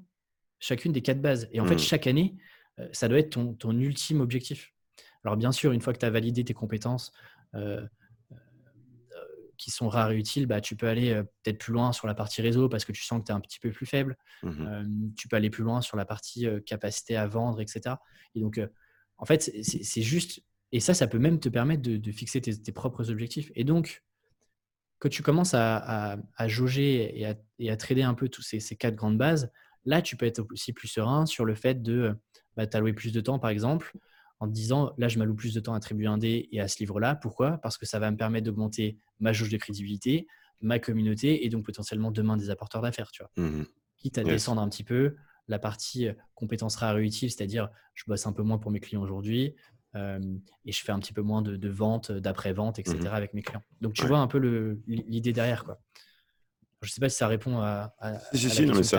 chacune 0.58 0.92
des 0.92 1.02
quatre 1.02 1.20
bases. 1.20 1.48
Et 1.52 1.60
en 1.60 1.66
fait, 1.66 1.76
mmh. 1.76 1.78
chaque 1.78 2.06
année, 2.06 2.36
ça 2.92 3.08
doit 3.08 3.18
être 3.18 3.30
ton, 3.30 3.54
ton, 3.54 3.78
ultime 3.78 4.20
objectif. 4.20 4.72
Alors 5.24 5.36
bien 5.36 5.52
sûr, 5.52 5.72
une 5.72 5.80
fois 5.80 5.92
que 5.92 5.98
tu 5.98 6.06
as 6.06 6.10
validé 6.10 6.44
tes 6.44 6.54
compétences, 6.54 7.12
qui 9.58 9.70
sont 9.70 9.88
rares 9.88 10.12
et 10.12 10.16
utiles, 10.16 10.46
bah, 10.46 10.60
tu 10.60 10.76
peux 10.76 10.88
aller 10.88 11.22
peut-être 11.42 11.58
plus 11.58 11.72
loin 11.72 11.92
sur 11.92 12.06
la 12.06 12.14
partie 12.14 12.40
réseau 12.40 12.68
parce 12.68 12.84
que 12.84 12.92
tu 12.92 13.02
sens 13.02 13.20
que 13.20 13.26
tu 13.26 13.32
es 13.32 13.34
un 13.34 13.40
petit 13.40 13.58
peu 13.58 13.70
plus 13.70 13.86
faible. 13.86 14.16
Mmh 14.42 14.86
tu 15.16 15.28
peux 15.28 15.36
aller 15.36 15.50
plus 15.50 15.64
loin 15.64 15.80
sur 15.80 15.96
la 15.96 16.04
partie 16.04 16.46
capacité 16.64 17.16
à 17.16 17.26
vendre, 17.26 17.60
etc. 17.60 17.96
Et 18.34 18.40
donc, 18.40 18.60
en 19.18 19.26
fait, 19.26 19.50
c'est 19.62 20.02
juste. 20.02 20.42
Et 20.70 20.80
ça, 20.80 20.94
ça 20.94 21.06
peut 21.06 21.18
même 21.18 21.40
te 21.40 21.48
permettre 21.48 21.82
de, 21.82 22.12
fixer 22.12 22.40
tes, 22.40 22.72
propres 22.72 23.10
objectifs. 23.10 23.50
Et 23.54 23.64
donc, 23.64 24.04
quand 24.98 25.08
tu 25.08 25.22
commences 25.22 25.54
à, 25.54 26.18
jauger 26.46 27.18
et 27.58 27.70
à, 27.70 27.76
trader 27.76 28.02
un 28.02 28.14
peu 28.14 28.28
tous 28.28 28.42
ces, 28.42 28.76
quatre 28.76 28.94
grandes 28.94 29.18
bases, 29.18 29.50
là, 29.84 30.02
tu 30.02 30.16
peux 30.16 30.26
être 30.26 30.46
aussi 30.52 30.72
plus 30.72 30.88
serein 30.88 31.26
sur 31.26 31.44
le 31.44 31.54
fait 31.54 31.82
de 31.82 32.16
bah, 32.56 32.66
t'allouer 32.66 32.92
plus 32.92 33.12
de 33.12 33.20
temps, 33.20 33.38
par 33.38 33.50
exemple, 33.50 33.92
en 34.40 34.48
te 34.48 34.52
disant 34.52 34.92
là, 34.98 35.08
je 35.08 35.18
m'alloue 35.18 35.34
plus 35.34 35.54
de 35.54 35.60
temps 35.60 35.74
à 35.74 35.80
Tribu 35.80 36.04
1D 36.04 36.48
et 36.50 36.60
à 36.60 36.68
ce 36.68 36.78
livre-là. 36.78 37.16
Pourquoi? 37.16 37.58
Parce 37.58 37.78
que 37.78 37.86
ça 37.86 37.98
va 37.98 38.10
me 38.10 38.16
permettre 38.16 38.46
d'augmenter 38.46 38.98
ma 39.20 39.32
jauge 39.32 39.50
de 39.50 39.56
crédibilité, 39.56 40.26
ma 40.60 40.78
communauté 40.78 41.44
et 41.44 41.48
donc 41.48 41.64
potentiellement 41.64 42.10
demain 42.10 42.36
des 42.36 42.50
apporteurs 42.50 42.82
d'affaires. 42.82 43.10
Tu 43.10 43.22
vois. 43.22 43.44
Mmh 43.44 43.64
Quitte 43.96 44.18
à 44.18 44.22
descendre 44.22 44.62
un 44.62 44.68
petit 44.68 44.84
peu 44.84 45.16
la 45.48 45.58
partie 45.58 46.06
euh, 46.06 46.12
compétences 46.36 46.76
rares 46.76 46.98
et 46.98 47.04
utiles, 47.04 47.32
c'est-à-dire 47.32 47.68
je 47.94 48.04
bosse 48.06 48.28
un 48.28 48.32
peu 48.32 48.44
moins 48.44 48.58
pour 48.58 48.70
mes 48.70 48.78
clients 48.78 49.02
aujourd'hui 49.02 49.56
euh, 49.96 50.20
et 50.64 50.70
je 50.70 50.84
fais 50.84 50.92
un 50.92 51.00
petit 51.00 51.12
peu 51.12 51.22
moins 51.22 51.42
de, 51.42 51.56
de 51.56 51.68
vente, 51.68 52.12
d'après-vente, 52.12 52.78
etc. 52.78 52.96
Mmh 52.96 53.06
avec 53.08 53.34
mes 53.34 53.42
clients. 53.42 53.62
Donc 53.80 53.94
tu 53.94 54.06
vois 54.06 54.18
un 54.18 54.28
peu 54.28 54.38
l'idée 54.86 55.32
derrière. 55.32 55.64
Quoi. 55.64 55.80
Je 56.82 56.88
ne 56.88 56.90
sais 56.92 57.00
pas 57.00 57.08
si 57.08 57.16
ça 57.16 57.26
répond 57.26 57.58
à. 57.58 57.94
à 57.98 58.18
si, 58.32 58.48
si, 58.50 58.66
mais 58.66 58.82
c'est 58.84 58.96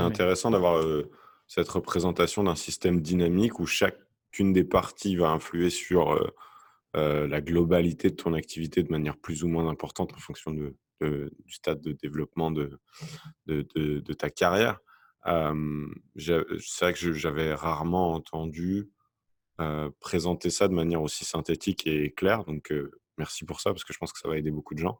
intéressant 0.00 0.50
d'avoir 0.50 0.78
euh, 0.78 1.10
cette 1.46 1.68
représentation 1.68 2.44
d'un 2.44 2.54
système 2.54 3.00
dynamique 3.02 3.60
où 3.60 3.66
chaque 3.66 3.98
qu'une 4.34 4.52
des 4.52 4.64
parties 4.64 5.14
va 5.14 5.30
influer 5.30 5.70
sur 5.70 6.12
euh, 6.12 6.28
euh, 6.96 7.28
la 7.28 7.40
globalité 7.40 8.10
de 8.10 8.16
ton 8.16 8.34
activité 8.34 8.82
de 8.82 8.90
manière 8.90 9.16
plus 9.16 9.44
ou 9.44 9.48
moins 9.48 9.68
importante 9.68 10.12
en 10.12 10.18
fonction 10.18 10.50
du 10.50 10.74
stade 11.48 11.80
de 11.80 11.92
développement 11.92 12.50
de, 12.50 12.80
de, 13.46 14.12
ta 14.12 14.30
carrière. 14.30 14.80
c'est 15.24 16.80
vrai 16.80 16.92
que 16.94 17.12
j'avais 17.12 17.54
rarement 17.54 18.14
entendu 18.14 18.90
euh, 19.60 19.90
présenter 20.00 20.50
ça 20.50 20.66
de 20.66 20.72
manière 20.74 21.02
aussi 21.02 21.24
synthétique 21.24 21.86
et 21.86 22.12
claire. 22.12 22.44
Donc, 22.44 22.72
merci 23.18 23.44
pour 23.44 23.60
ça, 23.60 23.70
parce 23.70 23.84
que 23.84 23.92
je 23.92 23.98
pense 23.98 24.12
que 24.12 24.18
ça 24.18 24.28
va 24.28 24.38
aider 24.38 24.50
beaucoup 24.50 24.74
de 24.74 24.80
gens. 24.80 24.98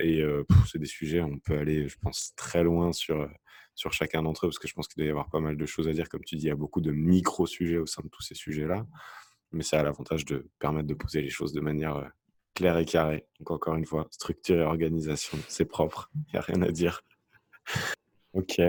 et 0.00 0.24
c'est 0.66 0.78
des 0.78 0.86
sujets, 0.86 1.22
on 1.22 1.38
peut 1.38 1.56
aller, 1.56 1.88
je 1.88 1.98
pense, 1.98 2.34
très 2.36 2.64
loin 2.64 2.92
sur 2.92 3.28
sur 3.74 3.92
chacun 3.92 4.22
d'entre 4.22 4.46
eux, 4.46 4.48
parce 4.48 4.58
que 4.58 4.68
je 4.68 4.74
pense 4.74 4.88
qu'il 4.88 5.00
doit 5.00 5.06
y 5.06 5.10
avoir 5.10 5.30
pas 5.30 5.40
mal 5.40 5.56
de 5.56 5.66
choses 5.66 5.88
à 5.88 5.92
dire. 5.92 6.08
Comme 6.08 6.24
tu 6.24 6.36
dis, 6.36 6.44
il 6.44 6.48
y 6.48 6.50
a 6.50 6.56
beaucoup 6.56 6.80
de 6.80 6.92
micro-sujets 6.92 7.78
au 7.78 7.86
sein 7.86 8.02
de 8.02 8.08
tous 8.08 8.22
ces 8.22 8.34
sujets-là. 8.34 8.86
Mais 9.52 9.62
ça 9.62 9.80
a 9.80 9.82
l'avantage 9.82 10.24
de 10.24 10.48
permettre 10.58 10.88
de 10.88 10.94
poser 10.94 11.20
les 11.20 11.30
choses 11.30 11.52
de 11.52 11.60
manière 11.60 11.96
euh, 11.96 12.08
claire 12.54 12.78
et 12.78 12.84
carrée. 12.84 13.26
Donc, 13.38 13.50
encore 13.50 13.76
une 13.76 13.86
fois, 13.86 14.06
structure 14.10 14.56
et 14.56 14.64
organisation, 14.64 15.38
c'est 15.48 15.64
propre. 15.64 16.10
Il 16.14 16.32
n'y 16.32 16.38
a 16.38 16.42
rien 16.42 16.62
à 16.62 16.70
dire. 16.70 17.02
ok. 18.32 18.60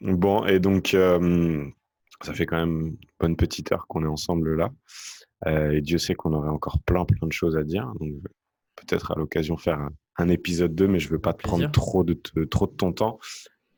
Bon, 0.00 0.44
et 0.46 0.58
donc, 0.58 0.96
ça 2.22 2.34
fait 2.34 2.46
quand 2.46 2.58
même 2.58 2.86
une 2.86 2.96
bonne 3.20 3.36
petite 3.36 3.70
heure 3.72 3.86
qu'on 3.86 4.04
est 4.04 4.08
ensemble 4.08 4.56
là. 4.56 4.70
Euh, 5.46 5.72
et 5.72 5.80
Dieu 5.80 5.98
sait 5.98 6.14
qu'on 6.14 6.32
aurait 6.32 6.48
encore 6.48 6.80
plein, 6.82 7.04
plein 7.04 7.26
de 7.26 7.32
choses 7.32 7.56
à 7.56 7.64
dire. 7.64 7.92
Donc, 8.00 8.14
peut-être 8.76 9.12
à 9.12 9.14
l'occasion 9.16 9.56
faire 9.56 9.88
un, 10.16 10.28
épisode 10.28 10.74
2, 10.74 10.86
mais 10.86 10.98
je 10.98 11.08
ne 11.08 11.12
veux 11.12 11.20
pas 11.20 11.32
te 11.32 11.42
prendre 11.42 11.70
trop 11.70 12.04
de, 12.04 12.14
trop 12.44 12.66
de 12.66 12.72
ton 12.72 12.92
temps. 12.92 13.18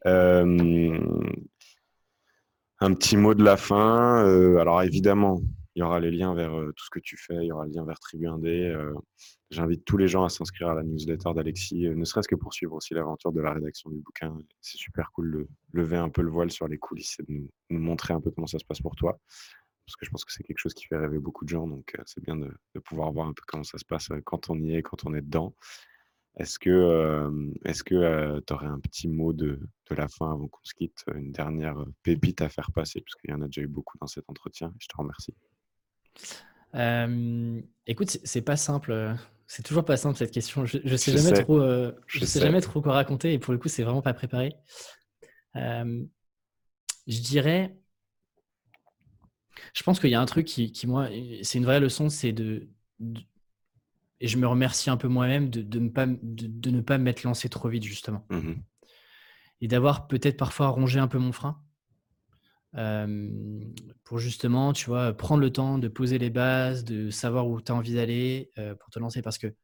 Euh, 0.06 0.98
un 2.80 2.94
petit 2.94 3.16
mot 3.16 3.34
de 3.34 3.42
la 3.42 3.56
fin. 3.56 4.26
Euh, 4.26 4.58
alors 4.58 4.82
évidemment, 4.82 5.40
il 5.74 5.80
y 5.80 5.82
aura 5.82 6.00
les 6.00 6.10
liens 6.10 6.34
vers 6.34 6.54
euh, 6.54 6.72
tout 6.76 6.84
ce 6.84 6.90
que 6.90 6.98
tu 6.98 7.16
fais, 7.16 7.36
il 7.36 7.46
y 7.46 7.52
aura 7.52 7.64
le 7.64 7.72
lien 7.72 7.84
vers 7.84 7.98
Tribu 7.98 8.26
1D. 8.26 8.94
J'invite 9.50 9.84
tous 9.84 9.96
les 9.96 10.08
gens 10.08 10.24
à 10.24 10.28
s'inscrire 10.28 10.68
à 10.68 10.74
la 10.74 10.82
newsletter 10.82 11.32
d'Alexis, 11.34 11.88
ne 11.88 12.04
serait-ce 12.04 12.28
que 12.28 12.34
pour 12.34 12.52
suivre 12.52 12.74
aussi 12.74 12.92
l'aventure 12.92 13.32
de 13.32 13.40
la 13.40 13.52
rédaction 13.52 13.90
du 13.90 14.00
bouquin. 14.00 14.36
C'est 14.60 14.78
super 14.78 15.12
cool 15.12 15.30
de 15.30 15.48
lever 15.72 15.96
un 15.96 16.08
peu 16.08 16.22
le 16.22 16.30
voile 16.30 16.50
sur 16.50 16.66
les 16.68 16.78
coulisses 16.78 17.16
et 17.20 17.22
de 17.22 17.32
nous, 17.70 17.78
montrer 17.78 18.14
un 18.14 18.20
peu 18.20 18.30
comment 18.30 18.46
ça 18.46 18.58
se 18.58 18.64
passe 18.64 18.80
pour 18.80 18.96
toi. 18.96 19.18
Parce 19.86 19.96
que 19.96 20.06
je 20.06 20.10
pense 20.10 20.24
que 20.24 20.32
c'est 20.32 20.42
quelque 20.42 20.58
chose 20.58 20.74
qui 20.74 20.86
fait 20.86 20.96
rêver 20.96 21.18
beaucoup 21.18 21.44
de 21.44 21.50
gens. 21.50 21.68
Donc 21.68 21.94
c'est 22.04 22.22
bien 22.22 22.36
de, 22.36 22.52
pouvoir 22.80 23.12
voir 23.12 23.28
un 23.28 23.32
peu 23.32 23.42
comment 23.46 23.64
ça 23.64 23.78
se 23.78 23.84
passe 23.84 24.08
quand 24.24 24.50
on 24.50 24.58
y 24.58 24.74
est, 24.74 24.82
quand 24.82 25.06
on 25.06 25.14
est 25.14 25.22
dedans. 25.22 25.54
Est-ce 26.36 26.58
que 26.58 27.30
est-ce 27.64 27.84
que 27.84 28.40
tu 28.40 28.52
aurais 28.52 28.66
un 28.66 28.80
petit 28.80 29.08
mot 29.08 29.32
de, 29.32 29.60
de 29.90 29.94
la 29.94 30.08
fin 30.08 30.32
avant 30.32 30.48
qu'on 30.48 30.64
se 30.64 30.74
quitte, 30.74 31.04
une 31.14 31.30
dernière 31.30 31.76
pépite 32.02 32.42
à 32.42 32.48
faire 32.48 32.72
passer, 32.72 33.00
parce 33.00 33.14
qu'il 33.14 33.30
y 33.30 33.32
en 33.34 33.42
a 33.42 33.46
déjà 33.46 33.62
eu 33.62 33.68
beaucoup 33.68 33.98
dans 33.98 34.06
cet 34.06 34.28
entretien. 34.28 34.74
Je 34.78 34.88
te 34.88 34.96
remercie. 34.96 35.34
écoute, 37.86 38.18
c'est 38.24 38.42
pas 38.42 38.56
simple. 38.56 39.16
C'est 39.46 39.62
toujours 39.62 39.84
pas 39.84 39.96
simple 39.96 40.16
cette 40.16 40.32
question. 40.32 40.64
Je, 40.64 40.78
ne 40.78 40.96
sais 40.96 41.16
jamais 41.16 41.32
trop. 41.32 41.60
je, 42.06 42.24
sais, 42.24 42.40
jamais 42.40 42.60
trop 42.60 42.80
quoi 42.80 42.94
raconter 42.94 43.32
et 43.34 43.38
pour 43.38 43.52
le 43.52 43.58
coup, 43.58 43.68
c'est 43.68 43.84
vraiment 43.84 44.02
pas 44.02 44.14
préparé. 44.14 44.56
je 45.54 46.06
dirais, 47.06 47.76
je 49.74 49.82
pense 49.82 50.00
qu'il 50.00 50.10
y 50.10 50.14
a 50.14 50.20
un 50.20 50.26
truc 50.26 50.46
qui, 50.46 50.86
moi, 50.86 51.08
c'est 51.42 51.58
une 51.58 51.64
vraie 51.64 51.80
leçon, 51.80 52.08
c'est 52.08 52.32
de, 52.32 52.68
et 54.20 54.28
je 54.28 54.38
me 54.38 54.46
remercie 54.46 54.90
un 54.90 54.96
peu 54.96 55.08
moi-même 55.08 55.50
de, 55.50 55.62
de, 55.62 55.78
ne 55.78 55.88
pas, 55.88 56.06
de, 56.06 56.70
ne 56.70 56.80
pas 56.80 56.98
m'être 56.98 57.22
lancé 57.24 57.48
trop 57.48 57.68
vite, 57.68 57.84
justement. 57.84 58.26
Mmh 58.30 58.54
et 59.60 59.68
d'avoir 59.68 60.08
peut-être 60.08 60.36
parfois 60.36 60.68
rongé 60.68 60.98
un 60.98 61.08
peu 61.08 61.16
mon 61.16 61.32
frein. 61.32 61.58
pour 64.02 64.18
justement, 64.18 64.74
tu 64.74 64.86
vois, 64.86 65.16
prendre 65.16 65.40
le 65.40 65.50
temps 65.50 65.78
de 65.78 65.88
poser 65.88 66.18
les 66.18 66.28
bases, 66.28 66.84
de 66.84 67.08
savoir 67.08 67.46
où 67.46 67.62
tu 67.62 67.72
as 67.72 67.74
envie 67.74 67.94
d'aller 67.94 68.50
pour 68.80 68.90
te 68.90 68.98
lancer. 68.98 69.22
Parce 69.22 69.38
que 69.38 69.54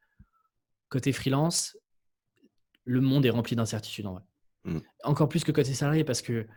côté 0.89 1.11
freelance, 1.11 1.77
le 2.83 3.01
monde 3.01 3.25
est 3.25 3.29
rempli 3.29 3.55
d'incertitudes 3.55 4.07
en 4.07 4.13
vrai. 4.13 4.23
Mmh. 4.63 4.79
Encore 5.03 5.29
plus 5.29 5.43
que 5.43 5.51
côté 5.51 5.73
salarié, 5.73 6.03
parce 6.03 6.21
que 6.21 6.47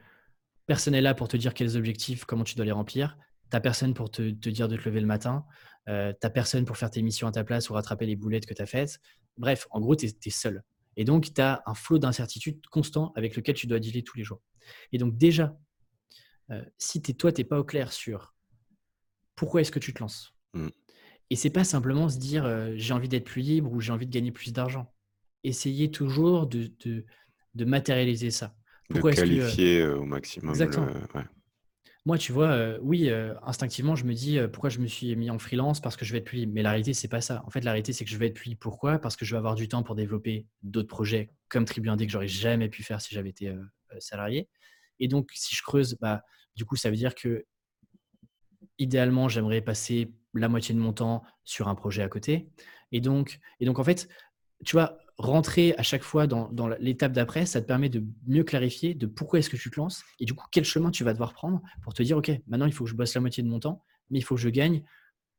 personne 0.66 0.92
n'est 0.92 1.01
là 1.01 1.14
pour 1.14 1.28
te 1.28 1.36
dire 1.36 1.55
quels 1.55 1.76
objectifs, 1.76 2.24
comment 2.24 2.45
tu 2.45 2.55
dois 2.55 2.64
les 2.64 2.72
remplir. 2.72 3.18
Tu 3.51 3.61
personne 3.61 3.95
pour 3.95 4.11
te, 4.11 4.22
dire 4.22 4.68
de 4.68 4.76
te 4.76 4.88
lever 4.88 5.01
le 5.01 5.07
matin. 5.07 5.45
Euh, 5.89 6.12
tu 6.20 6.30
personne 6.30 6.64
pour 6.64 6.76
faire 6.76 6.91
tes 6.91 7.03
missions 7.03 7.26
à 7.26 7.32
ta 7.32 7.45
place 7.45 7.68
ou 7.68 7.74
rattraper 7.74 8.07
les 8.07 8.16
boulettes 8.16 8.47
que 8.47 8.55
tu 8.55 8.62
as 8.62 8.66
faites. 8.66 9.01
Bref, 9.37 9.66
en 9.70 9.80
gros, 9.80 9.97
tu 9.97 10.07
es, 10.07 10.30
seul. 10.30 10.62
Et 10.97 11.05
donc, 11.05 11.35
tu 11.35 11.41
as 11.41 11.62
un 11.66 11.74
flot 11.74 11.99
d'incertitudes 11.99 12.64
constant 12.68 13.12
avec 13.16 13.37
lequel 13.37 13.55
tu 13.55 13.66
dois 13.66 13.80
dealer 13.80 14.03
tous 14.03 14.16
les 14.16 14.24
jours. 14.24 14.41
Et 14.93 14.99
donc, 14.99 15.16
déjà, 15.16 15.59
euh, 16.51 16.64
si 16.78 17.03
es, 17.07 17.12
toi, 17.12 17.32
tu 17.32 17.41
n'es 17.41 17.45
pas 17.45 17.59
au 17.59 17.64
clair 17.64 17.93
sur 17.93 18.35
pourquoi 19.35 19.61
est-ce 19.61 19.72
que 19.72 19.78
tu 19.78 19.93
te 19.93 20.01
lances, 20.01 20.32
mmh. 20.53 20.68
et 21.30 21.35
c'est 21.35 21.51
pas 21.51 21.64
simplement 21.64 22.09
se 22.09 22.18
dire 22.18 22.45
euh, 22.45 22.72
j'ai 22.76 22.95
envie 22.95 23.09
d'être 23.09 23.24
plus 23.24 23.43
libre 23.43 23.72
ou 23.72 23.80
j'ai 23.80 23.91
envie 23.91 24.07
de 24.07 24.12
gagner 24.12 24.30
plus 24.30 24.53
d'argent. 24.53 24.95
Essayez 25.43 25.91
toujours 25.91 26.47
de, 26.47 26.70
de, 26.85 27.64
matérialiser 27.64 28.30
ça. 28.30 28.55
Pourquoi 28.89 29.11
de 29.11 29.16
qualifier 29.16 29.85
au 29.87 30.05
maximum. 30.05 30.51
Exactement. 30.51 30.87
Moi, 32.07 32.19
tu 32.19 32.33
vois, 32.33 32.77
oui, 32.83 33.11
instinctivement, 33.43 33.97
je 33.97 34.05
me 34.05 34.13
dis 34.13 34.39
pourquoi 34.53 34.69
je 34.69 34.79
me 34.79 34.87
suis 34.87 35.17
mis 35.17 35.31
en 35.31 35.39
freelance? 35.39 35.81
Parce 35.81 35.97
que 35.97 36.05
je 36.05 36.13
vais 36.13 36.19
être 36.19 36.27
plus. 36.27 36.47
Mais 36.47 36.63
la 36.63 36.71
réalité, 36.71 36.93
c'est 36.93 37.09
pas 37.09 37.23
ça. 37.23 37.43
En 37.47 37.51
fait, 37.51 37.63
la 37.63 37.71
réalité, 37.71 37.95
c'est 37.95 38.05
que 38.05 38.11
je 38.11 38.19
vais 38.19 38.27
être 38.27 38.35
plus. 38.35 38.55
Pourquoi? 38.57 38.99
Parce 38.99 39.17
que 39.17 39.25
je 39.25 39.31
vais 39.31 39.39
avoir 39.39 39.55
du 39.55 39.69
temps 39.69 39.83
pour 39.83 39.95
développer 39.95 40.47
d'autres 40.63 40.89
projets 40.89 41.31
comme 41.49 41.65
Tribu 41.65 41.89
Indé 41.89 42.07
que 42.07 42.13
j'aurais 42.13 42.29
jamais 42.29 42.69
pu 42.69 42.83
faire 42.83 43.01
si 43.01 43.15
j'avais 43.15 43.31
été 43.31 43.55
salarié. 44.01 44.49
Et 45.01 45.09
donc, 45.09 45.31
si 45.35 45.57
je 45.57 45.63
creuse, 45.63 45.97
bah, 45.99 46.23
du 46.57 46.67
coup, 46.67 46.77
ça 46.77 46.91
veut 46.91 46.97
dire 46.97 47.15
que 47.15 47.47
idéalement, 48.79 49.29
j'aimerais 49.29 49.63
passer 49.63 50.13
la 50.35 50.49
moitié 50.49 50.75
de 50.75 50.81
mon 50.81 50.93
temps 50.93 51.23
sur 51.45 51.69
un 51.69 51.75
projet 51.75 52.03
à 52.03 52.09
côté. 52.09 52.51
Et 52.93 53.01
donc, 53.01 53.39
et 53.61 53.65
donc 53.65 53.79
en 53.79 53.85
fait, 53.85 54.09
tu 54.65 54.77
vois, 54.77 54.99
rentrer 55.19 55.75
à 55.79 55.83
chaque 55.83 56.03
fois 56.03 56.27
dans, 56.27 56.69
l'étape 56.79 57.12
d'après, 57.12 57.47
ça 57.47 57.61
te 57.61 57.67
permet 57.67 57.89
de 57.89 58.05
mieux 58.27 58.45
clarifier 58.45 58.95
de 58.95 59.07
pourquoi 59.07 59.39
est-ce 59.39 59.51
que 59.51 59.57
tu 59.57 59.71
te 59.71 59.79
lances 59.79 60.03
et 60.19 60.25
du 60.25 60.35
coup, 60.35 60.47
quel 60.51 60.65
chemin 60.65 60.91
tu 60.91 61.05
vas 61.05 61.12
devoir 61.12 61.33
prendre 61.33 61.62
pour 61.83 61.95
te 61.95 62.03
dire, 62.03 62.17
OK, 62.17 62.31
maintenant, 62.47 62.67
il 62.67 62.73
faut 62.73 62.85
que 62.85 62.91
je 62.91 62.97
bosse 62.97 63.15
la 63.15 63.21
moitié 63.21 63.43
de 63.43 63.49
mon 63.49 63.61
temps, 63.61 63.83
mais 64.11 64.19
il 64.19 64.23
faut 64.23 64.35
que 64.35 64.41
je 64.41 64.49
gagne 64.49 64.83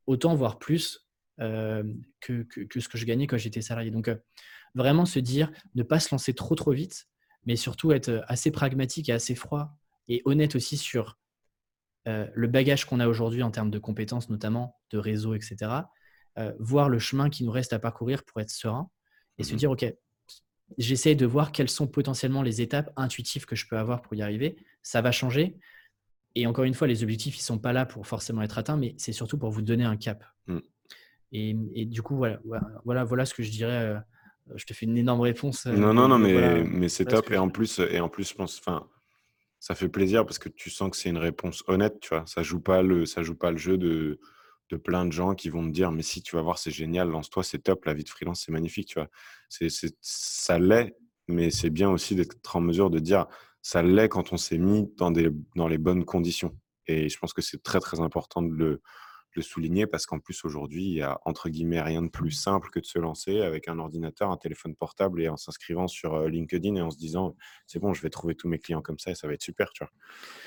autant, 0.07 0.35
voire 0.35 0.59
plus 0.59 1.07
euh, 1.41 1.83
que, 2.21 2.45
ce 2.77 2.87
que 2.87 2.97
je 2.97 3.05
gagnais 3.05 3.27
quand 3.27 3.37
j'étais 3.37 3.61
salarié. 3.61 3.91
Donc, 3.91 4.07
euh, 4.07 4.15
vraiment 4.75 5.05
se 5.05 5.19
dire, 5.19 5.51
ne 5.75 5.83
pas 5.83 5.99
se 5.99 6.13
lancer 6.13 6.33
trop, 6.33 6.55
trop 6.55 6.71
vite, 6.71 7.07
mais 7.45 7.55
surtout 7.55 7.91
être 7.91 8.23
assez 8.27 8.51
pragmatique 8.51 9.09
et 9.09 9.13
assez 9.13 9.35
froid 9.35 9.77
et 10.07 10.21
honnête 10.25 10.55
aussi 10.55 10.77
sur 10.77 11.17
euh, 12.07 12.27
le 12.33 12.47
bagage 12.47 12.85
qu'on 12.85 12.99
a 12.99 13.07
aujourd'hui 13.07 13.43
en 13.43 13.51
termes 13.51 13.71
de 13.71 13.79
compétences, 13.79 14.29
notamment 14.29 14.79
de 14.91 14.97
réseau, 14.97 15.33
etc. 15.35 15.71
voir 16.59 16.89
le 16.89 16.99
chemin 16.99 17.29
qui 17.29 17.45
nous 17.45 17.51
reste 17.51 17.71
à 17.71 17.79
parcourir 17.79 18.25
pour 18.25 18.41
être 18.41 18.49
serein 18.49 18.89
et 19.37 19.43
se 19.43 19.53
mmh 19.53 19.57
dire, 19.57 19.71
OK, 19.71 19.85
j'essaie 20.77 21.15
de 21.15 21.25
voir 21.25 21.51
quelles 21.51 21.69
sont 21.69 21.87
potentiellement 21.87 22.41
les 22.41 22.61
étapes 22.61 22.91
intuitives 22.95 23.45
que 23.45 23.55
je 23.55 23.67
peux 23.67 23.77
avoir 23.77 24.01
pour 24.01 24.15
y 24.15 24.21
arriver. 24.21 24.57
Ça 24.81 25.01
va 25.01 25.11
changer. 25.11 25.57
Et 26.35 26.47
encore 26.47 26.65
une 26.65 26.73
fois, 26.73 26.87
les 26.87 27.03
objectifs, 27.03 27.37
ils 27.37 27.41
ne 27.41 27.45
sont 27.45 27.59
pas 27.59 27.73
là 27.73 27.85
pour 27.85 28.05
forcément 28.07 28.41
être 28.41 28.57
atteints, 28.57 28.77
mais 28.77 28.93
c'est 28.97 29.13
surtout 29.13 29.37
pour 29.37 29.51
vous 29.51 29.61
donner 29.61 29.85
un 29.85 29.97
cap. 29.97 30.23
Mmh. 30.47 30.59
Et, 31.31 31.85
du 31.85 32.01
coup, 32.01 32.15
voilà, 32.15 32.39
voilà, 32.85 33.03
voilà 33.03 33.25
ce 33.25 33.33
que 33.33 33.43
je 33.43 33.51
dirais. 33.51 33.71
Euh, 33.71 33.99
je 34.55 34.65
te 34.65 34.73
fais 34.73 34.85
une 34.85 34.97
énorme 34.97 35.21
réponse. 35.21 35.65
Euh, 35.65 35.75
non, 35.75 35.93
non, 35.93 36.07
non, 36.07 36.17
mais, 36.17 36.63
mais 36.63 36.87
c'est 36.87 37.05
top. 37.05 37.29
Et 37.31 37.37
en, 37.37 37.49
plus, 37.49 37.79
et 37.79 37.99
en 37.99 38.07
plus, 38.07 38.29
je 38.29 38.35
pense, 38.35 38.59
enfin, 38.59 38.87
ça 39.59 39.75
fait 39.75 39.89
plaisir 39.89 40.25
parce 40.25 40.39
que 40.39 40.47
tu 40.47 40.69
sens 40.69 40.91
que 40.91 40.97
c'est 40.97 41.09
une 41.09 41.17
réponse 41.17 41.63
honnête, 41.67 41.99
tu 41.99 42.09
vois. 42.09 42.23
Ça 42.25 42.43
joue 42.43 42.61
pas 42.61 42.81
le, 42.81 43.05
ça 43.05 43.21
joue 43.21 43.35
pas 43.35 43.51
le 43.51 43.57
jeu 43.57 43.77
de 43.77 44.19
de 44.69 44.77
plein 44.77 45.05
de 45.05 45.11
gens 45.11 45.35
qui 45.35 45.49
vont 45.49 45.61
me 45.61 45.71
dire 45.71 45.91
mais 45.91 46.01
si 46.01 46.21
tu 46.21 46.35
vas 46.35 46.41
voir 46.41 46.57
c'est 46.57 46.71
génial 46.71 47.09
lance-toi 47.09 47.43
c'est 47.43 47.59
top 47.59 47.85
la 47.85 47.93
vie 47.93 48.03
de 48.03 48.09
freelance 48.09 48.43
c'est 48.45 48.51
magnifique 48.51 48.87
tu 48.87 48.99
vois. 48.99 49.09
C'est 49.49 49.69
ça 50.01 50.59
l'est 50.59 50.95
mais 51.27 51.49
c'est 51.51 51.69
bien 51.69 51.89
aussi 51.89 52.15
d'être 52.15 52.55
en 52.55 52.61
mesure 52.61 52.89
de 52.89 52.99
dire 52.99 53.27
ça 53.61 53.81
l'est 53.81 54.09
quand 54.09 54.33
on 54.33 54.37
s'est 54.37 54.57
mis 54.57 54.91
dans 54.97 55.11
des 55.11 55.29
dans 55.55 55.67
les 55.67 55.77
bonnes 55.77 56.05
conditions. 56.05 56.55
Et 56.87 57.09
je 57.09 57.17
pense 57.17 57.33
que 57.33 57.41
c'est 57.41 57.63
très 57.63 57.79
très 57.79 57.99
important 57.99 58.41
de 58.43 58.53
le 58.53 58.81
le 59.35 59.41
souligner 59.41 59.87
parce 59.87 60.05
qu'en 60.05 60.19
plus 60.19 60.43
aujourd'hui, 60.45 60.85
il 60.85 60.93
y 60.93 61.01
a 61.01 61.19
entre 61.25 61.49
guillemets 61.49 61.81
rien 61.81 62.01
de 62.01 62.09
plus 62.09 62.31
simple 62.31 62.69
que 62.69 62.79
de 62.79 62.85
se 62.85 62.99
lancer 62.99 63.41
avec 63.41 63.67
un 63.67 63.79
ordinateur, 63.79 64.31
un 64.31 64.37
téléphone 64.37 64.75
portable 64.75 65.21
et 65.21 65.29
en 65.29 65.37
s'inscrivant 65.37 65.87
sur 65.87 66.13
euh, 66.13 66.29
LinkedIn 66.29 66.75
et 66.75 66.81
en 66.81 66.91
se 66.91 66.97
disant 66.97 67.35
c'est 67.67 67.79
bon, 67.79 67.93
je 67.93 68.01
vais 68.01 68.09
trouver 68.09 68.35
tous 68.35 68.47
mes 68.47 68.59
clients 68.59 68.81
comme 68.81 68.99
ça 68.99 69.11
et 69.11 69.15
ça 69.15 69.27
va 69.27 69.33
être 69.33 69.43
super. 69.43 69.69
Tu 69.71 69.83
vois. 69.83 69.91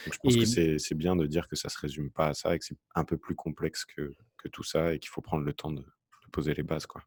Donc 0.05 0.14
je 0.14 0.18
pense 0.22 0.36
que 0.36 0.78
c'est 0.78 0.95
bien 0.95 1.16
de 1.16 1.26
dire 1.26 1.49
que 1.49 1.57
ça 1.57 1.68
se 1.68 1.78
résume 1.78 2.11
pas 2.11 2.28
à 2.28 2.34
ça 2.34 2.55
et 2.55 2.59
que 2.59 2.64
c'est 2.64 2.78
un 2.95 3.05
peu 3.05 3.16
plus 3.16 3.34
complexe 3.34 3.84
que, 3.84 4.12
que 4.36 4.49
tout 4.49 4.64
ça 4.64 4.95
et 4.95 4.99
qu'il 4.99 5.11
faut 5.11 5.20
prendre 5.20 5.45
le 5.45 5.53
temps 5.53 5.70
de, 5.70 5.84
poser 6.32 6.55
les 6.55 6.62
bases. 6.62 6.86
Quoi. 6.86 7.03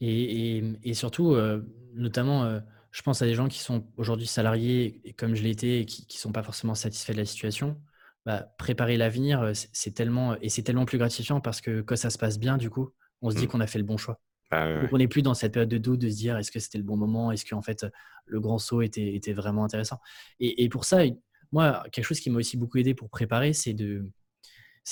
Et, 0.00 0.62
et, 0.82 0.94
surtout, 0.94 1.34
euh, 1.34 1.62
notamment, 1.94 2.44
euh, 2.44 2.60
je 2.90 3.02
pense 3.02 3.22
à 3.22 3.26
des 3.26 3.34
gens 3.34 3.48
qui 3.48 3.60
sont 3.60 3.86
aujourd'hui 3.96 4.26
salariés, 4.26 5.00
comme 5.16 5.34
je 5.34 5.46
été, 5.46 5.80
et 5.80 5.86
qui 5.86 6.06
ne 6.08 6.18
sont 6.18 6.32
pas 6.32 6.42
forcément 6.42 6.74
satisfaits 6.74 7.12
de 7.12 7.18
la 7.18 7.24
situation. 7.24 7.80
Bah, 8.24 8.46
préparer 8.56 8.96
l'avenir, 8.96 9.50
c'est 9.72 9.94
tellement 9.94 10.36
et 10.40 10.48
c'est 10.48 10.62
tellement 10.62 10.84
plus 10.84 10.98
gratifiant 10.98 11.40
parce 11.40 11.60
que 11.60 11.80
quand 11.80 11.96
ça 11.96 12.08
se 12.08 12.18
passe 12.18 12.38
bien, 12.38 12.56
du 12.56 12.70
coup, 12.70 12.90
on 13.20 13.30
se 13.30 13.36
dit 13.36 13.44
mmh. 13.44 13.48
qu'on 13.48 13.60
a 13.60 13.66
fait 13.66 13.78
le 13.78 13.84
bon 13.84 13.96
choix. 13.96 14.20
Bah, 14.50 14.68
on 14.92 14.98
n'est 14.98 15.08
plus 15.08 15.22
dans 15.22 15.34
cette 15.34 15.52
période 15.52 15.70
de 15.70 15.78
doute 15.78 16.00
de 16.00 16.08
se 16.08 16.16
dire 16.16 16.36
est-ce 16.36 16.52
que 16.52 16.60
c'était 16.60 16.78
le 16.78 16.84
bon 16.84 16.96
moment, 16.96 17.32
est-ce 17.32 17.44
qu'en 17.44 17.62
fait 17.62 17.86
le 18.26 18.38
grand 18.38 18.58
saut 18.58 18.82
était, 18.82 19.14
était 19.14 19.32
vraiment 19.32 19.64
intéressant? 19.64 19.98
Et, 20.38 20.68
pour 20.68 20.84
ça, 20.84 21.02
moi, 21.50 21.82
quelque 21.90 22.04
chose 22.04 22.20
qui 22.20 22.30
m'a 22.30 22.38
aussi 22.38 22.56
beaucoup 22.56 22.78
aidé 22.78 22.94
pour 22.94 23.10
préparer, 23.10 23.54
c'est 23.54 23.72
de, 23.72 24.08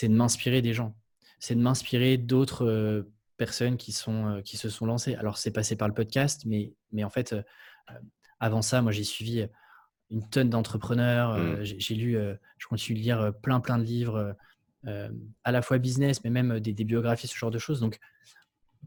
de 0.02 0.08
m'inspirer 0.08 0.60
des 0.60 0.72
gens, 0.72 0.96
c'est 1.38 1.54
de 1.54 1.60
m'inspirer 1.60 2.16
d'autres 2.16 3.06
personnes 3.36 3.76
qui, 3.76 3.92
sont, 3.92 4.40
qui 4.44 4.56
se 4.56 4.68
sont 4.70 4.86
lancées. 4.86 5.14
Alors 5.14 5.38
c'est 5.38 5.52
passé 5.52 5.76
par 5.76 5.86
le 5.86 5.94
podcast, 5.94 6.42
mais, 6.46 6.72
mais 6.90 7.04
en 7.04 7.10
fait, 7.10 7.36
avant 8.40 8.62
ça, 8.62 8.82
moi 8.82 8.90
j'ai 8.90 9.04
suivi 9.04 9.46
une 10.10 10.28
tonne 10.28 10.50
d'entrepreneurs. 10.50 11.32
Euh, 11.32 11.60
mmh. 11.60 11.64
J'ai 11.64 11.94
lu, 11.94 12.16
euh, 12.16 12.34
je 12.58 12.66
continue 12.66 12.98
de 12.98 13.02
lire 13.02 13.20
euh, 13.20 13.30
plein, 13.30 13.60
plein 13.60 13.78
de 13.78 13.84
livres, 13.84 14.34
à 15.44 15.52
la 15.52 15.60
fois 15.60 15.76
business, 15.76 16.24
mais 16.24 16.30
même 16.30 16.58
des, 16.58 16.72
biographies, 16.84 17.26
ce 17.26 17.36
genre 17.36 17.50
de 17.50 17.58
choses. 17.58 17.80
Donc, 17.80 17.98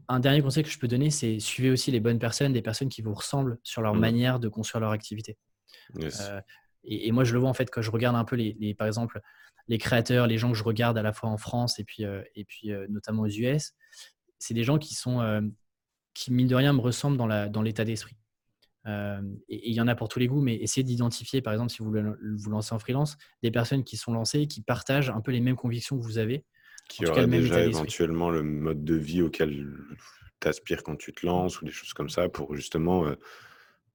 un 0.08 0.18
dernier 0.18 0.42
conseil 0.42 0.64
que 0.64 0.68
je 0.68 0.78
peux 0.78 0.88
donner, 0.88 1.10
c'est 1.10 1.38
suivez 1.38 1.70
aussi 1.70 1.92
les 1.92 2.00
bonnes 2.00 2.18
personnes, 2.18 2.52
des 2.52 2.62
personnes 2.62 2.88
qui 2.88 3.00
vous 3.00 3.14
ressemblent 3.14 3.58
sur 3.62 3.80
leur 3.80 3.94
mmh. 3.94 4.00
manière 4.00 4.40
de 4.40 4.48
construire 4.48 4.80
leur 4.80 4.90
activité. 4.90 5.38
et, 6.82 7.12
moi, 7.12 7.22
je 7.22 7.32
le 7.32 7.38
vois 7.38 7.48
en 7.48 7.54
fait 7.54 7.70
quand 7.70 7.80
je 7.80 7.92
regarde 7.92 8.16
un 8.16 8.24
peu 8.24 8.34
les, 8.34 8.74
par 8.74 8.88
exemple, 8.88 9.20
les 9.68 9.78
créateurs, 9.78 10.26
les 10.26 10.36
gens 10.36 10.50
que 10.50 10.58
je 10.58 10.64
regarde 10.64 10.98
à 10.98 11.02
la 11.02 11.12
fois 11.12 11.30
en 11.30 11.38
France 11.38 11.78
et 11.78 11.84
puis, 11.84 12.02
et 12.34 12.44
puis 12.44 12.72
notamment 12.88 13.22
aux 13.22 13.28
US, 13.28 13.72
c'est 14.40 14.54
des 14.54 14.64
gens 14.64 14.78
qui 14.78 14.96
sont, 14.96 15.52
qui 16.12 16.32
mine 16.32 16.48
de 16.48 16.56
rien 16.56 16.72
me 16.72 16.80
ressemblent 16.80 17.16
dans 17.16 17.28
l'état 17.62 17.84
dans 17.84 17.86
d'esprit. 17.86 18.16
Euh, 18.86 19.20
et 19.48 19.70
il 19.70 19.74
y 19.74 19.80
en 19.80 19.88
a 19.88 19.94
pour 19.94 20.08
tous 20.08 20.18
les 20.18 20.26
goûts, 20.26 20.42
mais 20.42 20.56
essayez 20.56 20.84
d'identifier, 20.84 21.40
par 21.40 21.52
exemple, 21.52 21.70
si 21.70 21.78
vous 21.82 21.92
vous 21.92 22.50
lancez 22.50 22.74
en 22.74 22.78
freelance, 22.78 23.16
des 23.42 23.50
personnes 23.50 23.84
qui 23.84 23.96
sont 23.96 24.12
lancées, 24.12 24.46
qui 24.46 24.60
partagent 24.60 25.10
un 25.10 25.20
peu 25.20 25.32
les 25.32 25.40
mêmes 25.40 25.56
convictions 25.56 25.98
que 25.98 26.04
vous 26.04 26.18
avez. 26.18 26.44
Qui 26.88 27.06
auraient 27.06 27.26
déjà 27.26 27.64
éventuellement 27.64 28.28
le 28.28 28.42
mode 28.42 28.84
de 28.84 28.94
vie 28.94 29.22
auquel 29.22 29.72
tu 30.40 30.48
aspires 30.48 30.82
quand 30.82 30.96
tu 30.96 31.14
te 31.14 31.24
lances 31.24 31.62
ou 31.62 31.64
des 31.64 31.70
choses 31.70 31.94
comme 31.94 32.10
ça 32.10 32.28
pour 32.28 32.54
justement 32.54 33.06
euh, 33.06 33.14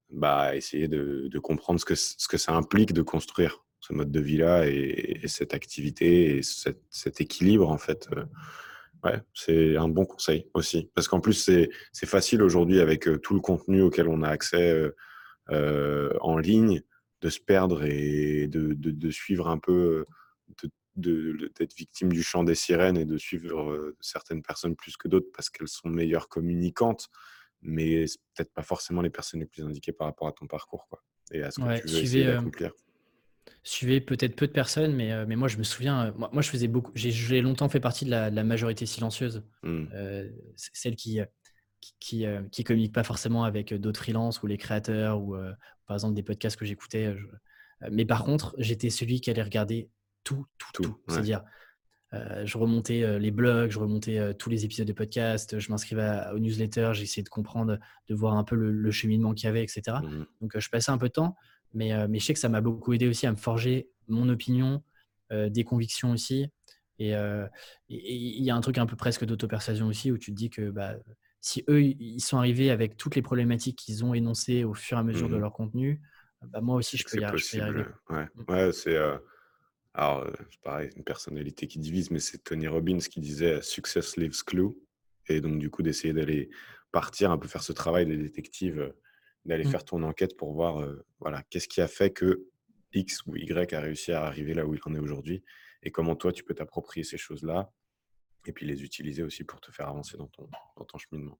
bah, 0.09 0.55
essayer 0.55 0.87
de, 0.87 1.29
comprendre 1.39 1.79
ce 1.79 1.85
que, 1.85 1.93
ce 1.93 2.27
que 2.27 2.37
ça 2.37 2.53
implique 2.53 2.93
de 2.93 3.03
construire 3.03 3.63
ce 3.79 3.93
mode 3.93 4.11
de 4.11 4.19
vie-là 4.19 4.67
et, 4.67 5.21
cette 5.27 5.53
activité 5.53 6.37
et 6.37 6.41
cet 6.41 7.21
équilibre 7.21 7.69
en 7.69 7.77
fait. 7.77 8.07
Euh, 8.15 8.25
Ouais, 9.03 9.21
c'est 9.33 9.77
un 9.77 9.87
bon 9.87 10.05
conseil 10.05 10.47
aussi. 10.53 10.89
Parce 10.93 11.07
qu'en 11.07 11.21
plus, 11.21 11.49
c'est 11.91 12.05
facile 12.05 12.41
aujourd'hui 12.41 12.79
avec 12.79 13.07
tout 13.21 13.33
le 13.33 13.39
contenu 13.39 13.81
auquel 13.81 14.07
on 14.07 14.23
a 14.23 14.29
accès 14.29 14.91
en 15.49 16.37
ligne 16.37 16.81
de 17.21 17.29
se 17.29 17.39
perdre 17.39 17.83
et 17.83 18.47
de, 18.47 18.73
de, 18.73 19.11
suivre 19.11 19.47
un 19.47 19.57
peu, 19.57 20.05
d'être 20.95 21.73
victime 21.75 22.11
du 22.11 22.23
chant 22.23 22.43
des 22.43 22.55
sirènes 22.55 22.97
et 22.97 23.05
de 23.05 23.17
suivre 23.17 23.93
certaines 23.99 24.41
personnes 24.41 24.75
plus 24.75 24.97
que 24.97 25.07
d'autres 25.07 25.31
parce 25.33 25.49
qu'elles 25.49 25.67
sont 25.67 25.89
meilleures 25.89 26.27
communicantes, 26.27 27.07
mais 27.61 28.05
peut-être 28.35 28.53
pas 28.53 28.63
forcément 28.63 29.01
les 29.01 29.09
personnes 29.09 29.39
les 29.39 29.45
plus 29.45 29.63
indiquées 29.63 29.93
par 29.93 30.07
rapport 30.07 30.27
à 30.27 30.33
ton 30.33 30.47
parcours 30.47 30.87
quoi, 30.89 31.03
et 31.31 31.41
à 31.41 31.51
ce 31.51 31.59
que 31.59 31.81
tu 31.81 31.87
veux 31.87 31.99
essayer 31.99 32.25
d'accomplir 32.25 32.73
suivais 33.63 34.01
peut-être 34.01 34.35
peu 34.35 34.47
de 34.47 34.51
personnes, 34.51 34.93
mais, 34.95 35.11
euh, 35.11 35.25
mais 35.27 35.35
moi 35.35 35.47
je 35.47 35.57
me 35.57 35.63
souviens, 35.63 36.07
euh, 36.07 36.11
moi, 36.31 36.41
je 36.41 36.49
faisais 36.49 36.67
beaucoup, 36.67 36.91
j'ai 36.95 37.41
longtemps 37.41 37.69
fait 37.69 37.79
partie 37.79 38.05
de 38.05 38.11
la, 38.11 38.43
majorité 38.43 38.85
silencieuse, 38.85 39.43
mmh. 39.63 39.85
euh, 39.93 40.29
celle 40.55 40.95
qui 40.95 41.19
qui, 41.99 42.25
qui, 42.51 42.63
communique 42.65 42.93
pas 42.93 43.03
forcément 43.03 43.45
avec 43.45 43.73
d'autres 43.73 44.01
freelances 44.01 44.43
ou 44.43 44.47
les 44.47 44.57
créateurs 44.57 45.21
ou 45.21 45.37
par 45.87 45.95
exemple 45.95 46.13
des 46.13 46.23
podcasts 46.23 46.57
que 46.57 46.65
j'écoutais. 46.65 47.15
mais 47.89 48.05
par 48.05 48.25
contre, 48.25 48.53
j'étais 48.57 48.89
celui 48.89 49.21
qui 49.21 49.29
allait 49.29 49.43
regarder 49.43 49.89
tout, 50.25 50.45
tout, 50.57 50.71
tout. 50.73 51.01
C'est-à-dire, 51.07 51.41
je 52.11 52.57
remontais 52.57 53.17
les 53.17 53.31
blogs, 53.31 53.71
je 53.71 53.79
remontais 53.79 54.33
tous 54.35 54.49
les 54.49 54.65
épisodes 54.65 54.87
de 54.87 54.93
podcast, 54.93 55.57
je 55.57 55.71
m'inscrivais 55.71 56.25
aux 56.33 56.39
newsletters, 56.39 56.91
j'essayais 56.93 57.23
de 57.23 57.29
comprendre, 57.29 57.79
de 58.09 58.15
voir 58.15 58.35
un 58.35 58.43
peu 58.43 58.55
le, 58.55 58.91
cheminement 58.91 59.33
qu'il 59.33 59.45
y 59.45 59.49
avait, 59.49 59.63
etc. 59.63 59.97
Mmh 60.03 60.25
Donc, 60.41 60.59
je 60.59 60.69
passais 60.69 60.91
un 60.91 60.97
peu 60.97 61.07
de 61.07 61.13
temps, 61.13 61.37
mais, 61.73 62.07
mais 62.07 62.19
je 62.19 62.25
sais 62.25 62.33
que 62.33 62.39
ça 62.39 62.49
m'a 62.49 62.61
beaucoup 62.61 62.93
aidé 62.93 63.07
aussi 63.07 63.27
à 63.27 63.31
me 63.31 63.37
forger 63.37 63.89
mon 64.07 64.29
opinion, 64.29 64.83
des 65.31 65.63
convictions 65.63 66.11
aussi. 66.11 66.47
Et 66.97 67.13
il 67.89 68.43
y 68.43 68.49
a 68.49 68.55
un 68.55 68.61
truc 68.61 68.77
un 68.77 68.85
peu 68.85 68.95
presque 68.95 69.25
d'auto-persuasion 69.25 69.87
aussi 69.87 70.11
où 70.11 70.17
tu 70.17 70.31
te 70.31 70.35
dis 70.35 70.49
que 70.49 70.69
bah, 70.69 70.95
si 71.41 71.63
eux, 71.69 71.81
ils 71.81 72.21
sont 72.21 72.37
arrivés 72.37 72.71
avec 72.71 72.97
toutes 72.97 73.15
les 73.15 73.21
problématiques 73.21 73.77
qu'ils 73.77 74.03
ont 74.03 74.13
énoncées 74.13 74.63
au 74.63 74.73
fur 74.73 74.97
et 74.97 74.99
à 74.99 75.03
mesure 75.03 75.29
de 75.29 75.37
mmh 75.37 75.41
leur 75.41 75.53
contenu, 75.53 76.01
bah, 76.47 76.61
moi 76.61 76.75
aussi, 76.75 76.97
je 76.97 77.05
peux, 77.05 77.19
y, 77.19 77.23
arriver. 77.23 77.85
Ouais, 78.09 78.27
mmh. 78.35 78.51
ouais 78.51 78.71
c'est. 78.71 78.97
alors, 79.93 80.27
c'est 80.49 80.61
pareil, 80.61 80.89
une 80.95 81.03
personnalité 81.03 81.67
qui 81.67 81.79
divise, 81.79 82.11
mais 82.11 82.19
c'est 82.19 82.43
Tony 82.43 82.67
Robbins 82.67 82.99
qui 82.99 83.19
disait 83.19 83.61
Success 83.61 84.17
leaves 84.17 84.43
clue. 84.43 84.75
Et 85.27 85.41
donc, 85.41 85.59
du 85.59 85.69
coup, 85.69 85.83
d'essayer 85.83 86.13
d'aller 86.13 86.49
partir, 86.91 87.31
un 87.31 87.37
peu 87.37 87.47
faire 87.47 87.63
ce 87.63 87.73
travail 87.73 88.05
des 88.05 88.17
détectives, 88.17 88.93
d'aller 89.45 89.63
faire 89.63 89.83
ton 89.85 90.03
enquête 90.03 90.35
pour 90.37 90.53
voir 90.53 90.85
voilà, 91.19 91.43
qu'est-ce 91.49 91.67
qui 91.67 91.81
a 91.81 91.87
fait 91.87 92.11
que 92.11 92.45
X 92.93 93.25
ou 93.25 93.35
Y 93.35 93.73
a 93.73 93.79
réussi 93.79 94.11
à 94.11 94.23
arriver 94.23 94.53
là 94.53 94.65
où 94.65 94.73
il 94.73 94.81
en 94.85 94.95
est 94.95 94.99
aujourd'hui 94.99 95.43
et 95.83 95.91
comment 95.91 96.15
toi, 96.15 96.31
tu 96.31 96.43
peux 96.43 96.53
t'approprier 96.53 97.03
ces 97.03 97.17
choses-là 97.17 97.71
et 98.45 98.51
puis 98.51 98.65
les 98.65 98.83
utiliser 98.83 99.23
aussi 99.23 99.43
pour 99.43 99.61
te 99.61 99.71
faire 99.71 99.87
avancer 99.87 100.17
dans 100.17 100.27
ton, 100.27 100.49
dans 100.77 100.85
ton 100.85 100.97
cheminement. 100.97 101.39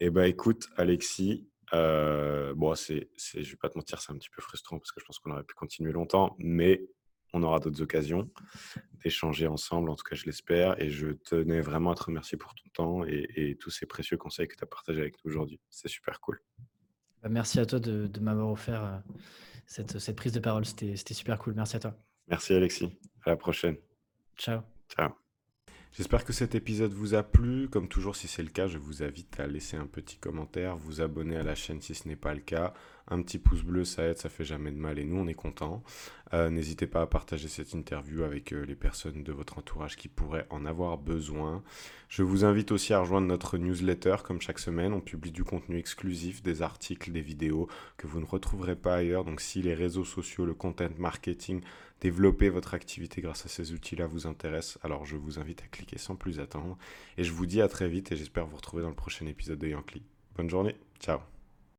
Eh 0.00 0.10
bien, 0.10 0.24
écoute, 0.24 0.68
Alexis, 0.76 1.46
euh, 1.72 2.54
bon, 2.54 2.74
c'est, 2.74 3.10
je 3.16 3.50
vais 3.50 3.56
pas 3.56 3.68
te 3.68 3.78
mentir, 3.78 4.00
c'est 4.00 4.12
un 4.12 4.16
petit 4.16 4.30
peu 4.30 4.42
frustrant 4.42 4.78
parce 4.78 4.92
que 4.92 5.00
je 5.00 5.06
pense 5.06 5.18
qu'on 5.18 5.30
aurait 5.30 5.44
pu 5.44 5.54
continuer 5.54 5.92
longtemps, 5.92 6.36
mais 6.38 6.86
on 7.32 7.42
aura 7.42 7.58
d'autres 7.58 7.82
occasions 7.82 8.30
d'échanger 9.02 9.46
ensemble, 9.46 9.90
en 9.90 9.96
tout 9.96 10.04
cas 10.04 10.14
je 10.14 10.24
l'espère, 10.24 10.80
et 10.80 10.88
je 10.88 11.08
tenais 11.08 11.60
vraiment 11.60 11.90
à 11.90 11.94
te 11.94 12.04
remercier 12.04 12.38
pour 12.38 12.54
ton 12.54 12.68
temps 12.72 13.04
et, 13.04 13.56
tous 13.58 13.70
ces 13.70 13.86
précieux 13.86 14.16
conseils 14.16 14.46
que 14.46 14.56
tu 14.56 14.62
as 14.62 14.66
partagés 14.66 15.00
avec 15.00 15.16
nous 15.24 15.30
aujourd'hui. 15.30 15.60
C'est 15.68 15.88
super 15.88 16.20
cool. 16.20 16.40
Bah, 17.24 17.30
merci 17.30 17.58
à 17.58 17.64
toi 17.64 17.80
de, 17.80 18.20
m'avoir 18.20 18.50
offert 18.50 18.84
euh, 18.84 18.98
cette, 19.66 19.98
cette, 19.98 20.14
prise 20.14 20.32
de 20.32 20.40
parole, 20.40 20.66
c'était, 20.66 20.94
c'était 20.94 21.14
super 21.14 21.38
cool. 21.38 21.54
Merci 21.54 21.76
à 21.76 21.80
toi. 21.80 21.96
Merci 22.28 22.52
Alexis, 22.52 22.98
à 23.24 23.30
la 23.30 23.36
prochaine. 23.36 23.76
Ciao. 24.36 24.60
Ciao. 24.94 25.10
J'espère 25.92 26.26
que 26.26 26.34
cet 26.34 26.54
épisode 26.54 26.92
vous 26.92 27.14
a 27.14 27.22
plu. 27.22 27.70
Comme 27.70 27.88
toujours, 27.88 28.14
si 28.14 28.28
c'est 28.28 28.42
le 28.42 28.50
cas, 28.50 28.66
je 28.66 28.76
vous 28.76 29.02
invite 29.02 29.40
à 29.40 29.46
laisser 29.46 29.78
un 29.78 29.86
petit 29.86 30.18
commentaire, 30.18 30.76
vous 30.76 31.00
abonner 31.00 31.36
à 31.36 31.42
la 31.42 31.54
chaîne 31.54 31.80
si 31.80 31.94
ce 31.94 32.08
n'est 32.08 32.16
pas 32.16 32.34
le 32.34 32.40
cas. 32.40 32.74
Un 33.08 33.20
petit 33.22 33.38
pouce 33.38 33.62
bleu, 33.62 33.84
ça 33.84 34.04
aide, 34.04 34.18
ça 34.18 34.28
fait 34.28 34.44
jamais 34.44 34.70
de 34.70 34.78
mal 34.78 34.98
et 34.98 35.04
nous, 35.04 35.18
on 35.18 35.26
est 35.26 35.34
contents. 35.34 35.82
Euh, 36.32 36.48
n'hésitez 36.48 36.86
pas 36.86 37.02
à 37.02 37.06
partager 37.06 37.48
cette 37.48 37.74
interview 37.74 38.22
avec 38.22 38.52
euh, 38.52 38.64
les 38.64 38.74
personnes 38.74 39.22
de 39.22 39.32
votre 39.32 39.58
entourage 39.58 39.96
qui 39.96 40.08
pourraient 40.08 40.46
en 40.50 40.64
avoir 40.64 40.96
besoin. 40.96 41.62
Je 42.08 42.22
vous 42.22 42.44
invite 42.44 42.72
aussi 42.72 42.94
à 42.94 43.00
rejoindre 43.00 43.26
notre 43.26 43.58
newsletter. 43.58 44.16
Comme 44.24 44.40
chaque 44.40 44.58
semaine, 44.58 44.94
on 44.94 45.00
publie 45.00 45.32
du 45.32 45.44
contenu 45.44 45.78
exclusif, 45.78 46.42
des 46.42 46.62
articles, 46.62 47.12
des 47.12 47.20
vidéos 47.20 47.68
que 47.98 48.06
vous 48.06 48.20
ne 48.20 48.26
retrouverez 48.26 48.76
pas 48.76 48.96
ailleurs. 48.96 49.24
Donc 49.24 49.40
si 49.40 49.60
les 49.60 49.74
réseaux 49.74 50.04
sociaux, 50.04 50.46
le 50.46 50.54
content 50.54 50.88
marketing, 50.98 51.60
développer 52.00 52.48
votre 52.48 52.74
activité 52.74 53.20
grâce 53.20 53.46
à 53.46 53.48
ces 53.48 53.72
outils-là 53.72 54.06
vous 54.06 54.26
intéresse, 54.26 54.78
alors 54.82 55.04
je 55.04 55.16
vous 55.16 55.38
invite 55.38 55.62
à 55.62 55.66
cliquer 55.66 55.98
sans 55.98 56.16
plus 56.16 56.40
attendre. 56.40 56.78
Et 57.18 57.24
je 57.24 57.32
vous 57.32 57.46
dis 57.46 57.60
à 57.60 57.68
très 57.68 57.88
vite 57.88 58.12
et 58.12 58.16
j'espère 58.16 58.46
vous 58.46 58.56
retrouver 58.56 58.82
dans 58.82 58.90
le 58.90 58.94
prochain 58.94 59.26
épisode 59.26 59.58
de 59.58 59.68
Yankee. 59.68 60.02
Bonne 60.36 60.50
journée, 60.50 60.76
ciao 61.00 61.33